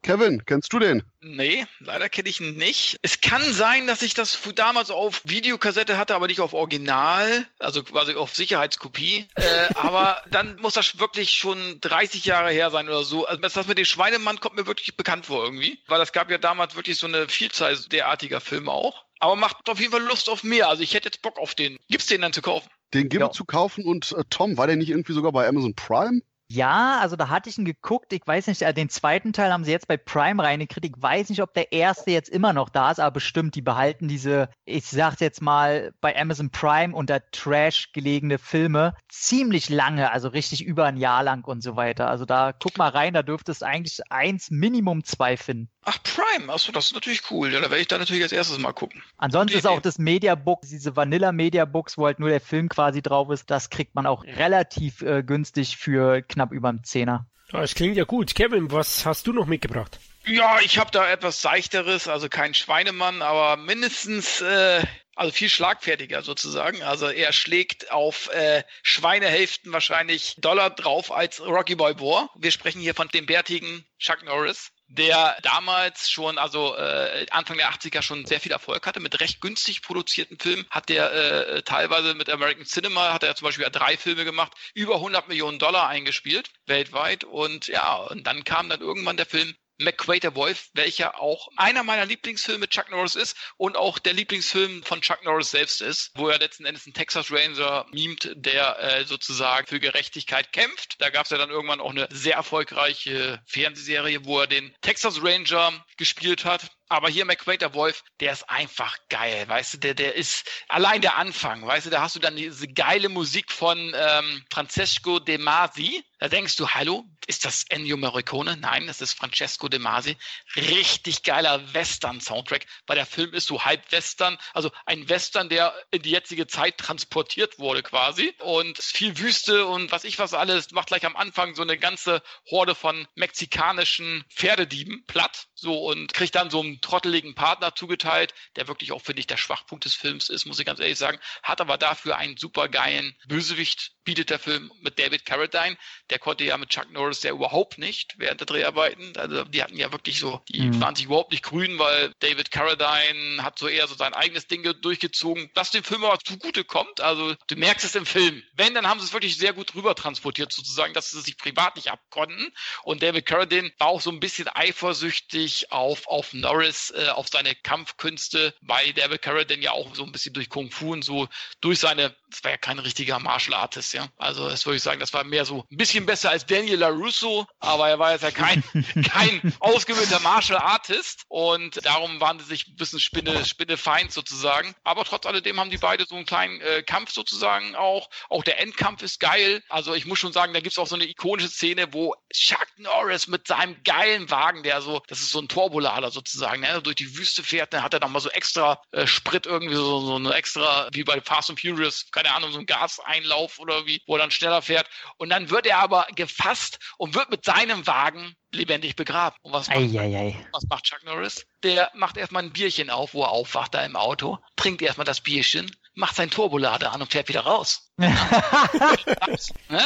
Kevin, 0.01 0.43
kennst 0.45 0.71
du 0.73 0.79
den? 0.79 1.03
Nee, 1.21 1.65
leider 1.81 2.07
kenne 2.09 2.29
ich 2.29 2.39
ihn 2.39 2.55
nicht. 2.55 2.97
Es 3.01 3.19
kann 3.19 3.41
sein, 3.51 3.85
dass 3.85 4.01
ich 4.01 4.13
das 4.13 4.39
damals 4.55 4.89
auf 4.91 5.21
Videokassette 5.25 5.97
hatte, 5.97 6.15
aber 6.15 6.27
nicht 6.27 6.39
auf 6.39 6.53
Original, 6.53 7.45
also 7.59 7.83
quasi 7.83 8.15
auf 8.15 8.33
Sicherheitskopie. 8.33 9.27
Äh, 9.35 9.43
aber 9.75 10.08
dann 10.29 10.57
muss 10.61 10.73
das 10.73 10.99
wirklich 10.99 11.31
schon 11.31 11.79
30 11.81 12.25
Jahre 12.25 12.51
her 12.51 12.71
sein 12.71 12.87
oder 12.87 13.03
so. 13.03 13.25
Also 13.25 13.41
das 13.41 13.67
mit 13.67 13.77
dem 13.77 13.85
Schweinemann 13.85 14.39
kommt 14.39 14.55
mir 14.55 14.67
wirklich 14.67 14.95
bekannt 14.97 15.25
vor 15.25 15.43
irgendwie, 15.43 15.79
weil 15.87 16.01
es 16.01 16.11
gab 16.11 16.29
ja 16.29 16.37
damals 16.37 16.75
wirklich 16.75 16.97
so 16.97 17.07
eine 17.07 17.27
Vielzahl 17.27 17.77
derartiger 17.91 18.41
Filme 18.41 18.71
auch. 18.71 19.05
Aber 19.19 19.35
macht 19.35 19.69
auf 19.69 19.79
jeden 19.79 19.91
Fall 19.91 20.03
Lust 20.03 20.29
auf 20.29 20.43
mehr. 20.43 20.69
Also 20.69 20.83
ich 20.83 20.93
hätte 20.93 21.07
jetzt 21.09 21.21
Bock 21.21 21.37
auf 21.37 21.55
den. 21.55 21.77
Gibt's 21.89 22.05
den 22.07 22.21
dann 22.21 22.33
zu 22.33 22.41
kaufen? 22.41 22.69
Den 22.93 23.09
gibt 23.09 23.21
Ja. 23.21 23.27
es 23.29 23.35
zu 23.35 23.45
kaufen 23.45 23.85
und 23.85 24.13
äh, 24.13 24.23
Tom, 24.29 24.57
war 24.57 24.67
der 24.67 24.77
nicht 24.77 24.89
irgendwie 24.89 25.13
sogar 25.13 25.31
bei 25.31 25.47
Amazon 25.47 25.75
Prime? 25.75 26.21
Ja, 26.51 26.97
also 26.99 27.15
da 27.15 27.29
hatte 27.29 27.47
ich 27.47 27.59
ihn 27.59 27.65
geguckt. 27.65 28.11
Ich 28.11 28.25
weiß 28.25 28.47
nicht, 28.47 28.63
äh, 28.63 28.73
den 28.73 28.89
zweiten 28.89 29.33
Teil 29.33 29.53
haben 29.53 29.63
sie 29.63 29.71
jetzt 29.71 29.87
bei 29.87 29.97
Prime 29.97 30.41
reingekriegt. 30.41 30.85
Ich 30.85 31.01
weiß 31.01 31.29
nicht, 31.29 31.43
ob 31.43 31.53
der 31.53 31.71
erste 31.71 32.09
jetzt 32.09 32.29
immer 32.29 32.53
noch 32.53 32.69
da 32.69 32.89
ist, 32.89 32.99
aber 32.99 33.11
bestimmt, 33.11 33.53
die 33.53 33.61
behalten 33.61 34.07
diese, 34.07 34.49
ich 34.65 34.85
sag's 34.85 35.19
jetzt 35.19 35.43
mal, 35.43 35.91
bei 36.01 36.19
Amazon 36.19 36.49
Prime 36.49 36.95
unter 36.95 37.21
Trash 37.29 37.91
gelegene 37.91 38.39
Filme 38.39 38.95
ziemlich 39.09 39.69
lange, 39.69 40.11
also 40.11 40.29
richtig 40.29 40.65
über 40.65 40.85
ein 40.85 40.97
Jahr 40.97 41.23
lang 41.23 41.45
und 41.45 41.61
so 41.61 41.75
weiter. 41.75 42.09
Also 42.09 42.25
da 42.25 42.51
guck 42.51 42.79
mal 42.79 42.89
rein, 42.89 43.13
da 43.13 43.21
dürftest 43.21 43.63
eigentlich 43.63 43.99
eins, 44.09 44.49
Minimum 44.49 45.03
zwei 45.03 45.37
finden. 45.37 45.69
Ach, 45.85 45.97
Prime. 46.03 46.51
Achso, 46.51 46.71
das 46.71 46.87
ist 46.87 46.93
natürlich 46.93 47.21
cool. 47.31 47.53
Ja, 47.53 47.59
da 47.59 47.69
werde 47.69 47.81
ich 47.81 47.87
dann 47.87 47.99
natürlich 47.99 48.23
als 48.23 48.31
erstes 48.31 48.57
mal 48.57 48.73
gucken. 48.73 49.01
Ansonsten 49.17 49.55
Gute 49.55 49.59
ist 49.59 49.67
auch 49.67 49.81
das 49.81 49.97
Mediabook, 49.97 50.61
diese 50.61 50.95
Vanilla 50.95 51.31
Mediabooks, 51.31 51.97
wo 51.97 52.05
halt 52.05 52.19
nur 52.19 52.29
der 52.29 52.41
Film 52.41 52.69
quasi 52.69 53.01
drauf 53.01 53.29
ist, 53.29 53.49
das 53.49 53.69
kriegt 53.69 53.95
man 53.95 54.05
auch 54.05 54.23
relativ 54.23 55.01
äh, 55.01 55.23
günstig 55.23 55.77
für 55.77 56.21
knapp 56.21 56.38
über 56.51 56.69
einen 56.69 56.83
Zehner. 56.83 57.27
Ja, 57.51 57.63
es 57.63 57.75
klingt 57.75 57.97
ja 57.97 58.03
gut. 58.03 58.35
Kevin, 58.35 58.71
was 58.71 59.05
hast 59.05 59.25
du 59.27 59.33
noch 59.33 59.47
mitgebracht? 59.47 59.99
Ja, 60.25 60.59
ich 60.59 60.77
habe 60.77 60.91
da 60.91 61.09
etwas 61.09 61.41
seichteres, 61.41 62.07
also 62.07 62.29
kein 62.29 62.53
Schweinemann, 62.53 63.21
aber 63.21 63.57
mindestens, 63.57 64.41
äh, 64.41 64.83
also 65.15 65.31
viel 65.31 65.49
schlagfertiger 65.49 66.21
sozusagen. 66.21 66.83
Also 66.83 67.07
er 67.07 67.33
schlägt 67.33 67.91
auf 67.91 68.29
äh, 68.33 68.63
Schweinehälften 68.83 69.73
wahrscheinlich 69.73 70.35
Dollar 70.37 70.69
drauf 70.69 71.11
als 71.11 71.41
Rocky 71.41 71.75
Boy 71.75 71.95
Boar. 71.95 72.29
Wir 72.35 72.51
sprechen 72.51 72.81
hier 72.81 72.93
von 72.93 73.07
dem 73.07 73.25
bärtigen 73.25 73.85
Chuck 73.97 74.23
Norris 74.23 74.71
der 74.89 75.37
damals 75.43 76.09
schon, 76.09 76.39
also 76.39 76.75
äh, 76.75 77.27
Anfang 77.29 77.57
der 77.57 77.71
80er 77.71 78.01
schon 78.01 78.25
sehr 78.25 78.39
viel 78.39 78.51
Erfolg 78.51 78.87
hatte 78.87 78.99
mit 78.99 79.19
recht 79.19 79.39
günstig 79.39 79.83
produzierten 79.83 80.39
Filmen, 80.39 80.65
hat 80.71 80.89
der 80.89 81.13
äh, 81.13 81.61
teilweise 81.61 82.15
mit 82.15 82.29
American 82.29 82.65
Cinema, 82.65 83.13
hat 83.13 83.23
er 83.23 83.35
zum 83.35 83.45
Beispiel 83.45 83.67
drei 83.71 83.97
Filme 83.97 84.25
gemacht, 84.25 84.53
über 84.73 84.95
100 84.95 85.27
Millionen 85.27 85.59
Dollar 85.59 85.87
eingespielt, 85.87 86.49
weltweit. 86.65 87.23
Und 87.23 87.67
ja, 87.67 87.95
und 87.97 88.25
dann 88.25 88.43
kam 88.43 88.67
dann 88.67 88.81
irgendwann 88.81 89.17
der 89.17 89.27
Film 89.27 89.53
McQuaid 89.79 90.35
Wolf, 90.35 90.69
welcher 90.73 91.19
auch 91.19 91.49
einer 91.55 91.83
meiner 91.83 92.05
Lieblingsfilme 92.05 92.67
Chuck 92.67 92.89
Norris 92.89 93.15
ist 93.15 93.37
und 93.57 93.77
auch 93.77 93.97
der 93.97 94.13
Lieblingsfilm 94.13 94.83
von 94.83 95.01
Chuck 95.01 95.23
Norris 95.23 95.51
selbst 95.51 95.81
ist, 95.81 96.11
wo 96.15 96.29
er 96.29 96.37
letzten 96.37 96.65
Endes 96.65 96.85
einen 96.85 96.93
Texas 96.93 97.31
Ranger 97.31 97.85
mimt, 97.91 98.31
der 98.35 98.79
äh, 98.79 99.05
sozusagen 99.05 99.67
für 99.67 99.79
Gerechtigkeit 99.79 100.51
kämpft. 100.51 100.95
Da 100.99 101.09
gab 101.09 101.25
es 101.25 101.31
ja 101.31 101.37
dann 101.37 101.49
irgendwann 101.49 101.81
auch 101.81 101.91
eine 101.91 102.07
sehr 102.11 102.35
erfolgreiche 102.35 103.41
Fernsehserie, 103.45 104.25
wo 104.25 104.41
er 104.41 104.47
den 104.47 104.75
Texas 104.81 105.23
Ranger 105.23 105.85
gespielt 105.97 106.45
hat. 106.45 106.69
Aber 106.89 107.07
hier 107.07 107.23
McQuaid, 107.25 107.61
der 107.61 107.75
Wolf, 107.75 108.03
der 108.19 108.33
ist 108.33 108.49
einfach 108.49 108.97
geil, 109.09 109.47
weißt 109.47 109.75
du, 109.75 109.77
der, 109.77 109.93
der 109.93 110.15
ist 110.15 110.49
allein 110.67 111.01
der 111.01 111.17
Anfang, 111.17 111.65
weißt 111.65 111.85
du, 111.85 111.89
da 111.91 112.01
hast 112.01 112.15
du 112.15 112.19
dann 112.19 112.35
diese 112.35 112.67
geile 112.67 113.09
Musik 113.09 113.51
von 113.51 113.93
ähm, 113.95 114.43
Francesco 114.51 115.19
De 115.19 115.37
Masi. 115.37 116.03
Da 116.17 116.27
denkst 116.27 116.57
du, 116.57 116.67
hallo, 116.67 117.05
ist 117.27 117.45
das 117.45 117.63
Ennio 117.69 117.95
Morricone? 117.95 118.57
Nein, 118.57 118.87
das 118.87 119.01
ist 119.01 119.13
Francesco 119.13 119.69
De 119.69 119.79
Masi. 119.79 120.17
Richtig 120.55 121.23
geiler 121.23 121.73
Western-Soundtrack, 121.73 122.65
weil 122.87 122.95
der 122.95 123.05
Film 123.05 123.33
ist 123.33 123.47
so 123.47 123.63
halb 123.63 123.89
Western, 123.91 124.37
also 124.53 124.71
ein 124.85 125.07
Western, 125.07 125.47
der 125.47 125.73
in 125.91 126.01
die 126.01 126.09
jetzige 126.09 126.47
Zeit 126.47 126.77
transportiert 126.77 127.59
wurde 127.59 127.83
quasi. 127.83 128.33
Und 128.39 128.79
viel 128.79 129.17
Wüste 129.17 129.67
und 129.67 129.91
was 129.91 130.03
ich 130.03 130.17
was 130.19 130.33
alles, 130.33 130.71
macht 130.71 130.87
gleich 130.87 131.05
am 131.05 131.15
Anfang 131.15 131.55
so 131.55 131.61
eine 131.61 131.77
ganze 131.77 132.21
Horde 132.49 132.73
von 132.75 133.07
mexikanischen 133.15 134.25
Pferdedieben 134.35 135.05
platt. 135.05 135.47
So 135.55 135.85
und 135.85 136.13
kriegt 136.13 136.35
dann 136.35 136.49
so 136.49 136.63
einen 136.79 136.81
trotteligen 136.81 137.35
Partner 137.35 137.75
zugeteilt, 137.75 138.33
der 138.55 138.67
wirklich 138.67 138.91
auch, 138.91 139.01
finde 139.01 139.19
ich, 139.19 139.27
der 139.27 139.37
Schwachpunkt 139.37 139.85
des 139.85 139.95
Films 139.95 140.29
ist, 140.29 140.45
muss 140.45 140.59
ich 140.59 140.65
ganz 140.65 140.79
ehrlich 140.79 140.97
sagen. 140.97 141.19
Hat 141.43 141.61
aber 141.61 141.77
dafür 141.77 142.17
einen 142.17 142.37
super 142.37 142.67
geilen 142.69 143.15
Bösewicht, 143.27 143.91
bietet 144.03 144.29
der 144.31 144.39
Film 144.39 144.71
mit 144.81 144.97
David 144.97 145.25
Carradine. 145.25 145.77
Der 146.09 146.17
konnte 146.19 146.43
ja 146.43 146.57
mit 146.57 146.69
Chuck 146.69 146.89
Norris 146.91 147.21
ja 147.21 147.31
überhaupt 147.31 147.77
nicht 147.77 148.15
während 148.17 148.39
der 148.39 148.47
Dreharbeiten. 148.47 149.15
Also 149.17 149.43
die 149.43 149.61
hatten 149.61 149.77
ja 149.77 149.91
wirklich 149.91 150.19
so, 150.19 150.41
die 150.49 150.61
Mhm. 150.61 150.81
waren 150.81 150.95
sich 150.95 151.05
überhaupt 151.05 151.31
nicht 151.31 151.43
grün, 151.43 151.77
weil 151.77 152.13
David 152.19 152.49
Carradine 152.49 153.43
hat 153.43 153.59
so 153.59 153.67
eher 153.67 153.87
so 153.87 153.95
sein 153.95 154.13
eigenes 154.13 154.47
Ding 154.47 154.63
durchgezogen, 154.81 155.51
was 155.53 155.71
dem 155.71 155.83
Film 155.83 156.03
aber 156.05 156.17
zugute 156.19 156.63
kommt. 156.63 157.01
Also 157.01 157.35
du 157.47 157.55
merkst 157.55 157.85
es 157.85 157.95
im 157.95 158.05
Film. 158.05 158.41
Wenn, 158.53 158.73
dann 158.73 158.87
haben 158.87 158.99
sie 158.99 159.05
es 159.05 159.13
wirklich 159.13 159.37
sehr 159.37 159.53
gut 159.53 159.75
rüber 159.75 159.93
transportiert 159.93 160.51
sozusagen, 160.53 160.93
dass 160.93 161.11
sie 161.11 161.21
sich 161.21 161.37
privat 161.37 161.75
nicht 161.75 161.91
abkonnten. 161.91 162.51
Und 162.83 163.03
David 163.03 163.25
Carradine 163.25 163.71
war 163.77 163.87
auch 163.87 164.01
so 164.01 164.09
ein 164.09 164.19
bisschen 164.19 164.47
eifersüchtig 164.47 165.71
auf, 165.71 166.07
auf 166.07 166.33
Norris, 166.33 166.68
äh, 166.95 167.09
auf 167.09 167.27
seine 167.27 167.55
Kampfkünste, 167.55 168.53
weil 168.61 168.93
David 168.93 169.21
Carradine 169.21 169.63
ja 169.63 169.71
auch 169.71 169.95
so 169.95 170.03
ein 170.03 170.11
bisschen 170.11 170.33
durch 170.33 170.49
Kung 170.49 170.71
Fu 170.71 170.93
und 170.93 171.03
so, 171.03 171.27
durch 171.61 171.79
seine, 171.79 172.15
das 172.29 172.43
war 172.43 172.51
ja 172.51 172.57
kein 172.57 172.79
richtiger 172.79 173.19
Martial 173.19 173.55
Artist, 173.55 173.93
ja. 173.93 174.07
Also 174.17 174.47
das 174.49 174.65
würde 174.65 174.77
ich 174.77 174.83
sagen, 174.83 174.99
das 174.99 175.13
war 175.13 175.23
mehr 175.23 175.45
so 175.45 175.65
ein 175.71 175.77
bisschen 175.77 176.05
besser 176.05 176.29
als 176.29 176.45
Daniel 176.45 176.79
LaRusso, 176.79 177.47
aber 177.59 177.89
er 177.89 177.99
war 177.99 178.11
jetzt 178.11 178.23
ja 178.23 178.31
kein, 178.31 178.63
kein 179.11 179.53
ausgebildeter 179.59 180.19
Martial 180.19 180.59
Artist 180.59 181.23
und 181.27 181.85
darum 181.85 182.19
waren 182.21 182.39
sie 182.39 182.45
sich 182.45 182.67
ein 182.67 182.75
bisschen 182.75 182.99
Spinne, 182.99 183.45
Spinnefeind 183.45 184.11
sozusagen. 184.11 184.75
Aber 184.83 185.03
trotz 185.05 185.25
alledem 185.25 185.59
haben 185.59 185.69
die 185.69 185.77
beide 185.77 186.05
so 186.05 186.15
einen 186.15 186.25
kleinen 186.25 186.61
äh, 186.61 186.83
Kampf 186.83 187.11
sozusagen 187.11 187.75
auch. 187.75 188.09
Auch 188.29 188.43
der 188.43 188.59
Endkampf 188.59 189.01
ist 189.01 189.19
geil. 189.19 189.63
Also 189.69 189.93
ich 189.93 190.05
muss 190.05 190.19
schon 190.19 190.33
sagen, 190.33 190.53
da 190.53 190.59
gibt's 190.59 190.77
auch 190.77 190.87
so 190.87 190.95
eine 190.95 191.07
ikonische 191.07 191.49
Szene, 191.49 191.93
wo 191.93 192.15
Chuck 192.33 192.67
Norris 192.77 193.27
mit 193.27 193.47
seinem 193.47 193.81
geilen 193.83 194.29
Wagen, 194.29 194.63
der 194.63 194.81
so, 194.81 195.01
das 195.07 195.19
ist 195.19 195.31
so 195.31 195.39
ein 195.39 195.47
Turbolader 195.47 196.11
sozusagen, 196.11 196.58
ne, 196.59 196.81
durch 196.81 196.95
die 196.95 197.17
Wüste 197.17 197.43
fährt, 197.43 197.73
dann 197.73 197.83
hat 197.83 197.93
er 197.93 197.99
noch 197.99 198.09
mal 198.09 198.19
so 198.19 198.29
extra 198.29 198.81
äh, 198.91 199.07
Sprit 199.07 199.45
irgendwie, 199.45 199.75
so, 199.75 200.01
so 200.01 200.15
eine 200.15 200.33
extra, 200.33 200.89
wie 200.91 201.03
bei 201.03 201.19
Fast 201.21 201.49
and 201.49 201.59
Furious, 201.59 202.09
keine 202.11 202.31
Ahnung, 202.33 202.51
so 202.51 202.59
ein 202.59 202.65
Gaseinlauf 202.65 203.59
oder 203.59 203.85
wie, 203.85 204.01
wo 204.07 204.15
er 204.15 204.19
dann 204.19 204.31
schneller 204.31 204.61
fährt. 204.61 204.89
Und 205.17 205.29
dann 205.29 205.49
wird 205.49 205.65
er 205.65 205.79
aber 205.79 206.07
gefasst 206.15 206.79
und 206.97 207.15
wird 207.15 207.29
mit 207.29 207.45
seinem 207.45 207.85
Wagen 207.87 208.35
lebendig 208.51 208.95
begraben. 208.95 209.37
Und 209.41 209.53
was 209.53 209.67
macht, 209.67 209.77
Eieiei. 209.77 210.35
was 210.51 210.63
macht 210.69 210.85
Chuck 210.85 211.03
Norris? 211.03 211.45
Der 211.63 211.91
macht 211.93 212.17
erstmal 212.17 212.43
ein 212.43 212.51
Bierchen 212.51 212.89
auf, 212.89 213.13
wo 213.13 213.23
er 213.23 213.29
aufwacht 213.29 213.73
da 213.73 213.85
im 213.85 213.95
Auto, 213.95 214.39
trinkt 214.55 214.81
erstmal 214.81 215.05
das 215.05 215.21
Bierchen, 215.21 215.69
macht 215.95 216.15
sein 216.15 216.29
Turbolader 216.29 216.91
an 216.91 217.01
und 217.01 217.11
fährt 217.11 217.29
wieder 217.29 217.41
raus. 217.41 217.89
ne? 217.99 218.11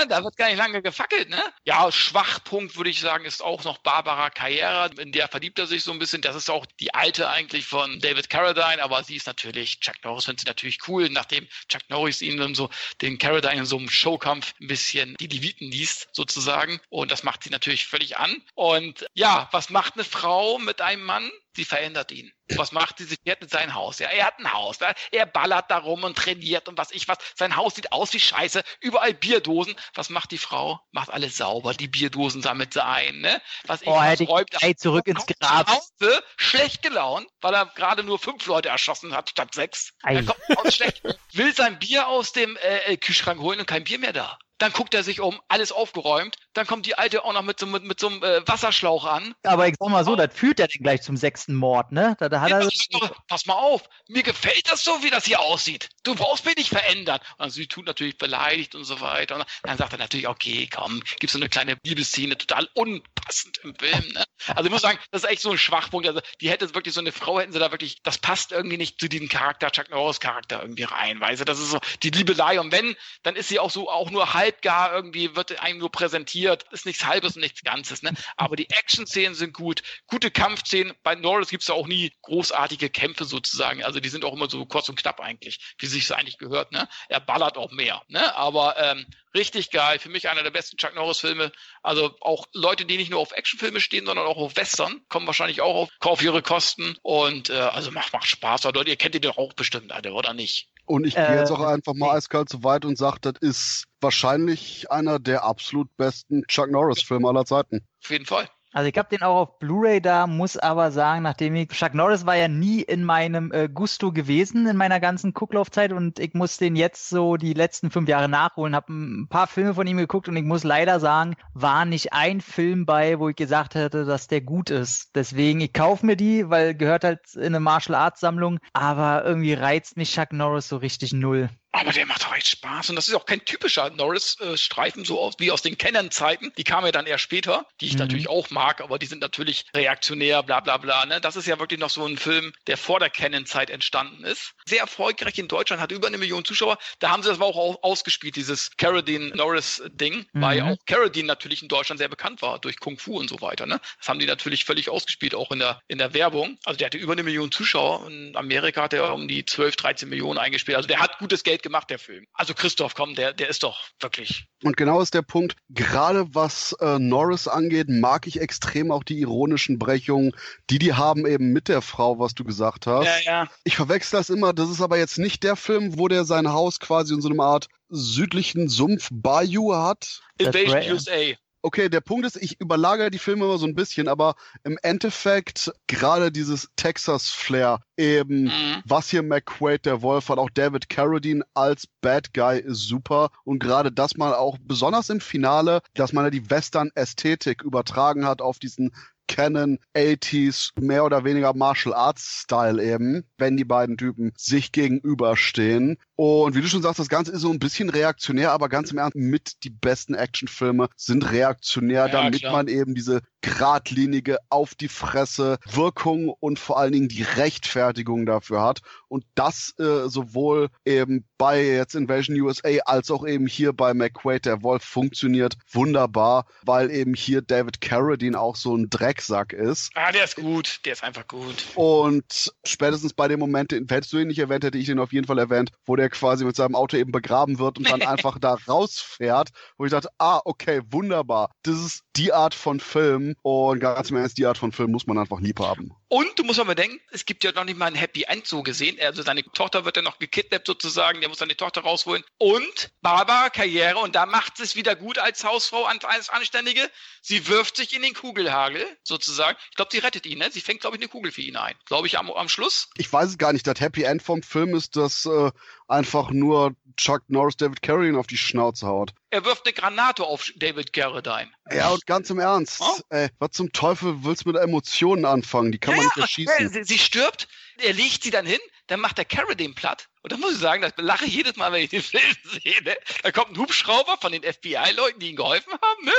Da 0.07 0.23
wird 0.23 0.37
gar 0.37 0.47
nicht 0.47 0.57
lange 0.57 0.83
gefackelt, 0.83 1.29
ne? 1.29 1.41
Ja, 1.65 1.91
Schwachpunkt 1.91 2.77
würde 2.77 2.91
ich 2.91 2.99
sagen, 2.99 3.25
ist 3.25 3.43
auch 3.43 3.63
noch 3.63 3.79
Barbara 3.79 4.29
Carrera. 4.29 4.85
In 4.99 5.11
der 5.11 5.27
verliebt 5.27 5.57
er 5.57 5.65
sich 5.65 5.83
so 5.83 5.91
ein 5.91 5.97
bisschen. 5.97 6.21
Das 6.21 6.35
ist 6.35 6.49
auch 6.49 6.67
die 6.79 6.93
alte 6.93 7.27
eigentlich 7.29 7.65
von 7.65 7.99
David 7.99 8.29
Carradine, 8.29 8.83
aber 8.83 9.03
sie 9.03 9.15
ist 9.15 9.25
natürlich, 9.25 9.79
Chuck 9.79 9.95
Norris 10.03 10.25
findet 10.25 10.41
sie 10.41 10.47
natürlich 10.47 10.77
cool, 10.87 11.09
nachdem 11.09 11.47
Chuck 11.69 11.89
Norris 11.89 12.21
ihn 12.21 12.37
dann 12.37 12.53
so, 12.53 12.69
den 13.01 13.17
Carradine 13.17 13.61
in 13.61 13.65
so 13.65 13.77
einem 13.77 13.89
Showkampf 13.89 14.53
ein 14.61 14.67
bisschen 14.67 15.15
die 15.19 15.27
Leviten 15.27 15.71
liest, 15.71 16.09
sozusagen. 16.11 16.79
Und 16.89 17.09
das 17.11 17.23
macht 17.23 17.43
sie 17.43 17.49
natürlich 17.49 17.87
völlig 17.87 18.17
an. 18.17 18.43
Und 18.53 19.07
ja, 19.15 19.49
was 19.51 19.71
macht 19.71 19.95
eine 19.95 20.03
Frau 20.03 20.59
mit 20.59 20.81
einem 20.81 21.03
Mann? 21.03 21.31
Sie 21.55 21.65
verändert 21.65 22.11
ihn. 22.11 22.31
Was 22.55 22.71
macht 22.71 22.97
sie? 22.97 23.05
Sie 23.05 23.17
fährt 23.23 23.41
in 23.41 23.47
sein 23.49 23.73
Haus. 23.73 23.99
Ja, 23.99 24.09
er 24.09 24.25
hat 24.25 24.39
ein 24.39 24.51
Haus. 24.51 24.79
Ja? 24.79 24.93
Er 25.11 25.25
ballert 25.25 25.69
da 25.69 25.77
rum 25.77 26.03
und 26.03 26.17
trainiert 26.17 26.67
und 26.67 26.77
was 26.77 26.91
ich 26.91 27.07
was. 27.07 27.17
Sein 27.35 27.55
Haus 27.55 27.75
sieht 27.75 27.91
aus 27.91 28.11
wie 28.13 28.19
Scheiße. 28.19 28.63
Überall 28.81 29.13
Bierdosen. 29.13 29.75
Was 29.93 30.09
macht 30.09 30.31
die 30.31 30.37
Frau? 30.37 30.79
Macht 30.91 31.09
alles 31.11 31.37
sauber. 31.37 31.73
Die 31.73 31.87
Bierdosen 31.87 32.41
sammelt 32.41 32.73
sie 32.73 32.83
ein. 32.83 33.19
Ne? 33.21 33.41
Was 33.65 33.81
ich 33.81 33.87
Oh, 33.87 33.95
was 33.95 34.05
hätte 34.05 34.23
räumt. 34.25 34.49
ich 34.61 34.77
zurück 34.77 35.07
ins 35.07 35.25
Grab. 35.25 35.69
Hause, 35.69 36.23
schlecht 36.37 36.81
gelaunt, 36.81 37.27
weil 37.41 37.53
er 37.53 37.67
gerade 37.67 38.03
nur 38.03 38.19
fünf 38.19 38.45
Leute 38.47 38.69
erschossen 38.69 39.15
hat 39.15 39.29
statt 39.29 39.53
sechs. 39.53 39.93
Ei. 40.01 40.15
Er 40.15 40.23
kommt 40.23 40.57
aus 40.57 40.75
schlecht, 40.75 41.01
will 41.33 41.53
sein 41.55 41.79
Bier 41.79 42.07
aus 42.07 42.33
dem 42.33 42.57
äh, 42.57 42.77
äh, 42.93 42.97
Kühlschrank 42.97 43.39
holen 43.39 43.59
und 43.59 43.65
kein 43.67 43.83
Bier 43.83 43.99
mehr 43.99 44.13
da. 44.13 44.37
Dann 44.59 44.71
guckt 44.71 44.93
er 44.93 45.03
sich 45.03 45.19
um, 45.19 45.41
alles 45.49 45.71
aufgeräumt. 45.71 46.37
Dann 46.53 46.67
kommt 46.67 46.85
die 46.85 46.95
Alte 46.97 47.23
auch 47.25 47.33
noch 47.33 47.41
mit 47.41 47.59
so, 47.59 47.65
mit, 47.65 47.83
mit 47.83 47.99
so 47.99 48.07
einem 48.07 48.23
äh, 48.23 48.47
Wasserschlauch 48.47 49.05
an. 49.05 49.33
Aber 49.43 49.67
ich 49.67 49.75
sag 49.79 49.89
mal 49.89 50.05
so, 50.05 50.15
das 50.15 50.33
führt 50.33 50.59
ja 50.59 50.67
dann 50.67 50.81
gleich 50.83 51.01
zum 51.01 51.17
sechsten 51.17 51.55
Mord, 51.55 51.91
ne? 51.91 52.15
Da, 52.19 52.29
da 52.29 52.41
hat 52.41 52.49
Ja, 52.51 52.59
er. 52.59 52.69
doch- 52.91 53.15
pass 53.27 53.45
mal 53.45 53.55
auf, 53.55 53.83
mir 54.07 54.23
gefällt 54.23 54.69
das 54.71 54.83
so, 54.83 55.01
wie 55.03 55.09
das 55.09 55.25
hier 55.25 55.39
aussieht. 55.39 55.89
Du 56.03 56.15
brauchst 56.15 56.45
mich 56.45 56.55
nicht 56.55 56.69
verändern. 56.69 57.19
Und 57.37 57.49
sie 57.49 57.67
tut 57.67 57.85
natürlich 57.85 58.17
beleidigt 58.17 58.75
und 58.75 58.83
so 58.83 59.01
weiter. 59.01 59.35
Und 59.37 59.45
dann 59.63 59.77
sagt 59.77 59.93
er 59.93 59.99
natürlich, 59.99 60.27
okay, 60.27 60.69
komm, 60.73 61.01
gibt's 61.19 61.33
so 61.33 61.39
eine 61.39 61.49
kleine 61.49 61.75
Bibelszene, 61.77 62.37
total 62.37 62.67
unpassend 62.75 63.57
im 63.63 63.73
Film. 63.75 64.07
Ne? 64.13 64.23
Also 64.47 64.65
ich 64.65 64.71
muss 64.71 64.81
sagen, 64.81 64.99
das 65.11 65.23
ist 65.23 65.29
echt 65.29 65.41
so 65.41 65.51
ein 65.51 65.57
Schwachpunkt. 65.57 66.07
Also 66.07 66.21
die 66.41 66.49
hätte 66.49 66.73
wirklich 66.75 66.93
so 66.93 66.99
eine 66.99 67.11
Frau, 67.11 67.39
hätten 67.39 67.53
sie 67.53 67.59
da 67.59 67.71
wirklich, 67.71 68.01
das 68.03 68.17
passt 68.19 68.51
irgendwie 68.51 68.77
nicht 68.77 68.99
zu 68.99 69.07
diesem 69.09 69.29
Charakter, 69.29 69.71
Chuck 69.71 69.89
Norris 69.89 70.19
Charakter 70.19 70.61
irgendwie 70.61 70.83
rein. 70.83 71.19
Weißt 71.19 71.41
du, 71.41 71.45
das 71.45 71.59
ist 71.59 71.71
so 71.71 71.79
die 72.03 72.09
Liebelei. 72.11 72.59
Und 72.59 72.71
wenn, 72.71 72.95
dann 73.23 73.35
ist 73.35 73.47
sie 73.49 73.59
auch 73.59 73.71
so 73.71 73.89
auch 73.89 74.11
nur 74.11 74.33
halbgar 74.33 74.93
irgendwie, 74.93 75.35
wird 75.35 75.59
einem 75.59 75.79
nur 75.79 75.91
präsentiert. 75.91 76.42
Ist 76.71 76.85
nichts 76.85 77.05
Halbes 77.05 77.35
und 77.35 77.41
nichts 77.41 77.63
Ganzes. 77.63 78.03
Ne? 78.03 78.13
Aber 78.37 78.55
die 78.55 78.69
Action-Szenen 78.69 79.35
sind 79.35 79.53
gut, 79.53 79.81
gute 80.07 80.31
Kampfszenen. 80.31 80.93
Bei 81.03 81.15
Norris 81.15 81.49
gibt's 81.49 81.67
ja 81.67 81.75
auch 81.75 81.87
nie 81.87 82.11
großartige 82.21 82.89
Kämpfe 82.89 83.25
sozusagen. 83.25 83.83
Also 83.83 83.99
die 83.99 84.09
sind 84.09 84.25
auch 84.25 84.33
immer 84.33 84.49
so 84.49 84.65
kurz 84.65 84.89
und 84.89 84.95
knapp 84.95 85.19
eigentlich, 85.19 85.59
wie 85.77 85.85
sich 85.85 86.13
eigentlich 86.13 86.37
gehört. 86.37 86.71
Ne? 86.71 86.87
Er 87.09 87.19
ballert 87.19 87.57
auch 87.57 87.71
mehr. 87.71 88.01
Ne? 88.07 88.35
Aber 88.35 88.77
ähm, 88.77 89.05
richtig 89.33 89.71
geil. 89.71 89.99
Für 89.99 90.09
mich 90.09 90.29
einer 90.29 90.43
der 90.43 90.51
besten 90.51 90.77
Chuck 90.77 90.95
Norris-Filme. 90.95 91.51
Also 91.81 92.15
auch 92.21 92.45
Leute, 92.53 92.85
die 92.85 92.97
nicht 92.97 93.11
nur 93.11 93.19
auf 93.19 93.31
Actionfilme 93.31 93.81
stehen, 93.81 94.05
sondern 94.05 94.25
auch 94.25 94.37
auf 94.37 94.55
Western, 94.55 95.01
kommen 95.09 95.27
wahrscheinlich 95.27 95.61
auch 95.61 95.75
auf, 95.75 95.89
auf 95.99 96.21
ihre 96.21 96.41
Kosten. 96.41 96.97
Und 97.01 97.49
äh, 97.49 97.53
also 97.53 97.91
macht, 97.91 98.13
macht 98.13 98.27
Spaß. 98.27 98.63
Leute, 98.63 98.89
ihr 98.89 98.95
kennt 98.95 99.15
ihn 99.15 99.21
doch 99.21 99.37
auch 99.37 99.53
bestimmt, 99.53 99.91
Alter, 99.91 100.13
oder 100.13 100.33
nicht? 100.33 100.69
Und 100.85 101.05
ich 101.07 101.15
gehe 101.15 101.35
Äh, 101.35 101.37
jetzt 101.37 101.51
auch 101.51 101.61
einfach 101.61 101.93
mal 101.93 102.15
eiskalt 102.15 102.49
so 102.49 102.63
weit 102.63 102.85
und 102.85 102.97
sage, 102.97 103.17
das 103.21 103.35
ist 103.41 103.85
wahrscheinlich 104.01 104.91
einer 104.91 105.19
der 105.19 105.43
absolut 105.43 105.95
besten 105.97 106.43
Chuck 106.47 106.69
Norris-Filme 106.71 107.27
aller 107.27 107.45
Zeiten. 107.45 107.85
Auf 108.03 108.09
jeden 108.09 108.25
Fall. 108.25 108.49
Also 108.73 108.89
ich 108.89 108.97
habe 108.97 109.07
den 109.09 109.21
auch 109.21 109.41
auf 109.41 109.59
Blu-ray 109.59 110.01
da, 110.01 110.25
muss 110.25 110.57
aber 110.57 110.91
sagen, 110.91 111.21
nachdem 111.21 111.55
ich 111.55 111.69
Chuck 111.69 111.93
Norris 111.93 112.25
war 112.25 112.35
ja 112.35 112.47
nie 112.47 112.81
in 112.81 113.03
meinem 113.03 113.51
äh, 113.51 113.69
Gusto 113.69 114.11
gewesen 114.11 114.65
in 114.65 114.77
meiner 114.77 114.99
ganzen 114.99 115.33
Gucklaufzeit 115.33 115.93
und 115.93 116.17
ich 116.17 116.33
muss 116.33 116.57
den 116.57 116.75
jetzt 116.75 117.07
so 117.09 117.37
die 117.37 117.53
letzten 117.53 117.91
fünf 117.91 118.09
Jahre 118.09 118.27
nachholen, 118.27 118.75
habe 118.75 118.91
ein 118.91 119.27
paar 119.29 119.45
Filme 119.45 119.75
von 119.75 119.85
ihm 119.85 119.97
geguckt 119.97 120.27
und 120.27 120.35
ich 120.37 120.43
muss 120.43 120.63
leider 120.63 120.99
sagen, 120.99 121.35
war 121.53 121.85
nicht 121.85 122.13
ein 122.13 122.41
Film 122.41 122.87
bei, 122.87 123.19
wo 123.19 123.29
ich 123.29 123.35
gesagt 123.35 123.75
hätte, 123.75 124.05
dass 124.05 124.27
der 124.27 124.41
gut 124.41 124.71
ist. 124.71 125.15
Deswegen, 125.15 125.61
ich 125.61 125.73
kaufe 125.73 126.03
mir 126.03 126.15
die, 126.15 126.49
weil 126.49 126.73
gehört 126.73 127.03
halt 127.03 127.35
in 127.35 127.43
eine 127.43 127.59
Martial 127.59 127.95
Arts 127.95 128.21
Sammlung, 128.21 128.59
aber 128.73 129.23
irgendwie 129.23 129.53
reizt 129.53 129.97
mich 129.97 130.11
Chuck 130.11 130.33
Norris 130.33 130.67
so 130.67 130.77
richtig 130.77 131.13
null. 131.13 131.49
Aber 131.75 131.91
der 131.91 132.05
macht 132.05 132.23
doch 132.23 132.35
echt 132.35 132.47
Spaß. 132.47 132.91
Und 132.91 132.95
das 132.95 133.07
ist 133.07 133.15
auch 133.15 133.25
kein 133.25 133.43
typischer 133.45 133.89
Norris-Streifen, 133.89 135.05
so 135.05 135.19
aus, 135.19 135.33
wie 135.39 135.51
aus 135.51 135.63
den 135.63 135.75
Canon-Zeiten. 135.77 136.53
Die 136.57 136.63
kamen 136.63 136.85
ja 136.85 136.91
dann 136.91 137.07
eher 137.07 137.17
später, 137.17 137.65
die 137.81 137.87
ich 137.87 137.93
Mhm. 137.93 137.99
natürlich 137.99 138.29
auch 138.29 138.51
mag, 138.51 138.79
aber 138.79 138.99
die 138.99 139.07
sind 139.07 139.21
natürlich 139.21 139.65
reaktionär, 139.75 140.43
bla 140.43 140.59
bla 140.59 140.77
bla. 140.77 141.05
Ne? 141.07 141.19
Das 141.19 141.35
ist 141.35 141.47
ja 141.47 141.59
wirklich 141.59 141.79
noch 141.79 141.89
so 141.89 142.05
ein 142.05 142.17
Film, 142.17 142.53
der 142.67 142.77
vor 142.77 142.99
der 142.99 143.09
Canon-Zeit 143.09 143.71
entstanden 143.71 144.23
ist. 144.23 144.53
Sehr 144.65 144.81
erfolgreich 144.81 145.37
in 145.39 145.47
Deutschland, 145.47 145.81
hat 145.81 145.91
über 145.91 146.07
eine 146.07 146.19
Million 146.19 146.45
Zuschauer. 146.45 146.77
Da 146.99 147.09
haben 147.09 147.23
sie 147.23 147.29
das 147.29 147.37
aber 147.39 147.47
auch 147.47 147.55
au- 147.57 147.79
ausgespielt, 147.81 148.35
dieses 148.35 148.69
Carradine-Norris-Ding, 148.77 150.27
weil 150.33 150.61
Mhm. 150.61 150.67
auch 150.69 150.77
Carradine 150.85 151.27
natürlich 151.27 151.61
in 151.63 151.67
Deutschland 151.69 151.97
sehr 151.99 152.07
bekannt 152.07 152.41
war, 152.41 152.59
durch 152.59 152.79
Kung 152.79 152.97
Fu 152.99 153.17
und 153.17 153.29
so 153.29 153.41
weiter. 153.41 153.65
Ne? 153.65 153.79
Das 153.99 154.07
haben 154.09 154.19
die 154.19 154.25
natürlich 154.25 154.65
völlig 154.65 154.89
ausgespielt, 154.89 155.35
auch 155.35 155.51
in 155.51 155.59
der, 155.59 155.81
in 155.87 155.97
der 155.97 156.13
Werbung. 156.13 156.57
Also 156.65 156.77
der 156.77 156.85
hatte 156.87 156.97
über 156.97 157.13
eine 157.13 157.23
Million 157.23 157.51
Zuschauer. 157.51 158.07
In 158.07 158.35
Amerika 158.35 158.83
hat 158.83 158.93
er 158.93 159.13
um 159.13 159.27
die 159.27 159.45
12, 159.45 159.75
13 159.75 160.07
Millionen 160.09 160.37
eingespielt. 160.37 160.77
Also 160.77 160.87
der 160.87 160.99
hat 160.99 161.17
gutes 161.17 161.43
Geld 161.43 161.62
gemacht, 161.63 161.89
der 161.89 161.99
Film. 161.99 162.25
Also 162.33 162.53
Christoph, 162.53 162.93
komm, 162.93 163.15
der, 163.15 163.33
der 163.33 163.49
ist 163.49 163.63
doch 163.63 163.79
wirklich. 163.99 164.45
Und 164.63 164.77
genau 164.77 165.01
ist 165.01 165.13
der 165.13 165.21
Punkt, 165.21 165.55
gerade 165.69 166.27
was 166.33 166.73
äh, 166.79 166.99
Norris 166.99 167.47
angeht, 167.47 167.87
mag 167.89 168.27
ich 168.27 168.39
extrem 168.39 168.91
auch 168.91 169.03
die 169.03 169.19
ironischen 169.19 169.79
Brechungen, 169.79 170.33
die 170.69 170.79
die 170.79 170.93
haben 170.93 171.25
eben 171.25 171.51
mit 171.51 171.67
der 171.67 171.81
Frau, 171.81 172.19
was 172.19 172.35
du 172.35 172.43
gesagt 172.43 172.85
hast. 172.85 173.05
Ja, 173.05 173.19
ja. 173.43 173.47
Ich 173.63 173.75
verwechsel 173.75 174.19
das 174.19 174.29
immer, 174.29 174.53
das 174.53 174.69
ist 174.69 174.81
aber 174.81 174.97
jetzt 174.97 175.17
nicht 175.17 175.43
der 175.43 175.55
Film, 175.55 175.97
wo 175.97 176.07
der 176.07 176.25
sein 176.25 176.51
Haus 176.51 176.79
quasi 176.79 177.13
in 177.13 177.21
so 177.21 177.29
einer 177.29 177.43
Art 177.43 177.67
südlichen 177.89 178.69
Sumpf 178.69 179.09
Bayou 179.11 179.73
hat. 179.75 180.21
Invasion 180.37 180.93
USA. 180.93 181.33
Okay, 181.65 181.87
der 181.87 182.01
Punkt 182.01 182.25
ist, 182.25 182.35
ich 182.35 182.59
überlagere 182.59 183.09
die 183.09 183.17
Filme 183.19 183.45
immer 183.45 183.57
so 183.57 183.65
ein 183.65 183.73
bisschen, 183.73 184.09
aber 184.09 184.35
im 184.65 184.77
Endeffekt 184.83 185.71
gerade 185.87 186.29
dieses 186.29 186.69
Texas-Flair 186.75 187.79
eben, 187.95 188.43
Mhm. 188.43 188.81
was 188.85 189.09
hier 189.09 189.23
McQuaid, 189.23 189.85
der 189.85 190.01
Wolf 190.01 190.27
hat, 190.27 190.39
auch 190.39 190.49
David 190.49 190.89
Carradine 190.89 191.45
als 191.53 191.87
Bad 192.01 192.33
Guy 192.33 192.59
ist 192.59 192.87
super 192.87 193.29
und 193.45 193.59
gerade 193.59 193.93
das 193.93 194.17
mal 194.17 194.33
auch 194.35 194.57
besonders 194.61 195.09
im 195.09 195.21
Finale, 195.21 195.79
dass 195.93 196.11
man 196.11 196.25
ja 196.25 196.31
die 196.31 196.49
Western-Ästhetik 196.49 197.61
übertragen 197.63 198.25
hat 198.25 198.41
auf 198.41 198.59
diesen 198.59 198.93
Canon 199.27 199.79
80s, 199.93 200.71
mehr 200.79 201.05
oder 201.05 201.23
weniger 201.23 201.53
Martial 201.53 201.93
Arts 201.93 202.41
Style 202.43 202.83
eben, 202.83 203.23
wenn 203.37 203.57
die 203.57 203.65
beiden 203.65 203.97
Typen 203.97 204.31
sich 204.37 204.71
gegenüberstehen. 204.71 205.97
Und 206.15 206.55
wie 206.55 206.61
du 206.61 206.67
schon 206.67 206.81
sagst, 206.81 206.99
das 206.99 207.09
Ganze 207.09 207.31
ist 207.31 207.41
so 207.41 207.51
ein 207.51 207.59
bisschen 207.59 207.89
reaktionär, 207.89 208.51
aber 208.51 208.69
ganz 208.69 208.91
im 208.91 208.97
Ernst, 208.99 209.15
mit 209.15 209.63
die 209.63 209.69
besten 209.69 210.13
Actionfilme 210.13 210.87
sind 210.95 211.31
reaktionär, 211.31 212.07
Ja, 212.07 212.07
damit 212.07 212.39
klar. 212.39 212.53
man 212.53 212.67
eben 212.67 212.95
diese 212.95 213.21
geradlinige, 213.43 214.37
auf 214.49 214.73
die 214.73 214.87
Fresse 214.87 215.59
Wirkung 215.69 216.29
und 216.29 216.57
vor 216.57 216.79
allen 216.79 216.93
Dingen 216.93 217.09
die 217.09 217.23
Rechtfertigung 217.23 218.25
dafür 218.25 218.61
hat. 218.61 218.79
Und 219.09 219.25
das 219.35 219.75
äh, 219.77 220.07
sowohl 220.07 220.69
eben 220.85 221.25
bei 221.37 221.63
jetzt 221.63 221.93
Invasion 221.93 222.39
USA 222.41 222.69
als 222.85 223.11
auch 223.11 223.27
eben 223.27 223.45
hier 223.45 223.73
bei 223.73 223.93
McQuaid, 223.93 224.45
der 224.45 224.63
Wolf, 224.63 224.83
funktioniert 224.83 225.55
wunderbar, 225.71 226.45
weil 226.63 226.89
eben 226.89 227.13
hier 227.13 227.41
David 227.41 227.81
Carradine 227.81 228.39
auch 228.39 228.55
so 228.55 228.75
ein 228.75 228.89
Drecksack 228.89 229.53
ist. 229.53 229.91
Ah, 229.93 230.11
der 230.11 230.23
ist 230.23 230.37
gut. 230.37 230.79
Der 230.85 230.93
ist 230.93 231.03
einfach 231.03 231.27
gut. 231.27 231.67
Und 231.75 232.51
spätestens 232.63 233.13
bei 233.13 233.27
dem 233.27 233.39
Moment, 233.39 233.71
den 233.71 233.87
hättest 233.89 234.13
du 234.13 234.19
ihn 234.19 234.29
nicht 234.29 234.39
erwähnt, 234.39 234.63
hätte 234.63 234.77
ich 234.77 234.85
den 234.85 234.99
auf 234.99 235.11
jeden 235.11 235.27
Fall 235.27 235.37
erwähnt, 235.37 235.71
wo 235.85 235.97
der 235.97 236.09
quasi 236.09 236.45
mit 236.45 236.55
seinem 236.55 236.75
Auto 236.75 236.95
eben 236.95 237.11
begraben 237.11 237.59
wird 237.59 237.77
und 237.77 237.91
dann 237.91 238.01
einfach 238.01 238.39
da 238.39 238.57
rausfährt, 238.67 239.49
wo 239.77 239.83
ich 239.85 239.91
dachte, 239.91 240.09
ah, 240.17 240.39
okay, 240.45 240.81
wunderbar. 240.89 241.51
Das 241.63 241.75
ist 241.75 242.03
die 242.15 242.31
Art 242.31 242.55
von 242.55 242.79
Film 242.79 243.32
und 243.41 243.79
ganz 243.79 244.09
im 244.09 244.17
Ernst, 244.17 244.37
die 244.37 244.45
Art 244.45 244.57
von 244.57 244.71
Film 244.71 244.91
muss 244.91 245.07
man 245.07 245.17
einfach 245.17 245.39
lieb 245.39 245.59
haben. 245.59 245.91
Und 246.07 246.37
du 246.37 246.43
musst 246.43 246.59
aber 246.59 246.75
bedenken, 246.75 246.99
es 247.11 247.25
gibt 247.25 247.43
ja 247.43 247.51
noch 247.51 247.63
nicht 247.63 247.77
mal 247.77 247.87
ein 247.87 247.95
Happy 247.95 248.23
End 248.23 248.45
so 248.45 248.63
gesehen. 248.63 248.97
Also 249.01 249.23
seine 249.23 249.43
Tochter 249.43 249.85
wird 249.85 249.97
ja 249.97 250.03
noch 250.03 250.19
gekidnappt 250.19 250.67
sozusagen, 250.67 251.19
der 251.21 251.29
muss 251.29 251.39
seine 251.39 251.57
Tochter 251.57 251.81
rausholen. 251.81 252.23
Und 252.37 252.91
Barbara 253.01 253.49
Karriere, 253.49 253.97
und 253.97 254.15
da 254.15 254.25
macht 254.25 254.57
sie 254.57 254.63
es 254.63 254.75
wieder 254.75 254.95
gut 254.95 255.17
als 255.17 255.43
Hausfrau, 255.43 255.85
als 255.85 256.29
Anständige. 256.29 256.89
Sie 257.21 257.47
wirft 257.47 257.77
sich 257.77 257.95
in 257.95 258.01
den 258.01 258.13
Kugelhagel 258.13 258.85
sozusagen. 259.03 259.57
Ich 259.69 259.75
glaube, 259.75 259.89
sie 259.91 259.99
rettet 259.99 260.25
ihn, 260.25 260.39
ne? 260.39 260.49
Sie 260.51 260.61
fängt, 260.61 260.81
glaube 260.81 260.97
ich, 260.97 261.01
eine 261.01 261.09
Kugel 261.09 261.31
für 261.31 261.41
ihn 261.41 261.55
ein. 261.55 261.75
Glaube 261.85 262.07
ich, 262.07 262.19
am, 262.19 262.29
am 262.31 262.49
Schluss. 262.49 262.89
Ich 262.97 263.11
weiß 263.11 263.29
es 263.29 263.37
gar 263.37 263.53
nicht, 263.53 263.65
das 263.65 263.79
Happy 263.79 264.03
End 264.03 264.21
vom 264.21 264.43
Film 264.43 264.75
ist, 264.75 264.95
dass 264.95 265.25
äh, 265.25 265.51
einfach 265.87 266.31
nur 266.31 266.75
Chuck 266.97 267.23
Norris 267.27 267.57
David 267.57 267.81
Carradine 267.81 268.17
auf 268.17 268.27
die 268.27 268.37
Schnauze 268.37 268.87
haut. 268.87 269.13
Er 269.29 269.45
wirft 269.45 269.65
eine 269.65 269.73
Granate 269.73 270.23
auf 270.23 270.51
David 270.55 270.93
Carradine. 270.93 271.49
Ja, 271.71 271.89
und 271.89 272.05
ganz 272.05 272.29
im 272.29 272.39
Ernst, 272.39 272.79
Oh. 272.81 272.99
ey, 273.09 273.29
was 273.39 273.51
zum 273.51 273.71
Teufel 273.71 274.23
willst 274.23 274.45
du 274.45 274.49
mit 274.51 274.61
Emotionen 274.61 275.25
anfangen? 275.25 275.71
Die 275.71 275.79
kann 275.79 275.95
man 275.95 276.03
nicht 276.05 276.15
Ja, 276.17 276.21
erschießen. 276.23 276.69
sie, 276.69 276.83
sie 276.83 276.99
stirbt, 276.99 277.47
er 277.81 277.93
legt 277.93 278.23
sie 278.23 278.31
dann 278.31 278.45
hin, 278.45 278.59
dann 278.87 278.99
macht 278.99 279.17
der 279.17 279.25
Carradine 279.25 279.73
platt. 279.73 280.07
Und 280.23 280.31
da 280.31 280.37
muss 280.37 280.53
ich 280.53 280.59
sagen, 280.59 280.81
das 280.81 280.93
lache 280.97 281.25
ich 281.25 281.33
jedes 281.33 281.57
Mal, 281.57 281.71
wenn 281.73 281.83
ich 281.83 281.89
den 281.89 282.01
Film 282.01 282.23
sehe. 282.43 282.81
Ne? 282.83 282.95
Da 283.23 283.31
kommt 283.33 283.51
ein 283.51 283.57
Hubschrauber 283.57 284.17
von 284.21 284.31
den 284.31 284.41
FBI-Leuten, 284.41 285.19
die 285.19 285.31
ihm 285.31 285.35
geholfen 285.35 285.73
haben. 285.73 286.05
Ne? 286.05 286.13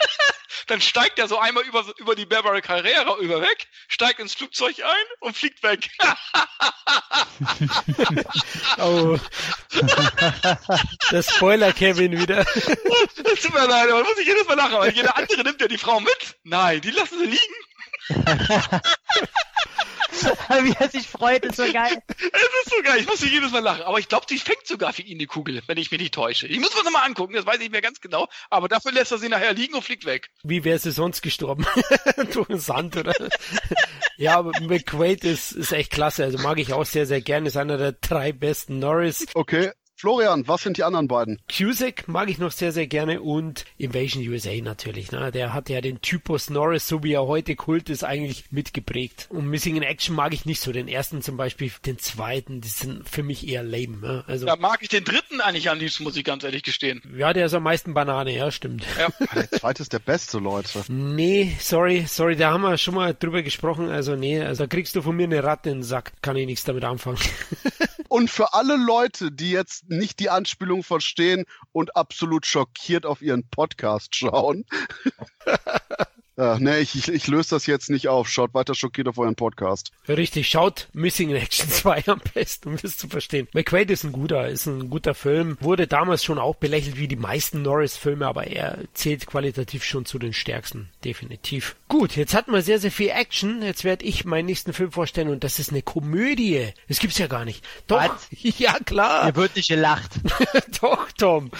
dann 0.68 0.80
steigt 0.80 1.18
er 1.18 1.28
so 1.28 1.38
einmal 1.38 1.62
über, 1.64 1.84
über 1.98 2.14
die 2.14 2.24
Barbara 2.24 2.62
Carrera 2.62 3.18
über 3.18 3.42
weg, 3.42 3.68
steigt 3.88 4.20
ins 4.20 4.32
Flugzeug 4.34 4.76
ein 4.82 5.04
und 5.20 5.36
fliegt 5.36 5.62
weg. 5.62 5.88
Oh. 8.78 9.18
Der 11.10 11.22
Spoiler 11.22 11.72
Kevin 11.72 12.18
wieder. 12.18 12.44
Das 13.24 13.40
tut 13.40 13.52
mir 13.54 13.66
leid, 13.66 13.90
aber 13.90 14.02
muss 14.02 14.18
ich 14.18 14.26
jedes 14.26 14.46
Mal 14.46 14.56
lachen. 14.56 14.78
Weil 14.78 14.92
jeder 14.92 15.16
andere 15.16 15.42
nimmt 15.42 15.60
ja 15.60 15.68
die 15.68 15.78
Frau 15.78 16.00
mit. 16.00 16.36
Nein, 16.44 16.80
die 16.80 16.90
lassen 16.90 17.18
sie 17.18 17.26
liegen. 17.26 17.54
Wie 20.62 20.74
er 20.78 20.88
sich 20.88 21.06
freut, 21.06 21.44
ist 21.44 21.56
so 21.56 21.72
geil. 21.72 22.02
Es 22.08 22.64
ist 22.64 22.70
so 22.70 22.82
geil, 22.82 23.00
ich 23.00 23.06
muss 23.06 23.20
jedes 23.22 23.50
Mal 23.50 23.60
lachen. 23.60 23.82
Aber 23.82 23.98
ich 23.98 24.08
glaube, 24.08 24.26
die 24.28 24.38
fängt 24.38 24.66
sogar 24.66 24.92
für 24.92 25.02
ihn 25.02 25.18
die 25.18 25.26
Kugel, 25.26 25.62
wenn 25.66 25.78
ich 25.78 25.90
mich 25.90 26.00
nicht 26.00 26.14
täusche. 26.14 26.46
Ich 26.46 26.60
muss 26.60 26.74
mir 26.74 26.82
das 26.82 26.92
mal 26.92 27.02
angucken, 27.02 27.34
das 27.34 27.46
weiß 27.46 27.60
ich 27.60 27.70
mehr 27.70 27.82
ganz 27.82 28.00
genau. 28.00 28.28
Aber 28.50 28.68
dafür 28.68 28.92
lässt 28.92 29.12
er 29.12 29.18
sie 29.18 29.28
nachher 29.28 29.52
liegen 29.52 29.74
und 29.74 29.82
fliegt 29.82 30.04
weg. 30.04 30.30
Wie 30.42 30.64
wäre 30.64 30.78
sie 30.78 30.92
sonst 30.92 31.22
gestorben? 31.22 31.66
Durch 32.32 32.48
den 32.48 32.60
Sand, 32.60 32.96
oder? 32.96 33.14
ja, 34.16 34.38
aber 34.38 34.52
McQuaid 34.60 35.24
ist, 35.24 35.52
ist 35.52 35.72
echt 35.72 35.92
klasse. 35.92 36.24
Also 36.24 36.38
mag 36.38 36.58
ich 36.58 36.72
auch 36.72 36.84
sehr, 36.84 37.06
sehr 37.06 37.20
gerne. 37.20 37.48
Ist 37.48 37.56
einer 37.56 37.78
der 37.78 37.92
drei 37.92 38.32
besten 38.32 38.78
Norris. 38.78 39.26
Okay, 39.34 39.72
Florian, 40.06 40.48
was 40.48 40.62
sind 40.62 40.78
die 40.78 40.82
anderen 40.82 41.06
beiden? 41.06 41.40
Cusack 41.48 42.08
mag 42.08 42.28
ich 42.28 42.38
noch 42.38 42.50
sehr, 42.50 42.72
sehr 42.72 42.88
gerne 42.88 43.20
und 43.22 43.64
Invasion 43.78 44.26
USA 44.28 44.50
natürlich. 44.60 45.12
Ne? 45.12 45.30
Der 45.30 45.54
hat 45.54 45.68
ja 45.68 45.80
den 45.80 46.00
Typus 46.00 46.50
Norris, 46.50 46.88
so 46.88 47.04
wie 47.04 47.12
er 47.12 47.28
heute 47.28 47.54
Kult 47.54 47.88
ist, 47.88 48.02
eigentlich 48.02 48.46
mitgeprägt. 48.50 49.28
Und 49.30 49.46
Missing 49.46 49.76
in 49.76 49.84
Action 49.84 50.16
mag 50.16 50.34
ich 50.34 50.44
nicht 50.44 50.58
so. 50.60 50.72
Den 50.72 50.88
ersten 50.88 51.22
zum 51.22 51.36
Beispiel, 51.36 51.70
den 51.86 52.00
zweiten, 52.00 52.60
die 52.60 52.66
sind 52.68 53.08
für 53.08 53.22
mich 53.22 53.46
eher 53.46 53.62
lame. 53.62 53.98
Ne? 53.98 54.24
Also, 54.26 54.44
Da 54.46 54.56
mag 54.56 54.82
ich 54.82 54.88
den 54.88 55.04
dritten 55.04 55.40
eigentlich 55.40 55.70
am 55.70 55.78
liebsten, 55.78 56.02
muss 56.02 56.16
ich 56.16 56.24
ganz 56.24 56.42
ehrlich 56.42 56.64
gestehen. 56.64 57.00
ja, 57.16 57.32
der 57.32 57.46
ist 57.46 57.54
am 57.54 57.62
meisten 57.62 57.94
Banane, 57.94 58.34
ja, 58.34 58.50
stimmt. 58.50 58.84
Ja. 58.98 59.06
Ah, 59.28 59.34
Der 59.36 59.50
zweite 59.52 59.82
ist 59.82 59.92
der 59.92 60.00
beste, 60.00 60.40
Leute. 60.40 60.82
Nee, 60.88 61.56
sorry, 61.60 62.06
sorry, 62.08 62.34
da 62.34 62.50
haben 62.50 62.62
wir 62.62 62.76
schon 62.76 62.96
mal 62.96 63.14
drüber 63.14 63.42
gesprochen. 63.42 63.88
Also 63.88 64.16
nee, 64.16 64.40
also 64.42 64.64
da 64.64 64.66
kriegst 64.66 64.96
du 64.96 65.02
von 65.02 65.14
mir 65.14 65.24
eine 65.26 65.44
Ratte 65.44 65.70
in 65.70 65.76
den 65.76 65.82
Sack. 65.84 66.12
Kann 66.22 66.34
ich 66.34 66.46
nichts 66.46 66.64
damit 66.64 66.82
anfangen. 66.82 67.18
Und 68.08 68.28
für 68.28 68.52
alle 68.52 68.76
Leute, 68.76 69.30
die 69.32 69.52
jetzt 69.52 69.88
nicht 69.98 70.20
die 70.20 70.30
Anspielung 70.30 70.82
verstehen 70.82 71.44
und 71.72 71.96
absolut 71.96 72.46
schockiert 72.46 73.06
auf 73.06 73.22
ihren 73.22 73.48
Podcast 73.48 74.14
schauen. 74.14 74.64
Ja, 76.42 76.58
nee, 76.58 76.80
ich, 76.80 76.96
ich, 76.96 77.06
ich 77.06 77.28
löse 77.28 77.50
das 77.50 77.66
jetzt 77.66 77.88
nicht 77.88 78.08
auf. 78.08 78.28
Schaut 78.28 78.52
weiter 78.52 78.74
schockiert 78.74 79.06
auf 79.06 79.16
euren 79.16 79.36
Podcast. 79.36 79.92
Richtig, 80.08 80.48
schaut 80.48 80.88
Missing 80.92 81.30
in 81.30 81.36
Action 81.36 81.68
2 81.70 82.02
am 82.08 82.20
besten, 82.34 82.70
um 82.70 82.76
das 82.82 82.98
zu 82.98 83.06
verstehen. 83.06 83.46
McQuaid 83.52 83.88
ist 83.92 84.02
ein 84.02 84.10
guter, 84.10 84.48
ist 84.48 84.66
ein 84.66 84.90
guter 84.90 85.14
Film. 85.14 85.56
Wurde 85.60 85.86
damals 85.86 86.24
schon 86.24 86.40
auch 86.40 86.56
belächelt 86.56 86.96
wie 86.96 87.06
die 87.06 87.14
meisten 87.14 87.62
Norris-Filme, 87.62 88.26
aber 88.26 88.48
er 88.48 88.78
zählt 88.92 89.24
qualitativ 89.28 89.84
schon 89.84 90.04
zu 90.04 90.18
den 90.18 90.32
stärksten. 90.32 90.88
Definitiv. 91.04 91.76
Gut, 91.86 92.16
jetzt 92.16 92.34
hatten 92.34 92.52
wir 92.52 92.62
sehr, 92.62 92.80
sehr 92.80 92.90
viel 92.90 93.10
Action. 93.10 93.62
Jetzt 93.62 93.84
werde 93.84 94.04
ich 94.04 94.24
meinen 94.24 94.46
nächsten 94.46 94.72
Film 94.72 94.90
vorstellen 94.90 95.28
und 95.28 95.44
das 95.44 95.60
ist 95.60 95.70
eine 95.70 95.82
Komödie. 95.82 96.72
Das 96.88 96.98
gibt's 96.98 97.18
ja 97.18 97.28
gar 97.28 97.44
nicht. 97.44 97.64
Doch, 97.86 98.02
Was? 98.02 98.26
ja 98.58 98.78
klar. 98.84 99.26
Hier 99.26 99.36
wird 99.36 99.54
nicht 99.54 99.68
gelacht. 99.68 100.10
Doch, 100.80 101.12
Tom. 101.12 101.52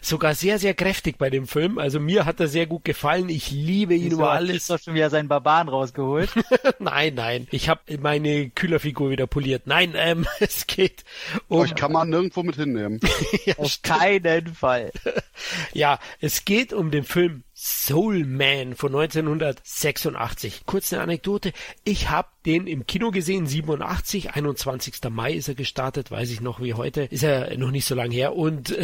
Sogar 0.00 0.34
sehr, 0.34 0.58
sehr 0.58 0.74
kräftig 0.74 1.16
bei 1.16 1.30
dem 1.30 1.46
Film. 1.46 1.78
Also 1.78 2.00
mir 2.00 2.24
hat 2.24 2.40
er 2.40 2.48
sehr 2.48 2.66
gut 2.66 2.84
gefallen. 2.84 3.28
Ich 3.28 3.52
liebe 3.52 3.99
ihn 4.06 4.12
über 4.12 4.30
hat 4.30 4.38
alles. 4.38 4.52
Christoph 4.52 4.82
schon 4.82 4.94
wieder 4.94 5.10
seinen 5.10 5.28
Barbaren 5.28 5.68
rausgeholt. 5.68 6.30
nein, 6.78 7.14
nein. 7.14 7.46
Ich 7.50 7.68
habe 7.68 7.80
meine 7.98 8.50
Kühlerfigur 8.50 9.10
wieder 9.10 9.26
poliert. 9.26 9.66
Nein, 9.66 9.94
ähm, 9.96 10.26
es 10.40 10.66
geht 10.66 11.04
um. 11.48 11.60
Euch 11.60 11.74
kann 11.74 11.92
man 11.92 12.10
nirgendwo 12.10 12.42
mit 12.42 12.56
hinnehmen. 12.56 13.00
ja, 13.44 13.56
Auf 13.58 13.82
keinen 13.82 14.54
Fall. 14.54 14.92
ja, 15.72 15.98
es 16.20 16.44
geht 16.44 16.72
um 16.72 16.90
den 16.90 17.04
Film 17.04 17.44
Soul 17.54 18.24
Man 18.24 18.74
von 18.74 18.94
1986. 18.94 20.62
Kurz 20.64 20.92
eine 20.92 21.02
Anekdote. 21.02 21.52
Ich 21.84 22.08
habe 22.08 22.28
den 22.46 22.66
im 22.66 22.86
Kino 22.86 23.10
gesehen, 23.10 23.46
87, 23.46 24.34
21. 24.34 24.94
Mai 25.10 25.34
ist 25.34 25.48
er 25.48 25.54
gestartet, 25.54 26.10
weiß 26.10 26.30
ich 26.30 26.40
noch 26.40 26.60
wie 26.60 26.72
heute. 26.74 27.02
Ist 27.02 27.22
er 27.22 27.56
noch 27.58 27.70
nicht 27.70 27.84
so 27.84 27.94
lange 27.94 28.14
her. 28.14 28.34
Und 28.34 28.74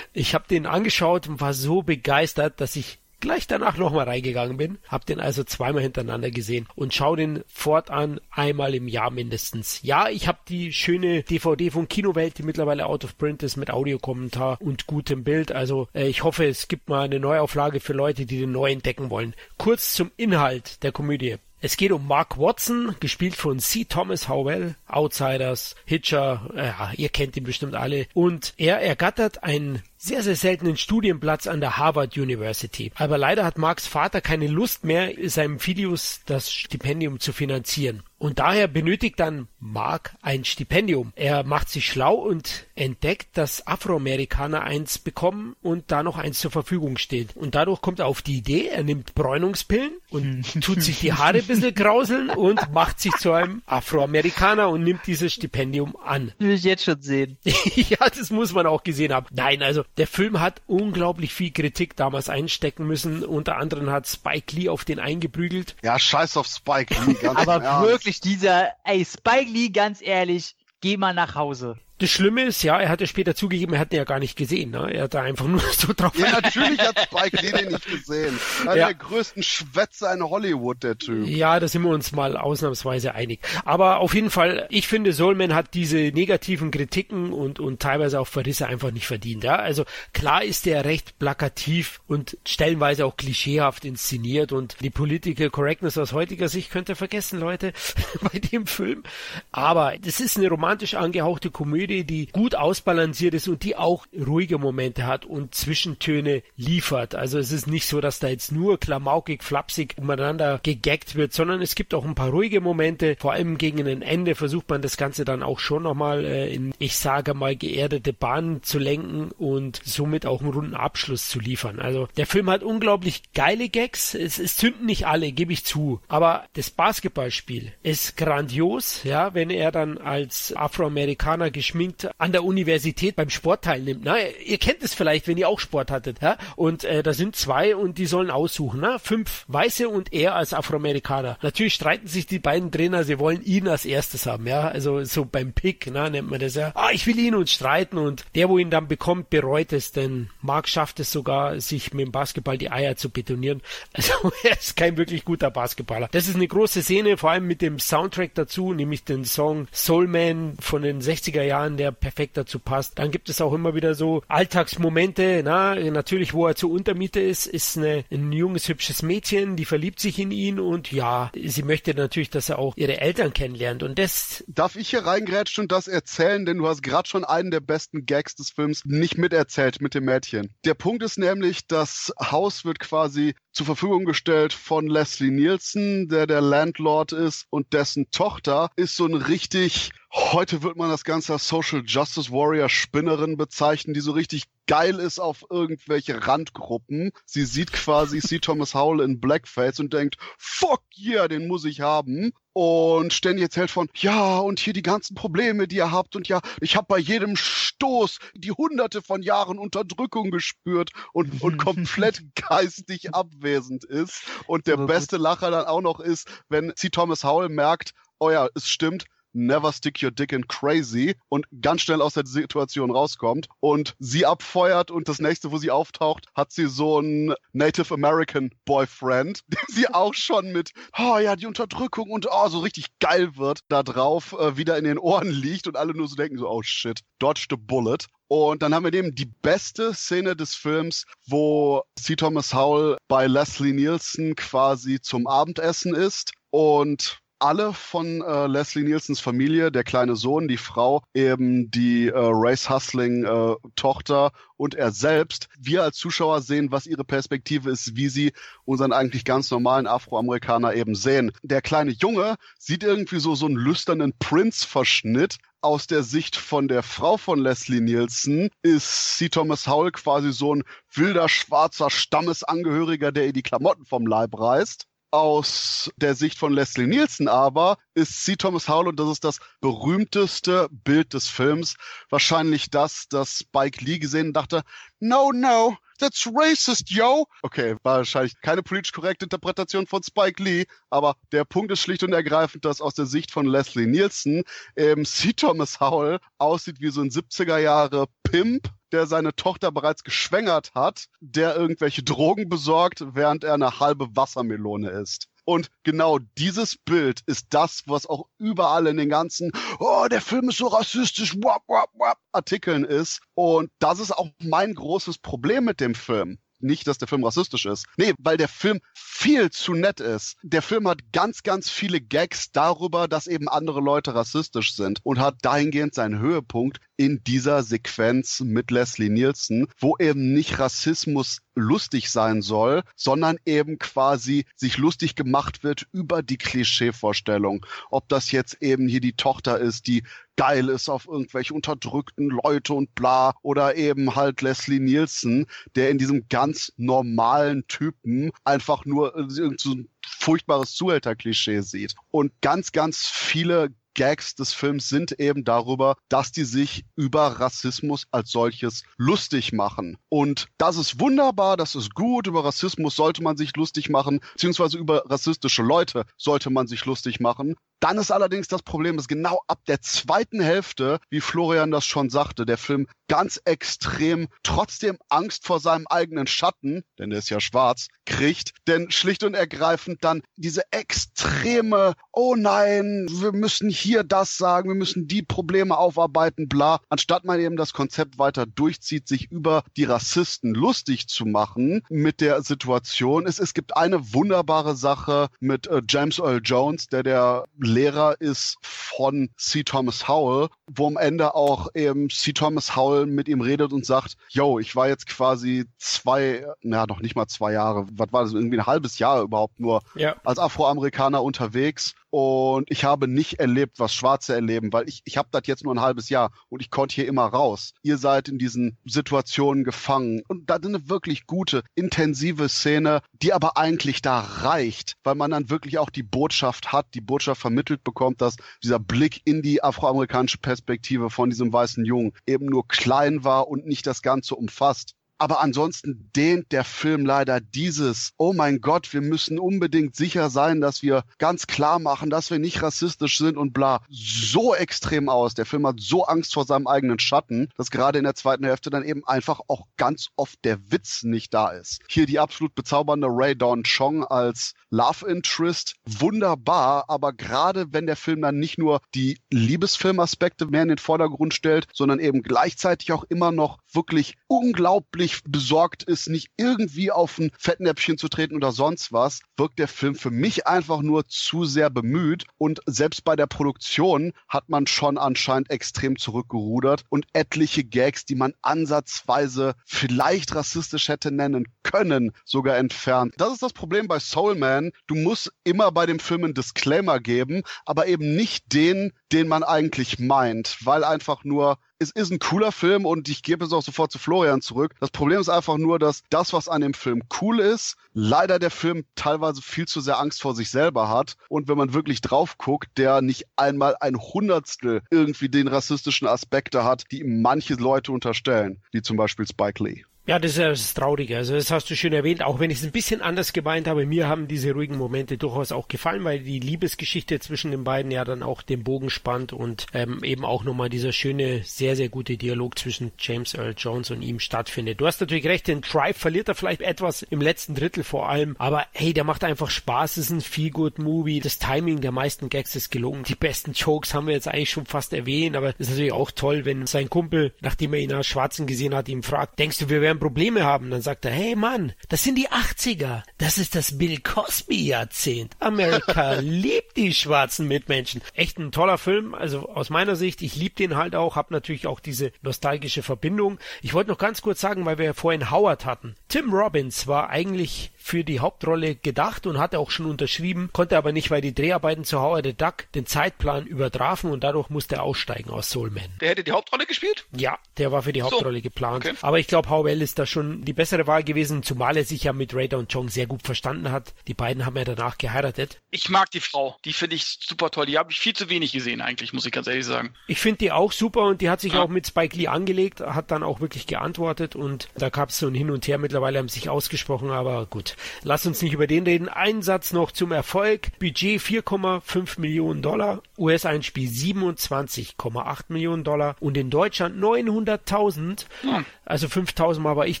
ich 0.14 0.34
habe 0.34 0.46
den 0.48 0.64
angeschaut 0.64 1.28
und 1.28 1.40
war 1.42 1.52
so 1.52 1.82
begeistert, 1.82 2.60
dass 2.60 2.76
ich 2.76 2.98
gleich 3.20 3.46
danach 3.46 3.76
nochmal 3.76 4.04
reingegangen 4.04 4.56
bin, 4.56 4.78
hab 4.88 5.06
den 5.06 5.20
also 5.20 5.44
zweimal 5.44 5.82
hintereinander 5.82 6.30
gesehen 6.30 6.66
und 6.74 6.94
schau 6.94 7.16
den 7.16 7.42
fortan 7.46 8.20
einmal 8.30 8.74
im 8.74 8.88
Jahr 8.88 9.10
mindestens. 9.10 9.80
Ja, 9.82 10.08
ich 10.08 10.28
habe 10.28 10.38
die 10.48 10.72
schöne 10.72 11.22
DVD 11.22 11.70
von 11.70 11.88
Kinowelt, 11.88 12.38
die 12.38 12.42
mittlerweile 12.42 12.86
out 12.86 13.04
of 13.04 13.16
print 13.18 13.42
ist 13.42 13.56
mit 13.56 13.70
Audiokommentar 13.70 14.60
und 14.60 14.86
gutem 14.86 15.24
Bild. 15.24 15.52
Also 15.52 15.88
äh, 15.94 16.06
ich 16.06 16.24
hoffe, 16.24 16.44
es 16.44 16.68
gibt 16.68 16.88
mal 16.88 17.04
eine 17.04 17.20
Neuauflage 17.20 17.80
für 17.80 17.92
Leute, 17.92 18.26
die 18.26 18.40
den 18.40 18.52
neu 18.52 18.70
entdecken 18.70 19.10
wollen. 19.10 19.34
Kurz 19.58 19.94
zum 19.94 20.10
Inhalt 20.16 20.82
der 20.82 20.92
Komödie. 20.92 21.36
Es 21.60 21.78
geht 21.78 21.90
um 21.90 22.06
Mark 22.06 22.38
Watson, 22.38 22.94
gespielt 23.00 23.34
von 23.34 23.58
C. 23.58 23.86
Thomas 23.86 24.28
Howell, 24.28 24.76
Outsiders, 24.86 25.74
Hitcher, 25.86 26.50
ja, 26.54 26.92
ihr 26.96 27.08
kennt 27.08 27.36
ihn 27.36 27.44
bestimmt 27.44 27.74
alle. 27.74 28.06
Und 28.12 28.52
er 28.58 28.80
ergattert 28.82 29.42
einen 29.42 29.82
sehr, 30.06 30.22
sehr 30.22 30.36
seltenen 30.36 30.76
Studienplatz 30.76 31.46
an 31.46 31.60
der 31.60 31.76
Harvard 31.76 32.16
University. 32.16 32.92
Aber 32.94 33.18
leider 33.18 33.44
hat 33.44 33.58
Marks 33.58 33.86
Vater 33.86 34.20
keine 34.20 34.46
Lust 34.46 34.84
mehr, 34.84 35.12
seinem 35.28 35.58
Filius 35.58 36.20
das 36.26 36.52
Stipendium 36.52 37.20
zu 37.20 37.32
finanzieren. 37.32 38.02
Und 38.18 38.38
daher 38.38 38.66
benötigt 38.66 39.20
dann 39.20 39.46
Mark 39.60 40.14
ein 40.22 40.44
Stipendium. 40.44 41.12
Er 41.16 41.44
macht 41.44 41.68
sich 41.68 41.86
schlau 41.86 42.14
und 42.14 42.66
entdeckt, 42.74 43.36
dass 43.36 43.66
Afroamerikaner 43.66 44.62
eins 44.62 44.98
bekommen 44.98 45.54
und 45.60 45.92
da 45.92 46.02
noch 46.02 46.16
eins 46.16 46.38
zur 46.38 46.50
Verfügung 46.50 46.96
steht. 46.96 47.36
Und 47.36 47.54
dadurch 47.54 47.82
kommt 47.82 47.98
er 47.98 48.06
auf 48.06 48.22
die 48.22 48.38
Idee, 48.38 48.68
er 48.68 48.84
nimmt 48.84 49.14
Bräunungspillen 49.14 49.92
und 50.08 50.44
tut 50.62 50.82
sich 50.82 51.00
die 51.00 51.12
Haare 51.12 51.38
ein 51.38 51.46
bisschen 51.46 51.74
grauseln 51.74 52.30
und 52.30 52.72
macht 52.72 53.00
sich 53.00 53.12
zu 53.16 53.32
einem 53.32 53.60
Afroamerikaner 53.66 54.70
und 54.70 54.82
nimmt 54.82 55.06
dieses 55.06 55.34
Stipendium 55.34 55.94
an. 56.02 56.32
Will 56.38 56.52
ich 56.52 56.64
jetzt 56.64 56.84
schon 56.84 57.02
sehen. 57.02 57.36
ja, 57.44 57.98
das 57.98 58.30
muss 58.30 58.54
man 58.54 58.66
auch 58.66 58.82
gesehen 58.82 59.12
haben. 59.12 59.26
Nein, 59.30 59.62
also 59.62 59.84
der 59.96 60.06
Film 60.06 60.40
hat 60.40 60.60
unglaublich 60.66 61.32
viel 61.32 61.50
Kritik 61.50 61.96
damals 61.96 62.28
einstecken 62.28 62.86
müssen. 62.86 63.24
Unter 63.24 63.56
anderem 63.56 63.90
hat 63.90 64.06
Spike 64.06 64.54
Lee 64.54 64.68
auf 64.68 64.84
den 64.84 64.98
eingeprügelt. 64.98 65.76
Ja, 65.82 65.98
scheiß 65.98 66.36
auf 66.36 66.46
Spike 66.46 66.94
Lee, 67.06 67.14
ganz 67.20 67.38
Aber 67.38 67.82
wirklich 67.86 68.20
dieser, 68.20 68.72
ey, 68.84 69.04
Spike 69.04 69.50
Lee, 69.50 69.70
ganz 69.70 70.02
ehrlich, 70.02 70.54
geh 70.80 70.96
mal 70.96 71.14
nach 71.14 71.34
Hause. 71.34 71.78
Das 71.98 72.10
Schlimme 72.10 72.42
ist, 72.44 72.62
ja, 72.62 72.78
er 72.78 72.88
hatte 72.90 73.06
später 73.06 73.34
zugegeben, 73.34 73.72
er 73.72 73.80
hat 73.80 73.90
den 73.92 73.96
ja 73.98 74.04
gar 74.04 74.18
nicht 74.18 74.36
gesehen. 74.36 74.70
Ne? 74.70 74.90
Er 74.92 75.04
hat 75.04 75.14
da 75.14 75.22
einfach 75.22 75.46
nur 75.46 75.60
so 75.72 75.92
drauf. 75.96 76.12
Ja, 76.18 76.30
natürlich 76.42 76.78
hat 76.78 76.98
Spike 77.00 77.36
Lee 77.44 77.52
den 77.52 77.68
nicht 77.72 77.86
gesehen. 77.86 78.38
Einer 78.62 78.76
Ja. 78.76 78.86
der 78.86 78.94
größten 78.94 79.42
Schwätzer 79.42 80.12
in 80.12 80.22
Hollywood, 80.22 80.82
der 80.82 80.98
Typ. 80.98 81.26
Ja, 81.26 81.58
da 81.58 81.68
sind 81.68 81.82
wir 81.82 81.90
uns 81.90 82.12
mal 82.12 82.36
ausnahmsweise 82.36 83.14
einig. 83.14 83.40
Aber 83.64 84.00
auf 84.00 84.14
jeden 84.14 84.28
Fall, 84.30 84.66
ich 84.68 84.88
finde, 84.88 85.12
Soulman 85.14 85.54
hat 85.54 85.72
diese 85.72 85.96
negativen 85.96 86.70
Kritiken 86.70 87.32
und, 87.32 87.60
und 87.60 87.80
teilweise 87.80 88.20
auch 88.20 88.26
Verrisse 88.28 88.66
einfach 88.66 88.90
nicht 88.90 89.06
verdient. 89.06 89.44
Ja? 89.44 89.56
Also 89.56 89.84
klar 90.12 90.44
ist 90.44 90.66
der 90.66 90.84
recht 90.84 91.18
plakativ 91.18 92.00
und 92.08 92.36
stellenweise 92.46 93.06
auch 93.06 93.16
klischeehaft 93.16 93.84
inszeniert 93.86 94.52
und 94.52 94.76
die 94.82 94.90
Political 94.90 95.48
Correctness 95.48 95.96
aus 95.96 96.12
heutiger 96.12 96.48
Sicht 96.48 96.70
könnt 96.70 96.88
ihr 96.90 96.96
vergessen, 96.96 97.40
Leute, 97.40 97.72
bei 98.20 98.38
dem 98.38 98.66
Film. 98.66 99.02
Aber 99.50 99.94
das 99.98 100.20
ist 100.20 100.36
eine 100.36 100.48
romantisch 100.50 100.94
angehauchte 100.94 101.50
Komödie, 101.50 101.85
die 101.86 102.26
gut 102.26 102.54
ausbalanciert 102.54 103.34
ist 103.34 103.48
und 103.48 103.62
die 103.62 103.76
auch 103.76 104.06
ruhige 104.14 104.58
Momente 104.58 105.06
hat 105.06 105.24
und 105.24 105.54
Zwischentöne 105.54 106.42
liefert. 106.56 107.14
Also 107.14 107.38
es 107.38 107.52
ist 107.52 107.66
nicht 107.66 107.86
so, 107.86 108.00
dass 108.00 108.18
da 108.18 108.28
jetzt 108.28 108.52
nur 108.52 108.78
klamaukig, 108.78 109.42
flapsig 109.42 109.94
umeinander 109.98 110.60
gegaggt 110.62 111.14
wird, 111.14 111.32
sondern 111.32 111.62
es 111.62 111.74
gibt 111.74 111.94
auch 111.94 112.04
ein 112.04 112.14
paar 112.14 112.30
ruhige 112.30 112.60
Momente. 112.60 113.16
Vor 113.18 113.32
allem 113.32 113.58
gegen 113.58 113.86
ein 113.86 114.02
Ende 114.02 114.34
versucht 114.34 114.68
man 114.68 114.82
das 114.82 114.96
Ganze 114.96 115.24
dann 115.24 115.42
auch 115.42 115.58
schon 115.58 115.84
nochmal 115.84 116.24
äh, 116.24 116.52
in, 116.52 116.72
ich 116.78 116.96
sage 116.96 117.34
mal, 117.34 117.56
geerdete 117.56 118.12
Bahnen 118.12 118.62
zu 118.62 118.78
lenken 118.78 119.30
und 119.38 119.80
somit 119.84 120.26
auch 120.26 120.40
einen 120.40 120.52
runden 120.52 120.74
Abschluss 120.74 121.28
zu 121.28 121.40
liefern. 121.40 121.80
Also 121.80 122.08
der 122.16 122.26
Film 122.26 122.50
hat 122.50 122.62
unglaublich 122.62 123.22
geile 123.34 123.68
Gags. 123.68 124.14
Es, 124.14 124.38
es 124.38 124.56
zünden 124.56 124.86
nicht 124.86 125.06
alle, 125.06 125.32
gebe 125.32 125.52
ich 125.52 125.64
zu. 125.64 126.00
Aber 126.08 126.44
das 126.54 126.70
Basketballspiel 126.70 127.72
ist 127.82 128.16
grandios, 128.16 129.02
ja, 129.04 129.34
wenn 129.34 129.50
er 129.50 129.72
dann 129.72 129.98
als 129.98 130.54
Afroamerikaner 130.54 131.50
geschminkt 131.50 131.75
an 132.18 132.32
der 132.32 132.44
Universität 132.44 133.16
beim 133.16 133.30
Sport 133.30 133.64
teilnimmt. 133.64 134.02
Na, 134.04 134.16
ihr 134.44 134.58
kennt 134.58 134.82
es 134.82 134.94
vielleicht, 134.94 135.28
wenn 135.28 135.36
ihr 135.36 135.48
auch 135.48 135.60
Sport 135.60 135.90
hattet, 135.90 136.20
ja. 136.22 136.36
Und 136.56 136.84
äh, 136.84 137.02
da 137.02 137.12
sind 137.12 137.36
zwei 137.36 137.76
und 137.76 137.98
die 137.98 138.06
sollen 138.06 138.30
aussuchen, 138.30 138.80
ne? 138.80 138.98
Fünf 139.02 139.44
Weiße 139.48 139.88
und 139.88 140.12
er 140.12 140.34
als 140.34 140.52
Afroamerikaner. 140.54 141.38
Natürlich 141.42 141.74
streiten 141.74 142.08
sich 142.08 142.26
die 142.26 142.38
beiden 142.38 142.70
Trainer, 142.70 143.04
sie 143.04 143.18
wollen 143.18 143.42
ihn 143.42 143.68
als 143.68 143.84
erstes 143.84 144.26
haben, 144.26 144.46
ja. 144.46 144.68
Also 144.68 145.04
so 145.04 145.24
beim 145.24 145.52
Pick, 145.52 145.86
ne, 145.86 146.10
nennt 146.10 146.30
man 146.30 146.40
das 146.40 146.54
ja. 146.54 146.72
Ah, 146.74 146.90
ich 146.92 147.06
will 147.06 147.18
ihn 147.18 147.34
und 147.34 147.50
streiten 147.50 147.98
und 147.98 148.24
der, 148.34 148.48
wo 148.48 148.58
ihn 148.58 148.70
dann 148.70 148.88
bekommt, 148.88 149.30
bereut 149.30 149.72
es, 149.72 149.92
denn 149.92 150.30
Mark 150.40 150.68
schafft 150.68 151.00
es 151.00 151.12
sogar, 151.12 151.60
sich 151.60 151.92
mit 151.92 152.06
dem 152.06 152.12
Basketball 152.12 152.58
die 152.58 152.70
Eier 152.70 152.96
zu 152.96 153.10
betonieren. 153.10 153.62
Also 153.96 154.30
er 154.42 154.58
ist 154.58 154.76
kein 154.76 154.96
wirklich 154.98 155.24
guter 155.24 155.50
Basketballer. 155.50 156.08
Das 156.12 156.28
ist 156.28 156.36
eine 156.36 156.46
große 156.46 156.82
Szene, 156.82 157.16
vor 157.16 157.30
allem 157.30 157.46
mit 157.46 157.62
dem 157.62 157.78
Soundtrack 157.78 158.34
dazu, 158.34 158.74
nämlich 158.74 159.04
den 159.04 159.24
Song 159.24 159.68
Soul 159.72 160.06
Man 160.06 160.54
von 160.60 160.82
den 160.82 161.00
60er 161.00 161.42
Jahren, 161.42 161.65
der 161.74 161.90
perfekt 161.92 162.36
dazu 162.36 162.58
passt. 162.58 162.98
Dann 162.98 163.10
gibt 163.10 163.28
es 163.28 163.40
auch 163.40 163.52
immer 163.52 163.74
wieder 163.74 163.94
so 163.94 164.22
Alltagsmomente, 164.28 165.42
na, 165.44 165.74
natürlich, 165.74 166.34
wo 166.34 166.46
er 166.46 166.54
zur 166.54 166.70
Untermiete 166.70 167.20
ist, 167.20 167.46
ist 167.46 167.76
eine, 167.78 168.04
ein 168.10 168.32
junges, 168.32 168.68
hübsches 168.68 169.02
Mädchen, 169.02 169.56
die 169.56 169.64
verliebt 169.64 170.00
sich 170.00 170.18
in 170.18 170.30
ihn 170.30 170.60
und 170.60 170.92
ja, 170.92 171.30
sie 171.34 171.62
möchte 171.62 171.94
natürlich, 171.94 172.30
dass 172.30 172.48
er 172.48 172.58
auch 172.58 172.76
ihre 172.76 173.00
Eltern 173.00 173.32
kennenlernt 173.32 173.82
und 173.82 173.98
das 173.98 174.44
Darf 174.48 174.76
ich 174.76 174.90
hier 174.90 175.04
reingrätschen 175.06 175.62
und 175.62 175.72
das 175.72 175.88
erzählen, 175.88 176.44
denn 176.44 176.58
du 176.58 176.66
hast 176.66 176.82
gerade 176.82 177.08
schon 177.08 177.24
einen 177.24 177.50
der 177.50 177.60
besten 177.60 178.06
Gags 178.06 178.34
des 178.34 178.50
Films 178.50 178.82
nicht 178.84 179.18
miterzählt 179.18 179.80
mit 179.80 179.94
dem 179.94 180.04
Mädchen. 180.04 180.54
Der 180.64 180.74
Punkt 180.74 181.02
ist 181.02 181.18
nämlich, 181.18 181.66
das 181.66 182.12
Haus 182.20 182.64
wird 182.64 182.78
quasi 182.78 183.34
zur 183.56 183.64
Verfügung 183.64 184.04
gestellt 184.04 184.52
von 184.52 184.86
Leslie 184.86 185.30
Nielsen, 185.30 186.08
der 186.08 186.26
der 186.26 186.42
Landlord 186.42 187.12
ist 187.12 187.46
und 187.48 187.72
dessen 187.72 188.10
Tochter 188.10 188.68
ist 188.76 188.96
so 188.96 189.06
ein 189.06 189.14
richtig 189.14 189.92
Heute 190.12 190.62
wird 190.62 190.76
man 190.76 190.88
das 190.88 191.04
Ganze 191.04 191.34
als 191.34 191.46
Social 191.46 191.82
Justice 191.84 192.30
Warrior 192.30 192.70
Spinnerin 192.70 193.36
bezeichnen, 193.36 193.92
die 193.92 194.00
so 194.00 194.12
richtig 194.12 194.44
geil 194.66 194.98
ist 194.98 195.18
auf 195.18 195.44
irgendwelche 195.50 196.26
Randgruppen. 196.26 197.12
Sie 197.24 197.44
sieht 197.44 197.72
quasi 197.72 198.20
C. 198.20 198.38
Thomas 198.38 198.74
Howell 198.74 199.00
in 199.00 199.20
Blackface 199.20 199.80
und 199.80 199.92
denkt, 199.92 200.16
fuck 200.38 200.82
yeah, 200.98 201.28
den 201.28 201.46
muss 201.46 201.64
ich 201.64 201.80
haben. 201.80 202.32
Und 202.52 203.12
ständig 203.12 203.44
erzählt 203.44 203.70
von, 203.70 203.88
ja, 203.94 204.38
und 204.38 204.58
hier 204.58 204.72
die 204.72 204.82
ganzen 204.82 205.14
Probleme, 205.14 205.68
die 205.68 205.76
ihr 205.76 205.92
habt. 205.92 206.16
Und 206.16 206.26
ja, 206.28 206.40
ich 206.60 206.74
habe 206.74 206.86
bei 206.88 206.98
jedem 206.98 207.36
Stoß 207.36 208.18
die 208.34 208.52
hunderte 208.52 209.02
von 209.02 209.22
Jahren 209.22 209.58
Unterdrückung 209.58 210.30
gespürt 210.30 210.90
und, 211.12 211.42
und 211.42 211.58
komplett 211.64 212.22
geistig 212.34 213.14
abwesend 213.14 213.84
ist. 213.84 214.22
Und 214.46 214.66
der 214.66 214.78
beste 214.78 215.18
Lacher 215.18 215.50
dann 215.50 215.66
auch 215.66 215.82
noch 215.82 216.00
ist, 216.00 216.28
wenn 216.48 216.74
C. 216.76 216.88
Thomas 216.88 217.24
Howell 217.24 217.50
merkt, 217.50 217.92
oh 218.18 218.30
ja, 218.30 218.48
es 218.54 218.68
stimmt, 218.68 219.04
never 219.36 219.72
stick 219.72 220.02
your 220.02 220.10
dick 220.10 220.32
in 220.32 220.48
crazy 220.48 221.14
und 221.28 221.46
ganz 221.60 221.82
schnell 221.82 222.02
aus 222.02 222.14
der 222.14 222.26
Situation 222.26 222.90
rauskommt 222.90 223.48
und 223.60 223.94
sie 223.98 224.26
abfeuert 224.26 224.90
und 224.90 225.08
das 225.08 225.20
nächste, 225.20 225.52
wo 225.52 225.58
sie 225.58 225.70
auftaucht, 225.70 226.26
hat 226.34 226.50
sie 226.52 226.66
so 226.66 226.98
einen 226.98 227.34
Native 227.52 227.92
American 227.94 228.50
Boyfriend, 228.64 229.42
der 229.48 229.62
sie 229.68 229.88
auch 229.88 230.14
schon 230.14 230.52
mit, 230.52 230.72
oh 230.98 231.18
ja, 231.18 231.36
die 231.36 231.46
Unterdrückung 231.46 232.10
und 232.10 232.26
oh, 232.30 232.48
so 232.48 232.60
richtig 232.60 232.86
geil 232.98 233.36
wird, 233.36 233.60
da 233.68 233.82
drauf 233.82 234.32
äh, 234.32 234.56
wieder 234.56 234.78
in 234.78 234.84
den 234.84 234.98
Ohren 234.98 235.30
liegt 235.30 235.66
und 235.66 235.76
alle 235.76 235.92
nur 235.92 236.08
so 236.08 236.16
denken 236.16 236.38
so, 236.38 236.48
oh 236.48 236.62
shit, 236.62 237.00
dodged 237.18 237.52
a 237.52 237.56
bullet. 237.56 238.06
Und 238.28 238.62
dann 238.62 238.74
haben 238.74 238.84
wir 238.84 238.92
eben 238.92 239.14
die 239.14 239.30
beste 239.42 239.94
Szene 239.94 240.34
des 240.34 240.54
Films, 240.54 241.04
wo 241.26 241.84
C. 241.96 242.16
Thomas 242.16 242.52
Howell 242.52 242.96
bei 243.06 243.28
Leslie 243.28 243.72
Nielsen 243.72 244.34
quasi 244.34 245.00
zum 245.00 245.28
Abendessen 245.28 245.94
ist 245.94 246.32
und 246.50 247.20
alle 247.38 247.72
von 247.72 248.22
äh, 248.22 248.46
Leslie 248.46 248.84
Nielsens 248.84 249.20
Familie, 249.20 249.70
der 249.70 249.84
kleine 249.84 250.16
Sohn, 250.16 250.48
die 250.48 250.56
Frau, 250.56 251.02
eben 251.14 251.70
die 251.70 252.08
äh, 252.08 252.12
Race 252.14 252.70
Hustling 252.70 253.24
äh, 253.24 253.54
Tochter 253.74 254.32
und 254.56 254.74
er 254.74 254.92
selbst. 254.92 255.48
Wir 255.58 255.82
als 255.82 255.96
Zuschauer 255.96 256.40
sehen, 256.40 256.70
was 256.70 256.86
ihre 256.86 257.04
Perspektive 257.04 257.70
ist, 257.70 257.96
wie 257.96 258.08
sie 258.08 258.32
unseren 258.64 258.92
eigentlich 258.92 259.24
ganz 259.24 259.50
normalen 259.50 259.86
Afroamerikaner 259.86 260.74
eben 260.74 260.94
sehen. 260.94 261.32
Der 261.42 261.62
kleine 261.62 261.90
Junge 261.90 262.36
sieht 262.58 262.82
irgendwie 262.82 263.20
so 263.20 263.34
so 263.34 263.46
einen 263.46 263.56
lüsternen 263.56 264.14
Prince-Verschnitt, 264.18 265.38
aus 265.62 265.88
der 265.88 266.04
Sicht 266.04 266.36
von 266.36 266.68
der 266.68 266.84
Frau 266.84 267.16
von 267.16 267.40
Leslie 267.40 267.80
Nielsen 267.80 268.50
ist 268.62 269.16
C. 269.16 269.28
Thomas 269.28 269.66
Howell 269.66 269.90
quasi 269.90 270.32
so 270.32 270.54
ein 270.54 270.62
wilder, 270.94 271.28
schwarzer 271.28 271.90
Stammesangehöriger, 271.90 273.10
der 273.10 273.26
ihr 273.26 273.32
die 273.32 273.42
Klamotten 273.42 273.84
vom 273.84 274.06
Leib 274.06 274.38
reißt 274.38 274.86
aus 275.10 275.90
der 275.96 276.14
Sicht 276.14 276.38
von 276.38 276.52
Leslie 276.52 276.86
Nielsen 276.86 277.28
aber 277.28 277.78
ist 277.94 278.24
C. 278.24 278.36
Thomas 278.36 278.68
Howell, 278.68 278.88
und 278.88 279.00
das 279.00 279.08
ist 279.10 279.24
das 279.24 279.38
berühmteste 279.60 280.68
Bild 280.70 281.14
des 281.14 281.28
Films, 281.28 281.76
wahrscheinlich 282.10 282.70
das, 282.70 283.06
das 283.08 283.38
Spike 283.38 283.84
Lee 283.84 283.98
gesehen 283.98 284.28
und 284.28 284.32
dachte, 284.34 284.62
no, 285.00 285.32
no, 285.32 285.76
that's 285.96 286.26
racist, 286.26 286.90
yo. 286.90 287.26
Okay, 287.42 287.76
wahrscheinlich 287.82 288.40
keine 288.40 288.62
politisch 288.62 288.92
korrekte 288.92 289.26
Interpretation 289.26 289.86
von 289.86 290.02
Spike 290.02 290.42
Lee, 290.42 290.66
aber 290.90 291.16
der 291.32 291.44
Punkt 291.44 291.72
ist 291.72 291.80
schlicht 291.80 292.02
und 292.02 292.12
ergreifend, 292.12 292.64
dass 292.64 292.80
aus 292.80 292.94
der 292.94 293.06
Sicht 293.06 293.30
von 293.30 293.46
Leslie 293.46 293.86
Nielsen 293.86 294.44
eben 294.76 295.04
C. 295.04 295.32
Thomas 295.32 295.80
Howell 295.80 296.18
aussieht 296.38 296.80
wie 296.80 296.90
so 296.90 297.00
ein 297.00 297.10
70er 297.10 297.58
Jahre 297.58 298.06
Pimp, 298.22 298.68
der 298.92 299.06
seine 299.06 299.34
Tochter 299.34 299.72
bereits 299.72 300.04
geschwängert 300.04 300.72
hat, 300.74 301.06
der 301.20 301.56
irgendwelche 301.56 302.02
Drogen 302.02 302.48
besorgt, 302.48 303.04
während 303.14 303.44
er 303.44 303.54
eine 303.54 303.80
halbe 303.80 304.14
Wassermelone 304.14 304.90
isst. 304.90 305.28
Und 305.46 305.70
genau 305.84 306.18
dieses 306.36 306.76
Bild 306.76 307.22
ist 307.26 307.46
das, 307.50 307.84
was 307.86 308.06
auch 308.06 308.26
überall 308.36 308.86
in 308.88 308.96
den 308.96 309.08
ganzen, 309.08 309.52
oh, 309.78 310.06
der 310.10 310.20
Film 310.20 310.48
ist 310.48 310.58
so 310.58 310.66
rassistisch, 310.66 311.36
wap, 311.36 311.62
wap, 311.68 311.88
wap, 311.94 312.18
Artikeln 312.32 312.84
ist. 312.84 313.20
Und 313.34 313.70
das 313.78 314.00
ist 314.00 314.10
auch 314.10 314.28
mein 314.42 314.74
großes 314.74 315.18
Problem 315.18 315.64
mit 315.64 315.80
dem 315.80 315.94
Film 315.94 316.38
nicht, 316.60 316.86
dass 316.86 316.98
der 316.98 317.08
Film 317.08 317.24
rassistisch 317.24 317.66
ist. 317.66 317.86
Nee, 317.96 318.14
weil 318.18 318.36
der 318.36 318.48
Film 318.48 318.80
viel 318.94 319.50
zu 319.50 319.74
nett 319.74 320.00
ist. 320.00 320.36
Der 320.42 320.62
Film 320.62 320.88
hat 320.88 321.12
ganz, 321.12 321.42
ganz 321.42 321.70
viele 321.70 322.00
Gags 322.00 322.50
darüber, 322.52 323.08
dass 323.08 323.26
eben 323.26 323.48
andere 323.48 323.80
Leute 323.80 324.14
rassistisch 324.14 324.74
sind 324.74 325.00
und 325.02 325.18
hat 325.18 325.36
dahingehend 325.42 325.94
seinen 325.94 326.18
Höhepunkt 326.18 326.78
in 326.96 327.22
dieser 327.24 327.62
Sequenz 327.62 328.40
mit 328.40 328.70
Leslie 328.70 329.10
Nielsen, 329.10 329.66
wo 329.78 329.96
eben 329.98 330.32
nicht 330.32 330.58
Rassismus 330.58 331.38
lustig 331.56 332.10
sein 332.10 332.42
soll, 332.42 332.82
sondern 332.94 333.38
eben 333.44 333.78
quasi 333.78 334.44
sich 334.54 334.76
lustig 334.76 335.16
gemacht 335.16 335.64
wird 335.64 335.86
über 335.92 336.22
die 336.22 336.36
Klischeevorstellung. 336.36 337.66
Ob 337.90 338.08
das 338.08 338.30
jetzt 338.30 338.62
eben 338.62 338.86
hier 338.86 339.00
die 339.00 339.14
Tochter 339.14 339.58
ist, 339.58 339.86
die 339.88 340.04
geil 340.36 340.68
ist 340.68 340.88
auf 340.88 341.08
irgendwelche 341.08 341.54
unterdrückten 341.54 342.28
Leute 342.28 342.74
und 342.74 342.94
bla 342.94 343.34
oder 343.42 343.74
eben 343.76 344.14
halt 344.14 344.42
Leslie 344.42 344.80
Nielsen, 344.80 345.46
der 345.74 345.90
in 345.90 345.98
diesem 345.98 346.28
ganz 346.28 346.72
normalen 346.76 347.66
Typen 347.68 348.30
einfach 348.44 348.84
nur 348.84 349.16
irgend 349.16 349.60
so 349.60 349.72
ein 349.72 349.88
furchtbares 350.06 350.74
Zuhälterklischee 350.74 351.62
sieht. 351.62 351.94
Und 352.10 352.32
ganz, 352.42 352.72
ganz 352.72 353.06
viele 353.06 353.70
Gags 353.96 354.34
des 354.34 354.52
Films 354.52 354.88
sind 354.90 355.18
eben 355.18 355.42
darüber, 355.42 355.96
dass 356.10 356.30
die 356.30 356.44
sich 356.44 356.84
über 356.96 357.40
Rassismus 357.40 358.06
als 358.10 358.30
solches 358.30 358.84
lustig 358.98 359.52
machen. 359.52 359.96
Und 360.10 360.48
das 360.58 360.76
ist 360.76 361.00
wunderbar, 361.00 361.56
das 361.56 361.74
ist 361.74 361.94
gut. 361.94 362.26
Über 362.26 362.44
Rassismus 362.44 362.94
sollte 362.94 363.22
man 363.22 363.38
sich 363.38 363.56
lustig 363.56 363.88
machen, 363.88 364.20
beziehungsweise 364.34 364.76
über 364.76 365.10
rassistische 365.10 365.62
Leute 365.62 366.04
sollte 366.18 366.50
man 366.50 366.66
sich 366.66 366.84
lustig 366.84 367.20
machen. 367.20 367.56
Dann 367.80 367.98
ist 367.98 368.10
allerdings 368.10 368.48
das 368.48 368.62
Problem, 368.62 368.96
dass 368.96 369.08
genau 369.08 369.40
ab 369.48 369.60
der 369.68 369.82
zweiten 369.82 370.40
Hälfte, 370.40 370.98
wie 371.10 371.20
Florian 371.20 371.70
das 371.70 371.84
schon 371.84 372.10
sagte, 372.10 372.46
der 372.46 372.58
Film 372.58 372.86
ganz 373.08 373.40
extrem 373.44 374.28
trotzdem 374.42 374.98
Angst 375.08 375.46
vor 375.46 375.60
seinem 375.60 375.86
eigenen 375.86 376.26
Schatten, 376.26 376.82
denn 376.98 377.10
der 377.10 377.20
ist 377.20 377.30
ja 377.30 377.40
schwarz, 377.40 377.88
kriegt. 378.04 378.52
Denn 378.66 378.90
schlicht 378.90 379.22
und 379.22 379.34
ergreifend 379.34 380.02
dann 380.02 380.22
diese 380.36 380.62
extreme, 380.72 381.94
oh 382.12 382.34
nein, 382.36 383.06
wir 383.10 383.32
müssen 383.32 383.68
hier 383.68 384.02
das 384.02 384.36
sagen, 384.36 384.68
wir 384.68 384.74
müssen 384.74 385.06
die 385.06 385.22
Probleme 385.22 385.76
aufarbeiten, 385.76 386.48
bla, 386.48 386.80
anstatt 386.88 387.24
man 387.24 387.40
eben 387.40 387.56
das 387.56 387.72
Konzept 387.72 388.18
weiter 388.18 388.46
durchzieht, 388.46 389.06
sich 389.06 389.30
über 389.30 389.62
die 389.76 389.84
Rassisten 389.84 390.54
lustig 390.54 391.08
zu 391.08 391.26
machen 391.26 391.82
mit 391.88 392.20
der 392.20 392.42
Situation. 392.42 393.26
Es, 393.26 393.38
es 393.38 393.54
gibt 393.54 393.76
eine 393.76 394.14
wunderbare 394.14 394.76
Sache 394.76 395.28
mit 395.40 395.66
äh, 395.66 395.82
James 395.88 396.18
Earl 396.18 396.40
Jones, 396.42 396.86
der 396.86 397.02
der 397.02 397.44
Lehrer 397.66 398.20
ist 398.20 398.58
von 398.62 399.30
C. 399.36 399.62
Thomas 399.62 400.08
Howell, 400.08 400.48
wo 400.66 400.86
am 400.86 400.96
Ende 400.96 401.34
auch 401.34 401.68
eben 401.74 402.10
C. 402.10 402.32
Thomas 402.32 402.76
Howell 402.76 403.06
mit 403.06 403.28
ihm 403.28 403.40
redet 403.40 403.72
und 403.72 403.84
sagt, 403.84 404.16
yo, 404.30 404.58
ich 404.58 404.74
war 404.76 404.88
jetzt 404.88 405.06
quasi 405.06 405.66
zwei, 405.78 406.46
na 406.62 406.86
noch 406.86 407.00
nicht 407.00 407.16
mal 407.16 407.26
zwei 407.26 407.52
Jahre, 407.52 407.86
was 407.92 408.12
war 408.12 408.22
das, 408.22 408.32
irgendwie 408.32 408.58
ein 408.58 408.66
halbes 408.66 408.98
Jahr 408.98 409.22
überhaupt 409.22 409.60
nur 409.60 409.82
ja. 409.94 410.16
als 410.24 410.38
Afroamerikaner 410.38 411.22
unterwegs 411.22 411.94
und 412.10 412.70
ich 412.70 412.84
habe 412.84 413.08
nicht 413.08 413.40
erlebt, 413.40 413.78
was 413.78 413.94
Schwarze 413.94 414.34
erleben, 414.34 414.72
weil 414.72 414.88
ich, 414.88 415.02
ich 415.04 415.16
habe 415.16 415.28
das 415.32 415.42
jetzt 415.46 415.64
nur 415.64 415.74
ein 415.74 415.80
halbes 415.80 416.08
Jahr 416.08 416.32
und 416.48 416.60
ich 416.60 416.70
konnte 416.70 416.94
hier 416.94 417.06
immer 417.06 417.26
raus. 417.26 417.72
Ihr 417.82 417.98
seid 417.98 418.28
in 418.28 418.38
diesen 418.38 418.78
Situationen 418.84 419.64
gefangen. 419.64 420.22
Und 420.28 420.48
da 420.48 420.56
ist 420.56 420.66
eine 420.66 420.88
wirklich 420.88 421.26
gute, 421.26 421.62
intensive 421.74 422.48
Szene, 422.48 423.02
die 423.12 423.32
aber 423.32 423.56
eigentlich 423.56 424.02
da 424.02 424.20
reicht, 424.20 424.94
weil 425.04 425.14
man 425.14 425.30
dann 425.30 425.50
wirklich 425.50 425.78
auch 425.78 425.90
die 425.90 426.02
Botschaft 426.02 426.72
hat, 426.72 426.86
die 426.94 427.00
Botschaft 427.00 427.40
vermittelt 427.40 427.84
bekommt, 427.84 428.20
dass 428.20 428.36
dieser 428.62 428.78
Blick 428.78 429.22
in 429.24 429.42
die 429.42 429.62
afroamerikanische 429.62 430.38
Perspektive 430.38 431.10
von 431.10 431.30
diesem 431.30 431.52
weißen 431.52 431.84
Jungen 431.84 432.12
eben 432.26 432.46
nur 432.46 432.68
klein 432.68 433.24
war 433.24 433.48
und 433.48 433.66
nicht 433.66 433.86
das 433.86 434.02
Ganze 434.02 434.36
umfasst. 434.36 434.94
Aber 435.18 435.40
ansonsten 435.40 436.10
dehnt 436.14 436.52
der 436.52 436.64
Film 436.64 437.06
leider 437.06 437.40
dieses, 437.40 438.12
oh 438.18 438.34
mein 438.34 438.60
Gott, 438.60 438.92
wir 438.92 439.00
müssen 439.00 439.38
unbedingt 439.38 439.96
sicher 439.96 440.28
sein, 440.28 440.60
dass 440.60 440.82
wir 440.82 441.04
ganz 441.18 441.46
klar 441.46 441.78
machen, 441.78 442.10
dass 442.10 442.30
wir 442.30 442.38
nicht 442.38 442.62
rassistisch 442.62 443.16
sind 443.16 443.38
und 443.38 443.52
bla, 443.54 443.80
so 443.88 444.54
extrem 444.54 445.08
aus. 445.08 445.34
Der 445.34 445.46
Film 445.46 445.66
hat 445.66 445.76
so 445.80 446.04
Angst 446.04 446.34
vor 446.34 446.44
seinem 446.44 446.66
eigenen 446.66 446.98
Schatten, 446.98 447.48
dass 447.56 447.70
gerade 447.70 447.98
in 447.98 448.04
der 448.04 448.14
zweiten 448.14 448.44
Hälfte 448.44 448.68
dann 448.68 448.84
eben 448.84 449.06
einfach 449.06 449.40
auch 449.48 449.66
ganz 449.78 450.08
oft 450.16 450.44
der 450.44 450.70
Witz 450.70 451.02
nicht 451.02 451.32
da 451.32 451.48
ist. 451.48 451.80
Hier 451.88 452.04
die 452.04 452.18
absolut 452.18 452.54
bezaubernde 452.54 453.06
Ray 453.08 453.36
Dawn 453.36 453.62
Chong 453.62 454.04
als 454.04 454.52
Love 454.70 455.08
Interest, 455.08 455.76
wunderbar, 455.86 456.84
aber 456.88 457.12
gerade 457.12 457.72
wenn 457.72 457.86
der 457.86 457.96
Film 457.96 458.20
dann 458.20 458.38
nicht 458.38 458.58
nur 458.58 458.80
die 458.94 459.18
Liebesfilmaspekte 459.30 460.46
mehr 460.46 460.62
in 460.62 460.68
den 460.68 460.78
Vordergrund 460.78 461.32
stellt, 461.32 461.68
sondern 461.72 462.00
eben 462.00 462.22
gleichzeitig 462.22 462.92
auch 462.92 463.04
immer 463.04 463.32
noch 463.32 463.58
wirklich 463.72 464.16
unglaublich 464.26 465.05
nicht 465.06 465.22
besorgt 465.30 465.84
ist, 465.84 466.08
nicht 466.08 466.32
irgendwie 466.36 466.90
auf 466.90 467.18
ein 467.18 467.30
Fettnäpfchen 467.38 467.96
zu 467.96 468.08
treten 468.08 468.34
oder 468.34 468.50
sonst 468.50 468.92
was, 468.92 469.20
wirkt 469.36 469.60
der 469.60 469.68
Film 469.68 469.94
für 469.94 470.10
mich 470.10 470.48
einfach 470.48 470.82
nur 470.82 471.06
zu 471.06 471.44
sehr 471.44 471.70
bemüht. 471.70 472.24
Und 472.38 472.58
selbst 472.66 473.04
bei 473.04 473.14
der 473.14 473.28
Produktion 473.28 474.12
hat 474.26 474.48
man 474.48 474.66
schon 474.66 474.98
anscheinend 474.98 475.48
extrem 475.50 475.96
zurückgerudert 475.96 476.82
und 476.88 477.06
etliche 477.12 477.62
Gags, 477.62 478.04
die 478.04 478.16
man 478.16 478.34
ansatzweise 478.42 479.54
vielleicht 479.64 480.34
rassistisch 480.34 480.88
hätte 480.88 481.12
nennen 481.12 481.46
können, 481.62 482.10
sogar 482.24 482.56
entfernt. 482.56 483.14
Das 483.16 483.32
ist 483.32 483.44
das 483.44 483.52
Problem 483.52 483.86
bei 483.86 484.00
Soul 484.00 484.34
Man. 484.34 484.72
Du 484.88 484.96
musst 484.96 485.32
immer 485.44 485.70
bei 485.70 485.86
dem 485.86 486.00
Film 486.00 486.24
einen 486.24 486.34
Disclaimer 486.34 486.98
geben, 486.98 487.44
aber 487.64 487.86
eben 487.86 488.16
nicht 488.16 488.52
den, 488.52 488.92
den 489.12 489.28
man 489.28 489.44
eigentlich 489.44 490.00
meint, 490.00 490.56
weil 490.64 490.82
einfach 490.82 491.22
nur 491.22 491.58
es 491.78 491.90
ist 491.90 492.10
ein 492.10 492.18
cooler 492.18 492.52
Film 492.52 492.86
und 492.86 493.08
ich 493.08 493.22
gebe 493.22 493.44
es 493.44 493.52
auch 493.52 493.62
sofort 493.62 493.92
zu 493.92 493.98
Florian 493.98 494.40
zurück. 494.40 494.74
Das 494.80 494.90
Problem 494.90 495.20
ist 495.20 495.28
einfach 495.28 495.58
nur, 495.58 495.78
dass 495.78 496.02
das, 496.10 496.32
was 496.32 496.48
an 496.48 496.62
dem 496.62 496.74
Film 496.74 497.02
cool 497.20 497.40
ist, 497.40 497.76
leider 497.92 498.38
der 498.38 498.50
Film 498.50 498.84
teilweise 498.94 499.42
viel 499.42 499.66
zu 499.66 499.80
sehr 499.80 499.98
Angst 499.98 500.22
vor 500.22 500.34
sich 500.34 500.50
selber 500.50 500.88
hat. 500.88 501.16
Und 501.28 501.48
wenn 501.48 501.58
man 501.58 501.74
wirklich 501.74 502.00
drauf 502.00 502.38
guckt, 502.38 502.78
der 502.78 503.02
nicht 503.02 503.24
einmal 503.36 503.76
ein 503.80 503.96
Hundertstel 503.98 504.82
irgendwie 504.90 505.28
den 505.28 505.48
rassistischen 505.48 506.08
Aspekte 506.08 506.64
hat, 506.64 506.84
die 506.90 507.00
ihm 507.00 507.20
manche 507.20 507.54
Leute 507.54 507.92
unterstellen, 507.92 508.62
wie 508.72 508.82
zum 508.82 508.96
Beispiel 508.96 509.26
Spike 509.26 509.62
Lee. 509.62 509.84
Ja, 510.08 510.20
das 510.20 510.32
ist 510.32 510.38
das 510.38 510.74
Traurige. 510.74 511.16
Also 511.16 511.34
das 511.34 511.50
hast 511.50 511.68
du 511.68 511.74
schön 511.74 511.92
erwähnt, 511.92 512.22
auch 512.22 512.38
wenn 512.38 512.52
ich 512.52 512.58
es 512.58 512.64
ein 512.64 512.70
bisschen 512.70 513.02
anders 513.02 513.32
gemeint 513.32 513.66
habe. 513.66 513.86
Mir 513.86 514.06
haben 514.06 514.28
diese 514.28 514.52
ruhigen 514.52 514.76
Momente 514.76 515.18
durchaus 515.18 515.50
auch 515.50 515.66
gefallen, 515.66 516.04
weil 516.04 516.20
die 516.20 516.38
Liebesgeschichte 516.38 517.18
zwischen 517.18 517.50
den 517.50 517.64
beiden 517.64 517.90
ja 517.90 518.04
dann 518.04 518.22
auch 518.22 518.42
den 518.42 518.62
Bogen 518.62 518.88
spannt 518.88 519.32
und 519.32 519.66
ähm, 519.74 520.04
eben 520.04 520.24
auch 520.24 520.44
nochmal 520.44 520.68
dieser 520.68 520.92
schöne, 520.92 521.42
sehr, 521.42 521.74
sehr 521.74 521.88
gute 521.88 522.16
Dialog 522.16 522.56
zwischen 522.56 522.92
James 523.00 523.34
Earl 523.34 523.54
Jones 523.58 523.90
und 523.90 524.00
ihm 524.00 524.20
stattfindet. 524.20 524.80
Du 524.80 524.86
hast 524.86 525.00
natürlich 525.00 525.26
recht, 525.26 525.48
den 525.48 525.62
Drive 525.62 525.96
verliert 525.96 526.28
er 526.28 526.36
vielleicht 526.36 526.60
etwas 526.60 527.02
im 527.02 527.20
letzten 527.20 527.56
Drittel 527.56 527.82
vor 527.82 528.08
allem, 528.08 528.36
aber 528.38 528.64
hey, 528.74 528.94
der 528.94 529.02
macht 529.02 529.24
einfach 529.24 529.50
Spaß. 529.50 529.96
Es 529.96 530.04
ist 530.04 530.10
ein 530.10 530.20
Feel-Good-Movie. 530.20 531.18
Das 531.18 531.40
Timing 531.40 531.80
der 531.80 531.90
meisten 531.90 532.28
Gags 532.28 532.54
ist 532.54 532.70
gelungen. 532.70 533.02
Die 533.02 533.16
besten 533.16 533.54
Jokes 533.54 533.92
haben 533.92 534.06
wir 534.06 534.14
jetzt 534.14 534.28
eigentlich 534.28 534.50
schon 534.50 534.66
fast 534.66 534.92
erwähnt, 534.92 535.34
aber 535.34 535.48
es 535.48 535.56
ist 535.58 535.70
natürlich 535.70 535.92
auch 535.92 536.12
toll, 536.12 536.44
wenn 536.44 536.68
sein 536.68 536.88
Kumpel, 536.88 537.32
nachdem 537.40 537.74
er 537.74 537.80
ihn 537.80 537.92
als 537.92 538.06
Schwarzen 538.06 538.46
gesehen 538.46 538.72
hat, 538.72 538.88
ihm 538.88 539.02
fragt, 539.02 539.40
denkst 539.40 539.58
du, 539.58 539.68
wir 539.68 539.95
werden 539.96 540.00
Probleme 540.00 540.44
haben. 540.44 540.70
Dann 540.70 540.82
sagt 540.82 541.04
er, 541.04 541.10
hey 541.10 541.34
Mann, 541.34 541.72
das 541.88 542.04
sind 542.04 542.16
die 542.16 542.28
80er. 542.28 543.02
Das 543.18 543.38
ist 543.38 543.54
das 543.54 543.78
Bill 543.78 543.98
Cosby-Jahrzehnt. 544.00 545.34
Amerika 545.40 546.14
liebt 546.20 546.76
die 546.76 546.92
schwarzen 546.92 547.48
Mitmenschen. 547.48 548.02
Echt 548.14 548.38
ein 548.38 548.52
toller 548.52 548.78
Film. 548.78 549.14
Also 549.14 549.48
aus 549.48 549.70
meiner 549.70 549.96
Sicht, 549.96 550.22
ich 550.22 550.36
liebe 550.36 550.54
den 550.54 550.76
halt 550.76 550.94
auch, 550.94 551.16
habe 551.16 551.32
natürlich 551.32 551.66
auch 551.66 551.80
diese 551.80 552.12
nostalgische 552.22 552.82
Verbindung. 552.82 553.38
Ich 553.62 553.74
wollte 553.74 553.90
noch 553.90 553.98
ganz 553.98 554.22
kurz 554.22 554.40
sagen, 554.40 554.64
weil 554.64 554.78
wir 554.78 554.86
ja 554.86 554.92
vorhin 554.92 555.30
Howard 555.30 555.64
hatten. 555.64 555.94
Tim 556.08 556.32
Robbins 556.32 556.86
war 556.86 557.10
eigentlich 557.10 557.72
für 557.86 558.02
die 558.02 558.18
Hauptrolle 558.18 558.74
gedacht 558.74 559.28
und 559.28 559.38
hatte 559.38 559.60
auch 559.60 559.70
schon 559.70 559.86
unterschrieben, 559.86 560.50
konnte 560.52 560.76
aber 560.76 560.90
nicht, 560.90 561.12
weil 561.12 561.20
die 561.20 561.32
Dreharbeiten 561.32 561.84
zu 561.84 562.00
Howard 562.00 562.24
the 562.24 562.32
Duck 562.32 562.64
den 562.74 562.84
Zeitplan 562.84 563.46
übertrafen 563.46 564.10
und 564.10 564.24
dadurch 564.24 564.50
musste 564.50 564.74
er 564.74 564.82
aussteigen 564.82 565.30
aus 565.30 565.50
Soul 565.50 565.70
Man. 565.70 565.84
Der 566.00 566.08
hätte 566.08 566.24
die 566.24 566.32
Hauptrolle 566.32 566.66
gespielt? 566.66 567.06
Ja, 567.16 567.38
der 567.58 567.70
war 567.70 567.82
für 567.82 567.92
die 567.92 568.02
Hauptrolle 568.02 568.38
so, 568.38 568.42
geplant. 568.42 568.84
Okay. 568.84 568.96
Aber 569.02 569.20
ich 569.20 569.28
glaube, 569.28 569.50
Howell 569.50 569.82
ist 569.82 570.00
da 570.00 570.04
schon 570.04 570.44
die 570.44 570.52
bessere 570.52 570.88
Wahl 570.88 571.04
gewesen, 571.04 571.44
zumal 571.44 571.76
er 571.76 571.84
sich 571.84 572.02
ja 572.02 572.12
mit 572.12 572.34
Raider 572.34 572.58
und 572.58 572.72
Chong 572.72 572.88
sehr 572.88 573.06
gut 573.06 573.22
verstanden 573.22 573.70
hat. 573.70 573.94
Die 574.08 574.14
beiden 574.14 574.44
haben 574.44 574.56
ja 574.56 574.64
danach 574.64 574.98
geheiratet. 574.98 575.60
Ich 575.70 575.88
mag 575.88 576.10
die 576.10 576.18
Frau. 576.18 576.56
Die 576.64 576.72
finde 576.72 576.96
ich 576.96 577.20
super 577.20 577.52
toll. 577.52 577.66
Die 577.66 577.78
habe 577.78 577.92
ich 577.92 578.00
viel 578.00 578.14
zu 578.14 578.28
wenig 578.28 578.50
gesehen 578.50 578.80
eigentlich, 578.80 579.12
muss 579.12 579.26
ich 579.26 579.32
ganz 579.32 579.46
ehrlich 579.46 579.64
sagen. 579.64 579.94
Ich 580.08 580.18
finde 580.18 580.38
die 580.38 580.50
auch 580.50 580.72
super 580.72 581.02
und 581.02 581.20
die 581.20 581.30
hat 581.30 581.40
sich 581.40 581.52
ja. 581.52 581.62
auch 581.62 581.68
mit 581.68 581.86
Spike 581.86 582.16
Lee 582.16 582.26
angelegt, 582.26 582.80
hat 582.80 583.12
dann 583.12 583.22
auch 583.22 583.38
wirklich 583.38 583.68
geantwortet 583.68 584.34
und 584.34 584.70
da 584.74 584.88
gab 584.88 585.10
es 585.10 585.18
so 585.18 585.28
ein 585.28 585.34
Hin 585.36 585.52
und 585.52 585.68
Her. 585.68 585.78
Mittlerweile 585.78 586.18
haben 586.18 586.28
sich 586.28 586.48
ausgesprochen, 586.48 587.12
aber 587.12 587.46
gut. 587.46 587.75
Lass 588.02 588.26
uns 588.26 588.42
nicht 588.42 588.52
über 588.52 588.66
den 588.66 588.84
reden. 588.84 589.08
Ein 589.08 589.42
Satz 589.42 589.72
noch 589.72 589.92
zum 589.92 590.12
Erfolg. 590.12 590.78
Budget 590.78 591.20
4,5 591.20 592.20
Millionen 592.20 592.62
Dollar. 592.62 593.02
US-Einspiel 593.18 593.88
27,8 593.88 595.44
Millionen 595.48 595.84
Dollar. 595.84 596.16
Und 596.20 596.36
in 596.36 596.50
Deutschland 596.50 597.02
900.000. 597.02 598.26
Hm. 598.42 598.64
Also 598.84 599.08
5.000 599.08 599.60
Mal 599.60 599.76
war 599.76 599.86
ich 599.86 600.00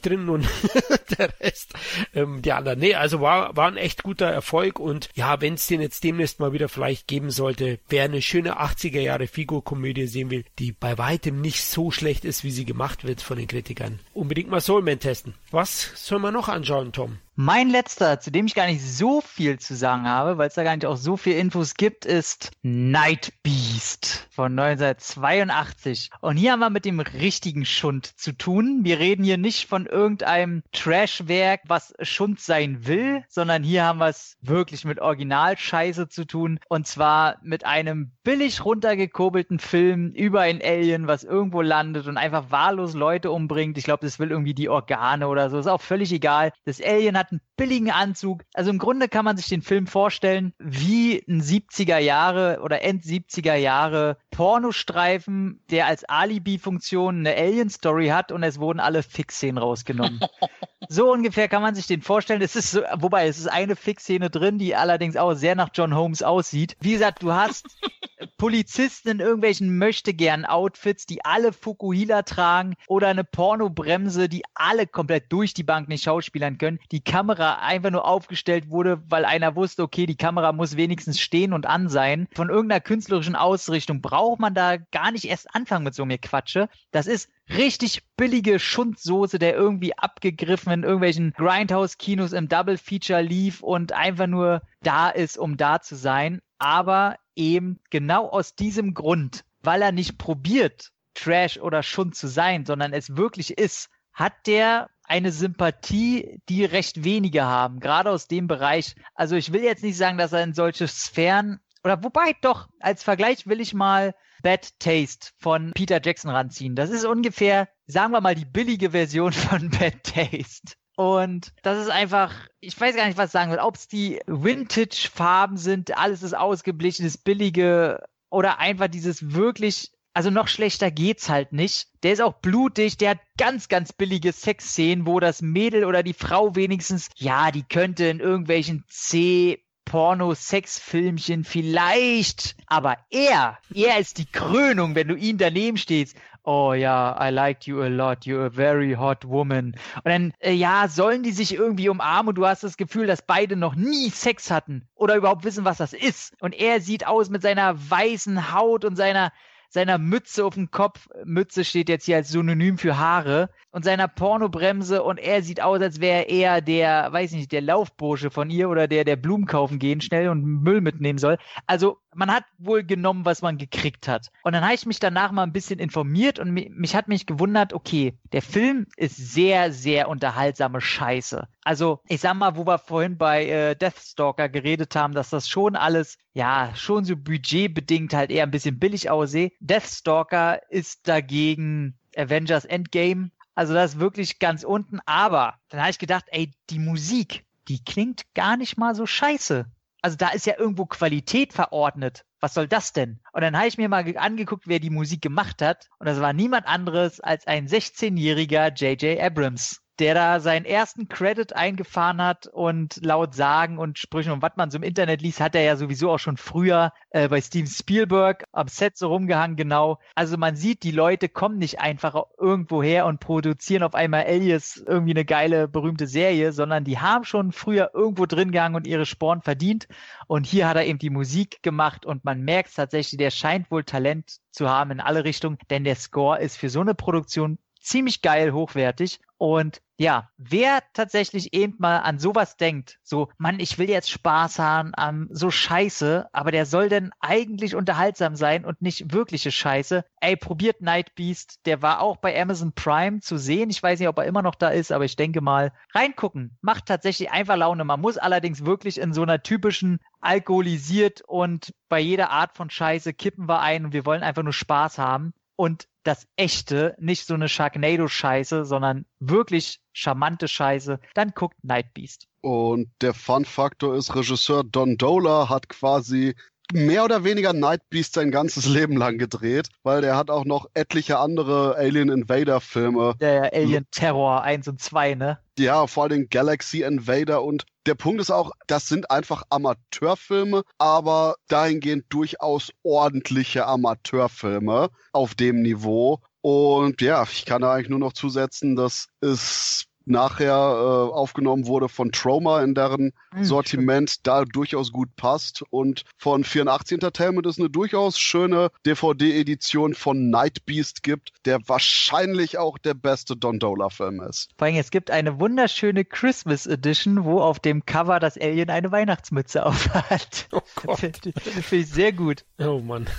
drin 0.00 0.28
und 0.28 0.46
der 1.18 1.30
Rest, 1.40 1.74
ähm, 2.14 2.42
die 2.42 2.52
anderen. 2.52 2.78
Nee, 2.78 2.94
also 2.94 3.20
war, 3.20 3.56
war 3.56 3.68
ein 3.68 3.76
echt 3.76 4.02
guter 4.02 4.26
Erfolg. 4.26 4.78
Und 4.78 5.08
ja, 5.14 5.40
wenn 5.40 5.54
es 5.54 5.66
den 5.66 5.80
jetzt 5.80 6.04
demnächst 6.04 6.40
mal 6.40 6.52
wieder 6.52 6.68
vielleicht 6.68 7.08
geben 7.08 7.30
sollte, 7.30 7.78
wer 7.88 8.04
eine 8.04 8.22
schöne 8.22 8.60
80er 8.60 9.00
Jahre 9.00 9.26
Figur-Komödie 9.26 10.06
sehen 10.06 10.30
will, 10.30 10.44
die 10.58 10.72
bei 10.72 10.98
weitem 10.98 11.40
nicht 11.40 11.64
so 11.64 11.90
schlecht 11.90 12.24
ist, 12.24 12.44
wie 12.44 12.50
sie 12.50 12.64
gemacht 12.64 13.04
wird 13.04 13.22
von 13.22 13.38
den 13.38 13.48
Kritikern. 13.48 13.98
Unbedingt 14.14 14.50
mal 14.50 14.60
Soulman 14.60 15.00
testen. 15.00 15.34
Was 15.50 15.92
soll 15.94 16.18
man 16.18 16.34
noch 16.34 16.48
anschauen, 16.48 16.92
Tom? 16.92 17.18
Mein 17.38 17.68
letzter, 17.68 18.18
zu 18.18 18.30
dem 18.30 18.46
ich 18.46 18.54
gar 18.54 18.64
nicht 18.64 18.82
so 18.82 19.20
viel 19.20 19.58
zu 19.58 19.76
sagen 19.76 20.08
habe, 20.08 20.38
weil 20.38 20.48
es 20.48 20.54
da 20.54 20.62
gar 20.62 20.74
nicht 20.74 20.86
auch 20.86 20.96
so 20.96 21.18
viel 21.18 21.34
Infos 21.34 21.74
gibt, 21.74 22.06
ist 22.06 22.50
Night 22.62 23.30
Beast 23.42 24.26
von 24.30 24.58
1982. 24.58 26.08
Und 26.22 26.38
hier 26.38 26.52
haben 26.52 26.60
wir 26.60 26.70
mit 26.70 26.86
dem 26.86 26.98
richtigen 26.98 27.66
Schund 27.66 28.06
zu 28.18 28.32
tun. 28.32 28.80
Wir 28.84 28.98
reden 29.00 29.22
hier 29.22 29.36
nicht 29.36 29.68
von 29.68 29.84
irgendeinem 29.84 30.62
Trashwerk, 30.72 31.60
was 31.66 31.92
Schund 32.00 32.40
sein 32.40 32.86
will, 32.86 33.22
sondern 33.28 33.62
hier 33.62 33.84
haben 33.84 33.98
wir 33.98 34.08
es 34.08 34.38
wirklich 34.40 34.86
mit 34.86 34.98
Originalscheiße 34.98 36.08
zu 36.08 36.24
tun. 36.24 36.58
Und 36.70 36.86
zwar 36.86 37.36
mit 37.42 37.66
einem 37.66 38.12
billig 38.24 38.64
runtergekurbelten 38.64 39.58
Film 39.58 40.12
über 40.12 40.40
ein 40.40 40.62
Alien, 40.62 41.06
was 41.06 41.22
irgendwo 41.22 41.60
landet 41.60 42.06
und 42.06 42.16
einfach 42.16 42.50
wahllos 42.50 42.94
Leute 42.94 43.30
umbringt. 43.30 43.76
Ich 43.76 43.84
glaube, 43.84 44.06
das 44.06 44.18
will 44.18 44.30
irgendwie 44.30 44.54
die 44.54 44.70
Organe 44.70 45.28
oder 45.28 45.50
so. 45.50 45.58
Ist 45.58 45.66
auch 45.66 45.82
völlig 45.82 46.10
egal. 46.12 46.50
Das 46.64 46.80
Alien 46.80 47.18
hat 47.18 47.25
hat 47.26 47.32
einen 47.32 47.40
billigen 47.56 47.90
Anzug. 47.90 48.42
Also 48.54 48.70
im 48.70 48.78
Grunde 48.78 49.08
kann 49.08 49.24
man 49.24 49.36
sich 49.36 49.48
den 49.48 49.62
Film 49.62 49.86
vorstellen 49.86 50.52
wie 50.58 51.22
ein 51.28 51.42
70er 51.42 51.98
Jahre 51.98 52.60
oder 52.62 52.82
End 52.82 53.04
70er 53.04 53.54
Jahre 53.54 54.18
Pornostreifen, 54.30 55.62
der 55.70 55.86
als 55.86 56.04
Alibi-Funktion 56.04 57.18
eine 57.26 57.36
Alien-Story 57.36 58.08
hat 58.08 58.32
und 58.32 58.42
es 58.42 58.60
wurden 58.60 58.80
alle 58.80 59.02
Fix-Szenen 59.02 59.58
rausgenommen. 59.58 60.20
so 60.88 61.10
ungefähr 61.10 61.48
kann 61.48 61.62
man 61.62 61.74
sich 61.74 61.86
den 61.86 62.02
vorstellen. 62.02 62.42
Es 62.42 62.56
ist 62.56 62.70
so, 62.70 62.82
wobei 62.96 63.26
es 63.26 63.38
ist 63.38 63.48
eine 63.48 63.76
Fix-Szene 63.76 64.30
drin, 64.30 64.58
die 64.58 64.76
allerdings 64.76 65.16
auch 65.16 65.34
sehr 65.34 65.54
nach 65.54 65.70
John 65.72 65.94
Holmes 65.94 66.22
aussieht. 66.22 66.76
Wie 66.80 66.92
gesagt, 66.92 67.22
du 67.22 67.32
hast 67.32 67.66
Polizisten 68.38 69.08
in 69.08 69.20
irgendwelchen 69.20 69.78
Möchtegern-Outfits, 69.78 71.06
die 71.06 71.24
alle 71.24 71.52
Fukuhila 71.52 72.22
tragen 72.22 72.74
oder 72.86 73.08
eine 73.08 73.24
Pornobremse, 73.24 74.28
die 74.28 74.42
alle 74.54 74.86
komplett 74.86 75.32
durch 75.32 75.54
die 75.54 75.62
Bank 75.62 75.88
nicht 75.88 76.04
schauspielern 76.04 76.58
können. 76.58 76.78
Die 76.92 77.02
Kamera 77.16 77.60
einfach 77.60 77.90
nur 77.90 78.04
aufgestellt 78.04 78.68
wurde, 78.68 79.02
weil 79.08 79.24
einer 79.24 79.56
wusste, 79.56 79.82
okay, 79.82 80.04
die 80.04 80.18
Kamera 80.18 80.52
muss 80.52 80.76
wenigstens 80.76 81.18
stehen 81.18 81.54
und 81.54 81.64
an 81.64 81.88
sein. 81.88 82.28
Von 82.34 82.50
irgendeiner 82.50 82.82
künstlerischen 82.82 83.36
Ausrichtung 83.36 84.02
braucht 84.02 84.38
man 84.38 84.52
da 84.52 84.76
gar 84.76 85.12
nicht 85.12 85.24
erst 85.24 85.54
anfangen 85.54 85.84
mit 85.84 85.94
so 85.94 86.04
mir 86.04 86.18
Quatsche. 86.18 86.68
Das 86.90 87.06
ist 87.06 87.30
richtig 87.48 88.02
billige 88.18 88.58
Schundsoße, 88.58 89.38
der 89.38 89.54
irgendwie 89.54 89.96
abgegriffen 89.96 90.74
in 90.74 90.82
irgendwelchen 90.82 91.32
Grindhouse-Kinos 91.32 92.34
im 92.34 92.50
Double-Feature 92.50 93.22
lief 93.22 93.62
und 93.62 93.94
einfach 93.94 94.26
nur 94.26 94.60
da 94.82 95.08
ist, 95.08 95.38
um 95.38 95.56
da 95.56 95.80
zu 95.80 95.96
sein. 95.96 96.42
Aber 96.58 97.16
eben 97.34 97.80
genau 97.88 98.28
aus 98.28 98.56
diesem 98.56 98.92
Grund, 98.92 99.46
weil 99.62 99.80
er 99.80 99.92
nicht 99.92 100.18
probiert, 100.18 100.90
Trash 101.14 101.58
oder 101.60 101.82
Schund 101.82 102.14
zu 102.14 102.28
sein, 102.28 102.66
sondern 102.66 102.92
es 102.92 103.16
wirklich 103.16 103.56
ist, 103.56 103.88
hat 104.12 104.34
der 104.46 104.90
eine 105.08 105.32
Sympathie, 105.32 106.40
die 106.48 106.64
recht 106.64 107.04
wenige 107.04 107.44
haben, 107.44 107.80
gerade 107.80 108.10
aus 108.10 108.28
dem 108.28 108.46
Bereich. 108.46 108.94
Also 109.14 109.36
ich 109.36 109.52
will 109.52 109.62
jetzt 109.62 109.82
nicht 109.82 109.96
sagen, 109.96 110.18
dass 110.18 110.32
er 110.32 110.42
in 110.42 110.54
solche 110.54 110.88
Sphären 110.88 111.60
oder 111.84 112.02
wobei 112.02 112.34
doch, 112.40 112.68
als 112.80 113.04
Vergleich 113.04 113.46
will 113.46 113.60
ich 113.60 113.72
mal 113.72 114.14
Bad 114.42 114.78
Taste 114.80 115.30
von 115.38 115.72
Peter 115.72 116.00
Jackson 116.02 116.30
ranziehen. 116.30 116.74
Das 116.74 116.90
ist 116.90 117.04
ungefähr, 117.04 117.68
sagen 117.86 118.12
wir 118.12 118.20
mal, 118.20 118.34
die 118.34 118.44
billige 118.44 118.90
Version 118.90 119.32
von 119.32 119.70
Bad 119.70 120.02
Taste. 120.02 120.74
Und 120.96 121.52
das 121.62 121.78
ist 121.78 121.90
einfach, 121.90 122.32
ich 122.58 122.78
weiß 122.80 122.96
gar 122.96 123.06
nicht, 123.06 123.18
was 123.18 123.26
ich 123.26 123.32
sagen 123.32 123.52
will, 123.52 123.58
ob 123.58 123.76
es 123.76 123.86
die 123.86 124.18
Vintage-Farben 124.26 125.58
sind, 125.58 125.96
alles 125.96 126.22
ist 126.22 126.34
ausgeblichen, 126.34 127.04
das 127.04 127.18
billige 127.18 128.02
oder 128.30 128.58
einfach 128.58 128.88
dieses 128.88 129.34
wirklich 129.34 129.92
also 130.16 130.30
noch 130.30 130.48
schlechter 130.48 130.90
geht's 130.90 131.28
halt 131.28 131.52
nicht. 131.52 131.88
Der 132.02 132.14
ist 132.14 132.22
auch 132.22 132.32
blutig, 132.40 132.96
der 132.96 133.10
hat 133.10 133.18
ganz, 133.36 133.68
ganz 133.68 133.92
billige 133.92 134.32
Sexszenen, 134.32 135.04
wo 135.06 135.20
das 135.20 135.42
Mädel 135.42 135.84
oder 135.84 136.02
die 136.02 136.14
Frau 136.14 136.56
wenigstens, 136.56 137.10
ja, 137.16 137.50
die 137.50 137.64
könnte 137.64 138.06
in 138.06 138.20
irgendwelchen 138.20 138.84
C 138.88 139.62
Porno-Sex-Filmchen 139.84 141.44
vielleicht, 141.44 142.56
aber 142.66 142.96
er, 143.10 143.58
er 143.74 143.98
ist 143.98 144.16
die 144.16 144.24
Krönung, 144.24 144.94
wenn 144.94 145.08
du 145.08 145.16
ihn 145.16 145.36
daneben 145.36 145.76
stehst. 145.76 146.16
Oh 146.44 146.72
ja, 146.72 147.14
I 147.20 147.30
liked 147.30 147.66
you 147.66 147.82
a 147.82 147.88
lot, 147.88 148.24
you're 148.24 148.46
a 148.46 148.50
very 148.50 148.94
hot 148.94 149.28
woman. 149.28 149.74
Und 149.96 150.06
dann, 150.06 150.32
äh, 150.38 150.52
ja, 150.52 150.88
sollen 150.88 151.24
die 151.24 151.32
sich 151.32 151.52
irgendwie 151.52 151.90
umarmen 151.90 152.30
und 152.30 152.36
du 152.36 152.46
hast 152.46 152.64
das 152.64 152.78
Gefühl, 152.78 153.06
dass 153.06 153.20
beide 153.20 153.54
noch 153.54 153.74
nie 153.74 154.08
Sex 154.08 154.50
hatten 154.50 154.88
oder 154.94 155.14
überhaupt 155.16 155.44
wissen, 155.44 155.66
was 155.66 155.76
das 155.76 155.92
ist. 155.92 156.32
Und 156.40 156.54
er 156.54 156.80
sieht 156.80 157.06
aus 157.06 157.28
mit 157.28 157.42
seiner 157.42 157.76
weißen 157.90 158.54
Haut 158.54 158.86
und 158.86 158.96
seiner 158.96 159.30
seiner 159.76 159.98
Mütze 159.98 160.42
auf 160.42 160.54
dem 160.54 160.70
Kopf. 160.70 161.06
Mütze 161.26 161.62
steht 161.62 161.90
jetzt 161.90 162.06
hier 162.06 162.16
als 162.16 162.30
Synonym 162.30 162.78
für 162.78 162.96
Haare 162.96 163.50
und 163.72 163.84
seiner 163.84 164.08
Pornobremse 164.08 165.02
und 165.02 165.18
er 165.18 165.42
sieht 165.42 165.60
aus, 165.60 165.82
als 165.82 166.00
wäre 166.00 166.22
er 166.22 166.30
eher 166.30 166.60
der, 166.62 167.12
weiß 167.12 167.32
nicht, 167.32 167.52
der 167.52 167.60
Laufbursche 167.60 168.30
von 168.30 168.48
ihr 168.48 168.70
oder 168.70 168.88
der, 168.88 169.04
der 169.04 169.16
Blumen 169.16 169.44
kaufen 169.44 169.78
gehen 169.78 170.00
schnell 170.00 170.30
und 170.30 170.42
Müll 170.42 170.80
mitnehmen 170.80 171.18
soll. 171.18 171.36
Also 171.66 171.98
man 172.16 172.32
hat 172.32 172.44
wohl 172.58 172.82
genommen, 172.82 173.24
was 173.24 173.42
man 173.42 173.58
gekriegt 173.58 174.08
hat. 174.08 174.30
Und 174.42 174.52
dann 174.52 174.64
habe 174.64 174.74
ich 174.74 174.86
mich 174.86 174.98
danach 174.98 175.32
mal 175.32 175.42
ein 175.42 175.52
bisschen 175.52 175.78
informiert 175.78 176.38
und 176.38 176.50
mich, 176.50 176.70
mich 176.70 176.96
hat 176.96 177.08
mich 177.08 177.26
gewundert, 177.26 177.72
okay, 177.72 178.18
der 178.32 178.42
Film 178.42 178.86
ist 178.96 179.16
sehr, 179.16 179.72
sehr 179.72 180.08
unterhaltsame 180.08 180.80
Scheiße. 180.80 181.46
Also 181.64 182.00
ich 182.08 182.20
sag 182.20 182.34
mal, 182.34 182.56
wo 182.56 182.66
wir 182.66 182.78
vorhin 182.78 183.18
bei 183.18 183.46
äh, 183.46 183.76
Deathstalker 183.76 184.48
geredet 184.48 184.96
haben, 184.96 185.14
dass 185.14 185.30
das 185.30 185.48
schon 185.48 185.76
alles, 185.76 186.18
ja, 186.32 186.70
schon 186.74 187.04
so 187.04 187.16
budgetbedingt 187.16 188.14
halt 188.14 188.30
eher 188.30 188.44
ein 188.44 188.50
bisschen 188.50 188.78
billig 188.78 189.10
aussehe. 189.10 189.52
Deathstalker 189.60 190.60
ist 190.70 191.06
dagegen 191.08 191.98
Avengers 192.16 192.64
Endgame 192.64 193.30
also 193.56 193.72
das 193.72 193.94
ist 193.94 194.00
wirklich 194.00 194.38
ganz 194.38 194.62
unten. 194.62 195.00
Aber 195.06 195.54
dann 195.70 195.80
habe 195.80 195.90
ich 195.90 195.98
gedacht, 195.98 196.26
ey, 196.28 196.52
die 196.70 196.78
Musik, 196.78 197.44
die 197.68 197.82
klingt 197.82 198.22
gar 198.34 198.56
nicht 198.56 198.76
mal 198.76 198.94
so 198.94 199.06
scheiße. 199.06 199.64
Also 200.02 200.16
da 200.16 200.28
ist 200.28 200.46
ja 200.46 200.58
irgendwo 200.58 200.86
Qualität 200.86 201.52
verordnet. 201.52 202.24
Was 202.40 202.54
soll 202.54 202.68
das 202.68 202.92
denn? 202.92 203.20
Und 203.32 203.40
dann 203.42 203.56
habe 203.56 203.66
ich 203.66 203.78
mir 203.78 203.88
mal 203.88 204.04
angeguckt, 204.16 204.68
wer 204.68 204.78
die 204.78 204.90
Musik 204.90 205.22
gemacht 205.22 205.62
hat. 205.62 205.88
Und 205.98 206.06
das 206.06 206.20
war 206.20 206.32
niemand 206.32 206.66
anderes 206.66 207.20
als 207.20 207.46
ein 207.46 207.66
16-jähriger 207.66 208.72
J.J. 208.72 209.20
Abrams 209.20 209.82
der 209.98 210.14
da 210.14 210.40
seinen 210.40 210.64
ersten 210.64 211.08
Credit 211.08 211.54
eingefahren 211.54 212.22
hat 212.22 212.46
und 212.46 213.04
laut 213.04 213.34
Sagen 213.34 213.78
und 213.78 213.98
Sprüchen 213.98 214.32
und 214.32 214.42
was 214.42 214.52
man 214.56 214.70
so 214.70 214.78
im 214.78 214.82
Internet 214.82 215.22
liest, 215.22 215.40
hat 215.40 215.54
er 215.54 215.62
ja 215.62 215.76
sowieso 215.76 216.10
auch 216.10 216.18
schon 216.18 216.36
früher 216.36 216.92
äh, 217.10 217.28
bei 217.28 217.40
Steven 217.40 217.66
Spielberg 217.66 218.44
am 218.52 218.68
Set 218.68 218.96
so 218.96 219.08
rumgehangen, 219.08 219.56
genau. 219.56 219.98
Also 220.14 220.36
man 220.36 220.56
sieht, 220.56 220.82
die 220.82 220.90
Leute 220.90 221.28
kommen 221.28 221.58
nicht 221.58 221.80
einfach 221.80 222.14
irgendwo 222.38 222.82
her 222.82 223.06
und 223.06 223.20
produzieren 223.20 223.82
auf 223.82 223.94
einmal 223.94 224.24
Alias 224.24 224.82
irgendwie 224.86 225.12
eine 225.12 225.24
geile, 225.24 225.68
berühmte 225.68 226.06
Serie, 226.06 226.52
sondern 226.52 226.84
die 226.84 226.98
haben 226.98 227.24
schon 227.24 227.52
früher 227.52 227.90
irgendwo 227.94 228.26
drin 228.26 228.52
gehangen 228.52 228.76
und 228.76 228.86
ihre 228.86 229.06
Sporen 229.06 229.42
verdient. 229.42 229.88
Und 230.26 230.46
hier 230.46 230.68
hat 230.68 230.76
er 230.76 230.86
eben 230.86 230.98
die 230.98 231.10
Musik 231.10 231.62
gemacht 231.62 232.04
und 232.04 232.24
man 232.24 232.42
merkt 232.42 232.74
tatsächlich, 232.74 233.18
der 233.18 233.30
scheint 233.30 233.70
wohl 233.70 233.84
Talent 233.84 234.38
zu 234.50 234.68
haben 234.68 234.90
in 234.90 235.00
alle 235.00 235.24
Richtungen, 235.24 235.58
denn 235.70 235.84
der 235.84 235.96
Score 235.96 236.40
ist 236.40 236.56
für 236.56 236.68
so 236.68 236.80
eine 236.80 236.94
Produktion 236.94 237.58
ziemlich 237.80 238.20
geil, 238.22 238.52
hochwertig. 238.52 239.20
Und 239.38 239.82
ja, 239.98 240.30
wer 240.36 240.82
tatsächlich 240.92 241.52
eben 241.54 241.76
mal 241.78 241.98
an 241.98 242.18
sowas 242.18 242.56
denkt, 242.56 242.98
so, 243.02 243.28
Mann, 243.38 243.60
ich 243.60 243.78
will 243.78 243.88
jetzt 243.88 244.10
Spaß 244.10 244.58
haben, 244.58 244.92
ähm, 244.98 245.28
so 245.30 245.50
scheiße, 245.50 246.28
aber 246.32 246.52
der 246.52 246.66
soll 246.66 246.88
denn 246.88 247.12
eigentlich 247.20 247.74
unterhaltsam 247.74 248.36
sein 248.36 248.64
und 248.64 248.80
nicht 248.82 249.12
wirkliche 249.12 249.50
Scheiße. 249.50 250.04
Ey, 250.20 250.36
probiert 250.36 250.80
Night 250.80 251.14
Beast, 251.14 251.60
der 251.66 251.82
war 251.82 252.00
auch 252.00 252.16
bei 252.18 252.40
Amazon 252.40 252.72
Prime 252.72 253.20
zu 253.20 253.38
sehen. 253.38 253.70
Ich 253.70 253.82
weiß 253.82 253.98
nicht, 253.98 254.08
ob 254.08 254.18
er 254.18 254.24
immer 254.24 254.42
noch 254.42 254.54
da 254.54 254.68
ist, 254.68 254.92
aber 254.92 255.04
ich 255.04 255.16
denke 255.16 255.40
mal, 255.40 255.72
reingucken, 255.94 256.58
macht 256.60 256.86
tatsächlich 256.86 257.30
einfach 257.30 257.56
Laune. 257.56 257.84
Man 257.84 258.00
muss 258.00 258.18
allerdings 258.18 258.64
wirklich 258.64 258.98
in 258.98 259.12
so 259.12 259.22
einer 259.22 259.42
typischen 259.42 260.00
alkoholisiert 260.20 261.22
und 261.26 261.74
bei 261.88 262.00
jeder 262.00 262.30
Art 262.30 262.56
von 262.56 262.68
Scheiße 262.68 263.14
kippen 263.14 263.48
wir 263.48 263.60
ein 263.60 263.86
und 263.86 263.92
wir 263.92 264.06
wollen 264.06 264.22
einfach 264.22 264.42
nur 264.42 264.52
Spaß 264.52 264.98
haben. 264.98 265.32
Und 265.56 265.88
das 266.02 266.28
echte, 266.36 266.94
nicht 266.98 267.26
so 267.26 267.34
eine 267.34 267.48
Sharknado-Scheiße, 267.48 268.64
sondern 268.64 269.06
wirklich 269.18 269.80
charmante 269.92 270.46
Scheiße, 270.46 271.00
dann 271.14 271.32
guckt 271.32 271.56
Night 271.64 271.94
Beast. 271.94 272.28
Und 272.42 272.90
der 273.00 273.14
Fun-Faktor 273.14 273.96
ist, 273.96 274.14
Regisseur 274.14 274.62
Don 274.62 274.96
Dola 274.96 275.48
hat 275.48 275.68
quasi 275.68 276.36
mehr 276.72 277.04
oder 277.04 277.24
weniger 277.24 277.52
Night 277.52 277.82
Beast 277.90 278.14
sein 278.14 278.30
ganzes 278.30 278.66
Leben 278.66 278.96
lang 278.96 279.18
gedreht, 279.18 279.68
weil 279.82 280.00
der 280.00 280.16
hat 280.16 280.30
auch 280.30 280.44
noch 280.44 280.66
etliche 280.74 281.18
andere 281.18 281.76
Alien 281.76 282.08
Invader 282.08 282.60
Filme. 282.60 283.14
Der 283.20 283.52
Alien 283.52 283.86
Terror 283.90 284.42
1 284.42 284.68
und 284.68 284.80
2, 284.80 285.14
ne? 285.14 285.38
Ja, 285.58 285.86
vor 285.86 286.04
allem 286.04 286.28
Galaxy 286.28 286.82
Invader 286.82 287.42
und 287.42 287.64
der 287.86 287.94
Punkt 287.94 288.20
ist 288.20 288.30
auch, 288.30 288.50
das 288.66 288.88
sind 288.88 289.10
einfach 289.10 289.44
Amateurfilme, 289.48 290.64
aber 290.76 291.36
dahingehend 291.48 292.04
durchaus 292.08 292.72
ordentliche 292.82 293.66
Amateurfilme 293.66 294.90
auf 295.12 295.34
dem 295.34 295.62
Niveau. 295.62 296.20
Und 296.40 297.00
ja, 297.00 297.22
ich 297.22 297.44
kann 297.44 297.62
da 297.62 297.72
eigentlich 297.72 297.88
nur 297.88 297.98
noch 298.00 298.12
zusetzen, 298.12 298.76
dass 298.76 299.06
es 299.20 299.86
nachher 300.06 300.52
äh, 300.52 301.14
aufgenommen 301.14 301.66
wurde 301.66 301.88
von 301.88 302.12
Trauma 302.12 302.62
in 302.62 302.74
deren 302.74 303.12
mhm, 303.34 303.44
Sortiment, 303.44 304.10
schön. 304.10 304.20
da 304.22 304.44
durchaus 304.44 304.92
gut 304.92 305.14
passt. 305.16 305.62
Und 305.70 306.04
von 306.16 306.44
84 306.44 306.96
Entertainment 306.96 307.46
es 307.46 307.58
eine 307.58 307.70
durchaus 307.70 308.18
schöne 308.18 308.70
DVD-Edition 308.86 309.94
von 309.94 310.30
Night 310.30 310.64
Beast 310.64 311.02
gibt, 311.02 311.32
der 311.44 311.60
wahrscheinlich 311.68 312.58
auch 312.58 312.78
der 312.78 312.94
beste 312.94 313.36
Don 313.36 313.58
Dola-Film 313.58 314.20
ist. 314.22 314.50
Vor 314.56 314.66
allem, 314.66 314.76
es 314.76 314.90
gibt 314.90 315.10
eine 315.10 315.40
wunderschöne 315.40 316.04
Christmas 316.04 316.66
Edition, 316.66 317.24
wo 317.24 317.40
auf 317.40 317.58
dem 317.58 317.84
Cover 317.84 318.20
das 318.20 318.38
Alien 318.38 318.70
eine 318.70 318.92
Weihnachtsmütze 318.92 319.66
aufhat. 319.66 320.48
Oh 320.52 320.60
Gott. 320.76 320.98
Finde 320.98 321.32
ich 321.70 321.88
sehr 321.88 322.12
gut. 322.12 322.44
Oh 322.58 322.80
Mann. 322.80 323.06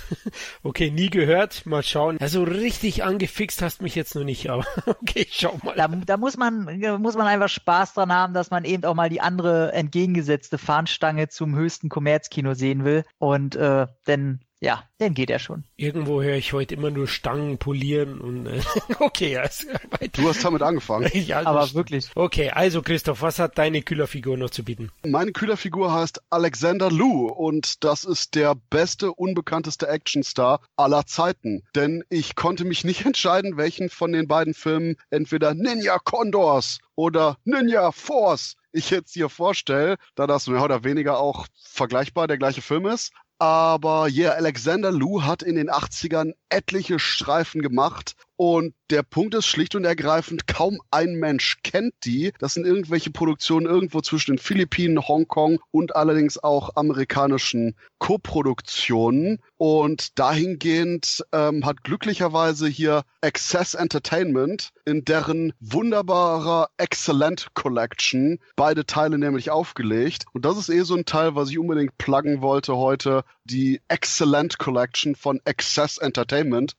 Okay, 0.62 0.90
nie 0.90 1.08
gehört. 1.10 1.66
Mal 1.66 1.82
schauen. 1.82 2.18
Also 2.20 2.42
richtig 2.42 3.04
angefixt 3.04 3.62
hast 3.62 3.82
mich 3.82 3.94
jetzt 3.94 4.14
noch 4.14 4.24
nicht, 4.24 4.50
aber 4.50 4.66
okay, 4.86 5.26
schau 5.30 5.58
mal. 5.62 5.74
Da, 5.76 5.88
da 5.88 6.16
muss 6.16 6.36
man 6.36 6.77
muss 6.98 7.16
man 7.16 7.26
einfach 7.26 7.48
Spaß 7.48 7.94
dran 7.94 8.12
haben, 8.12 8.34
dass 8.34 8.50
man 8.50 8.64
eben 8.64 8.84
auch 8.84 8.94
mal 8.94 9.08
die 9.08 9.20
andere 9.20 9.72
entgegengesetzte 9.72 10.58
Fahnenstange 10.58 11.28
zum 11.28 11.54
höchsten 11.56 11.88
Kommerzkino 11.88 12.54
sehen 12.54 12.84
will. 12.84 13.04
Und 13.18 13.56
äh, 13.56 13.86
denn 14.06 14.40
ja, 14.60 14.82
dann 14.98 15.14
geht 15.14 15.30
er 15.30 15.38
schon. 15.38 15.62
Irgendwo 15.76 16.20
höre 16.20 16.34
ich 16.34 16.52
heute 16.52 16.74
immer 16.74 16.90
nur 16.90 17.06
Stangen 17.06 17.58
polieren 17.58 18.20
und 18.20 18.46
äh, 18.46 18.60
okay, 18.98 19.36
also, 19.36 19.68
du 20.12 20.28
hast 20.28 20.44
damit 20.44 20.62
angefangen. 20.62 21.08
ja, 21.14 21.46
aber 21.46 21.72
wirklich. 21.74 22.10
Okay, 22.16 22.50
also 22.50 22.82
Christoph, 22.82 23.22
was 23.22 23.38
hat 23.38 23.56
deine 23.56 23.82
Kühlerfigur 23.82 24.36
noch 24.36 24.50
zu 24.50 24.64
bieten? 24.64 24.90
Meine 25.06 25.30
Kühlerfigur 25.30 25.92
heißt 25.92 26.22
Alexander 26.30 26.90
Lou 26.90 27.28
und 27.28 27.84
das 27.84 28.04
ist 28.04 28.34
der 28.34 28.56
beste, 28.70 29.12
unbekannteste 29.12 29.88
Actionstar 29.88 30.60
aller 30.76 31.06
Zeiten. 31.06 31.62
Denn 31.76 32.02
ich 32.08 32.34
konnte 32.34 32.64
mich 32.64 32.84
nicht 32.84 33.04
entscheiden, 33.06 33.56
welchen 33.56 33.90
von 33.90 34.12
den 34.12 34.26
beiden 34.26 34.54
Filmen 34.54 34.96
entweder 35.10 35.54
Ninja 35.54 35.98
Condors 35.98 36.78
oder 36.96 37.38
Ninja 37.44 37.92
Force 37.92 38.56
ich 38.72 38.90
jetzt 38.90 39.14
hier 39.14 39.28
vorstelle, 39.28 39.96
da 40.14 40.26
das 40.26 40.46
mehr 40.46 40.62
oder 40.62 40.84
weniger 40.84 41.18
auch 41.18 41.46
vergleichbar 41.54 42.26
der 42.26 42.38
gleiche 42.38 42.62
Film 42.62 42.86
ist. 42.86 43.12
Aber 43.38 44.08
yeah, 44.08 44.32
Alexander 44.32 44.90
Lou 44.90 45.22
hat 45.22 45.42
in 45.42 45.54
den 45.54 45.70
80ern 45.70 46.32
etliche 46.48 46.98
Streifen 46.98 47.62
gemacht 47.62 48.14
und 48.36 48.74
der 48.90 49.02
Punkt 49.02 49.34
ist 49.34 49.46
schlicht 49.46 49.74
und 49.74 49.84
ergreifend, 49.84 50.46
kaum 50.46 50.80
ein 50.90 51.14
Mensch 51.14 51.58
kennt 51.62 51.94
die. 52.04 52.32
Das 52.38 52.54
sind 52.54 52.66
irgendwelche 52.66 53.10
Produktionen 53.10 53.66
irgendwo 53.66 54.00
zwischen 54.00 54.32
den 54.32 54.38
Philippinen, 54.38 55.06
Hongkong 55.06 55.60
und 55.70 55.94
allerdings 55.94 56.42
auch 56.42 56.76
amerikanischen 56.76 57.76
Koproduktionen. 57.98 59.40
Und 59.56 60.18
dahingehend 60.18 61.24
ähm, 61.32 61.66
hat 61.66 61.84
glücklicherweise 61.84 62.68
hier 62.68 63.02
Access 63.20 63.74
Entertainment 63.74 64.70
in 64.84 65.04
deren 65.04 65.52
wunderbarer 65.60 66.70
Excellent 66.78 67.48
Collection 67.54 68.38
beide 68.56 68.86
Teile 68.86 69.18
nämlich 69.18 69.50
aufgelegt. 69.50 70.24
Und 70.32 70.44
das 70.44 70.56
ist 70.56 70.70
eh 70.70 70.82
so 70.82 70.94
ein 70.94 71.04
Teil, 71.04 71.34
was 71.34 71.50
ich 71.50 71.58
unbedingt 71.58 71.98
pluggen 71.98 72.40
wollte 72.40 72.76
heute. 72.76 73.24
Die 73.44 73.80
Excellent 73.88 74.58
Collection 74.58 75.14
von 75.14 75.40
Access 75.44 75.98
Entertainment. 75.98 76.74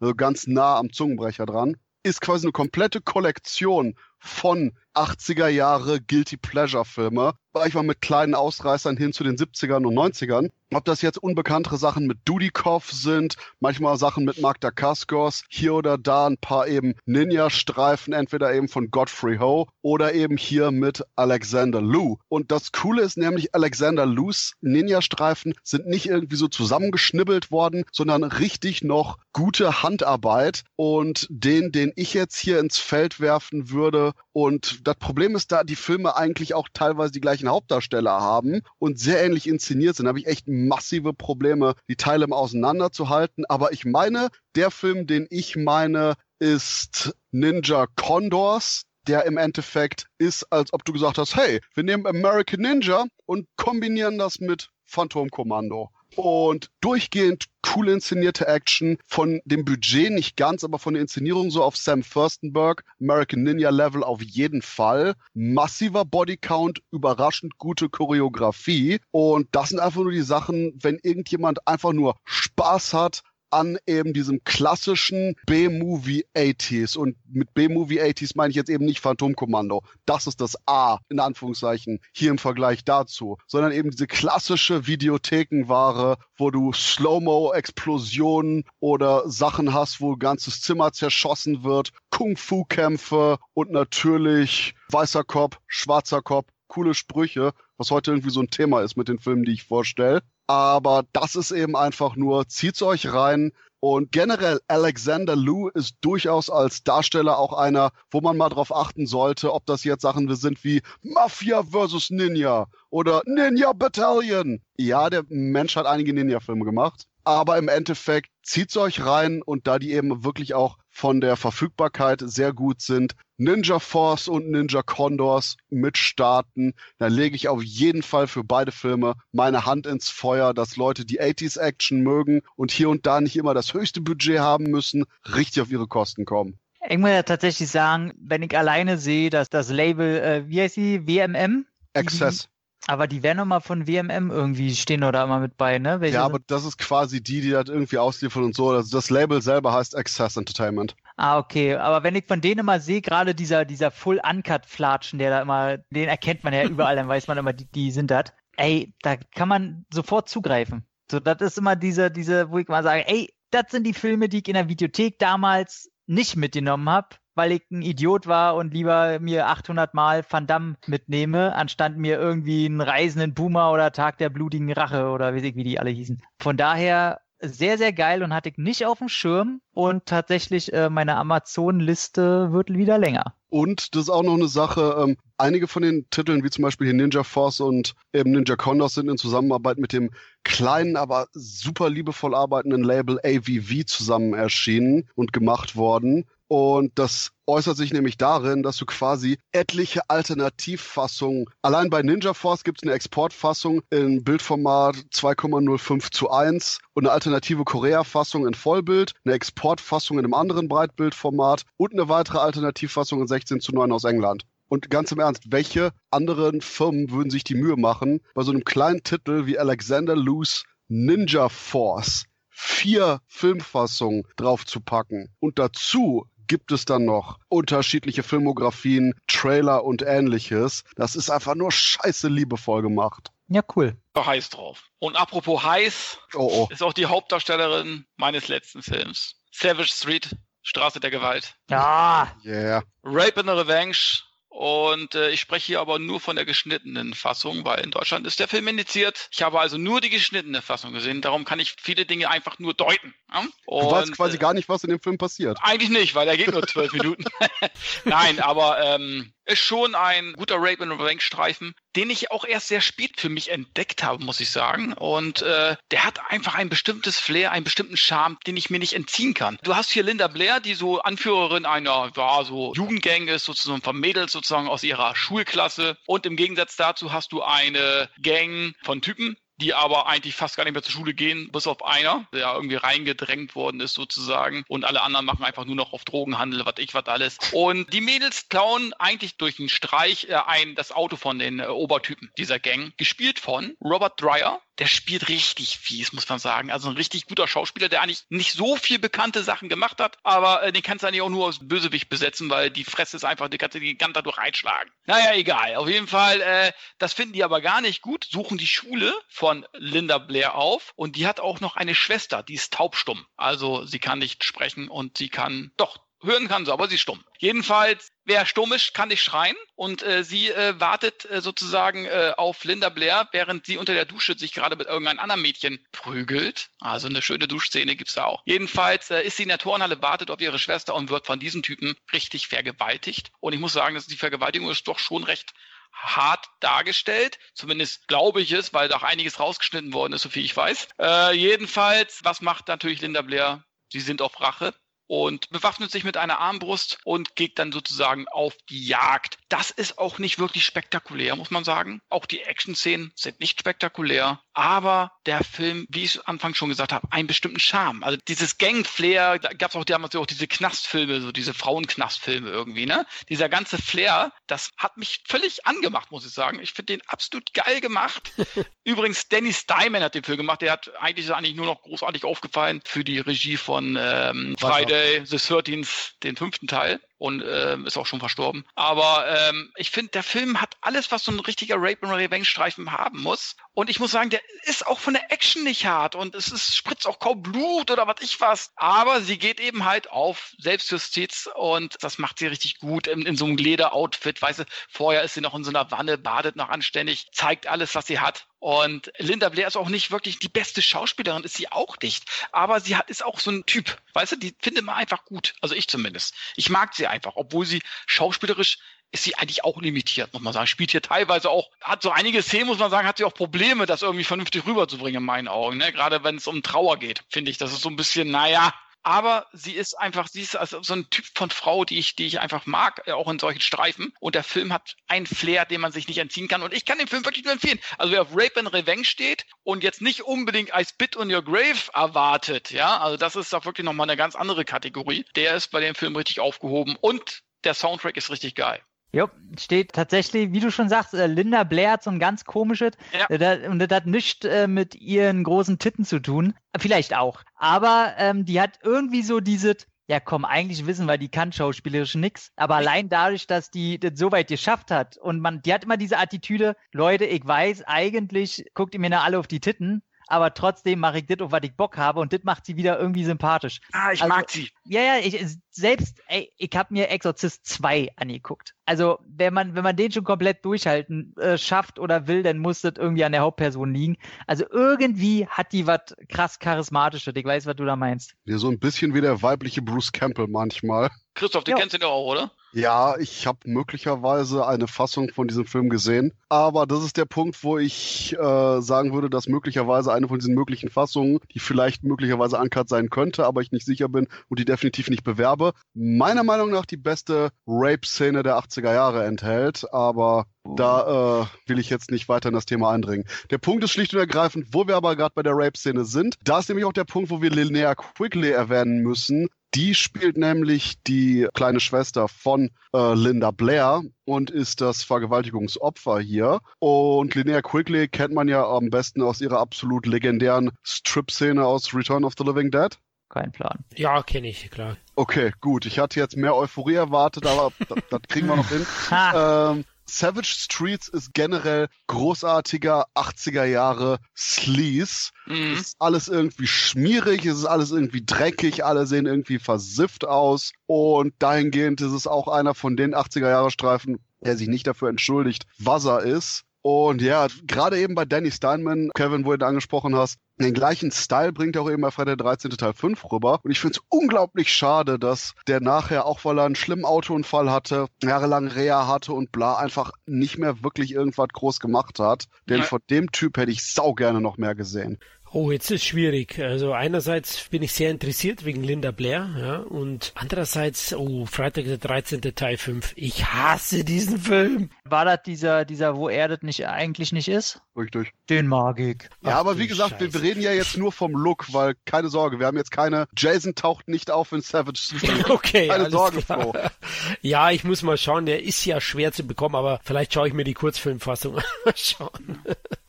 Also 0.00 0.14
ganz 0.14 0.46
nah 0.46 0.76
am 0.76 0.92
Zungenbrecher 0.92 1.46
dran. 1.46 1.53
Ist 2.02 2.20
quasi 2.20 2.46
eine 2.46 2.52
komplette 2.52 3.00
Kollektion 3.00 3.94
von 4.24 4.72
80er 4.94 5.48
Jahre 5.48 6.00
Guilty 6.00 6.36
Pleasure 6.36 6.84
Filme, 6.84 7.34
war 7.52 7.66
ich 7.66 7.74
mal 7.74 7.82
mit 7.82 8.00
kleinen 8.00 8.34
Ausreißern 8.34 8.96
hin 8.96 9.12
zu 9.12 9.22
den 9.22 9.36
70ern 9.36 9.86
und 9.86 9.94
90ern. 9.94 10.50
Ob 10.72 10.84
das 10.84 11.02
jetzt 11.02 11.22
unbekanntere 11.22 11.76
Sachen 11.76 12.06
mit 12.06 12.18
Dudikoff 12.24 12.90
sind, 12.90 13.36
manchmal 13.60 13.96
Sachen 13.96 14.24
mit 14.24 14.40
Mark 14.40 14.60
Dacascos, 14.60 15.44
hier 15.48 15.74
oder 15.74 15.98
da 15.98 16.26
ein 16.26 16.36
paar 16.36 16.66
eben 16.66 16.94
Ninja-Streifen, 17.06 18.12
entweder 18.12 18.52
eben 18.52 18.66
von 18.66 18.90
Godfrey 18.90 19.36
Ho 19.36 19.68
oder 19.82 20.14
eben 20.14 20.36
hier 20.36 20.72
mit 20.72 21.04
Alexander 21.14 21.80
Lou. 21.80 22.16
Und 22.28 22.50
das 22.50 22.72
Coole 22.72 23.02
ist 23.02 23.16
nämlich, 23.16 23.54
Alexander 23.54 24.04
Lous 24.04 24.54
Ninja-Streifen 24.62 25.54
sind 25.62 25.86
nicht 25.86 26.06
irgendwie 26.06 26.36
so 26.36 26.48
zusammengeschnibbelt 26.48 27.52
worden, 27.52 27.84
sondern 27.92 28.24
richtig 28.24 28.82
noch 28.82 29.18
gute 29.32 29.84
Handarbeit. 29.84 30.64
Und 30.74 31.28
den, 31.30 31.70
den 31.70 31.92
ich 31.94 32.14
jetzt 32.14 32.36
hier 32.36 32.58
ins 32.58 32.78
Feld 32.78 33.20
werfen 33.20 33.70
würde, 33.70 34.13
und 34.32 34.86
das 34.86 34.96
Problem 34.96 35.36
ist 35.36 35.52
da, 35.52 35.62
die 35.62 35.76
Filme 35.76 36.16
eigentlich 36.16 36.54
auch 36.54 36.68
teilweise 36.72 37.12
die 37.12 37.20
gleichen 37.20 37.48
Hauptdarsteller 37.48 38.20
haben 38.20 38.62
und 38.78 38.98
sehr 38.98 39.24
ähnlich 39.24 39.46
inszeniert 39.46 39.94
sind. 39.94 40.06
Da 40.06 40.08
habe 40.08 40.18
ich 40.18 40.26
echt 40.26 40.48
massive 40.48 41.12
Probleme, 41.12 41.74
die 41.88 41.96
Teile 41.96 42.26
auseinanderzuhalten. 42.30 43.44
Aber 43.46 43.72
ich 43.72 43.84
meine, 43.84 44.28
der 44.56 44.72
Film, 44.72 45.06
den 45.06 45.26
ich 45.30 45.54
meine, 45.56 46.14
ist 46.40 47.14
Ninja 47.30 47.86
Condors 47.94 48.84
der 49.06 49.26
im 49.26 49.36
Endeffekt 49.36 50.06
ist, 50.18 50.50
als 50.50 50.72
ob 50.72 50.84
du 50.84 50.92
gesagt 50.92 51.18
hast, 51.18 51.36
hey, 51.36 51.60
wir 51.74 51.84
nehmen 51.84 52.06
American 52.06 52.60
Ninja 52.60 53.04
und 53.26 53.46
kombinieren 53.56 54.18
das 54.18 54.40
mit 54.40 54.70
Phantom 54.84 55.28
Commando. 55.28 55.90
Und 56.16 56.70
durchgehend 56.80 57.46
cool 57.74 57.88
inszenierte 57.88 58.46
Action, 58.46 58.98
von 59.06 59.40
dem 59.44 59.64
Budget 59.64 60.12
nicht 60.12 60.36
ganz, 60.36 60.64
aber 60.64 60.78
von 60.78 60.94
der 60.94 61.02
Inszenierung 61.02 61.50
so 61.50 61.62
auf 61.62 61.76
Sam 61.76 62.02
Furstenberg, 62.02 62.84
American 63.00 63.42
Ninja 63.42 63.70
Level 63.70 64.04
auf 64.04 64.22
jeden 64.22 64.62
Fall. 64.62 65.14
Massiver 65.32 66.04
Bodycount, 66.04 66.82
überraschend 66.90 67.58
gute 67.58 67.88
Choreografie 67.88 69.00
und 69.10 69.48
das 69.52 69.70
sind 69.70 69.80
einfach 69.80 70.02
nur 70.02 70.12
die 70.12 70.22
Sachen, 70.22 70.78
wenn 70.82 70.98
irgendjemand 71.02 71.66
einfach 71.66 71.92
nur 71.92 72.16
Spaß 72.24 72.94
hat, 72.94 73.22
an 73.54 73.78
eben 73.86 74.12
diesem 74.12 74.42
klassischen 74.42 75.36
B-Movie 75.46 76.26
80s. 76.34 76.98
Und 76.98 77.16
mit 77.30 77.54
B-Movie 77.54 78.00
80s 78.00 78.32
meine 78.34 78.50
ich 78.50 78.56
jetzt 78.56 78.68
eben 78.68 78.84
nicht 78.84 79.00
Phantomkommando. 79.00 79.82
Das 80.06 80.26
ist 80.26 80.40
das 80.40 80.56
A, 80.66 80.98
in 81.08 81.20
Anführungszeichen, 81.20 82.00
hier 82.12 82.30
im 82.30 82.38
Vergleich 82.38 82.84
dazu. 82.84 83.38
Sondern 83.46 83.70
eben 83.70 83.90
diese 83.90 84.08
klassische 84.08 84.88
Videothekenware, 84.88 86.18
wo 86.36 86.50
du 86.50 86.72
Slow-Mo-Explosionen 86.72 88.64
oder 88.80 89.28
Sachen 89.30 89.72
hast, 89.72 90.00
wo 90.00 90.16
ganzes 90.16 90.60
Zimmer 90.60 90.92
zerschossen 90.92 91.62
wird, 91.62 91.92
Kung-Fu-Kämpfe 92.10 93.38
und 93.54 93.70
natürlich 93.70 94.74
weißer 94.90 95.22
Kopf, 95.22 95.58
schwarzer 95.66 96.22
Kopf, 96.22 96.48
coole 96.74 96.94
Sprüche, 96.94 97.52
was 97.76 97.92
heute 97.92 98.10
irgendwie 98.10 98.30
so 98.30 98.40
ein 98.40 98.50
Thema 98.50 98.80
ist 98.82 98.96
mit 98.96 99.06
den 99.08 99.20
Filmen, 99.20 99.44
die 99.44 99.52
ich 99.52 99.62
vorstelle. 99.62 100.22
Aber 100.48 101.04
das 101.12 101.36
ist 101.36 101.52
eben 101.52 101.76
einfach 101.76 102.16
nur, 102.16 102.48
zieht's 102.48 102.82
euch 102.82 103.12
rein. 103.12 103.52
Und 103.78 104.12
generell, 104.12 104.60
Alexander 104.66 105.36
Liu 105.36 105.68
ist 105.68 105.98
durchaus 106.00 106.50
als 106.50 106.82
Darsteller 106.82 107.38
auch 107.38 107.52
einer, 107.52 107.90
wo 108.10 108.20
man 108.20 108.36
mal 108.36 108.48
drauf 108.48 108.74
achten 108.74 109.06
sollte, 109.06 109.52
ob 109.52 109.66
das 109.66 109.84
jetzt 109.84 110.02
Sachen 110.02 110.34
sind 110.34 110.64
wie 110.64 110.82
Mafia 111.02 111.62
vs. 111.62 112.10
Ninja 112.10 112.66
oder 112.90 113.22
Ninja 113.26 113.72
Battalion. 113.72 114.60
Ja, 114.76 115.10
der 115.10 115.24
Mensch 115.28 115.76
hat 115.76 115.86
einige 115.86 116.12
Ninja-Filme 116.12 116.64
gemacht. 116.64 117.06
Aber 117.24 117.58
im 117.58 117.68
Endeffekt 117.68 118.30
zieht's 118.42 118.76
euch 118.76 119.04
rein 119.04 119.42
und 119.42 119.66
da 119.66 119.78
die 119.78 119.92
eben 119.92 120.24
wirklich 120.24 120.54
auch 120.54 120.76
von 120.90 121.20
der 121.20 121.36
Verfügbarkeit 121.36 122.22
sehr 122.24 122.52
gut 122.52 122.80
sind, 122.80 123.14
Ninja 123.36 123.78
Force 123.78 124.28
und 124.28 124.50
Ninja 124.50 124.82
Condors 124.82 125.56
mitstarten, 125.70 126.74
dann 126.98 127.12
lege 127.12 127.34
ich 127.34 127.48
auf 127.48 127.62
jeden 127.62 128.02
Fall 128.02 128.26
für 128.26 128.44
beide 128.44 128.70
Filme 128.70 129.14
meine 129.32 129.66
Hand 129.66 129.86
ins 129.86 130.08
Feuer, 130.08 130.54
dass 130.54 130.76
Leute, 130.76 131.04
die 131.04 131.20
80s 131.20 131.58
Action 131.58 132.02
mögen 132.02 132.42
und 132.54 132.70
hier 132.70 132.90
und 132.90 133.06
da 133.06 133.20
nicht 133.20 133.36
immer 133.36 133.54
das 133.54 133.74
höchste 133.74 134.00
Budget 134.00 134.38
haben 134.38 134.64
müssen, 134.64 135.04
richtig 135.34 135.62
auf 135.62 135.70
ihre 135.70 135.88
Kosten 135.88 136.24
kommen. 136.24 136.58
Ich 136.88 136.98
muss 136.98 137.10
ja 137.10 137.22
tatsächlich 137.22 137.70
sagen, 137.70 138.12
wenn 138.18 138.42
ich 138.42 138.56
alleine 138.56 138.98
sehe, 138.98 139.30
dass 139.30 139.48
das 139.48 139.70
Label, 139.70 140.18
äh, 140.18 140.48
wie 140.48 140.60
heißt 140.60 140.76
die, 140.76 141.06
WMM? 141.06 141.66
Access. 141.94 142.48
Aber 142.86 143.06
die 143.06 143.22
werden 143.22 143.38
nochmal 143.38 143.60
von 143.60 143.86
WMM 143.86 144.30
irgendwie 144.30 144.74
stehen 144.74 145.04
oder 145.04 145.24
immer 145.24 145.40
mit 145.40 145.56
bei, 145.56 145.78
ne? 145.78 146.00
Welche 146.00 146.16
ja, 146.16 146.24
aber 146.24 146.38
das 146.46 146.64
ist 146.64 146.76
quasi 146.76 147.22
die, 147.22 147.40
die 147.40 147.50
das 147.50 147.68
irgendwie 147.68 147.98
ausliefern 147.98 148.44
und 148.44 148.54
so. 148.54 148.70
Also 148.70 148.96
das 148.96 149.08
Label 149.08 149.40
selber 149.40 149.72
heißt 149.72 149.96
Access 149.96 150.36
Entertainment. 150.36 150.94
Ah, 151.16 151.38
okay. 151.38 151.76
Aber 151.76 152.02
wenn 152.02 152.14
ich 152.14 152.26
von 152.26 152.40
denen 152.40 152.60
immer 152.60 152.80
sehe, 152.80 153.00
gerade 153.00 153.34
dieser, 153.34 153.64
dieser 153.64 153.90
Full-Uncut-Flatschen, 153.90 155.18
der 155.18 155.30
da 155.30 155.42
immer, 155.42 155.78
den 155.90 156.08
erkennt 156.08 156.44
man 156.44 156.52
ja 156.52 156.64
überall, 156.68 156.96
dann 156.96 157.08
weiß 157.08 157.26
man 157.26 157.38
immer, 157.38 157.52
die, 157.52 157.66
die 157.66 157.90
sind 157.90 158.10
das. 158.10 158.32
Ey, 158.56 158.94
da 159.02 159.16
kann 159.16 159.48
man 159.48 159.86
sofort 159.92 160.28
zugreifen. 160.28 160.86
So, 161.10 161.20
das 161.20 161.40
ist 161.40 161.58
immer 161.58 161.76
diese, 161.76 162.10
diese, 162.10 162.50
wo 162.50 162.58
ich 162.58 162.68
mal 162.68 162.82
sage, 162.82 163.08
ey, 163.08 163.32
das 163.50 163.70
sind 163.70 163.84
die 163.84 163.94
Filme, 163.94 164.28
die 164.28 164.38
ich 164.38 164.48
in 164.48 164.54
der 164.54 164.68
Videothek 164.68 165.18
damals 165.18 165.90
nicht 166.06 166.36
mitgenommen 166.36 166.88
habe, 166.88 167.16
weil 167.34 167.52
ich 167.52 167.62
ein 167.70 167.82
Idiot 167.82 168.26
war 168.26 168.56
und 168.56 168.72
lieber 168.72 169.18
mir 169.20 169.48
800 169.48 169.94
Mal 169.94 170.24
Van 170.28 170.46
Damme 170.46 170.76
mitnehme, 170.86 171.54
anstatt 171.54 171.96
mir 171.96 172.18
irgendwie 172.18 172.66
einen 172.66 172.80
reisenden 172.80 173.34
Boomer 173.34 173.72
oder 173.72 173.92
Tag 173.92 174.18
der 174.18 174.30
blutigen 174.30 174.72
Rache 174.72 175.08
oder 175.08 175.34
weiß 175.34 175.42
ich, 175.42 175.56
wie 175.56 175.64
die 175.64 175.78
alle 175.78 175.90
hießen. 175.90 176.22
Von 176.38 176.56
daher 176.56 177.20
sehr, 177.40 177.78
sehr 177.78 177.92
geil 177.92 178.22
und 178.22 178.32
hatte 178.32 178.48
ich 178.48 178.58
nicht 178.58 178.86
auf 178.86 178.98
dem 178.98 179.08
Schirm 179.08 179.60
und 179.72 180.06
tatsächlich 180.06 180.72
äh, 180.72 180.88
meine 180.88 181.16
Amazon-Liste 181.16 182.52
wird 182.52 182.72
wieder 182.72 182.98
länger. 182.98 183.34
Und 183.48 183.94
das 183.94 184.04
ist 184.04 184.10
auch 184.10 184.22
noch 184.22 184.34
eine 184.34 184.48
Sache, 184.48 184.96
ähm, 184.98 185.16
einige 185.38 185.68
von 185.68 185.82
den 185.82 186.08
Titeln, 186.10 186.42
wie 186.42 186.50
zum 186.50 186.62
Beispiel 186.62 186.88
hier 186.88 186.94
Ninja 186.94 187.22
Force 187.22 187.60
und 187.60 187.94
eben 188.12 188.32
Ninja 188.32 188.56
Condors, 188.56 188.94
sind 188.94 189.08
in 189.08 189.16
Zusammenarbeit 189.16 189.78
mit 189.78 189.92
dem 189.92 190.10
kleinen, 190.42 190.96
aber 190.96 191.28
super 191.32 191.88
liebevoll 191.88 192.34
arbeitenden 192.34 192.82
Label 192.82 193.20
AVV 193.24 193.84
zusammen 193.86 194.34
erschienen 194.34 195.08
und 195.14 195.32
gemacht 195.32 195.76
worden. 195.76 196.24
Und 196.48 196.98
das 196.98 197.30
äußert 197.46 197.76
sich 197.76 197.92
nämlich 197.92 198.18
darin, 198.18 198.62
dass 198.62 198.76
du 198.76 198.84
quasi 198.84 199.38
etliche 199.52 200.08
Alternativfassungen, 200.08 201.46
allein 201.62 201.88
bei 201.88 202.02
Ninja 202.02 202.34
Force 202.34 202.64
gibt 202.64 202.78
es 202.78 202.82
eine 202.82 202.94
Exportfassung 202.94 203.82
in 203.90 204.24
Bildformat 204.24 204.96
2,05 205.12 206.10
zu 206.10 206.30
1 206.30 206.78
und 206.92 207.04
eine 207.04 207.12
alternative 207.12 207.64
Korea-Fassung 207.64 208.46
in 208.46 208.54
Vollbild, 208.54 209.14
eine 209.24 209.34
Exportfassung 209.34 210.18
in 210.18 210.24
einem 210.24 210.34
anderen 210.34 210.68
Breitbildformat 210.68 211.64
und 211.76 211.92
eine 211.92 212.08
weitere 212.08 212.38
Alternativfassung 212.38 213.22
in 213.22 213.26
16 213.26 213.60
zu 213.60 213.72
9 213.72 213.90
aus 213.90 214.04
England. 214.04 214.44
Und 214.68 214.90
ganz 214.90 215.12
im 215.12 215.20
Ernst, 215.20 215.44
welche 215.50 215.92
anderen 216.10 216.60
Firmen 216.60 217.10
würden 217.10 217.30
sich 217.30 217.44
die 217.44 217.54
Mühe 217.54 217.76
machen, 217.76 218.20
bei 218.34 218.42
so 218.42 218.50
einem 218.50 218.64
kleinen 218.64 219.02
Titel 219.02 219.46
wie 219.46 219.58
Alexander 219.58 220.16
Luce 220.16 220.64
Ninja 220.88 221.48
Force 221.48 222.24
vier 222.56 223.20
Filmfassungen 223.26 224.22
draufzupacken 224.36 225.28
und 225.40 225.58
dazu 225.58 226.24
gibt 226.46 226.72
es 226.72 226.84
dann 226.84 227.04
noch 227.04 227.38
unterschiedliche 227.48 228.22
Filmografien, 228.22 229.14
Trailer 229.26 229.84
und 229.84 230.02
ähnliches. 230.02 230.84
Das 230.96 231.16
ist 231.16 231.30
einfach 231.30 231.54
nur 231.54 231.72
scheiße 231.72 232.28
liebevoll 232.28 232.82
gemacht. 232.82 233.30
Ja, 233.48 233.62
cool. 233.76 233.96
Heiß 234.16 234.50
drauf. 234.50 234.84
Und 234.98 235.16
apropos 235.16 235.62
heiß, 235.62 236.18
oh, 236.34 236.66
oh. 236.68 236.68
ist 236.72 236.82
auch 236.82 236.92
die 236.92 237.06
Hauptdarstellerin 237.06 238.06
meines 238.16 238.48
letzten 238.48 238.82
Films. 238.82 239.36
Savage 239.52 239.88
Street, 239.88 240.36
Straße 240.62 240.98
der 240.98 241.10
Gewalt. 241.10 241.54
Ja. 241.68 242.34
Yeah. 242.44 242.82
Rape 243.02 243.40
and 243.40 243.50
Revenge 243.50 244.22
und 244.54 245.16
äh, 245.16 245.30
ich 245.30 245.40
spreche 245.40 245.66
hier 245.66 245.80
aber 245.80 245.98
nur 245.98 246.20
von 246.20 246.36
der 246.36 246.44
geschnittenen 246.44 247.12
Fassung, 247.12 247.64
weil 247.64 247.80
in 247.80 247.90
Deutschland 247.90 248.24
ist 248.24 248.38
der 248.38 248.46
Film 248.46 248.68
indiziert. 248.68 249.28
Ich 249.32 249.42
habe 249.42 249.58
also 249.58 249.78
nur 249.78 250.00
die 250.00 250.10
geschnittene 250.10 250.62
Fassung 250.62 250.92
gesehen. 250.92 251.20
Darum 251.22 251.44
kann 251.44 251.58
ich 251.58 251.74
viele 251.82 252.06
Dinge 252.06 252.30
einfach 252.30 252.60
nur 252.60 252.72
deuten. 252.72 253.16
Ja? 253.32 253.40
Und, 253.66 253.84
du 253.84 253.90
weißt 253.90 254.12
quasi 254.12 254.36
äh, 254.36 254.38
gar 254.38 254.54
nicht, 254.54 254.68
was 254.68 254.84
in 254.84 254.90
dem 254.90 255.00
Film 255.00 255.18
passiert. 255.18 255.58
Eigentlich 255.60 255.90
nicht, 255.90 256.14
weil 256.14 256.28
er 256.28 256.36
geht 256.36 256.52
nur 256.52 256.64
zwölf 256.68 256.92
Minuten. 256.92 257.24
Nein, 258.04 258.38
aber 258.38 258.80
ähm, 258.80 259.33
ist 259.46 259.60
schon 259.60 259.94
ein 259.94 260.32
guter 260.34 260.56
Rape 260.58 260.82
and 260.82 260.92
Revenge 260.92 261.20
Streifen, 261.20 261.74
den 261.96 262.10
ich 262.10 262.30
auch 262.30 262.44
erst 262.44 262.68
sehr 262.68 262.80
spät 262.80 263.20
für 263.20 263.28
mich 263.28 263.50
entdeckt 263.50 264.02
habe, 264.02 264.24
muss 264.24 264.40
ich 264.40 264.50
sagen. 264.50 264.92
Und 264.94 265.42
äh, 265.42 265.76
der 265.90 266.04
hat 266.04 266.20
einfach 266.30 266.54
ein 266.54 266.68
bestimmtes 266.68 267.18
Flair, 267.18 267.52
einen 267.52 267.64
bestimmten 267.64 267.96
Charme, 267.96 268.38
den 268.46 268.56
ich 268.56 268.70
mir 268.70 268.78
nicht 268.78 268.94
entziehen 268.94 269.34
kann. 269.34 269.58
Du 269.62 269.76
hast 269.76 269.90
hier 269.90 270.02
Linda 270.02 270.28
Blair, 270.28 270.60
die 270.60 270.74
so 270.74 271.00
Anführerin 271.00 271.66
einer, 271.66 272.10
ja, 272.16 272.44
so 272.44 272.74
Jugendgang 272.74 273.28
ist, 273.28 273.44
sozusagen 273.44 273.82
von 273.82 273.98
Mädels 273.98 274.32
sozusagen 274.32 274.68
aus 274.68 274.82
ihrer 274.82 275.14
Schulklasse. 275.14 275.96
Und 276.06 276.26
im 276.26 276.36
Gegensatz 276.36 276.76
dazu 276.76 277.12
hast 277.12 277.32
du 277.32 277.42
eine 277.42 278.08
Gang 278.20 278.74
von 278.82 279.02
Typen, 279.02 279.36
die 279.56 279.74
aber 279.74 280.06
eigentlich 280.06 280.34
fast 280.34 280.56
gar 280.56 280.64
nicht 280.64 280.74
mehr 280.74 280.82
zur 280.82 280.92
Schule 280.92 281.14
gehen, 281.14 281.50
bis 281.52 281.66
auf 281.66 281.84
einer, 281.84 282.26
der 282.32 282.54
irgendwie 282.54 282.76
reingedrängt 282.76 283.54
worden 283.54 283.80
ist 283.80 283.94
sozusagen. 283.94 284.64
Und 284.68 284.84
alle 284.84 285.02
anderen 285.02 285.26
machen 285.26 285.44
einfach 285.44 285.64
nur 285.64 285.76
noch 285.76 285.92
auf 285.92 286.04
Drogenhandel, 286.04 286.64
was 286.66 286.74
ich, 286.78 286.94
was 286.94 287.06
alles. 287.06 287.38
Und 287.52 287.92
die 287.92 288.00
Mädels 288.00 288.48
klauen 288.48 288.92
eigentlich 288.98 289.36
durch 289.36 289.58
einen 289.58 289.68
Streich 289.68 290.28
äh, 290.28 290.34
ein 290.46 290.74
das 290.74 290.92
Auto 290.92 291.16
von 291.16 291.38
den 291.38 291.60
äh, 291.60 291.66
Obertypen 291.66 292.30
dieser 292.38 292.58
Gang, 292.58 292.92
gespielt 292.96 293.38
von 293.38 293.76
Robert 293.80 294.20
Dreyer, 294.20 294.60
der 294.78 294.86
spielt 294.86 295.28
richtig 295.28 295.78
fies, 295.78 296.12
muss 296.12 296.28
man 296.28 296.38
sagen. 296.38 296.70
Also 296.70 296.88
ein 296.88 296.96
richtig 296.96 297.26
guter 297.26 297.46
Schauspieler, 297.46 297.88
der 297.88 298.02
eigentlich 298.02 298.24
nicht 298.28 298.52
so 298.52 298.76
viel 298.76 298.98
bekannte 298.98 299.42
Sachen 299.42 299.68
gemacht 299.68 300.00
hat, 300.00 300.18
aber 300.22 300.62
äh, 300.62 300.72
den 300.72 300.82
kannst 300.82 301.02
du 301.02 301.08
eigentlich 301.08 301.22
auch 301.22 301.28
nur 301.28 301.46
aus 301.46 301.60
Bösewicht 301.60 302.08
besetzen, 302.08 302.50
weil 302.50 302.70
die 302.70 302.84
Fresse 302.84 303.16
ist 303.16 303.24
einfach, 303.24 303.48
die 303.48 303.58
kannst 303.58 303.74
du 303.74 303.80
die 303.80 303.96
ganze 303.96 304.14
dadurch 304.14 304.38
reinschlagen. 304.38 304.90
Naja, 305.06 305.34
egal. 305.34 305.76
Auf 305.76 305.88
jeden 305.88 306.08
Fall, 306.08 306.40
äh, 306.40 306.72
das 306.98 307.12
finden 307.12 307.34
die 307.34 307.44
aber 307.44 307.60
gar 307.60 307.80
nicht 307.80 308.02
gut, 308.02 308.26
suchen 308.30 308.58
die 308.58 308.66
Schule 308.66 309.14
von 309.28 309.66
Linda 309.74 310.18
Blair 310.18 310.54
auf 310.54 310.92
und 310.96 311.16
die 311.16 311.26
hat 311.26 311.40
auch 311.40 311.60
noch 311.60 311.76
eine 311.76 311.94
Schwester, 311.94 312.42
die 312.42 312.54
ist 312.54 312.72
taubstumm. 312.72 313.26
Also 313.36 313.84
sie 313.84 313.98
kann 313.98 314.18
nicht 314.18 314.44
sprechen 314.44 314.88
und 314.88 315.18
sie 315.18 315.28
kann, 315.28 315.72
doch, 315.76 315.98
hören 316.24 316.48
kann 316.48 316.64
sie, 316.64 316.72
aber 316.72 316.88
sie 316.88 316.96
ist 316.96 317.02
stumm. 317.02 317.24
Jedenfalls, 317.38 318.12
wer 318.24 318.46
stumm 318.46 318.72
ist, 318.72 318.94
kann 318.94 319.08
nicht 319.08 319.22
schreien. 319.22 319.56
Und 319.76 320.02
äh, 320.02 320.24
sie 320.24 320.50
äh, 320.50 320.78
wartet 320.80 321.30
äh, 321.30 321.40
sozusagen 321.40 322.06
äh, 322.06 322.32
auf 322.36 322.64
Linda 322.64 322.88
Blair, 322.88 323.28
während 323.32 323.66
sie 323.66 323.76
unter 323.76 323.94
der 323.94 324.04
Dusche 324.04 324.36
sich 324.36 324.52
gerade 324.52 324.76
mit 324.76 324.86
irgendeinem 324.86 325.18
anderen 325.18 325.42
Mädchen 325.42 325.84
prügelt. 325.92 326.70
Also 326.80 327.08
eine 327.08 327.22
schöne 327.22 327.48
Duschszene 327.48 327.96
gibt's 327.96 328.14
da 328.14 328.24
auch. 328.24 328.42
Jedenfalls 328.44 329.10
äh, 329.10 329.22
ist 329.22 329.36
sie 329.36 329.44
in 329.44 329.48
der 329.48 329.58
Turnhalle, 329.58 330.00
wartet 330.02 330.30
auf 330.30 330.40
ihre 330.40 330.58
Schwester 330.58 330.94
und 330.94 331.10
wird 331.10 331.26
von 331.26 331.40
diesem 331.40 331.62
Typen 331.62 331.96
richtig 332.12 332.48
vergewaltigt. 332.48 333.30
Und 333.40 333.52
ich 333.52 333.60
muss 333.60 333.72
sagen, 333.72 333.94
dass 333.94 334.06
die 334.06 334.16
Vergewaltigung 334.16 334.70
ist 334.70 334.88
doch 334.88 334.98
schon 334.98 335.24
recht 335.24 335.52
hart 335.92 336.46
dargestellt. 336.60 337.38
Zumindest 337.54 338.08
glaube 338.08 338.40
ich 338.42 338.52
es, 338.52 338.72
weil 338.72 338.88
da 338.88 338.96
auch 338.96 339.02
einiges 339.02 339.38
rausgeschnitten 339.40 339.92
worden 339.92 340.12
ist, 340.12 340.22
so 340.22 340.28
viel 340.28 340.44
ich 340.44 340.56
weiß. 340.56 340.88
Äh, 341.00 341.36
jedenfalls, 341.36 342.20
was 342.24 342.40
macht 342.40 342.68
natürlich 342.68 343.00
Linda 343.00 343.22
Blair? 343.22 343.64
Sie 343.92 344.00
sind 344.00 344.22
auf 344.22 344.40
Rache 344.40 344.74
und 345.06 345.50
bewaffnet 345.50 345.90
sich 345.90 346.04
mit 346.04 346.16
einer 346.16 346.38
Armbrust 346.38 346.98
und 347.04 347.36
geht 347.36 347.58
dann 347.58 347.72
sozusagen 347.72 348.26
auf 348.28 348.54
die 348.68 348.86
Jagd. 348.86 349.38
Das 349.48 349.70
ist 349.70 349.98
auch 349.98 350.18
nicht 350.18 350.38
wirklich 350.38 350.64
spektakulär, 350.64 351.36
muss 351.36 351.50
man 351.50 351.64
sagen. 351.64 352.00
Auch 352.08 352.26
die 352.26 352.40
Action-Szenen 352.40 353.12
sind 353.14 353.40
nicht 353.40 353.60
spektakulär, 353.60 354.40
aber 354.54 355.12
der 355.26 355.44
Film, 355.44 355.86
wie 355.90 356.04
ich 356.04 356.26
Anfang 356.26 356.54
schon 356.54 356.68
gesagt 356.68 356.92
habe, 356.92 357.06
einen 357.10 357.26
bestimmten 357.26 357.60
Charme. 357.60 358.02
Also 358.02 358.18
dieses 358.28 358.58
Gang-Flair, 358.58 359.38
da 359.38 359.52
gab 359.52 359.70
es 359.70 359.76
auch 359.76 359.84
damals 359.84 360.16
auch 360.16 360.26
diese 360.26 360.46
Knastfilme, 360.46 361.20
so 361.20 361.32
diese 361.32 361.54
Frauenknastfilme 361.54 362.48
irgendwie, 362.48 362.86
ne? 362.86 363.06
Dieser 363.28 363.48
ganze 363.48 363.78
Flair, 363.78 364.32
das 364.46 364.70
hat 364.76 364.96
mich 364.96 365.22
völlig 365.28 365.66
angemacht, 365.66 366.10
muss 366.10 366.26
ich 366.26 366.32
sagen. 366.32 366.60
Ich 366.60 366.72
finde 366.72 366.94
den 366.94 367.08
absolut 367.08 367.52
geil 367.52 367.80
gemacht. 367.80 368.32
Übrigens, 368.84 369.28
Danny 369.28 369.52
Steinman 369.52 370.02
hat 370.02 370.14
den 370.14 370.24
Film 370.24 370.38
gemacht. 370.38 370.62
Der 370.62 370.72
hat 370.72 370.90
eigentlich, 371.00 371.26
ist 371.26 371.32
eigentlich 371.32 371.56
nur 371.56 371.66
noch 371.66 371.82
großartig 371.82 372.24
aufgefallen 372.24 372.80
für 372.84 373.04
die 373.04 373.18
Regie 373.18 373.56
von 373.56 373.98
ähm, 374.00 374.56
Friday 374.58 375.03
the 375.04 375.36
13th, 375.36 376.12
den 376.22 376.36
fünften 376.36 376.66
Teil 376.66 377.00
und 377.18 377.42
äh, 377.42 377.76
ist 377.84 377.96
auch 377.96 378.06
schon 378.06 378.20
verstorben. 378.20 378.64
Aber 378.74 379.26
ähm, 379.28 379.72
ich 379.76 379.90
finde, 379.90 380.10
der 380.10 380.22
Film 380.22 380.60
hat 380.60 380.76
alles, 380.80 381.10
was 381.10 381.24
so 381.24 381.32
ein 381.32 381.40
richtiger 381.40 381.76
Rape 381.78 382.02
and 382.02 382.12
Revenge 382.12 382.44
Streifen 382.44 382.92
haben 382.92 383.20
muss. 383.20 383.56
Und 383.72 383.90
ich 383.90 384.00
muss 384.00 384.10
sagen, 384.10 384.30
der 384.30 384.40
ist 384.64 384.86
auch 384.86 384.98
von 384.98 385.14
der 385.14 385.32
Action 385.32 385.64
nicht 385.64 385.86
hart 385.86 386.14
und 386.14 386.34
es 386.34 386.48
ist, 386.48 386.76
spritzt 386.76 387.06
auch 387.06 387.18
kaum 387.18 387.42
Blut 387.42 387.90
oder 387.90 388.06
was 388.06 388.20
ich 388.20 388.40
was. 388.40 388.72
Aber 388.76 389.20
sie 389.20 389.38
geht 389.38 389.60
eben 389.60 389.84
halt 389.84 390.10
auf 390.10 390.52
Selbstjustiz 390.58 391.48
und 391.54 391.96
das 392.00 392.18
macht 392.18 392.38
sie 392.38 392.46
richtig 392.46 392.78
gut 392.78 393.06
in, 393.06 393.22
in 393.22 393.36
so 393.36 393.44
einem 393.44 393.56
Lederoutfit. 393.56 394.40
Weißt 394.42 394.60
du, 394.60 394.64
vorher 394.88 395.22
ist 395.22 395.34
sie 395.34 395.40
noch 395.40 395.54
in 395.54 395.64
so 395.64 395.70
einer 395.70 395.90
Wanne, 395.90 396.18
badet 396.18 396.56
noch 396.56 396.68
anständig, 396.68 397.28
zeigt 397.32 397.66
alles, 397.66 397.94
was 397.94 398.06
sie 398.06 398.20
hat. 398.20 398.46
Und 398.64 399.12
Linda 399.18 399.50
Blair 399.50 399.68
ist 399.68 399.76
auch 399.76 399.90
nicht 399.90 400.10
wirklich 400.10 400.38
die 400.38 400.48
beste 400.48 400.80
Schauspielerin, 400.80 401.44
ist 401.44 401.54
sie 401.54 401.70
auch 401.70 401.98
nicht. 402.02 402.24
Aber 402.50 402.80
sie 402.80 402.96
hat, 402.96 403.10
ist 403.10 403.22
auch 403.22 403.38
so 403.38 403.50
ein 403.50 403.66
Typ. 403.66 403.98
Weißt 404.14 404.32
du, 404.32 404.36
die 404.36 404.56
findet 404.58 404.86
man 404.86 404.94
einfach 404.94 405.26
gut. 405.26 405.54
Also 405.60 405.74
ich 405.74 405.86
zumindest. 405.86 406.34
Ich 406.56 406.70
mag 406.70 406.94
sie 406.94 407.03
einfach, 407.06 407.32
obwohl 407.36 407.66
sie 407.66 407.82
schauspielerisch 408.06 408.78
ist 409.14 409.22
sie 409.22 409.36
eigentlich 409.36 409.62
auch 409.62 409.80
limitiert, 409.80 410.32
muss 410.32 410.42
man 410.42 410.52
sagen. 410.52 410.66
Spielt 410.66 410.90
hier 410.90 411.00
teilweise 411.00 411.48
auch, 411.48 411.70
hat 411.80 412.02
so 412.02 412.10
einige 412.10 412.42
Szenen, 412.42 412.66
muss 412.66 412.80
man 412.80 412.90
sagen, 412.90 413.06
hat 413.06 413.18
sie 413.18 413.24
auch 413.24 413.32
Probleme, 413.32 413.86
das 413.86 414.02
irgendwie 414.02 414.24
vernünftig 414.24 414.66
rüberzubringen 414.66 415.20
in 415.20 415.24
meinen 415.24 415.46
Augen. 415.46 415.76
Ne? 415.76 415.92
Gerade 415.92 416.24
wenn 416.24 416.36
es 416.36 416.48
um 416.48 416.62
Trauer 416.64 416.98
geht, 416.98 417.22
finde 417.28 417.52
ich, 417.52 417.56
das 417.56 417.72
ist 417.72 417.82
so 417.82 417.88
ein 417.88 417.94
bisschen, 417.94 418.32
naja, 418.32 418.74
aber 419.04 419.46
sie 419.52 419.72
ist 419.72 419.94
einfach, 419.94 420.28
sie 420.28 420.40
ist 420.40 420.56
also 420.56 420.82
so 420.82 420.94
ein 420.94 421.08
Typ 421.10 421.26
von 421.34 421.50
Frau, 421.50 421.84
die 421.84 421.98
ich, 421.98 422.16
die 422.16 422.26
ich 422.26 422.40
einfach 422.40 422.64
mag, 422.66 423.02
äh, 423.06 423.12
auch 423.12 423.30
in 423.30 423.38
solchen 423.38 423.60
Streifen. 423.60 424.12
Und 424.18 424.34
der 424.34 424.42
Film 424.42 424.72
hat 424.72 424.96
einen 425.06 425.26
Flair, 425.26 425.66
den 425.66 425.82
man 425.82 425.92
sich 425.92 426.08
nicht 426.08 426.18
entziehen 426.18 426.48
kann. 426.48 426.62
Und 426.62 426.72
ich 426.72 426.86
kann 426.86 426.98
den 426.98 427.06
Film 427.06 427.24
wirklich 427.24 427.44
nur 427.44 427.52
empfehlen. 427.52 427.78
Also 427.98 428.12
wer 428.12 428.22
auf 428.22 428.28
Rape 428.32 428.58
and 428.58 428.72
Revenge 428.72 429.04
steht 429.04 429.46
und 429.62 429.84
jetzt 429.84 430.00
nicht 430.00 430.22
unbedingt 430.22 430.70
I 430.74 430.84
Spit 430.84 431.16
on 431.16 431.32
Your 431.32 431.42
Grave 431.42 431.90
erwartet, 431.92 432.70
ja, 432.70 432.98
also 432.98 433.16
das 433.18 433.36
ist 433.36 433.52
doch 433.52 433.66
wirklich 433.66 433.84
nochmal 433.84 434.08
eine 434.08 434.16
ganz 434.16 434.34
andere 434.34 434.64
Kategorie. 434.64 435.26
Der 435.36 435.54
ist 435.54 435.70
bei 435.70 435.80
dem 435.80 435.94
Film 435.94 436.16
richtig 436.16 436.40
aufgehoben 436.40 436.96
und 437.00 437.42
der 437.64 437.74
Soundtrack 437.74 438.16
ist 438.16 438.30
richtig 438.30 438.54
geil. 438.54 438.80
Jo, 439.14 439.28
steht 439.58 439.92
tatsächlich, 439.92 440.52
wie 440.52 440.60
du 440.60 440.70
schon 440.70 440.88
sagst, 440.88 441.14
äh, 441.14 441.26
Linda 441.26 441.62
Blair 441.64 441.92
hat 441.92 442.02
so 442.02 442.10
ein 442.10 442.18
ganz 442.18 442.44
komisches, 442.44 442.92
Ja. 443.18 443.26
äh, 443.28 443.38
da- 443.38 443.70
und 443.70 443.78
das 443.78 443.88
hat 443.96 444.06
nichts 444.06 444.44
äh, 444.44 444.66
mit 444.66 444.94
ihren 444.96 445.44
großen 445.44 445.78
Titten 445.78 446.04
zu 446.04 446.18
tun. 446.20 446.54
Vielleicht 446.76 447.14
auch. 447.16 447.42
Aber 447.54 448.14
ähm, 448.18 448.44
die 448.44 448.60
hat 448.60 448.78
irgendwie 448.82 449.22
so 449.22 449.38
dieses, 449.40 449.76
ja 450.08 450.18
komm, 450.20 450.44
eigentlich 450.44 450.86
wissen 450.86 451.06
wir, 451.06 451.16
die 451.16 451.28
kann 451.30 451.52
schauspielerisch 451.52 452.16
nix. 452.16 452.50
Aber 452.56 452.74
allein 452.74 453.08
dadurch, 453.08 453.46
dass 453.46 453.70
die 453.70 454.00
das 454.00 454.18
so 454.18 454.32
weit 454.32 454.48
geschafft 454.48 454.90
hat 454.90 455.16
und 455.16 455.38
man, 455.40 455.62
die 455.62 455.72
hat 455.72 455.84
immer 455.84 455.96
diese 455.96 456.18
Attitüde, 456.18 456.74
Leute, 456.92 457.24
ich 457.24 457.46
weiß, 457.46 457.84
eigentlich 457.86 458.64
guckt 458.74 458.94
ihr 458.94 459.00
mir 459.00 459.10
nach 459.10 459.24
alle 459.24 459.38
auf 459.38 459.46
die 459.46 459.60
Titten, 459.60 460.02
aber 460.34 460.52
trotzdem 460.52 460.98
mache 460.98 461.18
ich 461.18 461.26
das, 461.26 461.38
auf 461.40 461.52
was 461.52 461.60
ich 461.62 461.74
Bock 461.76 461.96
habe 461.96 462.20
und 462.20 462.32
das 462.32 462.40
macht 462.42 462.66
sie 462.66 462.76
wieder 462.76 462.98
irgendwie 462.98 463.24
sympathisch. 463.24 463.80
Ah, 463.92 464.12
ich 464.12 464.20
Also- 464.22 464.34
mag 464.34 464.50
sie. 464.50 464.70
Ja, 464.84 465.00
ja, 465.00 465.14
ich, 465.22 465.46
selbst, 465.70 466.18
ey, 466.26 466.50
ich 466.58 466.70
habe 466.74 466.92
mir 466.92 467.08
Exorzist 467.08 467.64
2 467.66 468.10
angeguckt. 468.16 468.74
Also, 468.86 469.18
wenn 469.26 469.54
man, 469.54 469.74
wenn 469.74 469.82
man 469.84 469.96
den 469.96 470.12
schon 470.12 470.24
komplett 470.24 470.64
durchhalten 470.64 471.34
äh, 471.38 471.56
schafft 471.56 471.98
oder 471.98 472.26
will, 472.26 472.42
dann 472.42 472.58
muss 472.58 472.80
das 472.82 472.94
irgendwie 472.98 473.24
an 473.24 473.32
der 473.32 473.40
Hauptperson 473.42 473.94
liegen. 473.94 474.16
Also 474.46 474.64
irgendwie 474.70 475.46
hat 475.46 475.72
die 475.72 475.86
was 475.86 476.00
krass 476.28 476.58
charismatisches. 476.58 477.32
Ich 477.36 477.44
weiß, 477.44 477.66
was 477.66 477.76
du 477.76 477.84
da 477.84 477.96
meinst. 477.96 478.34
Ja, 478.44 478.58
so 478.58 478.68
ein 478.68 478.78
bisschen 478.78 479.14
wie 479.14 479.20
der 479.20 479.40
weibliche 479.42 479.80
Bruce 479.82 480.12
Campbell 480.12 480.48
manchmal. 480.48 481.10
Christoph, 481.34 481.64
den 481.64 481.72
Jo. 481.72 481.78
kennst 481.78 481.94
du 481.94 481.98
ja 482.00 482.06
auch, 482.08 482.26
oder? 482.26 482.50
Ja, 482.74 483.16
ich 483.18 483.46
habe 483.46 483.60
möglicherweise 483.66 484.66
eine 484.66 484.88
Fassung 484.88 485.30
von 485.32 485.46
diesem 485.46 485.64
Film 485.64 485.88
gesehen. 485.90 486.32
Aber 486.48 486.86
das 486.86 487.04
ist 487.04 487.16
der 487.16 487.24
Punkt, 487.24 487.62
wo 487.62 487.78
ich 487.78 488.34
äh, 488.36 488.80
sagen 488.80 489.14
würde, 489.14 489.30
dass 489.30 489.46
möglicherweise 489.46 490.12
eine 490.12 490.26
von 490.26 490.40
diesen 490.40 490.56
möglichen 490.56 490.88
Fassungen, 490.88 491.38
die 491.54 491.60
vielleicht 491.60 492.02
möglicherweise 492.02 492.58
uncut 492.58 492.88
sein 492.88 493.10
könnte, 493.10 493.46
aber 493.46 493.60
ich 493.60 493.70
nicht 493.70 493.86
sicher 493.86 494.08
bin 494.08 494.26
und 494.48 494.58
die 494.58 494.64
definitiv 494.64 495.08
nicht 495.08 495.22
bewerbe, 495.22 495.72
meiner 495.94 496.42
Meinung 496.42 496.70
nach 496.70 496.84
die 496.84 496.96
beste 496.96 497.50
Rape-Szene 497.68 498.42
der 498.42 498.58
80er 498.58 498.92
Jahre 498.92 499.24
enthält. 499.24 499.86
Aber 499.92 500.46
da 500.64 501.42
äh, 501.42 501.46
will 501.68 501.78
ich 501.78 501.90
jetzt 501.90 502.10
nicht 502.10 502.28
weiter 502.28 502.48
in 502.48 502.54
das 502.54 502.66
Thema 502.66 502.90
eindringen. 502.90 503.26
Der 503.50 503.58
Punkt 503.58 503.84
ist 503.84 503.92
schlicht 503.92 504.14
und 504.14 504.20
ergreifend, 504.20 504.68
wo 504.72 504.88
wir 504.88 504.96
aber 504.96 505.14
gerade 505.14 505.34
bei 505.34 505.42
der 505.42 505.54
Rape-Szene 505.54 506.04
sind. 506.04 506.36
Da 506.42 506.58
ist 506.58 506.68
nämlich 506.68 506.86
auch 506.86 506.92
der 506.92 507.04
Punkt, 507.04 507.30
wo 507.30 507.40
wir 507.40 507.50
Linnea 507.50 507.94
Quigley 507.94 508.50
erwähnen 508.50 508.98
müssen. 509.00 509.48
Die 509.74 509.94
spielt 509.94 510.36
nämlich 510.36 511.02
die 511.02 511.48
kleine 511.52 511.80
Schwester 511.80 512.28
von 512.28 512.70
äh, 512.92 513.14
Linda 513.14 513.50
Blair 513.50 514.02
und 514.24 514.50
ist 514.50 514.80
das 514.80 515.02
Vergewaltigungsopfer 515.02 516.20
hier. 516.20 516.60
Und 516.78 517.34
Linnea 517.34 517.60
Quigley 517.60 518.06
kennt 518.06 518.34
man 518.34 518.46
ja 518.46 518.64
am 518.64 518.90
besten 518.90 519.20
aus 519.20 519.40
ihrer 519.40 519.58
absolut 519.58 520.06
legendären 520.06 520.70
Strip-Szene 520.84 521.66
aus 521.66 521.92
Return 521.92 522.24
of 522.24 522.34
the 522.38 522.44
Living 522.44 522.70
Dead. 522.70 522.96
Kein 523.28 523.50
Plan. 523.50 523.84
Ja, 523.96 524.22
kenne 524.22 524.48
ich, 524.48 524.70
klar. 524.70 524.96
Okay, 525.16 525.52
gut. 525.60 525.86
Ich 525.86 525.98
hatte 525.98 526.20
jetzt 526.20 526.36
mehr 526.36 526.54
Euphorie 526.54 526.94
erwartet, 526.94 527.46
aber 527.46 527.72
das, 528.10 528.20
kriegen 528.28 528.46
wir 528.46 528.54
noch 528.54 528.68
hin. 528.68 528.86
Ha! 529.10 529.72
Ähm, 529.72 529.84
Savage 530.06 530.54
Streets 530.56 531.08
ist 531.08 531.32
generell 531.34 531.88
großartiger 532.06 533.06
80er 533.14 533.64
Jahre 533.64 534.18
Sleaze. 534.36 535.30
Mhm. 535.46 535.72
Es 535.74 535.80
ist 535.80 535.96
alles 535.98 536.28
irgendwie 536.28 536.66
schmierig, 536.66 537.46
es 537.46 537.58
ist 537.58 537.64
alles 537.64 537.90
irgendwie 537.90 538.24
dreckig, 538.24 538.84
alle 538.84 539.06
sehen 539.06 539.26
irgendwie 539.26 539.58
versifft 539.58 540.24
aus. 540.24 540.72
Und 540.86 541.34
dahingehend 541.38 542.00
ist 542.00 542.12
es 542.12 542.26
auch 542.26 542.48
einer 542.48 542.74
von 542.74 542.96
den 542.96 543.14
80er 543.14 543.48
Jahre 543.48 543.70
Streifen, 543.70 544.18
der 544.40 544.56
sich 544.56 544.68
nicht 544.68 544.86
dafür 544.86 545.08
entschuldigt, 545.08 545.66
was 545.78 546.04
er 546.04 546.20
ist. 546.20 546.64
Und 546.86 547.22
ja, 547.22 547.46
gerade 547.66 547.98
eben 547.98 548.14
bei 548.14 548.26
Danny 548.26 548.50
Steinman, 548.50 549.08
Kevin, 549.14 549.46
wo 549.46 549.56
du 549.56 549.64
ihn 549.64 549.68
angesprochen 549.68 550.14
hast, 550.16 550.36
den 550.60 550.74
gleichen 550.74 551.10
Style 551.10 551.50
bringt 551.50 551.76
er 551.76 551.82
auch 551.82 551.90
eben 551.90 552.02
bei 552.02 552.10
Freitag 552.10 552.36
der 552.36 552.44
13. 552.44 552.72
Teil 552.72 552.92
5 552.92 553.24
rüber. 553.32 553.60
Und 553.62 553.70
ich 553.70 553.80
finde 553.80 553.98
es 553.98 554.04
unglaublich 554.10 554.70
schade, 554.70 555.18
dass 555.18 555.54
der 555.66 555.80
nachher, 555.80 556.26
auch 556.26 556.44
weil 556.44 556.58
er 556.58 556.66
einen 556.66 556.74
schlimmen 556.74 557.06
Autounfall 557.06 557.70
hatte, 557.70 558.08
jahrelang 558.22 558.68
Reha 558.68 559.08
hatte 559.08 559.32
und 559.32 559.50
bla, 559.50 559.76
einfach 559.76 560.12
nicht 560.26 560.58
mehr 560.58 560.82
wirklich 560.84 561.12
irgendwas 561.12 561.48
groß 561.54 561.80
gemacht 561.80 562.18
hat. 562.18 562.48
Denn 562.68 562.80
Ja. 562.80 562.84
von 562.84 563.00
dem 563.08 563.32
Typ 563.32 563.56
hätte 563.56 563.72
ich 563.72 563.82
sau 563.90 564.12
gerne 564.12 564.42
noch 564.42 564.58
mehr 564.58 564.74
gesehen. 564.74 565.18
Oh, 565.54 565.70
jetzt 565.70 565.88
ist 565.92 566.04
schwierig. 566.04 566.58
Also 566.58 566.92
einerseits 566.94 567.68
bin 567.68 567.80
ich 567.84 567.92
sehr 567.92 568.10
interessiert 568.10 568.64
wegen 568.64 568.82
Linda 568.82 569.12
Blair, 569.12 569.48
ja, 569.56 569.76
und 569.76 570.32
andererseits, 570.34 571.14
oh, 571.14 571.46
Freitag 571.46 571.84
der 571.84 571.98
13. 571.98 572.40
Teil 572.56 572.76
5. 572.76 573.12
Ich 573.14 573.44
hasse 573.44 574.02
diesen 574.02 574.40
Film. 574.40 574.90
War 575.04 575.24
das 575.24 575.44
dieser, 575.46 575.84
dieser, 575.84 576.16
wo 576.16 576.28
er 576.28 576.48
das 576.48 576.62
nicht 576.62 576.88
eigentlich 576.88 577.30
nicht 577.30 577.46
ist? 577.46 577.80
Richtig. 577.96 578.32
Den 578.50 578.66
mag 578.66 578.98
ich. 578.98 579.22
Ja, 579.42 579.52
Ach 579.52 579.54
aber 579.60 579.74
du 579.74 579.78
wie 579.78 579.86
gesagt, 579.86 580.18
wir, 580.18 580.34
wir 580.34 580.42
reden 580.42 580.60
ja 580.60 580.72
jetzt 580.72 580.96
nur 580.96 581.12
vom 581.12 581.30
Look, 581.34 581.72
weil 581.72 581.94
keine 582.04 582.30
Sorge, 582.30 582.58
wir 582.58 582.66
haben 582.66 582.76
jetzt 582.76 582.90
keine 582.90 583.28
Jason 583.36 583.76
taucht 583.76 584.08
nicht 584.08 584.32
auf 584.32 584.50
in 584.50 584.60
Savage 584.60 584.98
Street. 584.98 585.48
Okay, 585.48 585.86
Keine 585.86 586.04
alles 586.04 586.12
Sorge, 586.12 586.42
klar. 586.42 586.60
Flo. 586.60 586.74
Ja, 587.42 587.70
ich 587.70 587.84
muss 587.84 588.02
mal 588.02 588.18
schauen. 588.18 588.46
Der 588.46 588.64
ist 588.64 588.84
ja 588.84 589.00
schwer 589.00 589.30
zu 589.30 589.46
bekommen, 589.46 589.76
aber 589.76 590.00
vielleicht 590.02 590.34
schaue 590.34 590.48
ich 590.48 590.54
mir 590.54 590.64
die 590.64 590.74
Kurzfilmfassung 590.74 591.56
an. 591.58 591.64
Mal 591.84 591.94
schauen. 591.96 592.58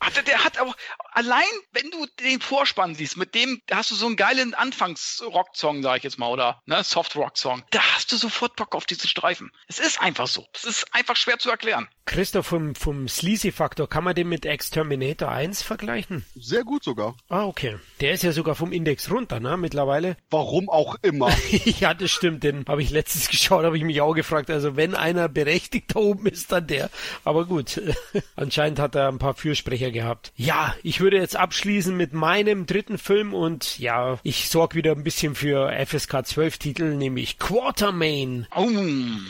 Hatte, 0.00 0.22
der 0.22 0.44
hat 0.44 0.60
auch, 0.60 0.76
allein 1.12 1.42
wenn 1.72 1.90
du 1.90 2.06
den 2.22 2.35
Vorspann 2.40 2.94
siehst, 2.94 3.16
mit 3.16 3.34
dem 3.34 3.60
da 3.66 3.76
hast 3.76 3.90
du 3.90 3.94
so 3.94 4.06
einen 4.06 4.16
geilen 4.16 4.54
Anfangs-Rock-Song, 4.54 5.82
sag 5.82 5.98
ich 5.98 6.04
jetzt 6.04 6.18
mal, 6.18 6.28
oder 6.28 6.62
ne, 6.66 6.82
Soft-Rock-Song. 6.82 7.62
Da 7.70 7.80
hast 7.94 8.12
du 8.12 8.16
sofort 8.16 8.56
Bock 8.56 8.74
auf 8.74 8.86
diese 8.86 9.08
Streifen. 9.08 9.50
Es 9.68 9.78
ist 9.78 10.00
einfach 10.00 10.26
so. 10.26 10.46
Es 10.54 10.64
ist 10.64 10.94
einfach 10.94 11.16
schwer 11.16 11.38
zu 11.38 11.50
erklären. 11.50 11.88
Christoph, 12.04 12.46
vom, 12.46 12.74
vom 12.74 13.08
Sleazy-Faktor, 13.08 13.88
kann 13.88 14.04
man 14.04 14.14
den 14.14 14.28
mit 14.28 14.46
Exterminator 14.46 15.28
1 15.28 15.62
vergleichen? 15.62 16.24
Sehr 16.36 16.62
gut 16.62 16.84
sogar. 16.84 17.16
Ah, 17.28 17.44
okay. 17.44 17.78
Der 18.00 18.12
ist 18.12 18.22
ja 18.22 18.32
sogar 18.32 18.54
vom 18.54 18.72
Index 18.72 19.10
runter, 19.10 19.40
ne, 19.40 19.56
mittlerweile. 19.56 20.16
Warum 20.30 20.68
auch 20.68 20.96
immer. 21.02 21.30
ja, 21.64 21.94
das 21.94 22.10
stimmt, 22.10 22.44
den 22.44 22.64
habe 22.68 22.82
ich 22.82 22.90
letztens 22.90 23.28
geschaut, 23.30 23.64
habe 23.64 23.76
ich 23.76 23.84
mich 23.84 24.00
auch 24.00 24.14
gefragt. 24.14 24.50
Also 24.50 24.76
wenn 24.76 24.94
einer 24.94 25.28
berechtigt 25.28 25.94
da 25.94 26.00
oben 26.00 26.26
ist, 26.26 26.52
dann 26.52 26.66
der. 26.66 26.90
Aber 27.24 27.44
gut, 27.44 27.80
anscheinend 28.36 28.78
hat 28.78 28.94
er 28.94 29.08
ein 29.08 29.18
paar 29.18 29.34
Fürsprecher 29.34 29.90
gehabt. 29.90 30.32
Ja, 30.36 30.74
ich 30.82 31.00
würde 31.00 31.16
jetzt 31.16 31.36
abschließen 31.36 31.96
mit 31.96 32.12
meinem 32.26 32.66
dritten 32.66 32.98
Film 32.98 33.32
und 33.34 33.78
ja, 33.78 34.18
ich 34.24 34.48
sorge 34.48 34.74
wieder 34.74 34.90
ein 34.90 35.04
bisschen 35.04 35.36
für 35.36 35.70
FSK 35.86 36.26
12 36.26 36.58
Titel, 36.58 36.96
nämlich 36.96 37.38
Quartermain 37.38 38.48
Oh. 38.52 38.66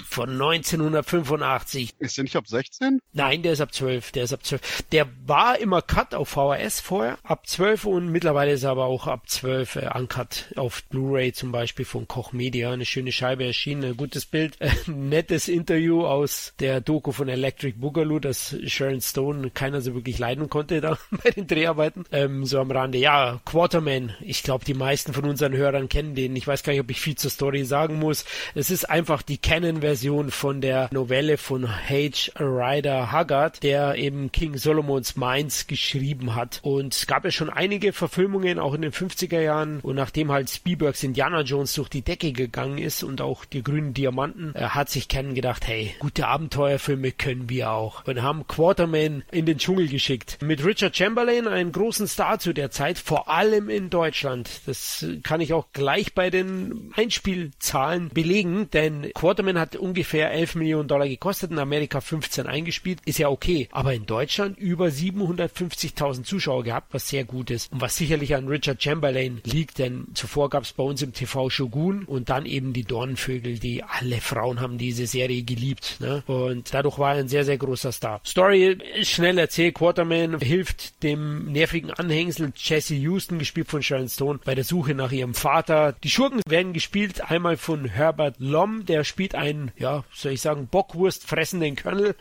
von 0.08 0.30
1985. 0.30 1.94
Ist 1.98 2.16
der 2.16 2.24
nicht 2.24 2.36
ab 2.36 2.48
16? 2.48 3.00
Nein, 3.12 3.42
der 3.42 3.52
ist 3.52 3.60
ab 3.60 3.74
12, 3.74 4.12
der 4.12 4.24
ist 4.24 4.32
ab 4.32 4.42
12. 4.46 4.84
Der 4.92 5.06
war 5.26 5.58
immer 5.58 5.82
Cut 5.82 6.14
auf 6.14 6.30
VHS 6.30 6.80
vorher, 6.80 7.18
ab 7.22 7.46
12 7.46 7.84
und 7.84 8.08
mittlerweile 8.08 8.52
ist 8.52 8.62
er 8.62 8.70
aber 8.70 8.86
auch 8.86 9.06
ab 9.06 9.28
12 9.28 9.76
äh, 9.76 9.90
Uncut 9.94 10.46
auf 10.56 10.82
Blu-ray 10.84 11.34
zum 11.34 11.52
Beispiel 11.52 11.84
von 11.84 12.08
Koch 12.08 12.32
Media. 12.32 12.72
Eine 12.72 12.86
schöne 12.86 13.12
Scheibe 13.12 13.44
erschienen, 13.44 13.84
ein 13.84 13.96
gutes 13.98 14.24
Bild, 14.24 14.56
äh, 14.62 14.70
nettes 14.86 15.48
Interview 15.48 16.06
aus 16.06 16.54
der 16.60 16.80
Doku 16.80 17.12
von 17.12 17.28
Electric 17.28 17.76
Boogaloo, 17.78 18.20
das 18.20 18.56
Sharon 18.64 19.02
Stone 19.02 19.50
keiner 19.50 19.82
so 19.82 19.94
wirklich 19.94 20.18
leiden 20.18 20.48
konnte 20.48 20.80
da 20.80 20.96
bei 21.22 21.30
den 21.30 21.46
Dreharbeiten. 21.46 22.04
Ähm, 22.10 22.46
so 22.46 22.58
am 22.58 22.70
Rande. 22.76 22.98
Ja, 22.98 23.40
Quarterman. 23.44 24.14
Ich 24.20 24.42
glaube, 24.42 24.64
die 24.64 24.74
meisten 24.74 25.14
von 25.14 25.24
unseren 25.24 25.56
Hörern 25.56 25.88
kennen 25.88 26.14
den. 26.14 26.36
Ich 26.36 26.46
weiß 26.46 26.62
gar 26.62 26.72
nicht, 26.72 26.80
ob 26.80 26.90
ich 26.90 27.00
viel 27.00 27.16
zur 27.16 27.30
Story 27.30 27.64
sagen 27.64 27.98
muss. 27.98 28.24
Es 28.54 28.70
ist 28.70 28.84
einfach 28.84 29.22
die 29.22 29.38
Canon-Version 29.38 30.30
von 30.30 30.60
der 30.60 30.88
Novelle 30.92 31.38
von 31.38 31.66
H. 31.68 32.32
Ryder 32.38 33.10
Haggard, 33.12 33.62
der 33.62 33.96
eben 33.96 34.30
King 34.30 34.58
Solomons 34.58 35.16
Mines 35.16 35.66
geschrieben 35.66 36.34
hat. 36.34 36.60
Und 36.62 36.94
es 36.94 37.06
gab 37.06 37.24
ja 37.24 37.30
schon 37.30 37.50
einige 37.50 37.92
Verfilmungen, 37.92 38.58
auch 38.58 38.74
in 38.74 38.82
den 38.82 38.92
50er 38.92 39.40
Jahren. 39.40 39.80
Und 39.80 39.96
nachdem 39.96 40.30
halt 40.30 40.50
Spielbergs 40.50 41.02
Indiana 41.02 41.40
Jones 41.40 41.72
durch 41.74 41.88
die 41.88 42.02
Decke 42.02 42.32
gegangen 42.32 42.78
ist 42.78 43.02
und 43.02 43.20
auch 43.20 43.46
die 43.46 43.62
grünen 43.62 43.94
Diamanten, 43.94 44.54
äh, 44.54 44.64
hat 44.64 44.90
sich 44.90 45.08
Canon 45.08 45.34
gedacht, 45.34 45.66
hey, 45.66 45.94
gute 45.98 46.28
Abenteuerfilme 46.28 47.12
können 47.12 47.48
wir 47.48 47.70
auch. 47.70 48.04
Und 48.04 48.22
haben 48.22 48.46
Quarterman 48.46 49.24
in 49.32 49.46
den 49.46 49.58
Dschungel 49.58 49.88
geschickt. 49.88 50.38
Mit 50.42 50.64
Richard 50.64 50.94
Chamberlain, 50.94 51.48
einen 51.48 51.72
großen 51.72 52.06
Star 52.06 52.38
zu 52.38 52.52
der 52.52 52.65
Zeit, 52.70 52.98
vor 52.98 53.30
allem 53.30 53.68
in 53.68 53.90
Deutschland. 53.90 54.48
Das 54.66 55.04
kann 55.22 55.40
ich 55.40 55.52
auch 55.52 55.66
gleich 55.72 56.14
bei 56.14 56.30
den 56.30 56.92
Einspielzahlen 56.94 58.10
belegen, 58.10 58.70
denn 58.72 59.10
Quarterman 59.14 59.58
hat 59.58 59.76
ungefähr 59.76 60.30
11 60.32 60.56
Millionen 60.56 60.88
Dollar 60.88 61.08
gekostet, 61.08 61.50
in 61.50 61.58
Amerika 61.58 62.00
15 62.00 62.46
eingespielt, 62.46 63.00
ist 63.04 63.18
ja 63.18 63.28
okay. 63.28 63.68
Aber 63.72 63.94
in 63.94 64.06
Deutschland 64.06 64.58
über 64.58 64.86
750.000 64.86 66.24
Zuschauer 66.24 66.64
gehabt, 66.64 66.92
was 66.92 67.08
sehr 67.08 67.24
gut 67.24 67.50
ist. 67.50 67.72
Und 67.72 67.80
was 67.80 67.96
sicherlich 67.96 68.34
an 68.34 68.48
Richard 68.48 68.82
Chamberlain 68.82 69.40
liegt, 69.44 69.78
denn 69.78 70.06
zuvor 70.14 70.50
gab 70.50 70.64
es 70.64 70.72
bei 70.72 70.82
uns 70.82 71.02
im 71.02 71.12
TV 71.12 71.50
Shogun 71.50 72.04
und 72.04 72.28
dann 72.28 72.46
eben 72.46 72.72
die 72.72 72.84
Dornenvögel, 72.84 73.58
die 73.58 73.82
alle 73.82 74.20
Frauen 74.20 74.60
haben 74.60 74.78
diese 74.78 75.06
Serie 75.06 75.42
geliebt. 75.42 75.96
Ne? 76.00 76.22
Und 76.26 76.72
dadurch 76.72 76.98
war 76.98 77.14
er 77.14 77.20
ein 77.20 77.28
sehr, 77.28 77.44
sehr 77.44 77.58
großer 77.58 77.92
Star. 77.92 78.20
Story 78.24 78.78
ist 78.98 79.10
schnell 79.10 79.38
erzählt. 79.38 79.74
Quarterman 79.74 80.40
hilft 80.40 81.02
dem 81.02 81.52
nervigen 81.52 81.90
Anhängsel 81.90 82.52
Jesse 82.56 82.94
Houston, 82.94 83.38
gespielt 83.38 83.68
von 83.68 83.82
Sharon 83.82 84.08
Stone, 84.08 84.40
bei 84.44 84.54
der 84.54 84.64
Suche 84.64 84.94
nach 84.94 85.12
ihrem 85.12 85.34
Vater. 85.34 85.94
Die 86.02 86.10
Schurken 86.10 86.40
werden 86.48 86.72
gespielt 86.72 87.30
einmal 87.30 87.56
von 87.56 87.84
Herbert 87.84 88.36
Lom, 88.38 88.86
der 88.86 89.04
spielt 89.04 89.34
einen, 89.34 89.70
ja, 89.78 90.04
soll 90.12 90.32
ich 90.32 90.40
sagen, 90.40 90.68
Bockwurst 90.68 91.26
fressenden 91.26 91.76
Colonel. 91.76 92.16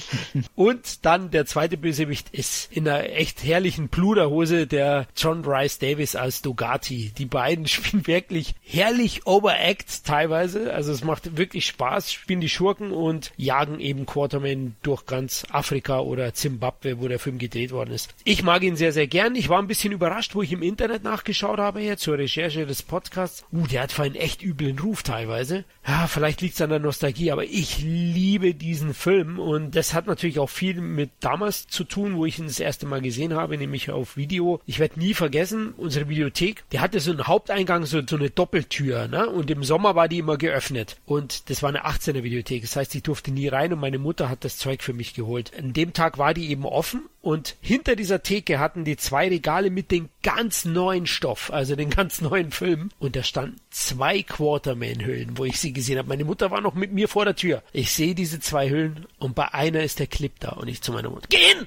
und 0.54 1.04
dann 1.04 1.30
der 1.30 1.46
zweite 1.46 1.76
Bösewicht 1.76 2.30
ist 2.30 2.72
in 2.72 2.88
einer 2.88 3.10
echt 3.10 3.44
herrlichen 3.44 3.88
Pluderhose 3.88 4.66
der 4.66 5.06
John 5.16 5.44
Rice 5.44 5.78
Davis 5.78 6.16
als 6.16 6.42
Dogati. 6.42 7.12
Die 7.16 7.26
beiden 7.26 7.66
spielen 7.68 8.06
wirklich 8.06 8.54
herrlich 8.62 9.26
overact 9.26 10.04
teilweise. 10.04 10.72
Also 10.72 10.92
es 10.92 11.04
macht 11.04 11.36
wirklich 11.36 11.66
Spaß, 11.66 12.12
spielen 12.12 12.40
die 12.40 12.48
Schurken 12.48 12.92
und 12.92 13.32
jagen 13.36 13.80
eben 13.80 14.06
Quarterman 14.06 14.76
durch 14.82 15.06
ganz 15.06 15.44
Afrika 15.50 16.00
oder 16.00 16.34
Zimbabwe, 16.34 17.00
wo 17.00 17.08
der 17.08 17.18
Film 17.18 17.38
gedreht 17.38 17.72
worden 17.72 17.92
ist. 17.92 18.14
Ich 18.24 18.42
mag 18.42 18.62
ihn 18.62 18.76
sehr, 18.76 18.92
sehr 18.92 19.06
gern. 19.06 19.34
Ich 19.34 19.48
war 19.48 19.58
ein 19.58 19.66
bisschen 19.66 19.73
überrascht, 19.82 20.34
wo 20.34 20.42
ich 20.42 20.52
im 20.52 20.62
Internet 20.62 21.02
nachgeschaut 21.02 21.58
habe 21.58 21.80
hier 21.80 21.96
zur 21.96 22.18
Recherche 22.18 22.66
des 22.66 22.82
Podcasts. 22.82 23.44
Uh, 23.52 23.66
der 23.66 23.82
hat 23.82 23.92
für 23.92 24.02
einen 24.02 24.14
echt 24.14 24.42
üblen 24.42 24.78
Ruf 24.78 25.02
teilweise. 25.02 25.64
Ja, 25.86 26.06
vielleicht 26.06 26.40
liegt 26.40 26.54
es 26.54 26.60
an 26.60 26.70
der 26.70 26.78
Nostalgie, 26.78 27.30
aber 27.30 27.44
ich 27.44 27.80
liebe 27.80 28.54
diesen 28.54 28.94
Film 28.94 29.38
und 29.38 29.76
das 29.76 29.94
hat 29.94 30.06
natürlich 30.06 30.38
auch 30.38 30.50
viel 30.50 30.80
mit 30.80 31.10
damals 31.20 31.66
zu 31.66 31.84
tun, 31.84 32.16
wo 32.16 32.26
ich 32.26 32.38
ihn 32.38 32.46
das 32.46 32.60
erste 32.60 32.86
Mal 32.86 33.00
gesehen 33.00 33.34
habe, 33.34 33.58
nämlich 33.58 33.90
auf 33.90 34.16
Video. 34.16 34.60
Ich 34.66 34.78
werde 34.78 34.98
nie 34.98 35.14
vergessen, 35.14 35.74
unsere 35.76 36.08
Videothek, 36.08 36.64
die 36.72 36.80
hatte 36.80 37.00
so 37.00 37.10
einen 37.10 37.26
Haupteingang, 37.26 37.86
so, 37.86 38.00
so 38.06 38.16
eine 38.16 38.30
Doppeltür, 38.30 39.08
ne? 39.08 39.28
Und 39.28 39.50
im 39.50 39.64
Sommer 39.64 39.94
war 39.94 40.08
die 40.08 40.18
immer 40.18 40.36
geöffnet. 40.36 40.96
Und 41.06 41.50
das 41.50 41.62
war 41.62 41.68
eine 41.68 41.86
18er 41.86 42.22
Videothek. 42.22 42.62
Das 42.62 42.76
heißt, 42.76 42.94
ich 42.94 43.02
durfte 43.02 43.30
nie 43.30 43.48
rein 43.48 43.72
und 43.72 43.80
meine 43.80 43.98
Mutter 43.98 44.28
hat 44.28 44.44
das 44.44 44.56
Zeug 44.56 44.82
für 44.82 44.92
mich 44.92 45.14
geholt. 45.14 45.52
An 45.58 45.72
dem 45.72 45.92
Tag 45.92 46.18
war 46.18 46.34
die 46.34 46.50
eben 46.50 46.64
offen 46.64 47.02
und 47.24 47.56
hinter 47.62 47.96
dieser 47.96 48.22
Theke 48.22 48.58
hatten 48.58 48.84
die 48.84 48.98
zwei 48.98 49.28
Regale 49.28 49.70
mit 49.70 49.90
dem 49.90 50.10
ganz 50.22 50.66
neuen 50.66 51.06
Stoff, 51.06 51.50
also 51.50 51.74
den 51.74 51.88
ganz 51.88 52.20
neuen 52.20 52.50
Film. 52.50 52.90
Und 52.98 53.16
da 53.16 53.22
standen 53.22 53.56
zwei 53.70 54.22
Quarterman-Hüllen, 54.22 55.38
wo 55.38 55.46
ich 55.46 55.58
sie 55.58 55.72
gesehen 55.72 55.96
habe. 55.96 56.08
Meine 56.08 56.26
Mutter 56.26 56.50
war 56.50 56.60
noch 56.60 56.74
mit 56.74 56.92
mir 56.92 57.08
vor 57.08 57.24
der 57.24 57.34
Tür. 57.34 57.62
Ich 57.72 57.92
sehe 57.92 58.14
diese 58.14 58.40
zwei 58.40 58.68
Hüllen 58.68 59.06
und 59.18 59.34
bei 59.34 59.54
einer 59.54 59.82
ist 59.82 60.00
der 60.00 60.06
Clip 60.06 60.32
da 60.38 60.50
und 60.50 60.68
ich 60.68 60.82
zu 60.82 60.92
meiner 60.92 61.08
Mutter, 61.08 61.28
gehen! 61.28 61.66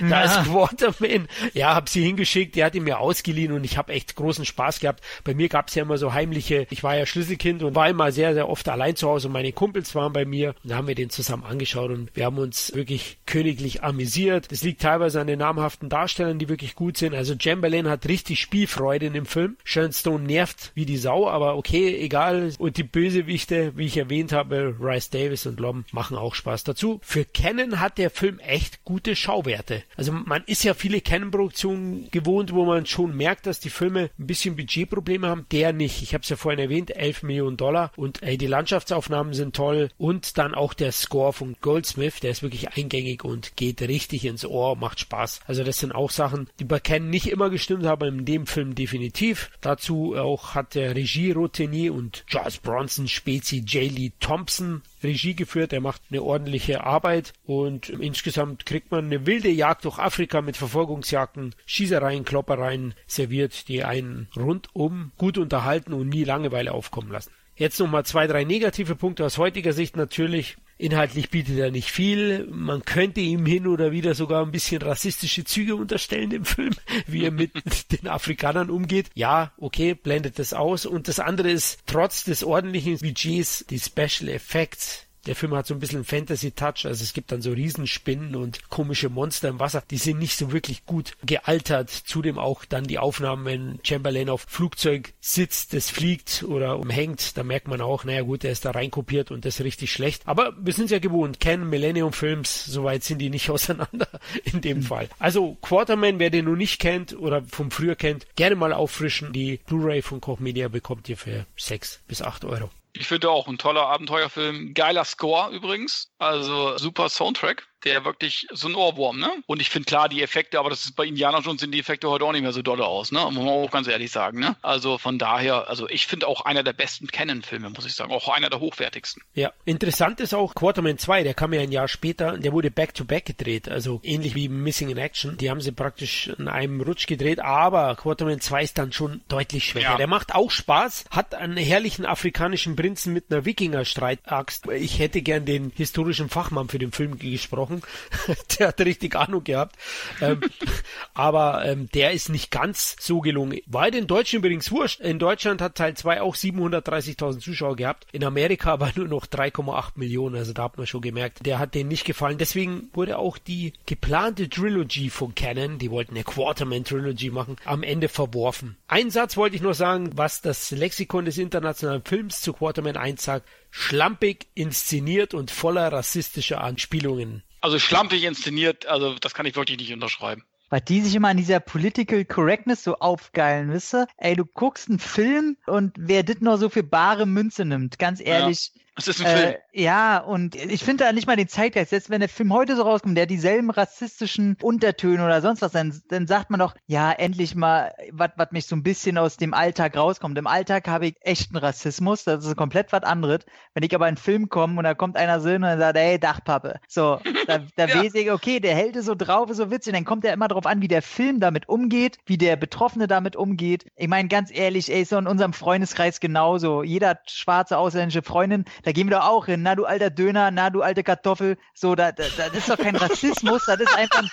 da 0.10 0.22
ist 0.24 0.50
Quarterman. 0.50 1.28
Ja, 1.54 1.76
hab 1.76 1.88
sie 1.88 2.02
hingeschickt, 2.02 2.56
die 2.56 2.64
hat 2.64 2.74
ihn 2.74 2.82
mir 2.82 2.98
ausgeliehen 2.98 3.52
und 3.52 3.62
ich 3.62 3.78
habe 3.78 3.92
echt 3.92 4.16
großen 4.16 4.44
Spaß 4.44 4.80
gehabt. 4.80 5.04
Bei 5.22 5.34
mir 5.34 5.48
gab 5.48 5.68
es 5.68 5.76
ja 5.76 5.84
immer 5.84 5.98
so 5.98 6.14
heimliche, 6.14 6.66
ich 6.70 6.82
war 6.82 6.96
ja 6.96 7.06
Schlüsselkind 7.06 7.62
und 7.62 7.76
war 7.76 7.88
immer 7.88 8.10
sehr, 8.10 8.34
sehr 8.34 8.48
oft 8.48 8.68
allein 8.68 8.96
zu 8.96 9.08
Hause 9.08 9.28
und 9.28 9.34
meine 9.34 9.52
Kumpels 9.52 9.94
waren 9.94 10.12
bei 10.12 10.24
mir 10.24 10.56
und 10.64 10.70
da 10.70 10.76
haben 10.76 10.88
wir 10.88 10.96
den 10.96 11.10
zusammen 11.10 11.44
angeschaut 11.44 11.90
und 11.92 12.10
wir 12.14 12.24
haben 12.24 12.38
uns 12.38 12.74
wirklich 12.74 13.18
königlich 13.24 13.84
amüsiert. 13.84 14.47
Das 14.48 14.62
liegt 14.62 14.82
teilweise 14.82 15.20
an 15.20 15.26
den 15.26 15.38
namhaften 15.38 15.88
Darstellern, 15.88 16.38
die 16.38 16.48
wirklich 16.48 16.74
gut 16.74 16.96
sind. 16.96 17.14
Also 17.14 17.34
Chamberlain 17.38 17.88
hat 17.88 18.08
richtig 18.08 18.40
Spielfreude 18.40 19.06
in 19.06 19.12
dem 19.12 19.26
Film. 19.26 19.56
Sharon 19.64 19.92
Stone 19.92 20.24
nervt 20.24 20.72
wie 20.74 20.86
die 20.86 20.96
Sau, 20.96 21.28
aber 21.28 21.56
okay, 21.56 21.96
egal. 21.98 22.52
Und 22.58 22.76
die 22.76 22.82
Bösewichte, 22.82 23.72
wie 23.76 23.86
ich 23.86 23.96
erwähnt 23.96 24.32
habe, 24.32 24.74
Rice 24.80 25.10
Davis 25.10 25.46
und 25.46 25.60
Lom, 25.60 25.84
machen 25.92 26.16
auch 26.16 26.34
Spaß 26.34 26.64
dazu. 26.64 27.00
Für 27.02 27.24
Canon 27.24 27.80
hat 27.80 27.98
der 27.98 28.10
Film 28.10 28.38
echt 28.40 28.84
gute 28.84 29.16
Schauwerte. 29.16 29.82
Also 29.96 30.12
man 30.12 30.42
ist 30.46 30.64
ja 30.64 30.74
viele 30.74 31.00
Canon-Produktionen 31.00 32.10
gewohnt, 32.10 32.52
wo 32.52 32.64
man 32.64 32.86
schon 32.86 33.16
merkt, 33.16 33.46
dass 33.46 33.60
die 33.60 33.70
Filme 33.70 34.10
ein 34.18 34.26
bisschen 34.26 34.56
Budgetprobleme 34.56 35.28
haben. 35.28 35.46
Der 35.52 35.72
nicht. 35.72 36.02
Ich 36.02 36.14
habe 36.14 36.22
es 36.22 36.28
ja 36.28 36.36
vorhin 36.36 36.60
erwähnt, 36.60 36.94
11 36.94 37.22
Millionen 37.22 37.56
Dollar 37.56 37.92
und 37.96 38.22
ey, 38.22 38.38
die 38.38 38.46
Landschaftsaufnahmen 38.46 39.34
sind 39.34 39.56
toll 39.56 39.90
und 39.98 40.38
dann 40.38 40.54
auch 40.54 40.74
der 40.74 40.92
Score 40.92 41.32
von 41.32 41.56
Goldsmith, 41.60 42.20
der 42.20 42.30
ist 42.30 42.42
wirklich 42.42 42.76
eingängig 42.76 43.24
und 43.24 43.56
geht 43.56 43.80
richtig 43.82 44.24
ins 44.24 44.37
Ohr, 44.44 44.76
macht 44.76 45.00
Spaß. 45.00 45.40
Also 45.46 45.64
das 45.64 45.78
sind 45.78 45.94
auch 45.94 46.10
Sachen, 46.10 46.48
die 46.58 46.64
bei 46.64 46.80
Canon 46.80 47.10
nicht 47.10 47.28
immer 47.28 47.50
gestimmt 47.50 47.84
haben, 47.84 48.18
in 48.18 48.24
dem 48.24 48.46
Film 48.46 48.74
definitiv. 48.74 49.50
Dazu 49.60 50.14
auch 50.16 50.54
hat 50.54 50.74
der 50.74 50.94
Regie-Routinier 50.94 51.94
und 51.94 52.24
Charles 52.26 52.58
Bronson 52.58 53.08
Spezi 53.08 53.58
J. 53.58 53.90
Lee 53.90 54.12
Thompson 54.20 54.82
Regie 55.02 55.34
geführt. 55.34 55.72
Er 55.72 55.80
macht 55.80 56.02
eine 56.10 56.22
ordentliche 56.22 56.84
Arbeit 56.84 57.32
und 57.46 57.88
insgesamt 57.88 58.66
kriegt 58.66 58.90
man 58.90 59.06
eine 59.06 59.26
wilde 59.26 59.50
Jagd 59.50 59.84
durch 59.84 59.98
Afrika 59.98 60.42
mit 60.42 60.56
Verfolgungsjagden, 60.56 61.54
Schießereien, 61.66 62.24
Kloppereien 62.24 62.94
serviert, 63.06 63.68
die 63.68 63.84
einen 63.84 64.28
rundum 64.36 65.12
gut 65.16 65.38
unterhalten 65.38 65.92
und 65.92 66.08
nie 66.08 66.24
Langeweile 66.24 66.72
aufkommen 66.72 67.10
lassen. 67.10 67.30
Jetzt 67.56 67.80
nochmal 67.80 68.04
zwei, 68.04 68.28
drei 68.28 68.44
negative 68.44 68.94
Punkte 68.94 69.24
aus 69.24 69.36
heutiger 69.36 69.72
Sicht 69.72 69.96
natürlich. 69.96 70.56
Inhaltlich 70.80 71.28
bietet 71.28 71.58
er 71.58 71.72
nicht 71.72 71.90
viel. 71.90 72.46
Man 72.46 72.84
könnte 72.84 73.20
ihm 73.20 73.44
hin 73.44 73.66
oder 73.66 73.90
wieder 73.90 74.14
sogar 74.14 74.44
ein 74.44 74.52
bisschen 74.52 74.80
rassistische 74.80 75.42
Züge 75.42 75.74
unterstellen 75.74 76.30
im 76.30 76.44
Film, 76.44 76.72
wie 77.08 77.24
er 77.24 77.32
mit 77.32 77.50
den 77.92 78.06
Afrikanern 78.06 78.70
umgeht. 78.70 79.10
Ja, 79.14 79.52
okay, 79.58 79.94
blendet 79.94 80.38
das 80.38 80.52
aus. 80.52 80.86
Und 80.86 81.08
das 81.08 81.18
andere 81.18 81.50
ist, 81.50 81.80
trotz 81.86 82.22
des 82.22 82.44
ordentlichen 82.44 82.96
Budgets, 82.98 83.66
die 83.68 83.80
Special 83.80 84.28
Effects, 84.28 85.07
der 85.28 85.36
Film 85.36 85.54
hat 85.54 85.66
so 85.66 85.74
ein 85.74 85.80
bisschen 85.80 86.04
Fantasy-Touch, 86.04 86.86
also 86.86 87.04
es 87.04 87.12
gibt 87.12 87.30
dann 87.30 87.42
so 87.42 87.52
Riesenspinnen 87.52 88.34
und 88.34 88.70
komische 88.70 89.10
Monster 89.10 89.48
im 89.50 89.60
Wasser, 89.60 89.82
die 89.90 89.98
sind 89.98 90.18
nicht 90.18 90.36
so 90.36 90.52
wirklich 90.52 90.86
gut 90.86 91.12
gealtert. 91.22 91.90
Zudem 91.90 92.38
auch 92.38 92.64
dann 92.64 92.84
die 92.84 92.98
Aufnahmen, 92.98 93.44
wenn 93.44 93.78
Chamberlain 93.82 94.30
auf 94.30 94.46
Flugzeug 94.48 95.12
sitzt, 95.20 95.74
das 95.74 95.90
fliegt 95.90 96.44
oder 96.44 96.78
umhängt, 96.78 97.36
da 97.36 97.42
merkt 97.42 97.68
man 97.68 97.82
auch, 97.82 98.04
naja 98.04 98.22
gut, 98.22 98.42
der 98.42 98.52
ist 98.52 98.64
da 98.64 98.70
reinkopiert 98.70 99.30
und 99.30 99.44
das 99.44 99.60
ist 99.60 99.64
richtig 99.64 99.92
schlecht. 99.92 100.22
Aber 100.24 100.54
wir 100.58 100.72
sind 100.72 100.90
ja 100.90 100.98
gewohnt, 100.98 101.40
Ken, 101.40 101.68
Millennium 101.68 102.14
Films, 102.14 102.64
soweit 102.64 103.04
sind 103.04 103.18
die 103.18 103.28
nicht 103.28 103.50
auseinander 103.58 104.08
in 104.44 104.62
dem 104.62 104.78
mhm. 104.78 104.82
Fall. 104.82 105.08
Also 105.18 105.58
Quarterman, 105.60 106.18
wer 106.18 106.30
den 106.30 106.46
noch 106.46 106.56
nicht 106.56 106.80
kennt 106.80 107.14
oder 107.18 107.42
vom 107.42 107.70
früher 107.70 107.96
kennt, 107.96 108.26
gerne 108.34 108.56
mal 108.56 108.72
auffrischen. 108.72 109.34
Die 109.34 109.60
Blu-ray 109.66 110.00
von 110.00 110.22
Koch 110.22 110.40
Media 110.40 110.68
bekommt 110.68 111.06
ihr 111.10 111.18
für 111.18 111.44
sechs 111.58 112.00
bis 112.08 112.22
acht 112.22 112.46
Euro. 112.46 112.70
Ich 112.98 113.06
finde 113.06 113.30
auch 113.30 113.46
ein 113.46 113.58
toller 113.58 113.86
Abenteuerfilm. 113.86 114.74
Geiler 114.74 115.04
Score 115.04 115.50
übrigens. 115.52 116.10
Also 116.18 116.76
super 116.78 117.08
Soundtrack. 117.08 117.64
Der 117.84 118.04
wirklich 118.04 118.46
so 118.52 118.68
ein 118.68 118.74
Ohrwurm, 118.74 119.18
ne? 119.18 119.30
Und 119.46 119.60
ich 119.60 119.70
finde 119.70 119.86
klar, 119.86 120.08
die 120.08 120.22
Effekte, 120.22 120.58
aber 120.58 120.70
das 120.70 120.84
ist 120.84 120.96
bei 120.96 121.04
Indiana 121.04 121.40
Jones 121.40 121.60
sind 121.60 121.72
die 121.72 121.80
Effekte 121.80 122.08
heute 122.08 122.24
auch 122.24 122.32
nicht 122.32 122.42
mehr 122.42 122.52
so 122.52 122.62
dolle 122.62 122.84
aus, 122.84 123.12
ne? 123.12 123.20
Muss 123.20 123.34
man 123.34 123.48
auch 123.48 123.70
ganz 123.70 123.86
ehrlich 123.86 124.10
sagen, 124.10 124.40
ne? 124.40 124.56
Also 124.62 124.98
von 124.98 125.18
daher, 125.18 125.68
also 125.68 125.88
ich 125.88 126.06
finde 126.06 126.26
auch 126.26 126.42
einer 126.42 126.62
der 126.62 126.72
besten 126.72 127.06
Canon-Filme, 127.06 127.70
muss 127.70 127.86
ich 127.86 127.94
sagen. 127.94 128.12
Auch 128.12 128.28
einer 128.28 128.50
der 128.50 128.60
hochwertigsten. 128.60 129.22
Ja, 129.34 129.52
interessant 129.64 130.20
ist 130.20 130.34
auch 130.34 130.54
Quarterman 130.54 130.98
2, 130.98 131.22
der 131.22 131.34
kam 131.34 131.52
ja 131.52 131.60
ein 131.60 131.72
Jahr 131.72 131.88
später, 131.88 132.36
der 132.36 132.52
wurde 132.52 132.70
back-to-back 132.70 133.24
-back 133.24 133.26
gedreht, 133.26 133.68
also 133.68 134.00
ähnlich 134.02 134.34
wie 134.34 134.48
Missing 134.48 134.88
in 134.88 134.98
Action. 134.98 135.36
Die 135.36 135.50
haben 135.50 135.60
sie 135.60 135.72
praktisch 135.72 136.28
in 136.38 136.48
einem 136.48 136.80
Rutsch 136.80 137.06
gedreht, 137.06 137.40
aber 137.40 137.94
Quarterman 137.96 138.40
2 138.40 138.62
ist 138.62 138.78
dann 138.78 138.92
schon 138.92 139.20
deutlich 139.28 139.64
schwächer. 139.64 139.90
Ja. 139.90 139.96
Der 139.96 140.06
macht 140.06 140.34
auch 140.34 140.50
Spaß, 140.50 141.04
hat 141.10 141.34
einen 141.34 141.56
herrlichen 141.56 142.06
afrikanischen 142.06 142.76
Prinzen 142.76 143.12
mit 143.12 143.26
einer 143.30 143.44
Wikinger-Streitaxt. 143.44 144.66
Ich 144.72 144.98
hätte 144.98 145.22
gern 145.22 145.44
den 145.44 145.70
historischen 145.74 146.28
Fachmann 146.28 146.68
für 146.68 146.78
den 146.78 146.92
Film 146.92 147.18
gesprochen. 147.18 147.67
der 148.58 148.68
hat 148.68 148.80
richtig 148.80 149.16
Ahnung 149.16 149.44
gehabt. 149.44 149.76
ähm, 150.20 150.40
aber 151.14 151.64
ähm, 151.64 151.88
der 151.94 152.12
ist 152.12 152.28
nicht 152.28 152.50
ganz 152.50 152.96
so 153.00 153.20
gelungen. 153.20 153.60
War 153.66 153.90
den 153.90 154.06
Deutschen 154.06 154.38
übrigens 154.38 154.70
wurscht. 154.70 155.00
In 155.00 155.18
Deutschland 155.18 155.60
hat 155.60 155.74
Teil 155.74 155.94
2 155.94 156.22
auch 156.22 156.36
730.000 156.36 157.40
Zuschauer 157.40 157.76
gehabt. 157.76 158.06
In 158.12 158.24
Amerika 158.24 158.72
aber 158.72 158.92
nur 158.94 159.08
noch 159.08 159.26
3,8 159.26 159.92
Millionen. 159.96 160.36
Also 160.36 160.52
da 160.52 160.64
hat 160.64 160.78
man 160.78 160.86
schon 160.86 161.00
gemerkt, 161.00 161.44
der 161.46 161.58
hat 161.58 161.74
denen 161.74 161.88
nicht 161.88 162.04
gefallen. 162.04 162.38
Deswegen 162.38 162.90
wurde 162.92 163.18
auch 163.18 163.38
die 163.38 163.72
geplante 163.86 164.48
Trilogy 164.48 165.10
von 165.10 165.34
Canon, 165.34 165.78
die 165.78 165.90
wollten 165.90 166.14
eine 166.14 166.24
Quarterman 166.24 166.84
Trilogy 166.84 167.30
machen, 167.30 167.56
am 167.64 167.82
Ende 167.82 168.08
verworfen. 168.08 168.76
Ein 168.86 169.10
Satz 169.10 169.36
wollte 169.36 169.56
ich 169.56 169.62
noch 169.62 169.74
sagen, 169.74 170.10
was 170.14 170.40
das 170.40 170.70
Lexikon 170.70 171.24
des 171.24 171.38
internationalen 171.38 172.02
Films 172.04 172.40
zu 172.40 172.52
Quarterman 172.52 172.96
1 172.96 173.22
sagt. 173.22 173.48
Schlampig 173.70 174.48
inszeniert 174.54 175.34
und 175.34 175.50
voller 175.50 175.92
rassistischer 175.92 176.62
Anspielungen. 176.62 177.42
Also 177.60 177.78
schlampig 177.78 178.24
inszeniert, 178.24 178.86
also 178.86 179.14
das 179.14 179.34
kann 179.34 179.46
ich 179.46 179.56
wirklich 179.56 179.78
nicht 179.78 179.92
unterschreiben. 179.92 180.44
Weil 180.70 180.80
die 180.82 181.00
sich 181.00 181.14
immer 181.14 181.28
an 181.28 181.38
dieser 181.38 181.60
Political 181.60 182.24
Correctness 182.24 182.84
so 182.84 182.96
aufgeilen, 182.96 183.72
wisst 183.72 183.94
ihr? 183.94 184.06
Ey, 184.18 184.36
du 184.36 184.44
guckst 184.44 184.88
einen 184.88 184.98
Film 184.98 185.56
und 185.66 185.94
wer 185.98 186.22
das 186.22 186.40
nur 186.40 186.58
so 186.58 186.68
für 186.68 186.82
bare 186.82 187.26
Münze 187.26 187.64
nimmt, 187.64 187.98
ganz 187.98 188.20
ehrlich, 188.20 188.72
ja. 188.74 188.82
Es 188.98 189.06
ist 189.06 189.24
ein 189.24 189.36
Film. 189.36 189.50
Äh, 189.50 189.58
ja, 189.80 190.18
und 190.18 190.56
ich 190.56 190.82
finde 190.82 191.04
da 191.04 191.12
nicht 191.12 191.28
mal 191.28 191.36
den 191.36 191.46
Zeitgeist. 191.46 191.90
Selbst 191.90 192.10
wenn 192.10 192.18
der 192.18 192.28
Film 192.28 192.52
heute 192.52 192.74
so 192.74 192.82
rauskommt, 192.82 193.16
der 193.16 193.22
hat 193.22 193.30
dieselben 193.30 193.70
rassistischen 193.70 194.56
Untertöne 194.60 195.24
oder 195.24 195.40
sonst 195.40 195.62
was, 195.62 195.70
dann, 195.70 196.02
dann 196.08 196.26
sagt 196.26 196.50
man 196.50 196.58
doch, 196.58 196.74
ja, 196.86 197.12
endlich 197.12 197.54
mal, 197.54 197.92
was 198.10 198.50
mich 198.50 198.66
so 198.66 198.74
ein 198.74 198.82
bisschen 198.82 199.16
aus 199.16 199.36
dem 199.36 199.54
Alltag 199.54 199.96
rauskommt. 199.96 200.36
Im 200.36 200.48
Alltag 200.48 200.88
habe 200.88 201.06
ich 201.06 201.14
echten 201.20 201.56
Rassismus, 201.56 202.24
das 202.24 202.44
ist 202.44 202.56
komplett 202.56 202.90
was 202.90 203.04
anderes. 203.04 203.44
Wenn 203.72 203.84
ich 203.84 203.94
aber 203.94 204.06
in 204.06 204.08
einen 204.08 204.16
Film 204.16 204.48
komme 204.48 204.78
und 204.78 204.84
da 204.84 204.94
kommt 204.94 205.16
einer 205.16 205.38
so 205.40 205.48
und 205.48 205.62
sagt, 205.62 205.96
ey, 205.96 206.18
Dachpappe. 206.18 206.80
So, 206.88 207.20
da, 207.46 207.60
da 207.76 207.86
ja. 207.86 208.02
weiß 208.02 208.14
ich, 208.14 208.32
okay, 208.32 208.58
der 208.58 208.74
hält 208.74 208.96
es 208.96 209.06
so 209.06 209.14
drauf, 209.14 209.48
ist 209.48 209.58
so 209.58 209.70
witzig. 209.70 209.92
Dann 209.92 210.04
kommt 210.04 210.24
er 210.24 210.32
immer 210.32 210.48
darauf 210.48 210.66
an, 210.66 210.82
wie 210.82 210.88
der 210.88 211.02
Film 211.02 211.38
damit 211.38 211.68
umgeht, 211.68 212.18
wie 212.26 212.36
der 212.36 212.56
Betroffene 212.56 213.06
damit 213.06 213.36
umgeht. 213.36 213.86
Ich 213.94 214.08
meine, 214.08 214.28
ganz 214.28 214.50
ehrlich, 214.52 214.92
ey, 214.92 215.04
so 215.04 215.18
in 215.18 215.28
unserem 215.28 215.52
Freundeskreis 215.52 216.18
genauso. 216.18 216.82
Jeder 216.82 217.20
schwarze 217.28 217.78
ausländische 217.78 218.22
Freundin, 218.22 218.64
da 218.88 218.92
gehen 218.92 219.10
wir 219.10 219.18
doch 219.18 219.26
auch 219.26 219.44
hin. 219.44 219.62
Na, 219.62 219.74
du 219.74 219.84
alter 219.84 220.08
Döner, 220.08 220.50
na, 220.50 220.70
du 220.70 220.80
alte 220.80 221.02
Kartoffel. 221.02 221.58
So, 221.74 221.94
da, 221.94 222.10
da, 222.10 222.24
das 222.38 222.54
ist 222.54 222.70
doch 222.70 222.78
kein 222.78 222.96
Rassismus, 222.96 223.66
das 223.66 223.80
ist 223.80 223.94
einfach, 223.94 224.24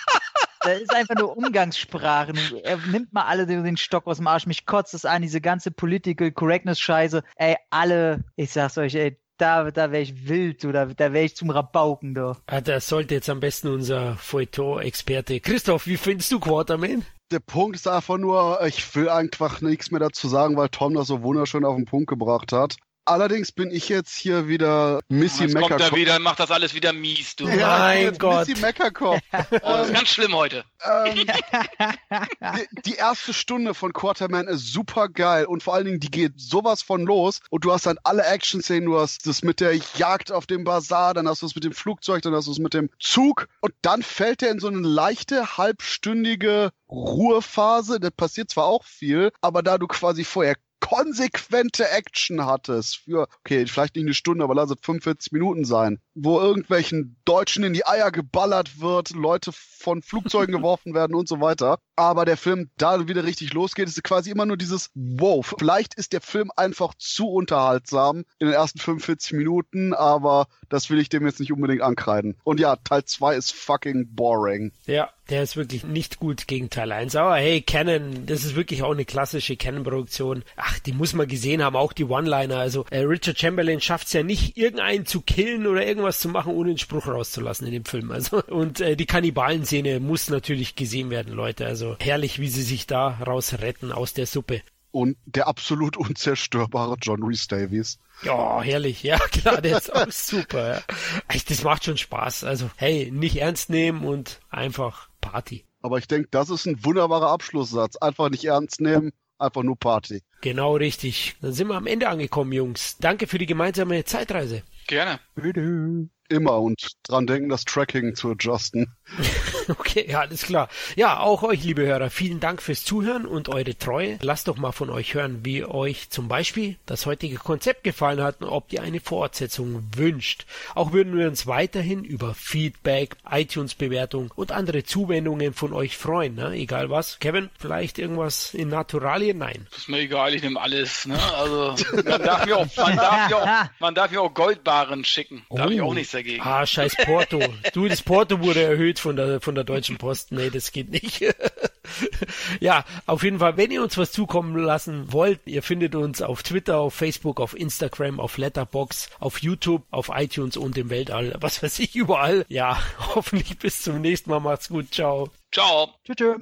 das 0.62 0.80
ist 0.80 0.94
einfach 0.94 1.14
nur 1.14 1.36
Umgangssprache. 1.36 2.32
Er 2.62 2.78
nimmt 2.78 3.12
mal 3.12 3.26
alle 3.26 3.46
den 3.46 3.76
Stock 3.76 4.06
aus 4.06 4.16
dem 4.16 4.26
Arsch. 4.26 4.46
Mich 4.46 4.64
kotzt 4.64 4.94
es 4.94 5.04
an, 5.04 5.20
diese 5.20 5.42
ganze 5.42 5.72
Political 5.72 6.32
Correctness-Scheiße. 6.32 7.22
Ey, 7.36 7.56
alle, 7.68 8.24
ich 8.36 8.50
sag's 8.50 8.78
euch, 8.78 8.94
ey, 8.94 9.20
da, 9.36 9.70
da 9.70 9.92
wäre 9.92 10.02
ich 10.02 10.26
wild 10.26 10.64
oder 10.64 10.86
da 10.86 11.12
wäre 11.12 11.26
ich 11.26 11.36
zum 11.36 11.50
Rabauken 11.50 12.14
da. 12.14 12.38
Ah, 12.46 12.62
das 12.62 12.88
sollte 12.88 13.12
jetzt 13.12 13.28
am 13.28 13.40
besten 13.40 13.68
unser 13.68 14.16
Feuilleton-Experte 14.16 15.40
Christoph, 15.40 15.86
wie 15.86 15.98
findest 15.98 16.32
du 16.32 16.40
Quarterman? 16.40 17.04
Der 17.30 17.40
Punkt 17.40 17.76
ist 17.76 17.88
einfach 17.88 18.16
nur, 18.16 18.64
ich 18.64 18.94
will 18.94 19.10
einfach 19.10 19.60
nichts 19.60 19.90
mehr 19.90 20.00
dazu 20.00 20.28
sagen, 20.28 20.56
weil 20.56 20.70
Tom 20.70 20.94
das 20.94 21.08
so 21.08 21.22
wunderschön 21.22 21.66
auf 21.66 21.76
den 21.76 21.84
Punkt 21.84 22.08
gebracht 22.08 22.52
hat. 22.52 22.76
Allerdings 23.06 23.52
bin 23.52 23.70
ich 23.70 23.88
jetzt 23.88 24.16
hier 24.16 24.48
wieder 24.48 25.00
Missy 25.08 25.44
jetzt 25.44 25.54
Meckerkopf. 25.54 25.78
kommt 25.78 25.92
er 25.92 25.96
wieder, 25.96 26.18
macht 26.18 26.40
das 26.40 26.50
alles 26.50 26.74
wieder 26.74 26.92
mies, 26.92 27.36
du. 27.36 27.46
Ja, 27.46 27.78
mein 27.78 28.18
Gott. 28.18 28.48
Missy 28.48 28.60
Meckerkopf. 28.60 29.20
oh, 29.32 29.40
das 29.62 29.86
ist 29.86 29.94
ganz 29.94 30.08
schlimm 30.08 30.34
heute. 30.34 30.64
Ähm, 30.84 31.14
die, 31.14 32.80
die, 32.84 32.94
erste 32.94 33.32
Stunde 33.32 33.74
von 33.74 33.92
Quarterman 33.92 34.48
ist 34.48 34.72
super 34.72 35.08
geil 35.08 35.46
und 35.46 35.62
vor 35.62 35.74
allen 35.74 35.84
Dingen, 35.84 36.00
die 36.00 36.10
geht 36.10 36.32
sowas 36.36 36.82
von 36.82 37.06
los 37.06 37.40
und 37.50 37.64
du 37.64 37.72
hast 37.72 37.86
dann 37.86 37.98
alle 38.02 38.24
Action-Szenen, 38.24 38.86
du 38.86 38.98
hast 38.98 39.24
das 39.26 39.42
mit 39.42 39.60
der 39.60 39.74
Jagd 39.96 40.32
auf 40.32 40.46
dem 40.46 40.64
Bazar, 40.64 41.14
dann 41.14 41.28
hast 41.28 41.42
du 41.42 41.46
es 41.46 41.54
mit 41.54 41.62
dem 41.62 41.72
Flugzeug, 41.72 42.22
dann 42.22 42.34
hast 42.34 42.48
du 42.48 42.52
es 42.52 42.58
mit 42.58 42.74
dem 42.74 42.90
Zug 42.98 43.46
und 43.60 43.72
dann 43.82 44.02
fällt 44.02 44.42
er 44.42 44.50
in 44.50 44.58
so 44.58 44.66
eine 44.66 44.80
leichte, 44.80 45.56
halbstündige 45.56 46.72
Ruhephase. 46.88 48.00
Das 48.00 48.10
passiert 48.10 48.50
zwar 48.50 48.64
auch 48.66 48.84
viel, 48.84 49.30
aber 49.40 49.62
da 49.62 49.78
du 49.78 49.86
quasi 49.86 50.24
vorher 50.24 50.56
konsequente 50.80 51.88
Action 51.90 52.44
hattest 52.46 52.98
für, 52.98 53.28
okay, 53.40 53.66
vielleicht 53.66 53.96
nicht 53.96 54.04
eine 54.04 54.14
Stunde, 54.14 54.44
aber 54.44 54.54
lass 54.54 54.70
es 54.70 54.76
45 54.80 55.32
Minuten 55.32 55.64
sein, 55.64 55.98
wo 56.14 56.40
irgendwelchen 56.40 57.16
Deutschen 57.24 57.64
in 57.64 57.72
die 57.72 57.86
Eier 57.86 58.10
geballert 58.10 58.80
wird, 58.80 59.10
Leute 59.10 59.50
von 59.52 60.02
Flugzeugen 60.02 60.52
geworfen 60.56 60.94
werden 60.94 61.14
und 61.14 61.28
so 61.28 61.40
weiter. 61.40 61.78
Aber 61.96 62.24
der 62.24 62.36
Film 62.36 62.70
da 62.76 63.08
wieder 63.08 63.24
richtig 63.24 63.52
losgeht, 63.52 63.88
ist 63.88 64.02
quasi 64.04 64.30
immer 64.30 64.46
nur 64.46 64.56
dieses 64.56 64.90
Wow. 64.94 65.54
Vielleicht 65.58 65.94
ist 65.94 66.12
der 66.12 66.20
Film 66.20 66.50
einfach 66.56 66.94
zu 66.98 67.28
unterhaltsam 67.28 68.24
in 68.38 68.48
den 68.48 68.52
ersten 68.52 68.78
45 68.78 69.32
Minuten, 69.32 69.94
aber 69.94 70.46
das 70.68 70.90
will 70.90 71.00
ich 71.00 71.08
dem 71.08 71.26
jetzt 71.26 71.40
nicht 71.40 71.52
unbedingt 71.52 71.82
ankreiden. 71.82 72.36
Und 72.44 72.60
ja, 72.60 72.76
Teil 72.76 73.04
2 73.04 73.34
ist 73.36 73.52
fucking 73.52 74.14
boring. 74.14 74.72
Ja, 74.86 75.10
der 75.28 75.42
ist 75.42 75.56
wirklich 75.56 75.84
nicht 75.84 76.18
gut 76.18 76.46
gegen 76.46 76.70
Teil 76.70 76.92
1. 76.92 77.16
Aber 77.16 77.36
hey, 77.36 77.60
Canon, 77.60 78.26
das 78.26 78.44
ist 78.44 78.54
wirklich 78.54 78.82
auch 78.82 78.92
eine 78.92 79.04
klassische 79.04 79.56
Canon-Produktion. 79.56 80.44
Ach, 80.56 80.78
die 80.80 80.92
muss 80.92 81.14
man 81.14 81.26
gesehen 81.26 81.62
haben, 81.62 81.76
auch 81.76 81.92
die 81.92 82.04
One-Liner. 82.04 82.58
Also 82.58 82.86
äh, 82.90 83.00
Richard 83.00 83.38
Chamberlain 83.38 83.80
schafft 83.80 84.06
es 84.06 84.12
ja 84.12 84.22
nicht, 84.22 84.56
irgendeinen 84.56 85.06
zu 85.06 85.20
killen 85.20 85.66
oder 85.66 85.84
irgendwas 85.84 86.20
zu 86.20 86.28
machen, 86.28 86.52
ohne 86.52 86.70
einen 86.70 86.78
Spruch 86.78 87.06
rauszulassen 87.06 87.66
in 87.66 87.72
dem 87.72 87.84
Film. 87.84 88.10
Also 88.10 88.42
und 88.46 88.80
äh, 88.80 88.96
die 88.96 89.06
Kannibalen-Szene 89.06 90.00
muss 90.00 90.30
natürlich 90.30 90.76
gesehen 90.76 91.10
werden, 91.10 91.34
Leute. 91.34 91.66
Also 91.66 91.96
herrlich, 92.00 92.38
wie 92.38 92.48
sie 92.48 92.62
sich 92.62 92.86
da 92.86 93.08
rausretten 93.26 93.92
aus 93.92 94.14
der 94.14 94.26
Suppe. 94.26 94.62
Und 94.92 95.16
der 95.26 95.48
absolut 95.48 95.96
unzerstörbare 95.98 96.96
John 97.02 97.22
Rhys 97.22 97.48
Davies. 97.48 97.98
Ja, 98.22 98.62
herrlich. 98.62 99.02
Ja, 99.02 99.18
klar, 99.30 99.60
der 99.60 99.78
ist 99.78 99.94
auch 99.94 100.10
super. 100.10 100.76
Ja. 100.76 100.82
Echt, 101.28 101.50
das 101.50 101.62
macht 101.64 101.84
schon 101.84 101.98
Spaß. 101.98 102.44
Also, 102.44 102.70
hey, 102.76 103.10
nicht 103.10 103.36
ernst 103.36 103.68
nehmen 103.68 104.04
und 104.04 104.40
einfach 104.48 105.08
Party. 105.30 105.64
Aber 105.82 105.98
ich 105.98 106.08
denke, 106.08 106.28
das 106.30 106.50
ist 106.50 106.66
ein 106.66 106.84
wunderbarer 106.84 107.30
Abschlusssatz. 107.30 107.96
Einfach 107.96 108.30
nicht 108.30 108.44
ernst 108.44 108.80
nehmen, 108.80 109.12
einfach 109.38 109.62
nur 109.62 109.76
Party. 109.76 110.22
Genau 110.40 110.76
richtig. 110.76 111.36
Dann 111.40 111.52
sind 111.52 111.68
wir 111.68 111.74
am 111.74 111.86
Ende 111.86 112.08
angekommen, 112.08 112.52
Jungs. 112.52 112.96
Danke 112.98 113.26
für 113.26 113.38
die 113.38 113.46
gemeinsame 113.46 114.04
Zeitreise. 114.04 114.62
Gerne. 114.86 115.20
Bitte. 115.34 116.08
Immer 116.28 116.60
und 116.60 116.92
dran 117.04 117.26
denken, 117.26 117.48
das 117.48 117.64
Tracking 117.64 118.14
zu 118.14 118.30
adjusten. 118.30 118.92
okay, 119.78 120.06
ja, 120.08 120.20
alles 120.20 120.42
klar. 120.42 120.68
Ja, 120.94 121.20
auch 121.20 121.42
euch, 121.42 121.64
liebe 121.64 121.82
Hörer, 121.82 122.10
vielen 122.10 122.40
Dank 122.40 122.62
fürs 122.62 122.84
Zuhören 122.84 123.26
und 123.26 123.48
eure 123.48 123.76
Treue. 123.76 124.18
Lasst 124.22 124.48
doch 124.48 124.56
mal 124.56 124.72
von 124.72 124.90
euch 124.90 125.14
hören, 125.14 125.40
wie 125.44 125.64
euch 125.64 126.10
zum 126.10 126.28
Beispiel 126.28 126.76
das 126.86 127.06
heutige 127.06 127.36
Konzept 127.36 127.82
gefallen 127.84 128.22
hat 128.22 128.42
und 128.42 128.48
ob 128.48 128.72
ihr 128.72 128.82
eine 128.82 129.00
Fortsetzung 129.00 129.82
wünscht. 129.96 130.46
Auch 130.74 130.92
würden 130.92 131.16
wir 131.16 131.26
uns 131.26 131.46
weiterhin 131.46 132.04
über 132.04 132.34
Feedback, 132.34 133.16
iTunes-Bewertung 133.28 134.32
und 134.36 134.52
andere 134.52 134.84
Zuwendungen 134.84 135.52
von 135.52 135.72
euch 135.72 135.96
freuen, 135.96 136.36
ne? 136.36 136.52
egal 136.52 136.90
was. 136.90 137.18
Kevin, 137.18 137.50
vielleicht 137.58 137.98
irgendwas 137.98 138.54
in 138.54 138.68
Naturalien? 138.68 139.38
Nein. 139.38 139.66
Das 139.70 139.80
ist 139.80 139.88
mir 139.88 139.98
egal, 139.98 140.34
ich 140.34 140.42
nehme 140.42 140.60
alles. 140.60 141.06
Ne? 141.06 141.18
Also 141.34 141.74
man 142.04 142.22
darf 142.22 142.46
mir 142.46 142.56
auch, 142.56 142.66
man 142.76 142.96
darf 142.96 143.28
mir 143.28 143.36
auch, 143.36 143.68
man 143.80 143.94
darf 143.94 144.10
mir 144.10 144.22
auch 144.22 144.32
Goldbaren 144.32 145.04
schicken. 145.04 145.44
Da 145.48 145.56
oh. 145.56 145.58
habe 145.60 145.74
ich 145.74 145.80
auch 145.80 145.94
nichts 145.94 146.12
dagegen. 146.12 146.42
Ah, 146.42 146.64
scheiß 146.64 146.96
Porto. 147.04 147.40
du, 147.72 147.88
das 147.88 148.02
Porto 148.02 148.40
wurde 148.40 148.62
erhöht 148.62 149.00
von 149.00 149.16
der, 149.16 149.40
von 149.40 149.55
der 149.56 149.64
Deutschen 149.64 149.98
Post. 149.98 150.32
Nee, 150.32 150.50
das 150.50 150.70
geht 150.70 150.90
nicht. 150.90 151.20
ja, 152.60 152.84
auf 153.06 153.22
jeden 153.22 153.38
Fall, 153.38 153.56
wenn 153.56 153.70
ihr 153.70 153.82
uns 153.82 153.98
was 153.98 154.12
zukommen 154.12 154.56
lassen 154.56 155.12
wollt, 155.12 155.40
ihr 155.46 155.62
findet 155.62 155.94
uns 155.94 156.22
auf 156.22 156.42
Twitter, 156.42 156.78
auf 156.78 156.94
Facebook, 156.94 157.40
auf 157.40 157.56
Instagram, 157.56 158.20
auf 158.20 158.38
Letterbox, 158.38 159.10
auf 159.18 159.42
YouTube, 159.42 159.82
auf 159.90 160.10
iTunes 160.14 160.56
und 160.56 160.78
im 160.78 160.90
Weltall. 160.90 161.34
Was 161.40 161.62
weiß 161.62 161.78
ich, 161.80 161.96
überall. 161.96 162.44
Ja, 162.48 162.80
hoffentlich 163.14 163.58
bis 163.58 163.82
zum 163.82 164.00
nächsten 164.00 164.30
Mal. 164.30 164.40
Macht's 164.40 164.68
gut. 164.68 164.92
Ciao. 164.92 165.30
Ciao. 165.52 165.90
Tschüss. 166.04 166.16
tschüss. 166.16 166.36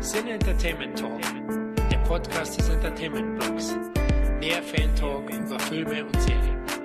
Sin 0.00 0.26
Entertainment 0.26 0.98
Talk, 0.98 1.20
der 1.90 1.98
Podcast 1.98 2.58
des 2.58 2.68
Entertainment 2.68 3.38
Blogs. 3.38 3.76
Mehr 4.40 4.60
Fan 4.62 4.94
Talk 4.96 5.30
über 5.30 5.58
Filme 5.60 6.04
und 6.04 6.20
Serien. 6.20 6.81